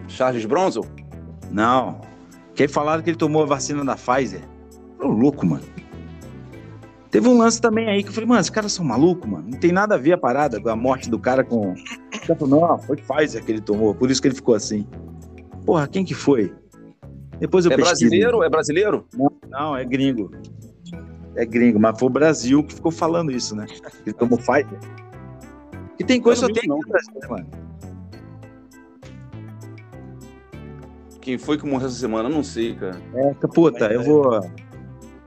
Charles 0.07 0.45
Bronson? 0.45 0.85
Não. 1.51 2.01
Quem 2.55 2.67
falaram 2.67 3.03
que 3.03 3.09
ele 3.09 3.17
tomou 3.17 3.43
a 3.43 3.45
vacina 3.45 3.85
da 3.85 3.95
Pfizer? 3.95 4.41
Ô, 4.99 5.07
louco, 5.07 5.45
mano. 5.45 5.63
Teve 7.15 7.29
um 7.29 7.37
lance 7.37 7.61
também 7.61 7.87
aí 7.87 8.03
que 8.03 8.09
eu 8.09 8.13
falei, 8.13 8.27
mano, 8.27 8.41
esses 8.41 8.49
caras 8.49 8.73
são 8.73 8.83
malucos, 8.83 9.29
mano. 9.31 9.47
Não 9.49 9.57
tem 9.57 9.71
nada 9.71 9.95
a 9.95 9.97
ver 9.97 10.11
a 10.11 10.17
parada 10.17 10.59
com 10.59 10.67
a 10.67 10.75
morte 10.75 11.09
do 11.09 11.17
cara 11.17 11.45
com. 11.45 11.73
O 12.13 12.27
cara 12.27 12.39
falou, 12.39 12.59
não, 12.59 12.79
foi 12.79 12.97
Pfizer 12.97 13.45
que 13.45 13.51
ele 13.53 13.61
tomou, 13.61 13.95
por 13.95 14.11
isso 14.11 14.21
que 14.21 14.27
ele 14.27 14.35
ficou 14.35 14.53
assim. 14.53 14.85
Porra, 15.65 15.87
quem 15.87 16.03
que 16.03 16.13
foi? 16.13 16.53
Depois 17.39 17.63
eu 17.65 17.71
É 17.71 17.75
pesquiso. 17.77 17.99
brasileiro? 17.99 18.43
É 18.43 18.49
brasileiro? 18.49 19.05
Não, 19.49 19.77
é 19.77 19.85
gringo. 19.85 20.31
É 21.35 21.45
gringo, 21.45 21.79
mas 21.79 21.97
foi 21.97 22.07
o 22.07 22.11
Brasil 22.11 22.63
que 22.63 22.73
ficou 22.73 22.91
falando 22.91 23.31
isso, 23.31 23.55
né? 23.55 23.65
Ele 24.05 24.13
tomou 24.13 24.37
Pfizer. 24.37 24.79
E 25.97 26.03
tem 26.03 26.19
coisa 26.19 26.47
não 26.47 26.53
tenho 26.53 26.65
isso, 26.65 26.73
aqui 26.73 26.81
no 26.81 26.89
Brasil, 26.89 27.13
né, 27.21 27.27
mano? 27.29 27.47
Quem 31.21 31.37
foi 31.37 31.57
que 31.57 31.65
morreu 31.65 31.87
essa 31.87 31.95
semana? 31.95 32.27
Eu 32.27 32.33
não 32.33 32.43
sei, 32.43 32.75
cara. 32.75 32.99
É, 33.13 33.33
puta, 33.47 33.85
eu 33.85 34.03
vou. 34.03 34.41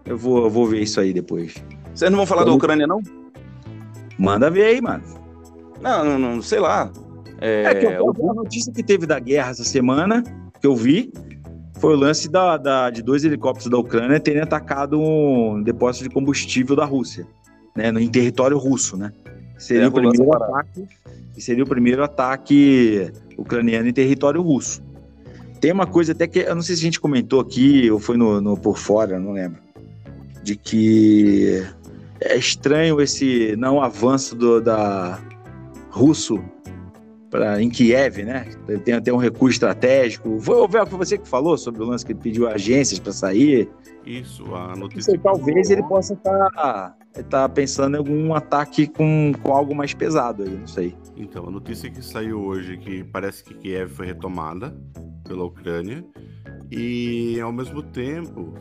Eu 0.05 0.17
vou, 0.17 0.45
eu 0.45 0.51
vou 0.51 0.67
ver 0.67 0.81
isso 0.83 0.99
aí 1.01 1.13
depois. 1.13 1.55
Vocês 1.99 2.11
não 2.13 2.19
vão 2.19 2.27
falar 2.27 2.45
da 2.45 2.53
Ucrânia, 2.53 2.87
não? 2.87 3.03
Manda 4.17 4.49
ver 4.49 4.67
aí, 4.67 4.81
mano. 4.81 5.03
Não, 5.81 6.05
não, 6.05 6.17
não 6.37 6.43
sei 6.43 6.61
lá. 6.61 6.93
É, 7.41 7.63
É, 7.65 7.75
que 7.75 7.87
eu, 7.87 8.31
a 8.31 8.35
notícia 8.35 8.73
que 8.73 8.85
teve 8.85 9.05
da 9.05 9.19
guerra 9.19 9.51
essa 9.51 9.65
semana, 9.65 10.23
que 10.61 10.67
eu 10.67 10.77
vi, 10.77 11.13
foi 11.81 11.95
o 11.95 11.99
lance 11.99 12.29
da, 12.29 12.57
da- 12.57 12.89
de 12.91 13.03
dois 13.03 13.25
helicópteros 13.25 13.69
da 13.69 13.79
Ucrânia 13.79 14.21
terem 14.21 14.43
atacado 14.43 15.01
um 15.01 15.61
depósito 15.61 16.05
de 16.09 16.11
combustível 16.15 16.77
da 16.77 16.85
Rússia, 16.85 17.27
né, 17.77 17.91
no, 17.91 17.99
em 17.99 18.09
território 18.09 18.57
russo, 18.59 18.97
né? 18.97 19.13
Seria, 19.59 19.83
É, 19.85 19.89
o 19.89 19.93
primeiro 19.93 20.33
ataque, 20.33 20.87
que 21.35 21.41
seria 21.41 21.65
o 21.65 21.67
primeiro 21.69 22.05
ataque 22.05 23.11
ucraniano 23.37 23.89
em 23.89 23.93
território 23.93 24.41
russo. 24.41 24.81
Tem 25.61 25.73
uma 25.73 25.87
coisa 25.87 26.13
até 26.13 26.29
que 26.29 26.39
eu 26.39 26.55
não 26.55 26.63
sei 26.63 26.77
se 26.77 26.83
a 26.83 26.85
gente 26.85 27.01
comentou 27.01 27.41
aqui 27.41 27.91
ou 27.91 27.99
foi 27.99 28.17
no, 28.17 28.41
no 28.41 28.57
por 28.57 28.79
fora, 28.79 29.19
não 29.19 29.33
lembro, 29.33 29.61
de 30.45 30.55
que 30.55 31.65
é 32.21 32.37
estranho 32.37 33.01
esse 33.01 33.55
não 33.57 33.81
avanço 33.81 34.35
do, 34.35 34.61
da 34.61 35.21
russo 35.91 36.43
pra, 37.31 37.61
em 37.63 37.69
Kiev, 37.69 38.25
né? 38.25 38.49
Tem 38.85 38.95
até 38.95 39.13
um 39.13 39.17
recurso 39.17 39.55
estratégico. 39.55 40.39
Foi 40.41 40.69
foi 40.69 40.99
você 40.99 41.19
que 41.19 41.29
falou 41.29 41.57
sobre 41.57 41.83
o 41.83 41.87
lance 41.87 42.05
que 42.05 42.13
ele 42.13 42.21
pediu 42.21 42.49
agências 42.49 42.99
para 42.99 43.13
sair. 43.13 43.69
Isso, 44.05 44.55
a 44.55 44.75
notícia. 44.75 45.13
Sei, 45.13 45.19
talvez 45.19 45.71
ele 45.71 45.83
possa 45.83 46.15
estar 46.15 46.51
tá, 46.51 46.97
tá 47.29 47.49
pensando 47.49 47.95
em 47.95 47.99
algum 47.99 48.35
ataque 48.35 48.87
com, 48.87 49.33
com 49.43 49.53
algo 49.53 49.75
mais 49.75 49.93
pesado 49.93 50.45
aí, 50.45 50.51
não 50.51 50.67
sei. 50.67 50.97
Então, 51.17 51.47
a 51.47 51.51
notícia 51.51 51.91
que 51.91 52.03
saiu 52.03 52.41
hoje 52.41 52.75
é 52.75 52.77
que 52.77 53.05
parece 53.05 53.45
que 53.45 53.55
Kiev 53.55 53.91
foi 53.91 54.07
retomada 54.07 54.75
pela 55.25 55.45
Ucrânia 55.45 56.05
e, 56.71 57.39
ao 57.41 57.53
mesmo 57.53 57.83
tempo, 57.83 58.55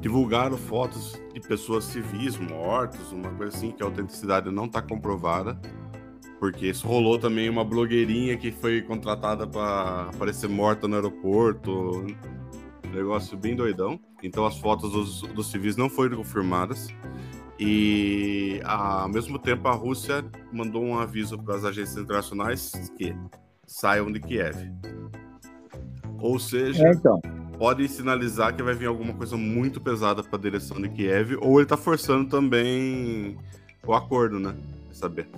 divulgaram 0.00 0.56
fotos 0.56 1.20
de 1.32 1.40
pessoas 1.40 1.84
civis 1.84 2.36
mortos, 2.38 3.12
uma 3.12 3.30
coisa 3.30 3.56
assim, 3.56 3.70
que 3.70 3.82
a 3.82 3.86
autenticidade 3.86 4.50
não 4.50 4.66
está 4.66 4.80
comprovada. 4.80 5.58
Porque 6.38 6.66
isso 6.66 6.86
rolou 6.86 7.18
também 7.18 7.48
uma 7.48 7.64
blogueirinha 7.64 8.36
que 8.36 8.52
foi 8.52 8.82
contratada 8.82 9.46
para 9.46 10.10
aparecer 10.14 10.48
morta 10.48 10.86
no 10.86 10.94
aeroporto. 10.94 12.04
Um 12.84 12.90
negócio 12.92 13.36
bem 13.36 13.56
doidão. 13.56 13.98
Então 14.22 14.44
as 14.44 14.58
fotos 14.58 14.92
dos, 14.92 15.22
dos 15.22 15.50
civis 15.50 15.76
não 15.76 15.88
foram 15.88 16.18
confirmadas. 16.18 16.88
E 17.58 18.60
ao 18.64 19.08
mesmo 19.08 19.38
tempo 19.38 19.66
a 19.66 19.72
Rússia 19.72 20.24
mandou 20.52 20.84
um 20.84 20.98
aviso 20.98 21.38
para 21.38 21.56
as 21.56 21.64
agências 21.64 21.96
internacionais 21.96 22.72
que 22.98 23.16
saiam 23.66 24.12
de 24.12 24.20
Kiev. 24.20 24.56
Ou 26.20 26.38
seja, 26.38 26.86
é, 26.86 26.90
então. 26.92 27.18
Pode 27.58 27.88
sinalizar 27.88 28.54
que 28.54 28.62
vai 28.62 28.74
vir 28.74 28.86
alguma 28.86 29.12
coisa 29.12 29.36
muito 29.36 29.80
pesada 29.80 30.22
para 30.22 30.38
a 30.38 30.42
direção 30.42 30.80
de 30.80 30.88
Kiev, 30.88 31.36
ou 31.40 31.58
ele 31.58 31.64
está 31.64 31.76
forçando 31.76 32.28
também 32.28 33.36
o 33.86 33.94
acordo, 33.94 34.38
né? 34.38 34.54
Saber. 34.92 35.28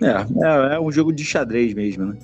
É, 0.00 0.72
é, 0.72 0.74
é 0.76 0.80
um 0.80 0.90
jogo 0.90 1.12
de 1.12 1.24
xadrez 1.24 1.74
mesmo, 1.74 2.06
né? 2.06 2.18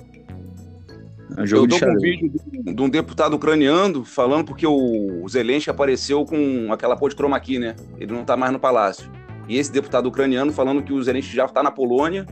É 1.37 1.41
um 1.41 1.45
jogo 1.45 1.65
Eu 1.65 1.79
tô 1.79 1.85
com 1.85 1.91
um 1.91 1.99
vídeo 1.99 2.31
de 2.51 2.81
um 2.81 2.89
deputado 2.89 3.35
ucraniano 3.35 4.03
falando 4.03 4.45
porque 4.45 4.67
o 4.67 5.25
Zelensky 5.29 5.69
apareceu 5.69 6.25
com 6.25 6.71
aquela 6.71 6.95
pôr 6.95 7.09
de 7.09 7.15
chroma 7.15 7.39
key, 7.39 7.57
né? 7.57 7.75
Ele 7.97 8.13
não 8.13 8.25
tá 8.25 8.35
mais 8.35 8.51
no 8.51 8.59
palácio. 8.59 9.09
E 9.47 9.57
esse 9.57 9.71
deputado 9.71 10.07
ucraniano 10.07 10.51
falando 10.51 10.83
que 10.83 10.93
o 10.93 11.01
Zelensky 11.01 11.35
já 11.35 11.47
tá 11.47 11.63
na 11.63 11.71
Polônia 11.71 12.25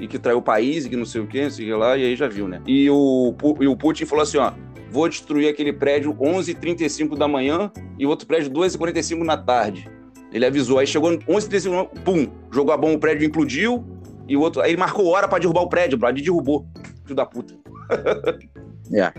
e 0.00 0.06
que 0.06 0.18
traiu 0.18 0.38
o 0.38 0.42
país 0.42 0.86
e 0.86 0.88
que 0.88 0.96
não 0.96 1.04
sei 1.04 1.20
o 1.20 1.26
que, 1.26 1.42
não 1.42 1.50
sei 1.50 1.66
o 1.66 1.68
que 1.68 1.74
lá, 1.74 1.96
e 1.96 2.04
aí 2.04 2.16
já 2.16 2.28
viu, 2.28 2.46
né? 2.46 2.62
E 2.66 2.88
o, 2.88 3.34
e 3.60 3.66
o 3.66 3.76
Putin 3.76 4.06
falou 4.06 4.22
assim, 4.22 4.38
ó, 4.38 4.52
vou 4.90 5.08
destruir 5.08 5.48
aquele 5.48 5.72
prédio 5.72 6.14
11h35 6.14 7.16
da 7.16 7.28
manhã 7.28 7.70
e 7.98 8.06
outro 8.06 8.26
prédio 8.26 8.50
2h45 8.50 9.24
na 9.24 9.36
tarde. 9.36 9.90
Ele 10.32 10.44
avisou, 10.44 10.78
aí 10.78 10.86
chegou 10.86 11.10
11h35, 11.10 11.88
pum, 12.04 12.28
jogou 12.50 12.72
a 12.72 12.76
bomba, 12.76 12.94
o 12.94 12.98
prédio 12.98 13.26
implodiu, 13.26 13.84
e 14.28 14.36
o 14.36 14.40
outro. 14.40 14.60
Aí 14.60 14.70
ele 14.70 14.78
marcou 14.78 15.06
hora 15.06 15.26
para 15.26 15.38
derrubar 15.38 15.62
o 15.62 15.68
prédio, 15.68 15.96
Brad, 15.96 16.16
e 16.18 16.22
derrubou. 16.22 16.66
Filho 17.04 17.16
da 17.16 17.24
puta. 17.24 17.54
é. 18.92 19.12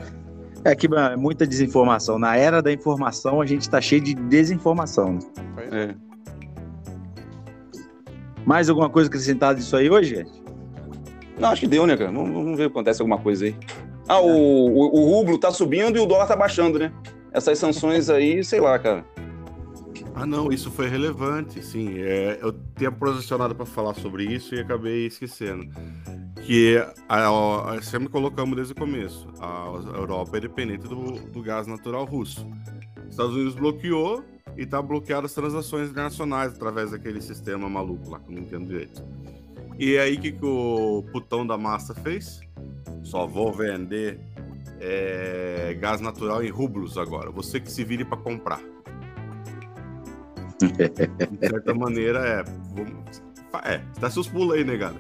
É 0.63 0.75
que 0.75 0.87
é 0.93 1.15
muita 1.15 1.47
desinformação. 1.47 2.19
Na 2.19 2.35
era 2.35 2.61
da 2.61 2.71
informação, 2.71 3.41
a 3.41 3.45
gente 3.45 3.69
tá 3.69 3.81
cheio 3.81 4.01
de 4.01 4.13
desinformação. 4.13 5.13
Né? 5.13 5.19
É. 5.71 5.95
Mais 8.45 8.69
alguma 8.69 8.89
coisa 8.89 9.09
acrescentada 9.09 9.57
disso 9.57 9.75
aí 9.75 9.89
hoje, 9.89 10.15
gente? 10.15 10.43
Não, 11.39 11.49
acho 11.49 11.61
que 11.61 11.67
deu, 11.67 11.87
né, 11.87 11.95
cara? 11.95 12.11
Vamos, 12.11 12.31
vamos 12.31 12.57
ver 12.57 12.63
se 12.63 12.69
acontece 12.69 13.01
alguma 13.01 13.17
coisa 13.17 13.45
aí. 13.45 13.55
Ah, 14.09 14.19
o, 14.19 14.27
o, 14.27 15.01
o 15.01 15.05
rublo 15.05 15.37
tá 15.37 15.51
subindo 15.51 15.95
e 15.95 15.99
o 15.99 16.05
dólar 16.07 16.25
tá 16.25 16.35
baixando, 16.35 16.79
né? 16.79 16.91
Essas 17.31 17.59
sanções 17.59 18.09
aí, 18.09 18.43
sei 18.43 18.59
lá, 18.59 18.79
cara. 18.79 19.05
Ah, 20.15 20.25
não, 20.25 20.51
isso 20.51 20.71
foi 20.71 20.89
relevante, 20.89 21.63
sim. 21.63 21.99
É, 21.99 22.39
eu 22.41 22.51
tinha 22.75 22.91
posicionado 22.91 23.53
para 23.53 23.67
falar 23.67 23.93
sobre 23.93 24.25
isso 24.25 24.55
e 24.55 24.59
acabei 24.59 25.05
esquecendo. 25.05 25.63
Que 26.41 26.83
a, 27.07 27.29
a, 27.75 27.81
sempre 27.83 28.09
colocamos 28.09 28.55
desde 28.55 28.73
o 28.73 28.75
começo: 28.75 29.27
a, 29.39 29.71
Europa 29.95 30.37
é 30.37 30.41
dependente 30.41 30.87
do, 30.87 31.11
do 31.27 31.41
gás 31.43 31.67
natural 31.67 32.03
russo. 32.05 32.47
Os 33.03 33.11
Estados 33.11 33.35
Unidos 33.35 33.53
bloqueou 33.53 34.23
e 34.57 34.63
está 34.63 34.81
bloqueado 34.81 35.27
as 35.27 35.33
transações 35.33 35.91
internacionais 35.91 36.53
através 36.53 36.89
daquele 36.89 37.21
sistema 37.21 37.69
maluco 37.69 38.09
lá, 38.09 38.19
que 38.19 38.31
eu 38.31 38.35
não 38.35 38.41
entendo 38.41 38.65
direito. 38.65 39.03
E 39.79 39.97
aí, 39.97 40.15
o 40.15 40.19
que, 40.19 40.33
que 40.33 40.45
o 40.45 41.05
putão 41.09 41.47
da 41.47 41.57
massa 41.57 41.95
fez? 41.95 42.41
Só 43.01 43.25
vou 43.25 43.53
vender 43.53 44.19
é, 44.81 45.73
gás 45.79 46.01
natural 46.01 46.43
em 46.43 46.49
rublos 46.49 46.97
agora. 46.97 47.31
Você 47.31 47.61
que 47.61 47.71
se 47.71 47.85
vire 47.85 48.03
para 48.03 48.17
comprar. 48.17 48.59
De 50.59 51.47
certa 51.47 51.73
maneira, 51.73 52.19
é. 52.19 53.73
É, 53.73 53.81
dá 54.01 54.09
seus 54.09 54.27
pulos 54.27 54.57
aí, 54.57 54.65
negado. 54.65 54.99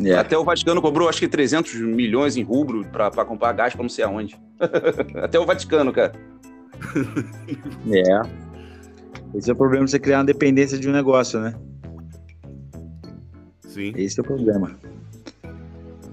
Né, 0.00 0.10
é. 0.10 0.18
Até 0.18 0.38
o 0.38 0.44
Vaticano 0.44 0.80
cobrou, 0.80 1.08
acho 1.08 1.18
que 1.18 1.26
300 1.26 1.74
milhões 1.80 2.36
em 2.36 2.44
rubro 2.44 2.86
para 2.86 3.24
comprar 3.24 3.52
gás 3.54 3.74
para 3.74 3.82
não 3.82 3.88
sei 3.88 4.04
aonde. 4.04 4.38
Até 5.20 5.36
o 5.36 5.44
Vaticano, 5.44 5.92
cara. 5.92 6.12
É. 7.90 9.36
Esse 9.36 9.50
é 9.50 9.52
o 9.52 9.56
problema 9.56 9.84
de 9.84 9.90
você 9.90 9.98
criar 9.98 10.18
uma 10.18 10.24
dependência 10.24 10.78
de 10.78 10.88
um 10.88 10.92
negócio, 10.92 11.40
né? 11.40 11.54
Sim. 13.76 13.92
Esse 13.94 14.18
é 14.18 14.22
o 14.22 14.24
problema. 14.24 14.74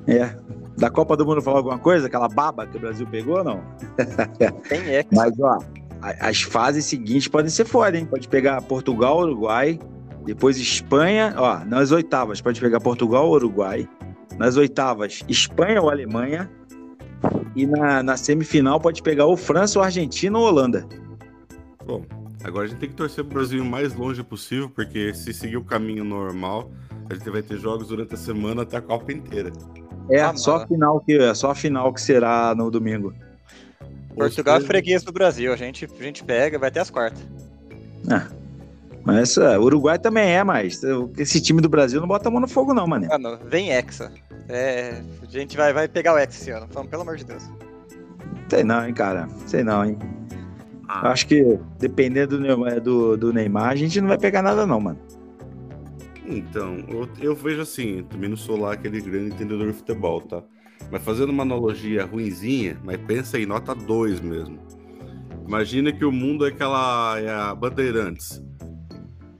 É. 0.05 0.35
Da 0.77 0.89
Copa 0.89 1.15
do 1.15 1.25
Mundo 1.25 1.41
falou 1.41 1.59
alguma 1.59 1.79
coisa? 1.79 2.07
Aquela 2.07 2.27
baba 2.27 2.67
que 2.67 2.75
o 2.75 2.79
Brasil 2.79 3.07
pegou 3.07 3.37
ou 3.37 3.43
não? 3.43 3.63
Tem 4.67 4.81
é. 4.81 5.05
Mas, 5.13 5.39
ó, 5.39 5.59
as 6.01 6.41
fases 6.41 6.83
seguintes 6.83 7.29
podem 7.29 7.49
ser 7.49 7.63
foda, 7.63 7.97
hein? 7.97 8.05
Pode 8.05 8.27
pegar 8.27 8.61
Portugal, 8.63 9.19
Uruguai, 9.19 9.79
depois 10.25 10.57
Espanha, 10.57 11.33
ó, 11.37 11.63
nas 11.63 11.93
oitavas 11.93 12.41
pode 12.41 12.59
pegar 12.59 12.81
Portugal 12.81 13.27
ou 13.27 13.35
Uruguai, 13.35 13.87
nas 14.37 14.57
oitavas 14.57 15.23
Espanha 15.29 15.81
ou 15.81 15.89
Alemanha, 15.89 16.51
e 17.55 17.65
na, 17.65 18.03
na 18.03 18.17
semifinal 18.17 18.77
pode 18.77 19.01
pegar 19.01 19.25
ou 19.25 19.37
França 19.37 19.79
ou 19.79 19.85
Argentina 19.85 20.37
ou 20.37 20.45
Holanda. 20.45 20.85
Bom, 21.85 22.03
agora 22.43 22.65
a 22.65 22.67
gente 22.67 22.79
tem 22.79 22.89
que 22.89 22.95
torcer 22.95 23.23
pro 23.23 23.35
Brasil 23.35 23.61
o 23.61 23.65
mais 23.65 23.93
longe 23.93 24.23
possível, 24.23 24.69
porque 24.69 25.13
se 25.13 25.33
seguir 25.33 25.57
o 25.57 25.63
caminho 25.63 26.03
normal, 26.03 26.71
a 27.09 27.13
gente 27.13 27.29
vai 27.29 27.41
ter 27.41 27.57
jogos 27.57 27.87
durante 27.87 28.13
a 28.13 28.17
semana 28.17 28.63
até 28.63 28.77
a 28.77 28.81
Copa 28.81 29.11
inteira. 29.11 29.51
É, 30.09 30.21
ah, 30.21 30.35
só 30.35 30.57
a 30.57 30.67
final 30.67 30.99
que 30.99 31.13
é 31.13 31.33
só 31.33 31.51
a 31.51 31.55
final 31.55 31.93
que 31.93 32.01
será 32.01 32.53
no 32.55 32.69
domingo. 32.69 33.13
Portugal 34.15 34.57
é 34.57 34.61
freguês 34.61 35.03
do 35.03 35.11
Brasil, 35.11 35.51
a 35.51 35.55
gente, 35.55 35.85
a 35.85 36.03
gente 36.03 36.23
pega, 36.23 36.59
vai 36.59 36.69
até 36.69 36.79
as 36.79 36.89
quartas. 36.89 37.25
Ah, 38.09 38.27
mas 39.03 39.37
uh, 39.37 39.59
Uruguai 39.59 39.97
também 39.97 40.31
é, 40.31 40.43
mas 40.43 40.81
esse 41.17 41.41
time 41.41 41.61
do 41.61 41.69
Brasil 41.69 41.99
não 41.99 42.07
bota 42.07 42.29
a 42.29 42.31
mão 42.31 42.39
no 42.39 42.47
fogo, 42.47 42.73
não, 42.73 42.87
mano. 42.87 43.07
Mano, 43.07 43.39
vem 43.45 43.71
Hexa. 43.71 44.11
É, 44.47 45.01
a 45.21 45.25
gente 45.25 45.57
vai, 45.57 45.73
vai 45.73 45.87
pegar 45.87 46.13
o 46.13 46.17
Hexa 46.17 46.41
esse 46.41 46.51
ano, 46.51 46.67
pelo 46.67 47.01
amor 47.01 47.17
de 47.17 47.25
Deus. 47.25 47.43
Sei 48.49 48.63
não, 48.63 48.85
hein, 48.85 48.93
cara. 48.93 49.27
Sei 49.45 49.63
não, 49.63 49.83
hein. 49.83 49.97
Ah. 50.87 51.11
Acho 51.11 51.27
que 51.27 51.59
dependendo 51.79 52.37
do, 52.37 52.67
é, 52.67 52.79
do, 52.79 53.17
do, 53.17 53.33
Neymar, 53.33 53.69
a 53.69 53.75
gente 53.75 53.99
não 54.01 54.07
vai 54.09 54.17
pegar 54.17 54.41
nada, 54.41 54.65
não, 54.65 54.79
mano. 54.79 54.99
Então, 56.25 56.77
eu, 56.87 57.09
eu 57.19 57.35
vejo 57.35 57.61
assim, 57.61 58.03
também 58.03 58.29
não 58.29 58.37
sou 58.37 58.59
lá 58.59 58.73
aquele 58.73 59.01
grande 59.01 59.33
entendedor 59.33 59.67
de 59.67 59.73
futebol, 59.73 60.21
tá? 60.21 60.43
Mas 60.91 61.03
fazendo 61.03 61.29
uma 61.29 61.43
analogia 61.43 62.05
ruinzinha, 62.05 62.77
mas 62.83 62.97
pensa 62.97 63.39
em 63.39 63.45
nota 63.45 63.73
2 63.73 64.21
mesmo. 64.21 64.59
Imagina 65.45 65.91
que 65.91 66.05
o 66.05 66.11
mundo 66.11 66.45
é 66.45 66.49
aquela 66.49 67.19
é 67.19 67.29
a 67.29 67.53
Bandeirantes. 67.53 68.43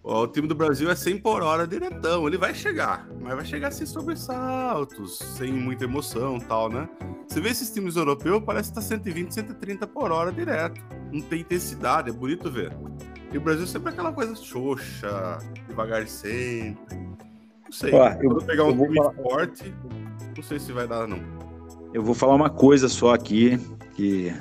O 0.01 0.27
time 0.27 0.47
do 0.47 0.55
Brasil 0.55 0.89
é 0.89 0.95
100 0.95 1.19
por 1.19 1.41
hora 1.41 1.65
diretão, 1.65 2.27
ele 2.27 2.37
vai 2.37 2.53
chegar, 2.53 3.07
mas 3.23 3.35
vai 3.35 3.45
chegar 3.45 3.71
sem 3.71 3.87
sobressaltos, 3.87 5.17
sem 5.17 5.51
muita 5.51 5.85
emoção 5.85 6.39
tal, 6.39 6.69
né? 6.69 6.89
Você 7.27 7.39
vê 7.39 7.49
esses 7.49 7.71
times 7.71 7.95
europeus, 7.95 8.43
parece 8.45 8.69
que 8.69 8.75
tá 8.75 8.81
120, 8.81 9.33
130 9.33 9.87
por 9.87 10.11
hora 10.11 10.31
direto. 10.31 10.81
Não 11.11 11.21
tem 11.21 11.39
intensidade, 11.39 12.09
é 12.09 12.13
bonito 12.13 12.51
ver. 12.51 12.75
E 13.31 13.37
o 13.37 13.41
Brasil 13.41 13.65
sempre 13.65 13.89
é 13.89 13.93
aquela 13.93 14.11
coisa 14.11 14.35
xoxa, 14.35 15.39
devagar 15.67 16.05
sempre. 16.07 16.97
Não 16.97 17.71
sei, 17.71 17.93
Ó, 17.93 18.09
eu, 18.21 18.29
vou 18.29 18.43
pegar 18.43 18.65
um 18.65 18.77
time 18.77 18.95
falar... 18.97 19.13
forte, 19.13 19.73
não 20.35 20.43
sei 20.43 20.59
se 20.59 20.71
vai 20.73 20.87
dar, 20.87 21.07
não. 21.07 21.19
Eu 21.93 22.03
vou 22.03 22.13
falar 22.13 22.35
uma 22.35 22.49
coisa 22.49 22.89
só 22.89 23.13
aqui, 23.13 23.57
que 23.95 24.33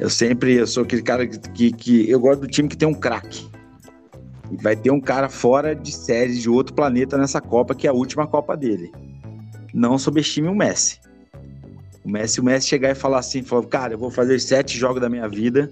eu 0.00 0.08
sempre 0.08 0.54
eu 0.54 0.66
sou 0.66 0.84
aquele 0.84 1.02
cara 1.02 1.26
que, 1.26 1.38
que, 1.38 1.72
que 1.72 2.10
eu 2.10 2.18
gosto 2.18 2.40
do 2.40 2.46
time 2.48 2.68
que 2.68 2.76
tem 2.76 2.88
um 2.88 2.94
craque. 2.94 3.48
E 4.50 4.56
vai 4.56 4.76
ter 4.76 4.90
um 4.90 5.00
cara 5.00 5.28
fora 5.28 5.74
de 5.74 5.92
série 5.92 6.34
de 6.34 6.48
outro 6.48 6.74
planeta 6.74 7.18
nessa 7.18 7.40
Copa, 7.40 7.74
que 7.74 7.86
é 7.86 7.90
a 7.90 7.92
última 7.92 8.26
Copa 8.26 8.56
dele. 8.56 8.92
Não 9.74 9.98
subestime 9.98 10.48
o 10.48 10.54
Messi. 10.54 11.00
O 12.04 12.08
Messi, 12.08 12.40
o 12.40 12.44
Messi 12.44 12.68
chegar 12.68 12.90
e 12.90 12.94
falar 12.94 13.18
assim, 13.18 13.42
falar, 13.42 13.66
cara, 13.66 13.94
eu 13.94 13.98
vou 13.98 14.10
fazer 14.10 14.38
sete 14.38 14.78
jogos 14.78 15.00
da 15.00 15.08
minha 15.08 15.28
vida, 15.28 15.70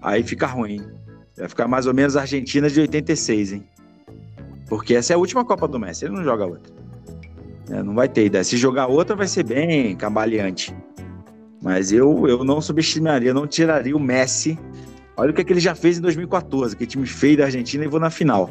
aí 0.00 0.22
fica 0.22 0.46
ruim. 0.46 0.80
Vai 1.36 1.48
ficar 1.48 1.68
mais 1.68 1.86
ou 1.86 1.94
menos 1.94 2.16
a 2.16 2.22
Argentina 2.22 2.68
de 2.68 2.80
86, 2.80 3.52
hein? 3.52 3.64
Porque 4.68 4.94
essa 4.94 5.12
é 5.12 5.16
a 5.16 5.18
última 5.18 5.44
Copa 5.44 5.68
do 5.68 5.78
Messi, 5.78 6.06
ele 6.06 6.14
não 6.14 6.24
joga 6.24 6.46
outra. 6.46 6.72
É, 7.70 7.82
não 7.82 7.94
vai 7.94 8.08
ter 8.08 8.26
ideia. 8.26 8.42
Se 8.42 8.56
jogar 8.56 8.86
outra, 8.86 9.14
vai 9.14 9.28
ser 9.28 9.44
bem 9.44 9.94
cambaleante. 9.94 10.74
Mas 11.62 11.92
eu, 11.92 12.26
eu 12.26 12.42
não 12.42 12.60
subestimaria, 12.60 13.34
não 13.34 13.46
tiraria 13.46 13.96
o 13.96 14.00
Messi. 14.00 14.58
Olha 15.20 15.32
o 15.32 15.34
que, 15.34 15.42
é 15.42 15.44
que 15.44 15.52
ele 15.52 15.60
já 15.60 15.74
fez 15.74 15.98
em 15.98 16.00
2014, 16.00 16.74
que 16.74 16.86
time 16.86 17.06
feio 17.06 17.36
da 17.36 17.44
Argentina 17.44 17.84
e 17.84 17.88
vou 17.88 18.00
na 18.00 18.08
final. 18.08 18.48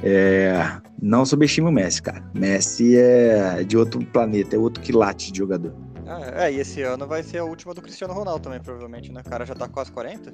É, 0.00 0.78
não 1.02 1.26
subestime 1.26 1.66
o 1.66 1.72
Messi, 1.72 2.00
cara. 2.00 2.22
Messi 2.32 2.96
é 2.96 3.64
de 3.64 3.76
outro 3.76 3.98
planeta, 4.06 4.54
é 4.54 4.58
outro 4.60 4.80
quilate 4.80 5.32
de 5.32 5.38
jogador. 5.38 5.74
Ah, 6.06 6.44
é, 6.44 6.52
e 6.52 6.60
esse 6.60 6.82
ano 6.82 7.04
vai 7.04 7.24
ser 7.24 7.38
a 7.38 7.44
última 7.44 7.74
do 7.74 7.82
Cristiano 7.82 8.14
Ronaldo 8.14 8.44
também, 8.44 8.60
provavelmente, 8.60 9.10
né? 9.10 9.20
O 9.26 9.28
cara 9.28 9.44
já 9.44 9.56
tá 9.56 9.66
quase 9.66 9.90
40? 9.90 10.32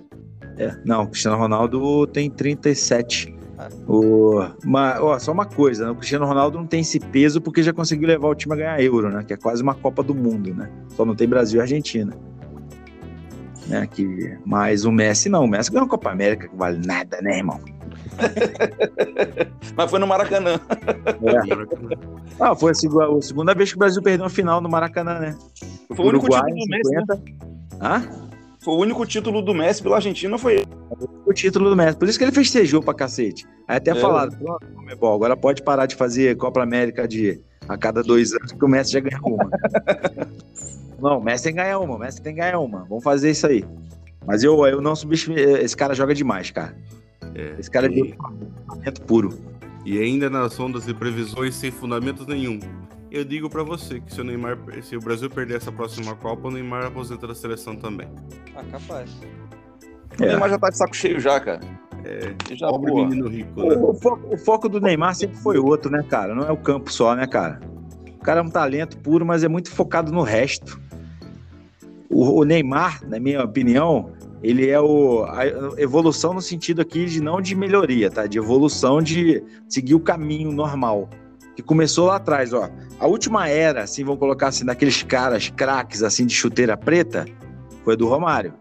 É, 0.59 0.77
não, 0.85 1.05
o 1.05 1.09
Cristiano 1.09 1.39
Ronaldo 1.39 2.06
tem 2.09 2.28
37. 2.28 3.35
Ah. 3.56 3.69
O, 3.89 4.44
uma, 4.62 5.01
ó, 5.01 5.19
só 5.19 5.32
uma 5.32 5.47
coisa, 5.47 5.86
né? 5.86 5.93
o 5.93 5.97
Cristiano 5.97 6.27
Ronaldo 6.27 6.59
não 6.59 6.66
tem 6.66 6.81
esse 6.81 7.01
peso 7.01 7.40
porque 7.40 7.62
já 7.62 7.73
conseguiu 7.73 8.06
levar 8.06 8.28
o 8.28 8.35
time 8.35 8.52
a 8.52 8.56
ganhar 8.59 8.82
euro, 8.82 9.09
né? 9.09 9.24
Que 9.24 9.32
é 9.32 9.36
quase 9.39 9.62
uma 9.62 9.74
Copa 9.74 10.02
do 10.02 10.15
Mundo, 10.15 10.55
né? 10.55 10.70
Só 10.90 11.06
não 11.06 11.15
tem 11.15 11.27
Brasil 11.27 11.59
e 11.59 11.62
Argentina. 11.62 12.15
Né? 13.66 13.86
Que, 13.86 14.36
mas 14.45 14.85
o 14.85 14.93
Messi 14.93 15.28
não, 15.28 15.45
o 15.45 15.49
Messi 15.49 15.70
ganhou 15.70 15.86
a 15.86 15.89
Copa 15.89 16.11
América, 16.11 16.49
que 16.49 16.57
vale 16.57 16.85
nada, 16.86 17.20
né, 17.23 17.39
irmão? 17.39 17.61
Mas 19.77 19.91
foi 19.91 19.99
no 19.99 20.07
Maracanã. 20.07 20.55
É. 20.55 22.35
Ah, 22.39 22.55
foi 22.55 22.70
a 22.70 22.74
segunda, 22.74 23.07
a 23.19 23.23
segunda 23.23 23.55
vez 23.55 23.70
que 23.70 23.77
o 23.77 23.78
Brasil 23.78 24.01
perdeu 24.03 24.24
uma 24.24 24.31
final 24.31 24.61
no 24.61 24.69
Maracanã, 24.69 25.19
né? 25.19 25.36
Foi 25.95 26.05
o 26.07 26.09
único 26.11 26.27
Uruguai, 26.27 26.43
título 26.53 26.65
do 26.65 26.70
Messi. 26.70 26.91
né? 26.95 27.01
50. 27.01 27.23
Hã? 27.81 28.03
Foi 28.62 28.74
o 28.74 28.78
único 28.78 29.05
título 29.07 29.43
do 29.43 29.53
Messi 29.55 29.82
pela 29.82 29.97
Argentina, 29.97 30.39
foi 30.39 30.55
ele. 30.59 30.66
o 31.27 31.32
título 31.32 31.70
do 31.70 31.77
Messi. 31.77 31.97
Por 31.99 32.09
isso 32.09 32.16
que 32.19 32.24
ele 32.24 32.32
festejou 32.32 32.81
pra 32.82 32.95
cacete. 32.95 33.45
Aí 33.66 33.78
até 33.78 33.91
É. 33.91 33.95
falaram, 33.97 34.32
agora 35.03 35.36
pode 35.36 35.62
parar 35.62 35.86
de 35.86 35.97
fazer 35.97 36.36
Copa 36.36 36.62
América 36.62 37.09
de 37.09 37.41
a 37.69 37.77
cada 37.77 38.03
dois 38.03 38.32
anos, 38.32 38.53
que 38.53 38.65
o 38.65 38.69
Messi 38.69 38.93
já 38.93 39.01
ganhou 39.01 39.35
uma. 39.35 39.51
não, 41.05 41.19
o 41.19 41.23
Messi 41.23 41.45
tem 41.45 41.53
que 41.55 41.61
ganhar 41.61 41.79
uma, 41.79 41.97
o 41.97 41.99
Messi 41.99 42.23
tem 42.23 42.35
que 42.35 42.41
ganhar 42.41 42.59
uma. 42.59 42.85
Vamos 42.85 43.05
fazer 43.05 43.31
isso 43.31 43.47
aí. 43.47 43.63
Mas 44.27 44.43
eu, 44.43 44.67
eu 44.67 44.81
não 44.81 44.97
subestimo. 44.97 45.39
Esse 45.39 45.77
cara 45.77 45.95
joga 45.95 46.15
demais, 46.15 46.51
cara. 46.51 46.75
É, 47.35 47.57
Esse 47.59 47.71
cara 47.71 47.87
é 47.89 47.91
e, 47.91 48.03
de 48.03 48.17
fundamento 48.17 49.03
puro. 49.03 49.39
e 49.85 49.99
ainda 49.99 50.31
nas 50.31 50.59
ondas 50.59 50.87
de 50.87 50.95
previsões 50.95 51.55
sem 51.57 51.71
fundamentos 51.71 52.27
nenhum. 52.27 52.59
Eu 53.11 53.23
digo 53.23 53.51
pra 53.51 53.63
você 53.63 54.01
que 54.01 54.15
se 54.15 54.21
o 54.21 54.25
Neymar, 54.25 54.59
se 54.83 54.97
o 54.97 55.01
Brasil 55.01 55.29
perder 55.29 55.59
essa 55.59 55.71
próxima 55.71 56.17
Copa, 56.17 56.49
o 56.49 56.51
Neymar 56.51 56.87
aposenta 56.87 57.27
da 57.27 57.35
seleção 57.35 57.77
também. 57.77 58.09
Ah, 58.57 58.65
capaz. 58.65 59.11
O 60.19 60.23
Neymar 60.23 60.49
já 60.49 60.59
tá 60.59 60.71
de 60.71 60.79
saco 60.79 60.97
cheio 60.97 61.21
já, 61.21 61.39
cara. 61.39 61.61
É, 62.05 62.55
já, 62.55 62.69
pobre 62.69 62.93
menino 62.93 63.29
rico, 63.29 63.63
né? 63.63 63.77
O, 63.77 63.91
o 63.91 63.95
foco, 63.95 64.35
o 64.35 64.39
foco 64.39 64.69
do 64.69 64.81
Neymar 64.81 65.15
sempre 65.15 65.37
foi 65.37 65.59
outro, 65.59 65.91
né, 65.91 66.03
cara? 66.09 66.35
Não 66.35 66.45
é 66.47 66.51
o 66.51 66.57
campo 66.57 66.91
só, 66.91 67.15
né, 67.15 67.27
cara? 67.27 67.61
O 68.17 68.25
cara 68.25 68.41
é 68.41 68.43
um 68.43 68.49
talento 68.49 68.97
puro, 68.99 69.25
mas 69.25 69.45
é 69.45 69.49
muito 69.49 69.71
focado 69.71 70.11
no 70.11 70.23
resto. 70.23 70.81
O, 72.15 72.41
o 72.41 72.45
Neymar, 72.45 73.01
na 73.09 73.19
minha 73.19 73.43
opinião, 73.43 74.12
ele 74.41 74.70
é 74.70 74.81
o, 74.81 75.24
a 75.24 75.45
evolução 75.78 76.32
no 76.32 76.41
sentido 76.41 76.81
aqui 76.81 77.07
de 77.07 77.20
não 77.20 77.41
de 77.41 77.57
melhoria, 77.57 78.09
tá? 78.09 78.24
De 78.27 78.39
evolução 78.39 79.03
de 79.03 79.43
seguir 79.69 79.97
o 79.97 80.01
caminho 80.01 80.53
normal. 80.53 81.11
Que 81.57 81.62
começou 81.62 82.07
lá 82.07 82.16
atrás, 82.16 82.53
ó. 82.53 82.70
A 83.01 83.07
última 83.09 83.49
era, 83.49 83.82
assim, 83.82 84.05
vamos 84.05 84.20
colocar 84.20 84.49
assim, 84.49 84.65
daqueles 84.65 85.03
caras 85.03 85.51
craques, 85.51 86.05
assim, 86.05 86.24
de 86.24 86.35
chuteira 86.35 86.77
preta, 86.77 87.24
foi 87.82 87.97
do 87.97 88.07
Romário. 88.07 88.55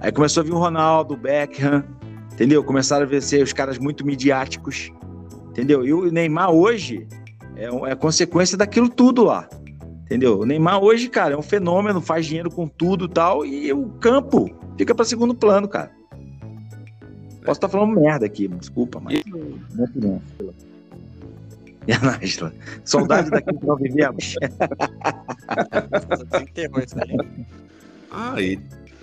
Aí 0.00 0.12
começou 0.12 0.42
a 0.42 0.44
vir 0.44 0.52
o 0.52 0.58
Ronaldo, 0.58 1.14
o 1.14 1.16
Beckham, 1.16 1.82
entendeu? 2.32 2.62
Começaram 2.62 3.04
a 3.04 3.08
ver 3.08 3.20
ser 3.20 3.42
os 3.42 3.52
caras 3.52 3.78
muito 3.78 4.06
midiáticos, 4.06 4.92
entendeu? 5.48 5.84
E 5.84 5.92
o 5.92 6.08
Neymar 6.08 6.52
hoje 6.52 7.08
é, 7.56 7.90
é 7.90 7.94
consequência 7.96 8.56
daquilo 8.56 8.88
tudo 8.88 9.24
lá, 9.24 9.48
entendeu? 10.04 10.40
O 10.40 10.46
Neymar 10.46 10.82
hoje, 10.82 11.08
cara, 11.08 11.34
é 11.34 11.36
um 11.36 11.42
fenômeno, 11.42 12.00
faz 12.00 12.26
dinheiro 12.26 12.50
com 12.50 12.68
tudo 12.68 13.06
e 13.06 13.08
tal, 13.08 13.44
e 13.44 13.72
o 13.72 13.88
campo 14.00 14.50
fica 14.76 14.94
para 14.94 15.04
segundo 15.04 15.34
plano, 15.34 15.68
cara. 15.68 15.90
Posso 17.44 17.58
estar 17.58 17.68
falando 17.68 18.00
merda 18.00 18.24
aqui, 18.24 18.48
desculpa, 18.48 19.00
mas. 19.00 19.22
Minha 19.24 19.84
opinião. 19.84 20.22
E 21.86 21.92
a 21.92 21.98
Nájila? 21.98 22.54
Saudade 22.84 23.30
daquilo 23.30 23.60
que 23.60 23.66
nós 23.66 23.80
vivemos. 23.80 24.34
Aí. 26.96 27.18
Ah, 28.10 28.40
e 28.40 28.58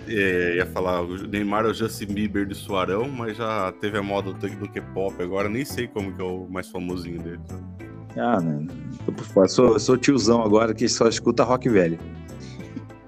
é, 0.08 0.56
ia 0.56 0.66
falar, 0.66 1.02
o 1.02 1.28
Neymar 1.28 1.64
é 1.64 1.68
o 1.68 1.74
Justin 1.74 2.06
Bieber 2.06 2.46
do 2.46 2.54
Suarão, 2.54 3.08
mas 3.08 3.36
já 3.36 3.72
teve 3.80 3.96
a 3.98 4.02
moda 4.02 4.32
do, 4.32 4.48
do 4.48 4.68
K-pop, 4.68 5.22
agora 5.22 5.48
nem 5.48 5.64
sei 5.64 5.86
como 5.86 6.12
que 6.12 6.20
é 6.20 6.24
o 6.24 6.48
mais 6.48 6.68
famosinho 6.68 7.22
dele. 7.22 7.40
Ah, 8.16 8.40
não. 8.40 8.66
Tô 9.04 9.12
por 9.12 9.24
fora. 9.24 9.48
Sou, 9.48 9.78
sou 9.78 9.96
tiozão 9.96 10.42
agora 10.42 10.74
que 10.74 10.88
só 10.88 11.08
escuta 11.08 11.44
rock 11.44 11.68
velho. 11.68 11.98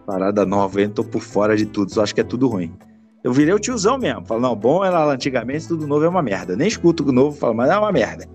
Parada 0.07 0.45
nova, 0.45 0.81
eu 0.81 0.91
tô 0.91 1.03
por 1.03 1.23
fora 1.23 1.57
de 1.57 1.65
tudo, 1.67 1.93
só 1.93 2.03
acho 2.03 2.15
que 2.15 2.21
é 2.21 2.25
tudo 2.25 2.47
ruim. 2.49 2.75
Eu 3.23 3.33
virei 3.33 3.55
o 3.55 3.59
tiozão 3.59 3.97
mesmo. 3.99 4.27
Falo, 4.27 4.41
não, 4.41 4.55
bom 4.55 4.85
era 4.85 5.03
lá 5.05 5.15
antigamente, 5.15 5.67
tudo 5.69 5.87
novo 5.87 6.05
é 6.05 6.09
uma 6.09 6.23
merda. 6.23 6.55
Nem 6.57 6.69
escuto 6.69 7.09
o 7.09 7.13
novo, 7.13 7.37
falo, 7.37 7.55
mas 7.55 7.71
é 7.71 7.79
uma 7.79 7.91
merda. 7.91 8.27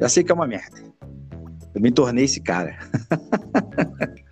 Já 0.00 0.08
sei 0.08 0.24
que 0.24 0.32
é 0.32 0.34
uma 0.34 0.46
merda. 0.46 0.82
Eu 1.74 1.80
me 1.80 1.90
tornei 1.90 2.24
esse 2.24 2.40
cara. 2.40 2.78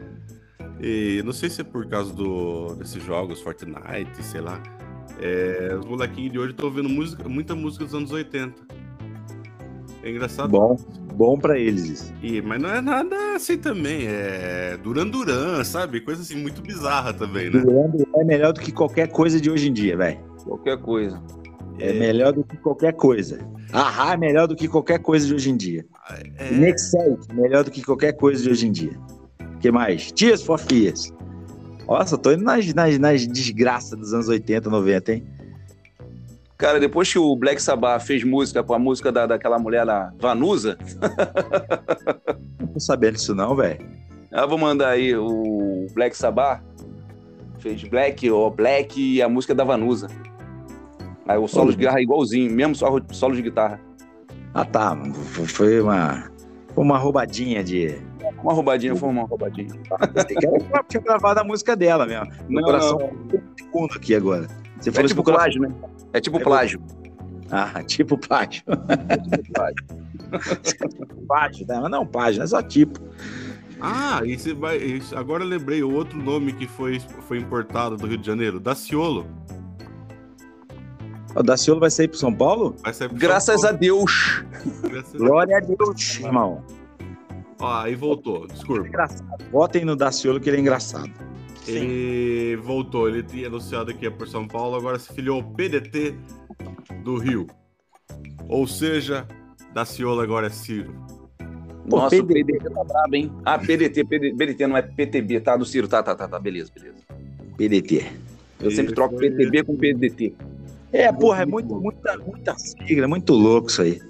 E 0.85 1.23
não 1.24 1.32
sei 1.32 1.49
se 1.49 1.61
é 1.61 1.65
por 1.65 1.86
causa 1.86 2.12
do, 2.12 2.74
desses 2.74 3.01
jogos, 3.05 3.40
Fortnite, 3.40 4.20
sei 4.20 4.40
lá. 4.40 4.61
é, 5.20 5.77
os 5.78 5.86
molequinhos 5.86 6.32
de 6.32 6.39
hoje 6.40 6.51
estão 6.51 6.66
ouvindo 6.66 6.89
música, 6.89 7.28
muita 7.28 7.55
música 7.55 7.85
dos 7.85 7.94
anos 7.94 8.11
80. 8.11 8.53
É 10.03 10.11
engraçado. 10.11 10.51
Bom, 10.51 10.77
bom 11.12 11.39
pra 11.39 11.59
eles 11.59 11.84
isso. 11.84 12.14
E, 12.22 12.40
mas 12.40 12.60
não 12.60 12.70
é 12.70 12.80
nada 12.80 13.16
assim 13.36 13.59
também. 13.59 14.06
É 14.06 14.76
Duran 14.82 15.06
Duran, 15.06 15.62
sabe? 15.64 16.01
Coisa 16.01 16.22
assim 16.22 16.36
muito 16.36 16.62
bizarra 16.62 17.12
também, 17.12 17.51
né? 17.51 17.62
Leandro 17.64 18.09
é 18.16 18.24
melhor 18.24 18.52
do 18.52 18.60
que 18.60 18.72
qualquer 18.72 19.09
coisa 19.09 19.40
de 19.40 19.51
hoje 19.51 19.68
em 19.68 19.72
dia, 19.72 19.97
velho. 19.97 20.18
Qualquer 20.44 20.78
coisa. 20.78 21.22
É 21.78 21.93
melhor 21.93 22.32
do 22.32 22.44
que 22.44 22.56
qualquer 22.56 22.93
coisa. 22.94 23.39
Ahá 23.72 24.14
é 24.14 24.16
melhor 24.16 24.47
do 24.47 24.55
que 24.55 24.68
qualquer 24.68 24.98
coisa 24.98 25.26
de 25.26 25.34
hoje 25.34 25.51
em 25.51 25.56
dia. 25.56 25.84
É, 26.39 26.51
Nexel, 26.52 27.18
melhor 27.32 27.64
do 27.64 27.70
que 27.70 27.82
qualquer 27.82 28.12
coisa 28.12 28.43
de 28.43 28.51
hoje 28.51 28.66
em 28.66 28.72
dia. 28.72 28.93
O 29.55 29.59
que 29.59 29.70
mais? 29.70 30.12
Tears 30.12 30.43
for 30.43 30.59
Fears. 30.59 31.12
Nossa, 31.86 32.16
tô 32.18 32.32
indo 32.32 32.44
nas, 32.44 32.72
nas, 32.74 32.98
nas 32.98 33.26
desgraças 33.26 33.98
dos 33.98 34.12
anos 34.14 34.28
80, 34.28 34.68
90, 34.68 35.12
hein? 35.12 35.26
Cara, 36.62 36.78
depois 36.78 37.12
que 37.12 37.18
o 37.18 37.34
Black 37.34 37.60
Sabbath 37.60 38.02
fez 38.02 38.22
música 38.22 38.62
com 38.62 38.72
a 38.72 38.78
música 38.78 39.10
da, 39.10 39.26
daquela 39.26 39.59
mulher 39.59 39.82
lá, 39.82 40.12
Vanusa, 40.16 40.78
Não 42.60 42.68
tô 42.68 42.78
sabendo 42.78 43.14
disso 43.14 43.34
não, 43.34 43.56
velho. 43.56 43.84
eu 44.30 44.48
vou 44.48 44.56
mandar 44.56 44.90
aí 44.90 45.12
o 45.16 45.86
Black 45.93 46.16
Sabbath 46.16 46.62
fez 47.59 47.82
Black 47.82 48.30
ou 48.30 48.48
Black 48.48 49.01
e 49.16 49.20
a 49.20 49.28
música 49.28 49.56
da 49.56 49.64
Vanusa. 49.64 50.06
Aí 51.26 51.36
o 51.36 51.48
solo 51.48 51.72
de 51.72 51.78
guitarra 51.78 51.98
é 51.98 52.02
igualzinho, 52.05 52.48
mesmo 52.52 52.76
solo, 52.76 53.02
solo 53.10 53.34
de 53.34 53.43
guitarra. 53.43 53.80
Ah, 54.55 54.64
tá. 54.64 54.97
Foi 55.48 55.80
uma, 55.80 56.30
foi 56.72 56.84
uma 56.84 56.97
roubadinha 56.97 57.64
de... 57.64 57.98
Uma 58.40 58.52
roubadinha, 58.52 58.94
foi 58.94 59.09
uma 59.09 59.24
roubadinha. 59.24 59.66
Eu 60.40 60.84
tinha 60.89 61.02
gravado 61.02 61.40
a 61.40 61.44
música 61.44 61.74
dela 61.74 62.06
mesmo. 62.06 62.26
Meu 62.48 62.60
Não, 62.60 62.62
coração 62.62 62.98
não. 63.01 63.09
um 63.09 63.43
segundo 63.59 63.94
aqui 63.97 64.14
agora. 64.14 64.47
Você 64.80 64.90
É 64.90 64.93
falou 64.93 65.09
tipo 65.09 65.22
isso 65.22 65.59
pro 65.59 65.68
né? 65.68 65.74
É 66.12 66.20
tipo 66.20 66.39
É 66.39 66.43
plágio. 66.43 66.80
Ah, 67.51 67.82
tipo 67.86 68.16
plágio. 68.18 68.62
É 69.09 69.16
tipo 69.18 69.52
plágio. 69.52 69.84
plágio, 71.26 71.66
né? 71.66 71.78
Mas 71.82 71.90
não 71.90 72.06
plágio, 72.06 72.43
é 72.43 72.47
só 72.47 72.62
tipo. 72.62 73.01
Ah, 73.80 74.20
e 74.24 74.39
você 74.39 74.55
vai. 74.55 74.76
isso- 74.78 75.16
Agora 75.16 75.43
eu 75.43 75.48
lembrei 75.48 75.82
o 75.82 75.93
outro 75.93 76.16
nome 76.16 76.52
que 76.52 76.66
foi, 76.68 77.01
foi 77.26 77.39
importado 77.39 77.97
do 77.97 78.06
Rio 78.06 78.18
de 78.18 78.26
Janeiro, 78.26 78.60
Daciolo. 78.60 79.26
O 81.34 81.43
Daciolo 81.43 81.80
vai 81.80 81.90
sair 81.90 82.09
pro 82.09 82.18
São 82.18 82.32
Paulo? 82.32 82.76
Vai 82.82 82.93
sair 82.93 83.09
pro 83.09 83.16
Graças 83.18 83.60
São 83.62 83.70
a 83.70 83.72
Deus. 83.72 84.43
Paulo. 84.52 84.90
Graças 84.90 85.14
a 85.14 85.18
Glória 85.18 85.56
a 85.56 85.60
Deus, 85.60 86.20
irmão. 86.20 86.62
Ó, 87.59 87.80
aí 87.80 87.94
voltou, 87.94 88.47
desculpa. 88.47 88.86
Engraçado. 88.86 89.44
Votem 89.51 89.84
no 89.84 89.97
Daciolo 89.97 90.39
que 90.40 90.51
ele 90.51 90.59
é 90.59 90.60
engraçado. 90.60 91.10
Ele 91.66 92.56
voltou, 92.56 93.09
ele 93.09 93.22
tinha 93.22 93.47
anunciado 93.47 93.94
que 93.94 94.05
ia 94.05 94.10
por 94.10 94.26
São 94.28 94.47
Paulo, 94.48 94.76
agora 94.76 94.98
se 94.98 95.12
filiou 95.12 95.36
ao 95.40 95.44
PDT 95.44 96.14
do 97.05 97.16
Rio. 97.16 97.47
Ou 98.48 98.66
seja, 98.66 99.26
Daciolo 99.72 100.20
agora 100.20 100.48
é 100.48 100.51
Ciro. 100.51 100.93
Pô, 101.89 101.97
Nossa, 101.98 102.16
o 102.16 102.24
PDT. 102.26 102.44
PDT 102.59 102.70
tá 102.74 102.84
brabo, 102.84 103.14
hein? 103.16 103.32
Ah, 103.44 103.59
PDT, 103.59 104.05
PDT, 104.05 104.36
PDT 104.36 104.66
não 104.66 104.76
é 104.76 104.82
PTB, 104.82 105.40
tá? 105.40 105.56
Do 105.56 105.64
Ciro, 105.64 105.89
tá, 105.89 106.02
tá, 106.02 106.14
tá, 106.14 106.28
tá, 106.28 106.39
beleza, 106.39 106.70
beleza. 106.74 106.97
PDT. 107.56 108.06
Eu 108.60 108.70
sempre 108.70 108.89
Ele 108.89 108.94
troco 108.94 109.16
foi- 109.16 109.30
PTB 109.30 109.64
com 109.64 109.76
PDT. 109.76 110.34
É, 110.93 111.10
porra, 111.12 111.43
é 111.43 111.47
muito, 111.47 111.74
muita, 111.80 112.16
muita 112.18 112.56
sigla, 112.59 113.05
é 113.05 113.09
muito 113.09 113.32
louco 113.32 113.68
isso 113.68 113.82
aí. 113.82 114.01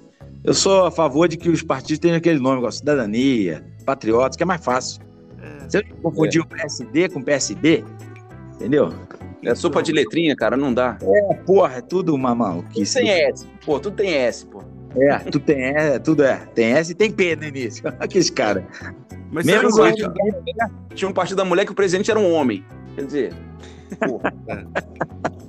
Eu 0.43 0.53
sou 0.53 0.85
a 0.85 0.91
favor 0.91 1.27
de 1.29 1.37
que 1.37 1.49
os 1.49 1.63
partidos 1.63 1.99
tenham 1.99 2.17
aquele 2.17 2.39
nome, 2.39 2.57
igual 2.57 2.71
Cidadania, 2.71 3.63
Patriotas, 3.85 4.35
que 4.35 4.43
é 4.43 4.45
mais 4.45 4.63
fácil. 4.63 5.01
É, 5.43 5.69
Você 5.69 5.81
não 5.89 5.97
confundir 5.97 6.41
o 6.41 6.45
PSD 6.47 7.09
com 7.09 7.19
o 7.19 7.23
PSB, 7.23 7.83
entendeu? 8.55 8.93
É 9.45 9.53
sopa 9.53 9.83
de 9.83 9.91
letrinha, 9.91 10.35
cara, 10.37 10.55
não 10.55 10.73
dá. 10.73 10.97
É, 11.01 11.33
porra, 11.45 11.75
é 11.75 11.81
tudo 11.81 12.15
uma 12.15 12.29
Tudo 12.29 12.37
maluquice. 12.39 12.93
tem 12.99 13.09
S. 13.09 13.45
Pô, 13.65 13.77
tudo 13.79 13.95
tem 13.97 14.13
S, 14.13 14.45
pô. 14.45 14.63
É, 14.95 15.17
tu 15.19 15.39
tem, 15.39 15.61
é, 15.75 15.99
tudo 15.99 16.23
é. 16.23 16.37
Tem 16.55 16.71
S 16.73 16.91
e 16.91 16.95
tem 16.95 17.11
P 17.11 17.35
no 17.35 17.43
início. 17.43 17.83
Aqueles 17.99 18.29
caras. 18.29 18.63
Mas 19.31 19.45
Menos 19.45 19.77
hoje. 19.77 19.95
que- 19.95 20.95
Tinha 20.95 21.09
um 21.09 21.13
partido 21.13 21.37
da 21.37 21.43
mulher 21.45 21.65
que 21.65 21.71
o 21.71 21.75
presidente 21.75 22.09
era 22.09 22.19
um 22.19 22.31
homem. 22.31 22.63
Quer 22.95 23.05
dizer, 23.05 23.33
porra, 23.99 24.33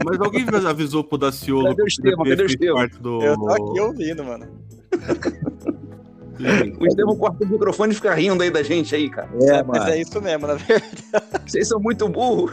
Mas 0.04 0.20
alguém 0.20 0.44
avisou 0.68 1.04
pro 1.04 1.16
Daciolo 1.16 1.68
Cadê 1.68 1.82
o 1.82 1.86
Estevão? 1.86 2.24
Cadê 2.24 2.34
o 2.34 2.36
fez 2.38 2.50
Estevão? 2.52 2.76
parte 2.76 2.98
do... 3.00 3.22
Eu 3.22 3.36
tô 3.36 3.48
aqui 3.50 3.80
ouvindo, 3.80 4.24
mano. 4.24 4.46
o 6.80 6.86
Estevão 6.86 7.16
corta 7.16 7.44
o 7.44 7.48
microfone 7.48 7.92
e 7.92 7.96
fica 7.96 8.14
rindo 8.14 8.42
aí 8.42 8.50
da 8.50 8.62
gente 8.62 8.94
aí, 8.94 9.08
cara. 9.08 9.28
É, 9.42 9.62
Mas 9.62 9.80
mano. 9.80 9.90
é 9.90 10.00
isso 10.00 10.20
mesmo, 10.20 10.46
na 10.46 10.54
verdade. 10.54 11.04
Vocês 11.46 11.68
são 11.68 11.80
muito 11.80 12.08
burros. 12.08 12.52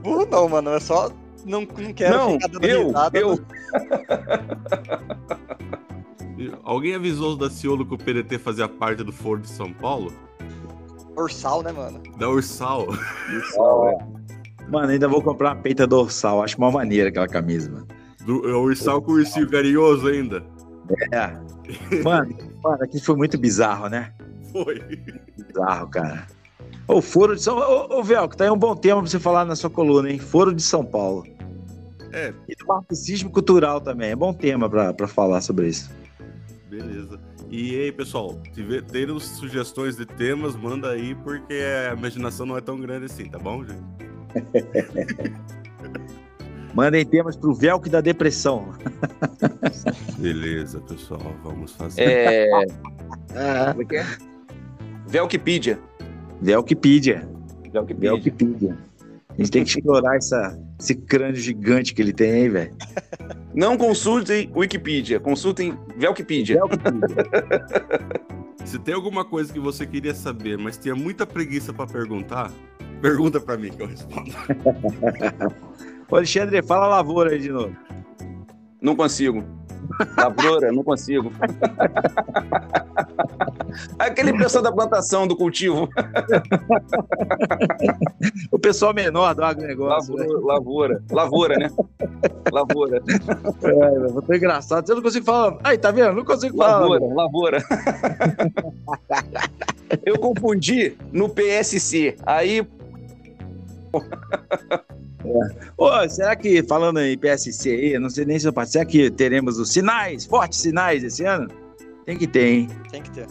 Burro 0.00 0.26
não, 0.30 0.48
mano. 0.48 0.70
Eu 0.70 0.80
só 0.80 1.10
não, 1.44 1.62
não 1.62 1.92
quero 1.92 2.16
Não, 2.16 2.32
ficar 2.32 2.48
dando 2.48 2.64
eu, 2.64 2.86
risada. 2.86 3.18
eu. 3.18 3.38
Alguém 6.64 6.94
avisou 6.94 7.32
o 7.32 7.36
Daciolo 7.36 7.84
que 7.86 7.94
o 7.94 7.98
PDT 7.98 8.38
fazia 8.38 8.68
parte 8.68 9.02
do 9.04 9.12
Foro 9.12 9.40
de 9.40 9.48
São 9.48 9.72
Paulo? 9.72 10.12
Ursal, 11.16 11.62
né, 11.62 11.72
mano? 11.72 12.02
Da 12.16 12.28
Ursal. 12.28 12.86
Mano, 14.68 14.90
ainda 14.92 15.06
vou 15.08 15.22
comprar 15.22 15.50
uma 15.50 15.56
peita 15.62 15.86
dorsal. 15.86 16.42
Acho 16.42 16.56
uma 16.58 16.70
maneira 16.70 17.08
aquela 17.10 17.28
camisa, 17.28 17.70
mano. 17.70 17.86
Do, 18.24 18.48
é 18.48 18.54
o 18.54 18.62
Ursal 18.62 19.02
com 19.02 19.12
o 19.12 19.14
ursinho 19.16 19.48
carinhoso 19.50 20.06
ainda. 20.08 20.42
É. 21.12 22.02
Mano, 22.02 22.36
mano, 22.62 22.82
aqui 22.82 23.00
foi 23.00 23.16
muito 23.16 23.38
bizarro, 23.38 23.88
né? 23.88 24.12
Foi. 24.52 24.80
Bizarro, 25.36 25.88
cara. 25.88 26.26
O 26.88 27.00
Foro 27.00 27.34
de 27.36 27.42
São 27.42 27.56
Ô, 27.58 27.98
ô 27.98 28.02
Velco, 28.02 28.36
tá 28.36 28.44
aí 28.44 28.50
um 28.50 28.56
bom 28.56 28.74
tema 28.74 29.00
pra 29.00 29.10
você 29.10 29.18
falar 29.18 29.44
na 29.44 29.54
sua 29.56 29.70
coluna, 29.70 30.10
hein? 30.10 30.18
Foro 30.18 30.54
de 30.54 30.62
São 30.62 30.84
Paulo. 30.84 31.26
É, 32.12 32.34
E 32.48 32.54
do 32.54 32.66
marxismo 32.66 33.30
cultural 33.30 33.80
também. 33.80 34.10
É 34.10 34.16
bom 34.16 34.34
tema 34.34 34.68
pra, 34.68 34.92
pra 34.92 35.06
falar 35.08 35.40
sobre 35.40 35.68
isso. 35.68 35.90
beleza. 36.68 37.18
E 37.50 37.78
aí, 37.78 37.92
pessoal, 37.92 38.38
tiver, 38.54 38.82
tendo 38.82 39.18
sugestões 39.20 39.96
de 39.96 40.06
temas, 40.06 40.56
manda 40.56 40.90
aí, 40.90 41.14
porque 41.16 41.54
a 41.90 41.92
imaginação 41.94 42.46
não 42.46 42.56
é 42.56 42.60
tão 42.62 42.78
grande 42.80 43.06
assim, 43.06 43.26
tá 43.26 43.38
bom, 43.38 43.62
gente? 43.64 43.82
Mandem 46.74 47.04
temas 47.04 47.36
pro 47.36 47.54
Velco 47.54 47.88
da 47.88 48.00
depressão. 48.00 48.72
Beleza, 50.18 50.80
pessoal, 50.80 51.34
vamos 51.42 51.72
fazer. 51.72 52.02
É. 52.02 52.50
Ah. 53.34 53.70
Como 53.70 53.82
é 53.82 53.84
que 53.84 53.96
é? 53.96 54.06
Velkipedia. 55.06 55.78
Velkipedia. 56.40 57.28
Velquipedia. 57.72 58.76
A 59.30 59.34
gente 59.34 59.50
tem 59.50 59.64
que 59.64 59.70
explorar 59.70 60.16
essa, 60.16 60.58
esse 60.78 60.94
crânio 60.94 61.36
gigante 61.36 61.94
que 61.94 62.02
ele 62.02 62.12
tem 62.12 62.30
aí, 62.32 62.48
velho. 62.48 62.74
Não 63.54 63.76
consultem 63.76 64.50
Wikipedia, 64.54 65.20
consultem 65.20 65.78
Velkipedia. 65.96 66.56
Velquipedia. 66.56 67.66
Se 68.64 68.78
tem 68.78 68.94
alguma 68.94 69.24
coisa 69.24 69.52
que 69.52 69.58
você 69.58 69.86
queria 69.86 70.14
saber, 70.14 70.56
mas 70.56 70.78
tinha 70.78 70.94
muita 70.94 71.26
preguiça 71.26 71.72
pra 71.72 71.86
perguntar, 71.86 72.50
pergunta 73.00 73.40
pra 73.40 73.56
mim 73.56 73.70
que 73.70 73.82
eu 73.82 73.86
respondo. 73.86 74.30
Ô, 76.12 76.16
Alexandre, 76.16 76.60
fala 76.62 76.86
lavoura 76.88 77.30
aí 77.30 77.38
de 77.38 77.48
novo. 77.48 77.74
Não 78.82 78.94
consigo. 78.94 79.42
Lavoura, 80.18 80.70
não 80.70 80.84
consigo. 80.84 81.32
Aquele 83.98 84.36
pessoal 84.36 84.62
da 84.62 84.70
plantação, 84.70 85.26
do 85.26 85.34
cultivo. 85.34 85.88
O 88.50 88.58
pessoal 88.58 88.92
menor 88.92 89.34
do 89.34 89.42
agronegócio. 89.42 90.14
né? 90.14 90.26
Lavoura, 90.26 90.44
lavoura. 90.44 91.02
Lavoura, 91.10 91.56
né? 91.56 91.70
Lavoura. 92.52 93.02
É, 93.62 93.96
eu 93.96 94.20
tô 94.20 94.34
engraçado. 94.34 94.86
Eu 94.90 94.96
não 94.96 95.02
consigo 95.02 95.24
falar. 95.24 95.56
Aí, 95.64 95.78
tá 95.78 95.90
vendo? 95.90 96.12
Não 96.12 96.26
consigo 96.26 96.58
falar. 96.58 96.80
Lavoura, 96.80 97.14
lavoura. 97.14 97.64
Eu 100.04 100.18
confundi 100.18 100.94
no 101.10 101.30
PSC. 101.30 102.16
Aí, 102.26 102.66
Ô, 105.78 106.08
será 106.08 106.34
que, 106.34 106.62
falando 106.64 107.00
em 107.00 107.16
PSC 107.16 107.70
aí, 107.70 107.98
não 107.98 108.10
sei 108.10 108.24
nem 108.24 108.38
se 108.38 108.46
eu 108.48 108.52
passei, 108.52 108.72
será 108.72 108.84
que 108.84 109.10
teremos 109.10 109.58
os 109.58 109.72
sinais, 109.72 110.24
fortes 110.26 110.58
sinais 110.60 111.04
esse 111.04 111.24
ano? 111.24 111.48
Tem 112.04 112.16
que 112.16 112.26
ter, 112.26 112.46
hein? 112.46 112.68
Tem 112.90 113.02
que 113.02 113.10
ter. 113.12 113.26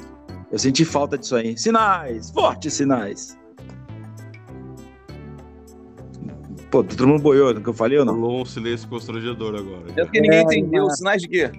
Eu 0.52 0.58
senti 0.60 0.86
falta 0.86 1.18
disso 1.18 1.36
aí. 1.36 1.58
Sinais, 1.58 2.32
fortes 2.32 2.74
sinais. 2.74 3.38
Pô, 6.70 6.84
todo 6.84 7.06
mundo 7.08 7.22
boiou 7.22 7.54
no 7.54 7.62
que 7.62 7.68
eu 7.68 7.74
falei 7.74 7.98
ou 8.00 8.06
não? 8.06 8.14
Rolou 8.14 8.42
um 8.42 8.46
silêncio 8.46 8.88
constrangedor 8.88 9.56
agora. 9.56 9.84
é 9.98 10.04
porque 10.06 10.22
ninguém 10.22 10.40
É, 10.40 10.42
entendeu. 10.44 10.86
mas- 10.86 10.98
Sinais 10.98 11.22
de 11.22 11.28
quê? 11.28 11.52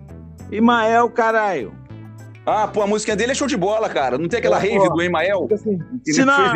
Imael, 0.50 1.10
caralho. 1.10 1.72
Ah, 2.44 2.66
pô, 2.66 2.82
a 2.82 2.86
música 2.88 3.14
dele 3.14 3.30
é 3.32 3.34
show 3.36 3.46
de 3.46 3.56
bola, 3.56 3.88
cara. 3.88 4.18
Não 4.18 4.28
tem 4.28 4.40
aquela 4.40 4.56
Pô, 4.60 4.62
rave 4.66 4.88
do 4.88 5.00
Emael? 5.00 5.46
Não 5.48 5.56
foi 5.58 5.78
Sinais, 6.04 6.52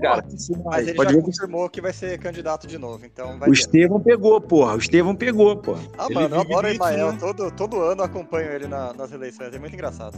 cara. 0.00 0.24
Mas 0.64 0.88
ele 0.88 0.96
Pode 0.96 1.12
já 1.12 1.18
que 1.18 1.24
confirmou 1.26 1.68
que 1.68 1.80
vai 1.82 1.92
ser 1.92 2.18
candidato 2.18 2.66
de 2.66 2.78
novo, 2.78 3.04
então 3.04 3.38
vai 3.38 3.48
o 3.48 3.52
ter. 3.52 3.58
Estevão 3.58 4.00
pegou, 4.00 4.40
porra. 4.40 4.74
O 4.74 4.78
Estevão 4.78 5.14
pegou, 5.14 5.54
porra. 5.58 5.82
Ah, 5.98 6.06
Ele 6.06 6.14
mano, 6.14 6.36
eu 6.36 6.40
adoro 6.40 6.66
o 6.66 6.70
Emael. 6.70 7.12
né? 7.12 7.18
Todo, 7.20 7.50
todo 7.50 7.80
ano 7.82 8.02
acompanho 8.02 8.50
ele 8.50 8.66
na- 8.66 8.94
nas 8.94 9.12
eleições. 9.12 9.54
É 9.54 9.58
muito 9.58 9.74
engraçado. 9.74 10.16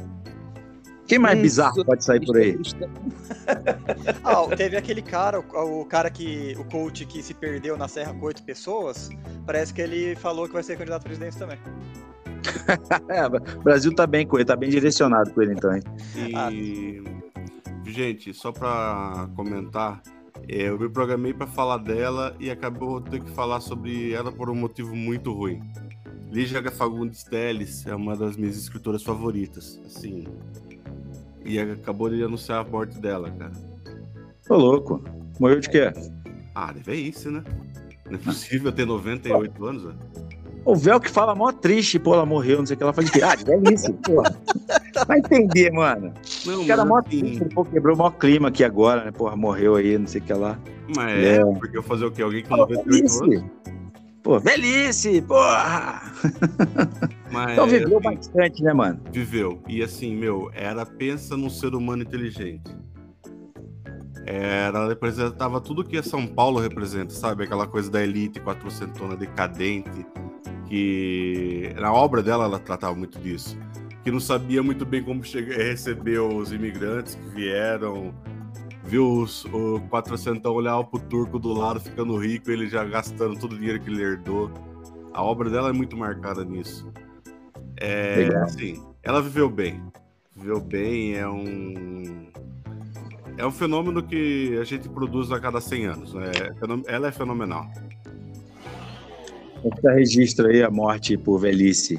Quem 1.08 1.18
mais 1.18 1.38
Hum, 1.38 1.42
bizarro 1.42 1.84
pode 1.84 2.04
sair 2.04 2.24
por 2.24 2.36
aí? 2.36 2.56
Ah, 4.22 4.46
teve 4.56 4.76
aquele 4.76 5.02
cara, 5.02 5.40
o, 5.40 5.80
o 5.80 5.84
cara 5.86 6.10
que. 6.10 6.54
O 6.60 6.64
coach 6.64 7.04
que 7.06 7.22
se 7.22 7.34
perdeu 7.34 7.76
na 7.76 7.88
Serra 7.88 8.12
com 8.14 8.26
oito 8.26 8.42
pessoas. 8.44 9.08
Parece 9.46 9.72
que 9.72 9.80
ele 9.80 10.14
falou 10.16 10.46
que 10.46 10.52
vai 10.52 10.62
ser 10.62 10.76
candidato 10.76 11.00
a 11.02 11.04
presidente 11.04 11.36
também. 11.38 11.58
É, 13.08 13.26
o 13.26 13.62
Brasil 13.62 13.94
tá 13.94 14.06
bem 14.06 14.26
com 14.26 14.36
ele, 14.36 14.44
tá 14.44 14.56
bem 14.56 14.70
direcionado 14.70 15.30
com 15.32 15.42
ele 15.42 15.52
então, 15.52 15.74
hein? 15.74 15.82
E, 16.52 17.02
gente, 17.86 18.32
só 18.34 18.52
pra 18.52 19.28
comentar, 19.34 20.02
é, 20.48 20.68
eu 20.68 20.78
me 20.78 20.88
programei 20.88 21.32
pra 21.32 21.46
falar 21.46 21.78
dela 21.78 22.34
e 22.38 22.50
acabou 22.50 23.00
tendo 23.00 23.24
que 23.24 23.30
falar 23.30 23.60
sobre 23.60 24.12
ela 24.12 24.30
por 24.30 24.50
um 24.50 24.54
motivo 24.54 24.94
muito 24.94 25.32
ruim. 25.32 25.60
Lígia 26.30 26.62
Fagundes 26.70 27.24
Teles 27.24 27.86
é 27.86 27.94
uma 27.94 28.14
das 28.14 28.36
minhas 28.36 28.56
escritoras 28.56 29.02
favoritas, 29.02 29.80
assim. 29.86 30.26
E 31.44 31.58
acabou 31.58 32.10
de 32.10 32.22
anunciar 32.22 32.60
a 32.60 32.68
morte 32.68 32.98
dela, 32.98 33.30
cara. 33.30 33.52
Tô 34.46 34.56
louco. 34.56 35.02
Morreu 35.40 35.60
de 35.60 35.70
quê? 35.70 35.92
Ah, 36.54 36.72
deve 36.72 36.92
é 36.92 36.96
isso, 36.96 37.30
né? 37.30 37.42
Não 38.04 38.14
é 38.14 38.18
possível 38.18 38.70
ter 38.72 38.86
98 38.86 39.64
anos, 39.64 39.82
velho. 39.84 39.98
O 40.64 40.76
véu 40.76 41.00
que 41.00 41.10
fala 41.10 41.34
mó 41.34 41.50
triste, 41.52 41.98
pô, 41.98 42.14
ela 42.14 42.26
morreu, 42.26 42.58
não 42.58 42.66
sei 42.66 42.74
o 42.74 42.76
que. 42.76 42.82
Ela 42.82 42.92
fala 42.92 43.06
de 43.06 43.12
quê? 43.12 43.22
Ah, 43.22 43.34
de 43.34 43.44
velhice, 43.44 43.92
porra. 43.92 44.36
Vai 45.06 45.18
entender, 45.18 45.70
mano. 45.72 46.12
Não, 46.44 46.62
O 46.62 46.66
cara 46.66 46.84
mó 46.84 46.96
mas, 46.96 47.04
triste, 47.06 47.42
assim, 47.42 47.48
pô, 47.54 47.64
quebrou 47.64 47.94
o 47.94 47.98
maior 47.98 48.10
clima 48.10 48.48
aqui 48.48 48.64
agora, 48.64 49.04
né? 49.04 49.10
Porra, 49.10 49.36
morreu 49.36 49.76
aí, 49.76 49.96
não 49.96 50.06
sei 50.06 50.20
o 50.20 50.24
que 50.24 50.32
lá. 50.32 50.58
mas 50.94 51.12
É. 51.24 51.36
é, 51.36 51.44
porque 51.44 51.78
eu 51.78 51.82
fazer 51.82 52.04
o 52.04 52.10
quê? 52.10 52.22
Alguém 52.22 52.42
com 52.42 52.50
Pô, 52.50 52.56
98 52.56 53.24
anos? 53.24 53.44
Pô, 54.22 54.38
velhice, 54.38 55.22
porra! 55.22 56.02
Mas, 57.30 57.52
Então 57.52 57.66
viveu 57.66 57.98
assim, 57.98 58.14
bastante, 58.16 58.62
né, 58.62 58.72
mano? 58.72 59.00
viveu. 59.10 59.62
E 59.68 59.82
assim, 59.82 60.14
meu, 60.14 60.50
era 60.54 60.84
pensa 60.84 61.36
num 61.36 61.48
ser 61.48 61.74
humano 61.74 62.02
inteligente. 62.02 62.70
Era, 64.26 64.86
representava 64.86 65.58
tudo 65.58 65.82
que 65.82 66.02
São 66.02 66.26
Paulo 66.26 66.60
representa, 66.60 67.14
sabe? 67.14 67.44
Aquela 67.44 67.66
coisa 67.66 67.90
da 67.90 68.02
elite 68.02 68.38
quatrocentona 68.40 69.16
decadente, 69.16 70.04
que 70.68 71.72
na 71.76 71.92
obra 71.92 72.22
dela 72.22 72.44
ela 72.44 72.58
tratava 72.58 72.94
muito 72.94 73.18
disso. 73.18 73.58
Que 74.04 74.10
não 74.10 74.20
sabia 74.20 74.62
muito 74.62 74.84
bem 74.84 75.02
como 75.02 75.24
chegar, 75.24 75.56
receber 75.56 76.20
os 76.20 76.52
imigrantes 76.52 77.14
que 77.14 77.28
vieram, 77.30 78.14
viu 78.84 79.22
os, 79.22 79.44
o 79.46 79.80
quatrocentão 79.88 80.54
olhar 80.54 80.82
pro 80.84 81.00
turco 81.00 81.38
do 81.38 81.52
lado 81.52 81.80
ficando 81.80 82.16
rico, 82.16 82.50
ele 82.50 82.68
já 82.68 82.84
gastando 82.84 83.38
todo 83.38 83.52
o 83.52 83.58
dinheiro 83.58 83.80
que 83.80 83.90
ele 83.90 84.02
herdou. 84.02 84.50
A 85.12 85.22
obra 85.22 85.50
dela 85.50 85.70
é 85.70 85.72
muito 85.72 85.96
marcada 85.96 86.44
nisso. 86.44 86.90
É, 87.80 88.28
assim, 88.42 88.82
ela 89.02 89.20
viveu 89.22 89.48
bem. 89.48 89.82
Viveu 90.36 90.60
bem, 90.60 91.14
é 91.14 91.28
um. 91.28 92.28
É 93.36 93.46
um 93.46 93.52
fenômeno 93.52 94.02
que 94.02 94.58
a 94.60 94.64
gente 94.64 94.88
produz 94.88 95.30
a 95.30 95.38
cada 95.38 95.60
100 95.60 95.86
anos. 95.86 96.14
né? 96.14 96.30
É 96.86 96.94
Ela 96.94 97.08
é 97.08 97.12
fenomenal. 97.12 97.70
Esse 99.64 99.94
registro 99.94 100.46
aí, 100.48 100.62
a 100.62 100.70
morte 100.70 101.16
por 101.16 101.38
velhice 101.38 101.98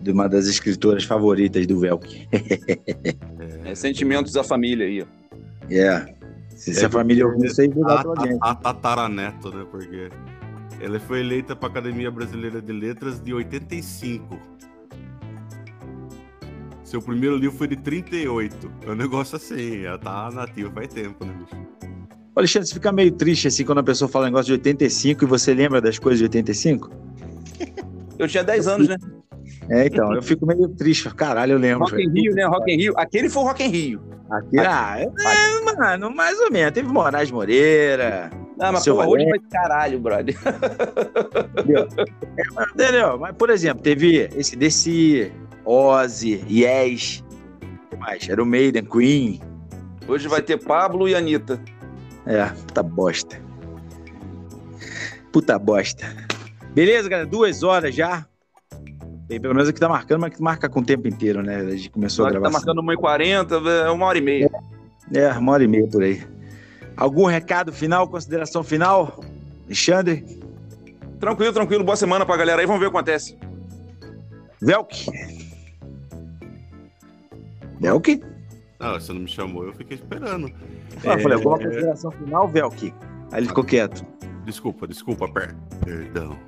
de 0.00 0.10
uma 0.12 0.28
das 0.28 0.46
escritoras 0.46 1.04
favoritas 1.04 1.66
do 1.66 1.80
Velk. 1.80 2.28
É, 3.66 3.74
sentimentos 3.74 4.30
da 4.34 4.44
família 4.44 4.86
aí, 4.86 5.00
ó. 5.02 5.06
É. 5.70 6.14
Se, 6.50 6.74
se 6.74 6.82
É, 6.82 6.86
a 6.86 6.90
família 6.90 7.26
ouvir 7.26 7.46
isso 7.46 7.62
aí, 7.62 7.70
A, 7.82 7.86
dar 7.86 8.02
pra 8.04 8.26
gente. 8.26 8.38
a, 8.42 8.50
a 8.50 8.54
tataraneto, 8.54 9.50
né? 9.50 9.66
Porque 9.70 10.10
ela 10.82 11.00
foi 11.00 11.20
eleita 11.20 11.56
para 11.56 11.68
a 11.68 11.70
Academia 11.70 12.10
Brasileira 12.10 12.60
de 12.60 12.72
Letras 12.74 13.18
de 13.20 13.32
85. 13.32 14.38
Seu 16.84 17.00
primeiro 17.00 17.36
livro 17.38 17.56
foi 17.56 17.68
de 17.68 17.76
38. 17.76 18.70
É 18.86 18.90
um 18.90 18.94
negócio 18.94 19.36
assim, 19.36 19.84
ela 19.84 19.96
tá 19.98 20.30
nativa 20.30 20.70
faz 20.70 20.88
tempo, 20.88 21.24
né, 21.24 21.32
bicho? 21.38 21.56
Alexandre, 22.36 22.68
você 22.68 22.74
fica 22.74 22.90
meio 22.90 23.12
triste 23.12 23.48
assim 23.48 23.64
quando 23.64 23.78
a 23.78 23.82
pessoa 23.82 24.08
fala 24.08 24.26
negócio 24.26 24.46
de 24.46 24.52
85 24.52 25.24
e 25.24 25.26
você 25.26 25.54
lembra 25.54 25.80
das 25.80 25.98
coisas 25.98 26.18
de 26.18 26.24
85? 26.24 26.90
Eu 28.18 28.28
tinha 28.28 28.44
10 28.44 28.68
anos, 28.68 28.88
né? 28.88 28.96
É, 29.68 29.86
então, 29.86 30.14
eu 30.14 30.22
fico 30.22 30.46
meio 30.46 30.68
triste. 30.68 31.12
Caralho, 31.14 31.52
eu 31.52 31.58
lembro. 31.58 31.84
Rock 31.84 32.02
in 32.02 32.10
Rio, 32.10 32.34
né? 32.34 32.44
Rock 32.44 32.70
in 32.70 32.76
Rio. 32.76 32.94
Aquele 32.96 33.28
foi 33.28 33.42
o 33.42 33.46
Rock 33.46 33.64
in 33.64 33.68
Rio. 33.68 34.02
Aqui, 34.30 34.58
ah, 34.58 34.96
é, 34.98 35.76
mano, 35.76 36.14
mais 36.14 36.38
ou 36.40 36.50
menos. 36.50 36.72
Teve 36.72 36.88
Moraes 36.88 37.30
Moreira. 37.30 38.30
Ah, 38.58 38.72
mas 38.72 38.84
porra, 38.84 39.08
hoje 39.08 39.26
vai 39.28 39.38
caralho, 39.50 39.98
brother. 39.98 40.36
Entendeu? 41.58 41.88
É, 42.36 42.62
entendeu? 42.72 43.18
Mas, 43.18 43.34
por 43.36 43.50
exemplo, 43.50 43.82
teve 43.82 44.28
esse 44.36 44.54
desse 44.54 45.32
Ozzy, 45.64 46.44
Yes. 46.48 47.24
O 47.60 47.90
que 47.90 47.96
mais? 47.96 48.28
Era 48.28 48.42
o 48.42 48.46
Maiden, 48.46 48.84
Queen. 48.84 49.40
Hoje 50.06 50.28
vai 50.28 50.42
ter 50.42 50.58
Pablo 50.58 51.08
e 51.08 51.14
Anitta. 51.14 51.60
É, 52.26 52.46
puta 52.46 52.82
bosta. 52.82 53.40
Puta 55.32 55.58
bosta. 55.58 56.06
Beleza, 56.74 57.08
galera? 57.08 57.28
Duas 57.28 57.62
horas 57.62 57.94
já. 57.94 58.26
Tem 59.28 59.40
pelo 59.40 59.54
menos 59.54 59.68
aqui 59.68 59.80
tá 59.80 59.88
marcando, 59.88 60.20
mas 60.20 60.34
que 60.34 60.42
marca 60.42 60.68
com 60.68 60.80
o 60.80 60.84
tempo 60.84 61.08
inteiro, 61.08 61.42
né? 61.42 61.56
A 61.56 61.70
gente 61.70 61.90
começou 61.90 62.26
a 62.26 62.30
gravar. 62.30 62.46
Tá 62.46 62.52
marcando 62.52 62.82
1h40, 62.82 63.86
é 63.86 63.90
uma 63.90 64.06
hora 64.06 64.18
e 64.18 64.20
meia. 64.20 64.50
É, 65.12 65.30
uma 65.32 65.52
hora 65.52 65.64
e 65.64 65.68
meia 65.68 65.86
por 65.86 66.02
aí. 66.02 66.22
Algum 66.96 67.24
recado 67.24 67.72
final, 67.72 68.08
consideração 68.08 68.62
final? 68.62 69.20
Alexandre? 69.66 70.24
Tranquilo, 71.18 71.52
tranquilo. 71.52 71.84
Boa 71.84 71.96
semana 71.96 72.24
pra 72.26 72.36
galera 72.36 72.60
aí. 72.60 72.66
Vamos 72.66 72.80
ver 72.80 72.86
o 72.86 72.90
que 72.90 72.96
acontece. 72.96 73.36
Velk? 74.60 75.06
Velk? 77.80 78.22
Não, 78.84 79.00
você 79.00 79.12
não 79.14 79.20
me 79.22 79.28
chamou, 79.28 79.64
eu 79.64 79.72
fiquei 79.72 79.96
esperando. 79.96 80.52
Ah, 81.06 81.14
é... 81.14 81.18
falei, 81.18 81.38
alguma 81.38 81.58
consideração 81.58 82.10
final, 82.10 82.46
Velk? 82.46 82.92
Aí 83.32 83.40
ele 83.40 83.48
ficou 83.48 83.64
quieto. 83.64 84.04
Desculpa, 84.44 84.86
desculpa, 84.86 85.26
per... 85.26 85.56
perdão. 85.82 86.38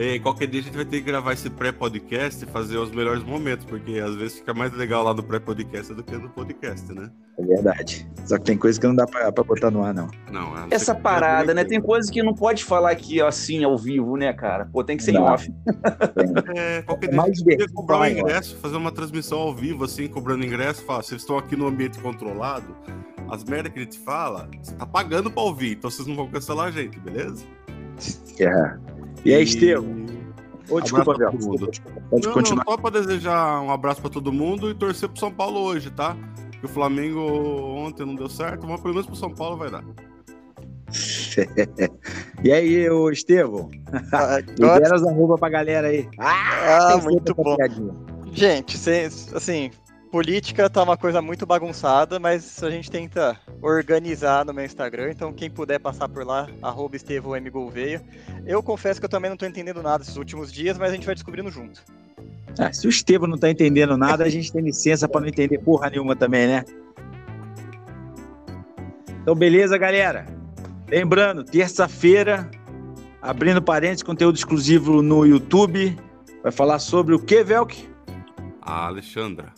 E 0.00 0.18
qualquer 0.18 0.46
dia 0.46 0.60
a 0.60 0.62
gente 0.62 0.74
vai 0.74 0.86
ter 0.86 1.00
que 1.00 1.02
gravar 1.02 1.34
esse 1.34 1.50
pré-podcast 1.50 2.42
e 2.42 2.48
fazer 2.48 2.78
os 2.78 2.90
melhores 2.90 3.22
momentos, 3.22 3.66
porque 3.66 3.98
às 3.98 4.14
vezes 4.14 4.38
fica 4.38 4.54
mais 4.54 4.72
legal 4.72 5.04
lá 5.04 5.12
no 5.12 5.22
pré-podcast 5.22 5.92
do 5.92 6.02
que 6.02 6.16
no 6.16 6.30
podcast, 6.30 6.90
né? 6.94 7.10
É 7.38 7.42
verdade. 7.44 8.10
Só 8.24 8.38
que 8.38 8.44
tem 8.44 8.56
coisa 8.56 8.80
que 8.80 8.86
não 8.86 8.94
dá 8.94 9.04
pra, 9.04 9.30
pra 9.30 9.44
botar 9.44 9.70
no 9.70 9.82
ar, 9.82 9.92
não. 9.92 10.08
Não, 10.32 10.54
Essa 10.70 10.94
parada, 10.94 11.52
né? 11.52 11.64
Tem 11.64 11.82
coisa 11.82 12.10
que 12.10 12.22
não 12.22 12.32
pode 12.32 12.64
falar 12.64 12.92
aqui 12.92 13.20
assim, 13.20 13.62
ao 13.62 13.76
vivo, 13.76 14.16
né, 14.16 14.32
cara? 14.32 14.64
Pô, 14.72 14.82
tem 14.82 14.96
que 14.96 15.02
ser 15.02 15.12
não. 15.12 15.20
em 15.20 15.30
off. 15.30 15.52
É, 16.56 16.80
qualquer 16.80 17.08
é 17.08 17.10
dia 17.10 17.20
a 17.20 17.26
gente 17.26 17.44
podia 17.44 17.68
cobrar 17.68 17.98
um 17.98 18.06
ingresso, 18.06 18.56
fazer 18.56 18.76
uma 18.78 18.90
transmissão 18.90 19.38
ao 19.38 19.54
vivo, 19.54 19.84
assim, 19.84 20.08
cobrando 20.08 20.46
ingresso, 20.46 20.82
falar, 20.82 21.02
vocês 21.02 21.20
estão 21.20 21.36
aqui 21.36 21.54
no 21.54 21.66
ambiente 21.66 21.98
controlado, 21.98 22.74
as 23.30 23.44
merdas 23.44 23.70
que 23.70 23.78
a 23.78 23.82
gente 23.82 23.98
fala, 23.98 24.48
você 24.62 24.74
tá 24.74 24.86
pagando 24.86 25.30
pra 25.30 25.42
ouvir, 25.42 25.72
então 25.72 25.90
vocês 25.90 26.08
não 26.08 26.16
vão 26.16 26.26
cancelar 26.30 26.68
a 26.68 26.70
gente, 26.70 26.98
beleza? 26.98 27.44
É. 28.38 28.99
E 29.24 29.34
aí, 29.34 29.44
Estevam? 29.44 30.06
Oh, 30.70 30.80
desculpa, 30.80 31.14
Abel. 31.14 31.32
Pode 31.32 32.26
não, 32.26 32.32
continuar. 32.32 32.64
Não, 32.64 32.72
só 32.72 32.78
para 32.78 33.00
desejar 33.00 33.60
um 33.60 33.70
abraço 33.70 34.00
para 34.00 34.10
todo 34.10 34.32
mundo 34.32 34.70
e 34.70 34.74
torcer 34.74 35.08
pro 35.08 35.18
São 35.18 35.32
Paulo 35.32 35.60
hoje, 35.60 35.90
tá? 35.90 36.16
Que 36.52 36.66
o 36.66 36.68
Flamengo 36.68 37.20
ontem 37.20 38.06
não 38.06 38.14
deu 38.14 38.28
certo, 38.28 38.66
mas 38.66 38.80
pelo 38.80 38.94
menos 38.94 39.06
pro 39.06 39.16
São 39.16 39.30
Paulo 39.30 39.56
vai 39.56 39.70
dar. 39.70 39.84
e 42.42 42.52
aí, 42.52 42.88
ô 42.88 43.10
Estevão? 43.10 43.68
Ah, 44.12 44.38
Libera 44.58 44.94
as 44.94 45.06
arroba 45.06 45.36
pra 45.36 45.48
galera 45.48 45.88
aí. 45.88 46.08
Ah, 46.18 46.94
ah 46.94 46.96
muito 46.98 47.34
bom. 47.34 47.56
Gente, 48.32 48.76
assim, 49.34 49.70
política 50.10 50.68
tá 50.68 50.82
uma 50.82 50.96
coisa 50.96 51.22
muito 51.22 51.46
bagunçada, 51.46 52.18
mas 52.18 52.62
a 52.62 52.70
gente 52.70 52.90
tenta 52.90 53.38
organizar 53.62 54.44
no 54.44 54.52
meu 54.52 54.64
Instagram, 54.64 55.10
então 55.10 55.32
quem 55.32 55.48
puder 55.48 55.78
passar 55.78 56.08
por 56.08 56.26
lá, 56.26 56.48
arroba 56.60 56.96
Gouveia. 57.50 58.02
Eu 58.44 58.62
confesso 58.62 59.00
que 59.00 59.06
eu 59.06 59.10
também 59.10 59.30
não 59.30 59.36
tô 59.36 59.46
entendendo 59.46 59.82
nada 59.82 60.02
esses 60.02 60.16
últimos 60.16 60.52
dias, 60.52 60.76
mas 60.76 60.90
a 60.90 60.94
gente 60.94 61.06
vai 61.06 61.14
descobrindo 61.14 61.50
junto. 61.50 61.80
Ah, 62.58 62.72
se 62.72 62.86
o 62.86 62.90
Estevam 62.90 63.28
não 63.28 63.38
tá 63.38 63.48
entendendo 63.48 63.96
nada, 63.96 64.24
a 64.24 64.28
gente 64.28 64.52
tem 64.52 64.62
licença 64.62 65.08
para 65.08 65.20
não 65.20 65.28
entender 65.28 65.58
porra 65.58 65.88
nenhuma 65.88 66.16
também, 66.16 66.48
né? 66.48 66.64
Então, 69.22 69.34
beleza, 69.34 69.78
galera? 69.78 70.26
Lembrando, 70.88 71.44
terça-feira, 71.44 72.50
abrindo 73.22 73.62
parênteses, 73.62 74.02
conteúdo 74.02 74.36
exclusivo 74.36 75.02
no 75.02 75.24
YouTube. 75.24 75.96
Vai 76.42 76.50
falar 76.50 76.80
sobre 76.80 77.14
o 77.14 77.18
que, 77.20 77.44
Velk? 77.44 77.88
A 78.60 78.86
Alexandra 78.86 79.52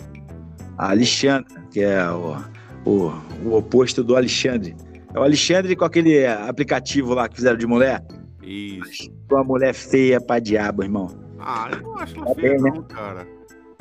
a 0.79 0.91
Alexandra, 0.91 1.63
que 1.71 1.81
é 1.81 2.11
o, 2.11 2.37
o, 2.85 3.13
o, 3.45 3.57
oposto 3.57 4.03
do 4.03 4.17
Alexandre. 4.17 4.75
É 5.15 5.19
o 5.19 5.23
Alexandre 5.23 5.77
com 5.77 5.85
aquele 5.85 6.27
aplicativo 6.27 7.15
lá 7.15 7.29
que 7.29 7.37
fizeram 7.37 7.59
de 7.59 7.67
mulher. 7.67 8.03
Isso. 8.43 9.11
Uma 9.31 9.45
mulher 9.45 9.75
feia 9.75 10.21
pra 10.21 10.39
diabo, 10.39 10.83
irmão. 10.83 11.11
Ah, 11.39 11.69
eu 11.73 11.83
não 11.83 11.99
acho 11.99 12.17
ela 12.17 12.27
tá 12.27 12.35
feia, 12.35 12.61
bem, 12.61 12.73
não, 12.73 12.81
né? 12.81 12.87
cara. 12.89 13.27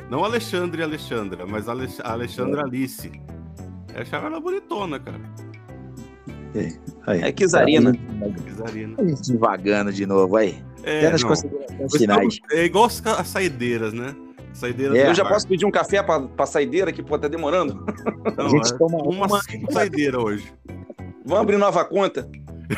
Não 0.09 0.23
Alexandre 0.26 0.84
Alexandra, 0.84 1.45
mas 1.45 1.69
a 1.69 1.73
Alexandra 2.03 2.63
Alice. 2.63 3.11
Eu 3.93 4.01
achava 4.01 4.27
ela 4.27 4.39
bonitona, 4.39 4.99
cara. 4.99 5.19
É, 6.53 6.73
aí, 7.07 7.22
é 7.22 7.31
Kizarina. 7.31 7.93
Kizarina. 8.45 8.95
A 8.97 9.07
gente 9.07 9.31
devagando 9.31 9.93
de 9.93 10.05
novo, 10.05 10.35
aí. 10.35 10.61
É, 10.84 11.05
é 12.51 12.65
igual 12.65 12.85
as 12.85 13.27
saideiras, 13.27 13.93
né? 13.93 14.15
Saideira 14.53 14.98
é, 14.98 15.10
eu 15.10 15.15
já 15.15 15.26
posso 15.26 15.48
pedir 15.48 15.65
um 15.65 15.72
café 15.72 16.03
pra, 16.03 16.19
pra 16.19 16.45
saideira 16.45 16.91
que 16.91 17.02
pode 17.02 17.26
estar 17.26 17.28
demorando? 17.30 17.86
Não, 18.38 18.45
a 18.45 18.49
gente 18.49 18.78
toma 18.78 18.98
uma, 18.99 19.26
uma 19.26 19.41
saideira 19.72 20.19
hoje. 20.19 20.53
Vamos 21.26 21.41
abrir 21.41 21.57
nova 21.57 21.86
conta? 21.86 22.30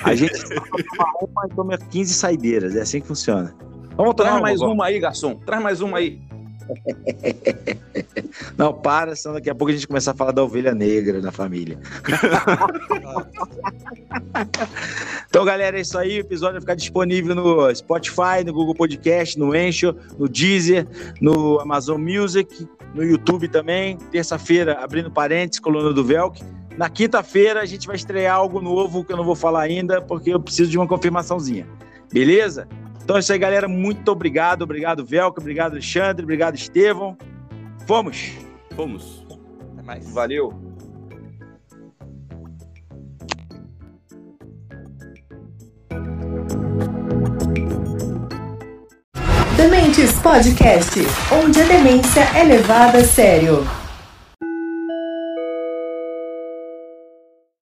A 0.03 0.15
gente 0.15 0.33
toma 0.49 1.13
uma 1.21 1.45
e 1.45 1.55
toma 1.55 1.77
15 1.77 2.13
saideiras, 2.13 2.75
é 2.75 2.81
assim 2.81 3.01
que 3.01 3.07
funciona. 3.07 3.55
Vamos 3.95 4.15
Traz 4.15 4.41
mais 4.41 4.61
uma 4.61 4.85
aí, 4.85 4.99
garçom. 4.99 5.35
Traz 5.35 5.61
mais 5.61 5.81
uma 5.81 5.97
aí. 5.97 6.21
Não, 8.57 8.73
para, 8.73 9.15
senão 9.15 9.35
daqui 9.35 9.49
a 9.49 9.55
pouco 9.55 9.71
a 9.71 9.73
gente 9.73 9.87
começar 9.87 10.11
a 10.11 10.13
falar 10.13 10.31
da 10.31 10.43
ovelha 10.43 10.73
negra 10.73 11.21
na 11.21 11.31
família. 11.31 11.79
então, 15.27 15.45
galera, 15.45 15.77
é 15.77 15.81
isso 15.81 15.97
aí. 15.97 16.17
O 16.17 16.21
episódio 16.21 16.53
vai 16.53 16.61
ficar 16.61 16.75
disponível 16.75 17.35
no 17.35 17.73
Spotify, 17.75 18.43
no 18.45 18.53
Google 18.53 18.75
Podcast, 18.75 19.37
no 19.37 19.55
Encho, 19.55 19.95
no 20.17 20.27
Deezer, 20.27 20.87
no 21.21 21.59
Amazon 21.59 22.01
Music, 22.01 22.67
no 22.93 23.03
YouTube 23.03 23.47
também. 23.47 23.97
Terça-feira, 24.11 24.79
abrindo 24.81 25.11
parênteses, 25.11 25.59
coluna 25.59 25.93
do 25.93 26.03
Velk. 26.03 26.41
Na 26.77 26.89
quinta-feira 26.89 27.61
a 27.61 27.65
gente 27.65 27.85
vai 27.85 27.95
estrear 27.95 28.35
algo 28.35 28.59
novo 28.61 29.03
que 29.03 29.13
eu 29.13 29.17
não 29.17 29.23
vou 29.23 29.35
falar 29.35 29.61
ainda, 29.61 30.01
porque 30.01 30.33
eu 30.33 30.39
preciso 30.39 30.71
de 30.71 30.77
uma 30.77 30.87
confirmaçãozinha. 30.87 31.67
Beleza? 32.11 32.67
Então 33.03 33.17
é 33.17 33.19
isso 33.19 33.33
aí, 33.33 33.39
galera. 33.39 33.67
Muito 33.67 34.09
obrigado. 34.09 34.61
Obrigado, 34.63 35.05
Velco. 35.05 35.39
Obrigado, 35.39 35.73
Alexandre. 35.73 36.23
Obrigado, 36.23 36.55
Estevão. 36.55 37.17
Fomos. 37.85 38.31
Fomos. 38.75 39.25
Até 39.73 39.83
mais. 39.83 40.13
Valeu. 40.13 40.62
Dementes 49.63 50.21
Podcast, 50.21 50.99
onde 51.31 51.61
a 51.61 51.65
demência 51.65 52.19
é 52.37 52.43
levada 52.43 52.97
a 52.97 53.03
sério. 53.05 53.59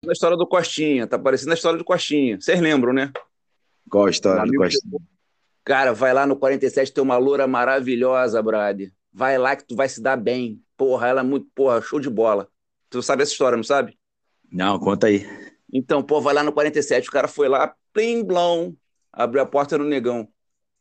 Na 0.02 0.10
história 0.10 0.34
do 0.34 0.46
Costinha, 0.46 1.06
tá 1.06 1.18
parecendo 1.18 1.50
a 1.50 1.54
história 1.54 1.76
do 1.76 1.84
Costinha. 1.84 2.40
Vocês 2.40 2.58
lembram, 2.58 2.94
né? 2.94 3.12
Qual 3.90 4.06
a 4.06 4.10
história 4.10 4.50
do 4.50 4.56
Costinha? 4.56 4.98
Cara, 5.62 5.92
vai 5.92 6.14
lá 6.14 6.26
no 6.26 6.36
47, 6.36 6.90
tem 6.90 7.04
uma 7.04 7.18
loura 7.18 7.46
maravilhosa, 7.46 8.42
Brad. 8.42 8.84
Vai 9.12 9.36
lá 9.36 9.54
que 9.54 9.66
tu 9.66 9.76
vai 9.76 9.86
se 9.86 10.00
dar 10.00 10.16
bem. 10.16 10.58
Porra, 10.78 11.08
ela 11.08 11.20
é 11.20 11.24
muito, 11.24 11.48
porra, 11.54 11.82
show 11.82 12.00
de 12.00 12.08
bola. 12.08 12.48
Tu 12.88 13.02
sabe 13.02 13.24
essa 13.24 13.32
história, 13.32 13.56
não 13.56 13.64
sabe? 13.64 13.98
Não, 14.50 14.78
conta 14.78 15.08
aí. 15.08 15.26
Então, 15.70 16.02
pô, 16.02 16.18
vai 16.18 16.32
lá 16.32 16.42
no 16.42 16.50
47, 16.50 17.10
o 17.10 17.12
cara 17.12 17.28
foi 17.28 17.46
lá, 17.46 17.74
plim 17.92 18.24
blom, 18.24 18.72
abriu 19.12 19.42
a 19.42 19.46
porta 19.46 19.76
no 19.76 19.84
negão. 19.84 20.26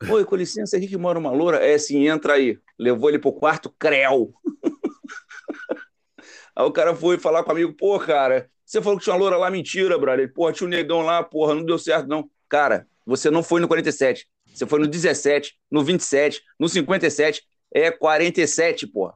Oi, 0.07 0.23
com 0.23 0.35
licença, 0.35 0.77
aqui 0.77 0.88
que 0.88 0.97
mora 0.97 1.19
uma 1.19 1.31
loura. 1.31 1.57
É 1.57 1.77
sim, 1.77 2.07
entra 2.07 2.34
aí. 2.34 2.57
Levou 2.77 3.09
ele 3.09 3.19
pro 3.19 3.34
quarto, 3.34 3.69
creu. 3.77 4.34
aí 6.55 6.65
o 6.65 6.71
cara 6.71 6.95
foi 6.95 7.17
falar 7.17 7.43
com 7.43 7.49
o 7.49 7.51
amigo, 7.51 7.73
pô, 7.73 7.99
cara, 7.99 8.49
você 8.65 8.81
falou 8.81 8.97
que 8.97 9.03
tinha 9.03 9.13
uma 9.13 9.19
loura 9.19 9.35
lá, 9.35 9.51
mentira, 9.51 9.97
brother. 9.97 10.31
Pô, 10.34 10.49
tinha 10.51 10.67
um 10.67 10.69
negão 10.69 11.01
lá, 11.01 11.21
porra, 11.21 11.53
não 11.53 11.65
deu 11.65 11.77
certo, 11.77 12.07
não. 12.07 12.30
Cara, 12.47 12.88
você 13.05 13.30
não 13.30 13.43
foi 13.43 13.59
no 13.59 13.67
47. 13.67 14.27
Você 14.53 14.65
foi 14.65 14.80
no 14.80 14.88
17, 14.88 15.55
no 15.69 15.84
27, 15.84 16.41
no 16.57 16.69
57, 16.69 17.43
é 17.73 17.91
47, 17.91 18.88
pô. 18.88 19.13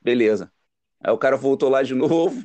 Beleza. 0.00 0.50
Aí 1.02 1.12
o 1.12 1.18
cara 1.18 1.36
voltou 1.36 1.68
lá 1.68 1.82
de 1.82 1.94
novo. 1.94 2.44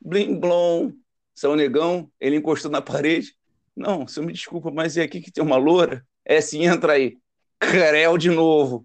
Blim 0.00 0.38
blom. 0.38 0.92
São 1.34 1.54
Negão, 1.54 2.10
ele 2.18 2.36
encostou 2.36 2.70
na 2.70 2.80
parede. 2.80 3.34
Não, 3.76 4.08
você 4.08 4.22
me 4.22 4.32
desculpa, 4.32 4.70
mas 4.70 4.96
é 4.96 5.02
aqui 5.02 5.20
que 5.20 5.30
tem 5.30 5.44
uma 5.44 5.56
loura? 5.56 6.02
É 6.26 6.40
sim, 6.40 6.66
entra 6.66 6.94
aí. 6.94 7.16
Creu 7.58 8.18
de 8.18 8.28
novo. 8.30 8.84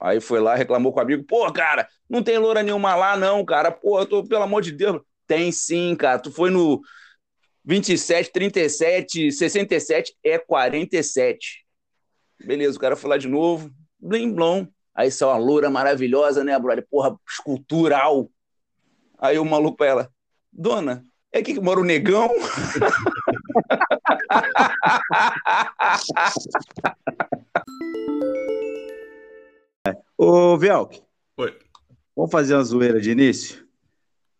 Aí 0.00 0.20
foi 0.20 0.40
lá, 0.40 0.54
reclamou 0.54 0.92
com 0.92 0.98
o 0.98 1.02
amigo. 1.02 1.22
Pô, 1.24 1.52
cara, 1.52 1.86
não 2.08 2.22
tem 2.22 2.38
loura 2.38 2.62
nenhuma 2.62 2.96
lá, 2.96 3.16
não, 3.16 3.44
cara. 3.44 3.70
Pô, 3.70 4.00
eu 4.00 4.06
tô, 4.06 4.24
pelo 4.24 4.42
amor 4.42 4.62
de 4.62 4.72
Deus. 4.72 5.00
Tem 5.26 5.52
sim, 5.52 5.94
cara. 5.94 6.18
Tu 6.18 6.32
foi 6.32 6.50
no 6.50 6.80
27, 7.64 8.32
37, 8.32 9.30
67, 9.30 10.16
é 10.24 10.38
47. 10.38 11.64
Beleza, 12.44 12.76
o 12.76 12.80
cara 12.80 12.96
foi 12.96 13.10
lá 13.10 13.16
de 13.16 13.28
novo, 13.28 13.70
blim 14.00 14.32
blom, 14.32 14.66
Aí 14.94 15.10
saiu 15.10 15.30
uma 15.30 15.38
loura 15.38 15.70
maravilhosa, 15.70 16.44
né, 16.44 16.58
brother? 16.58 16.86
Porra, 16.90 17.16
escultural. 17.28 18.28
Aí 19.18 19.38
o 19.38 19.44
maluco 19.44 19.76
pra 19.76 19.86
ela, 19.86 20.10
dona, 20.52 21.04
é 21.32 21.38
aqui 21.38 21.54
que 21.54 21.60
mora 21.60 21.80
o 21.80 21.84
negão? 21.84 22.28
Ô, 30.16 30.56
Velk. 30.56 31.02
Oi. 31.36 31.58
Vamos 32.14 32.30
fazer 32.30 32.54
uma 32.54 32.64
zoeira 32.64 33.00
de 33.00 33.10
início? 33.10 33.66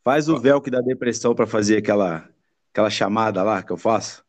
Faz 0.05 0.29
o 0.29 0.39
Velk 0.39 0.71
da 0.71 0.81
depressão 0.81 1.35
para 1.35 1.47
fazer 1.47 1.79
aquela, 1.79 2.29
aquela 2.73 2.91
chamada 2.91 3.43
lá 3.43 3.63
que 3.63 3.73
eu 3.73 3.77
faço. 3.77 4.25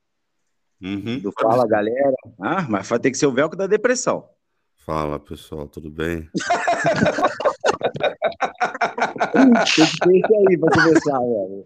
Uhum. 0.82 1.20
Do 1.20 1.32
Fala 1.32 1.68
Galera. 1.68 2.16
Ah, 2.42 2.66
mas 2.70 2.88
vai 2.88 3.00
ter 3.00 3.12
que 3.12 3.18
ser 3.18 3.28
o 3.28 3.34
Velcro 3.34 3.58
da 3.58 3.68
depressão. 3.68 4.30
Fala 4.86 5.20
pessoal, 5.20 5.68
tudo 5.68 5.90
bem? 5.90 6.30
tem 10.04 10.22
que 10.22 10.36
aí 10.36 10.58
pra 10.58 10.70
começar, 10.72 11.20
velho. 11.20 11.66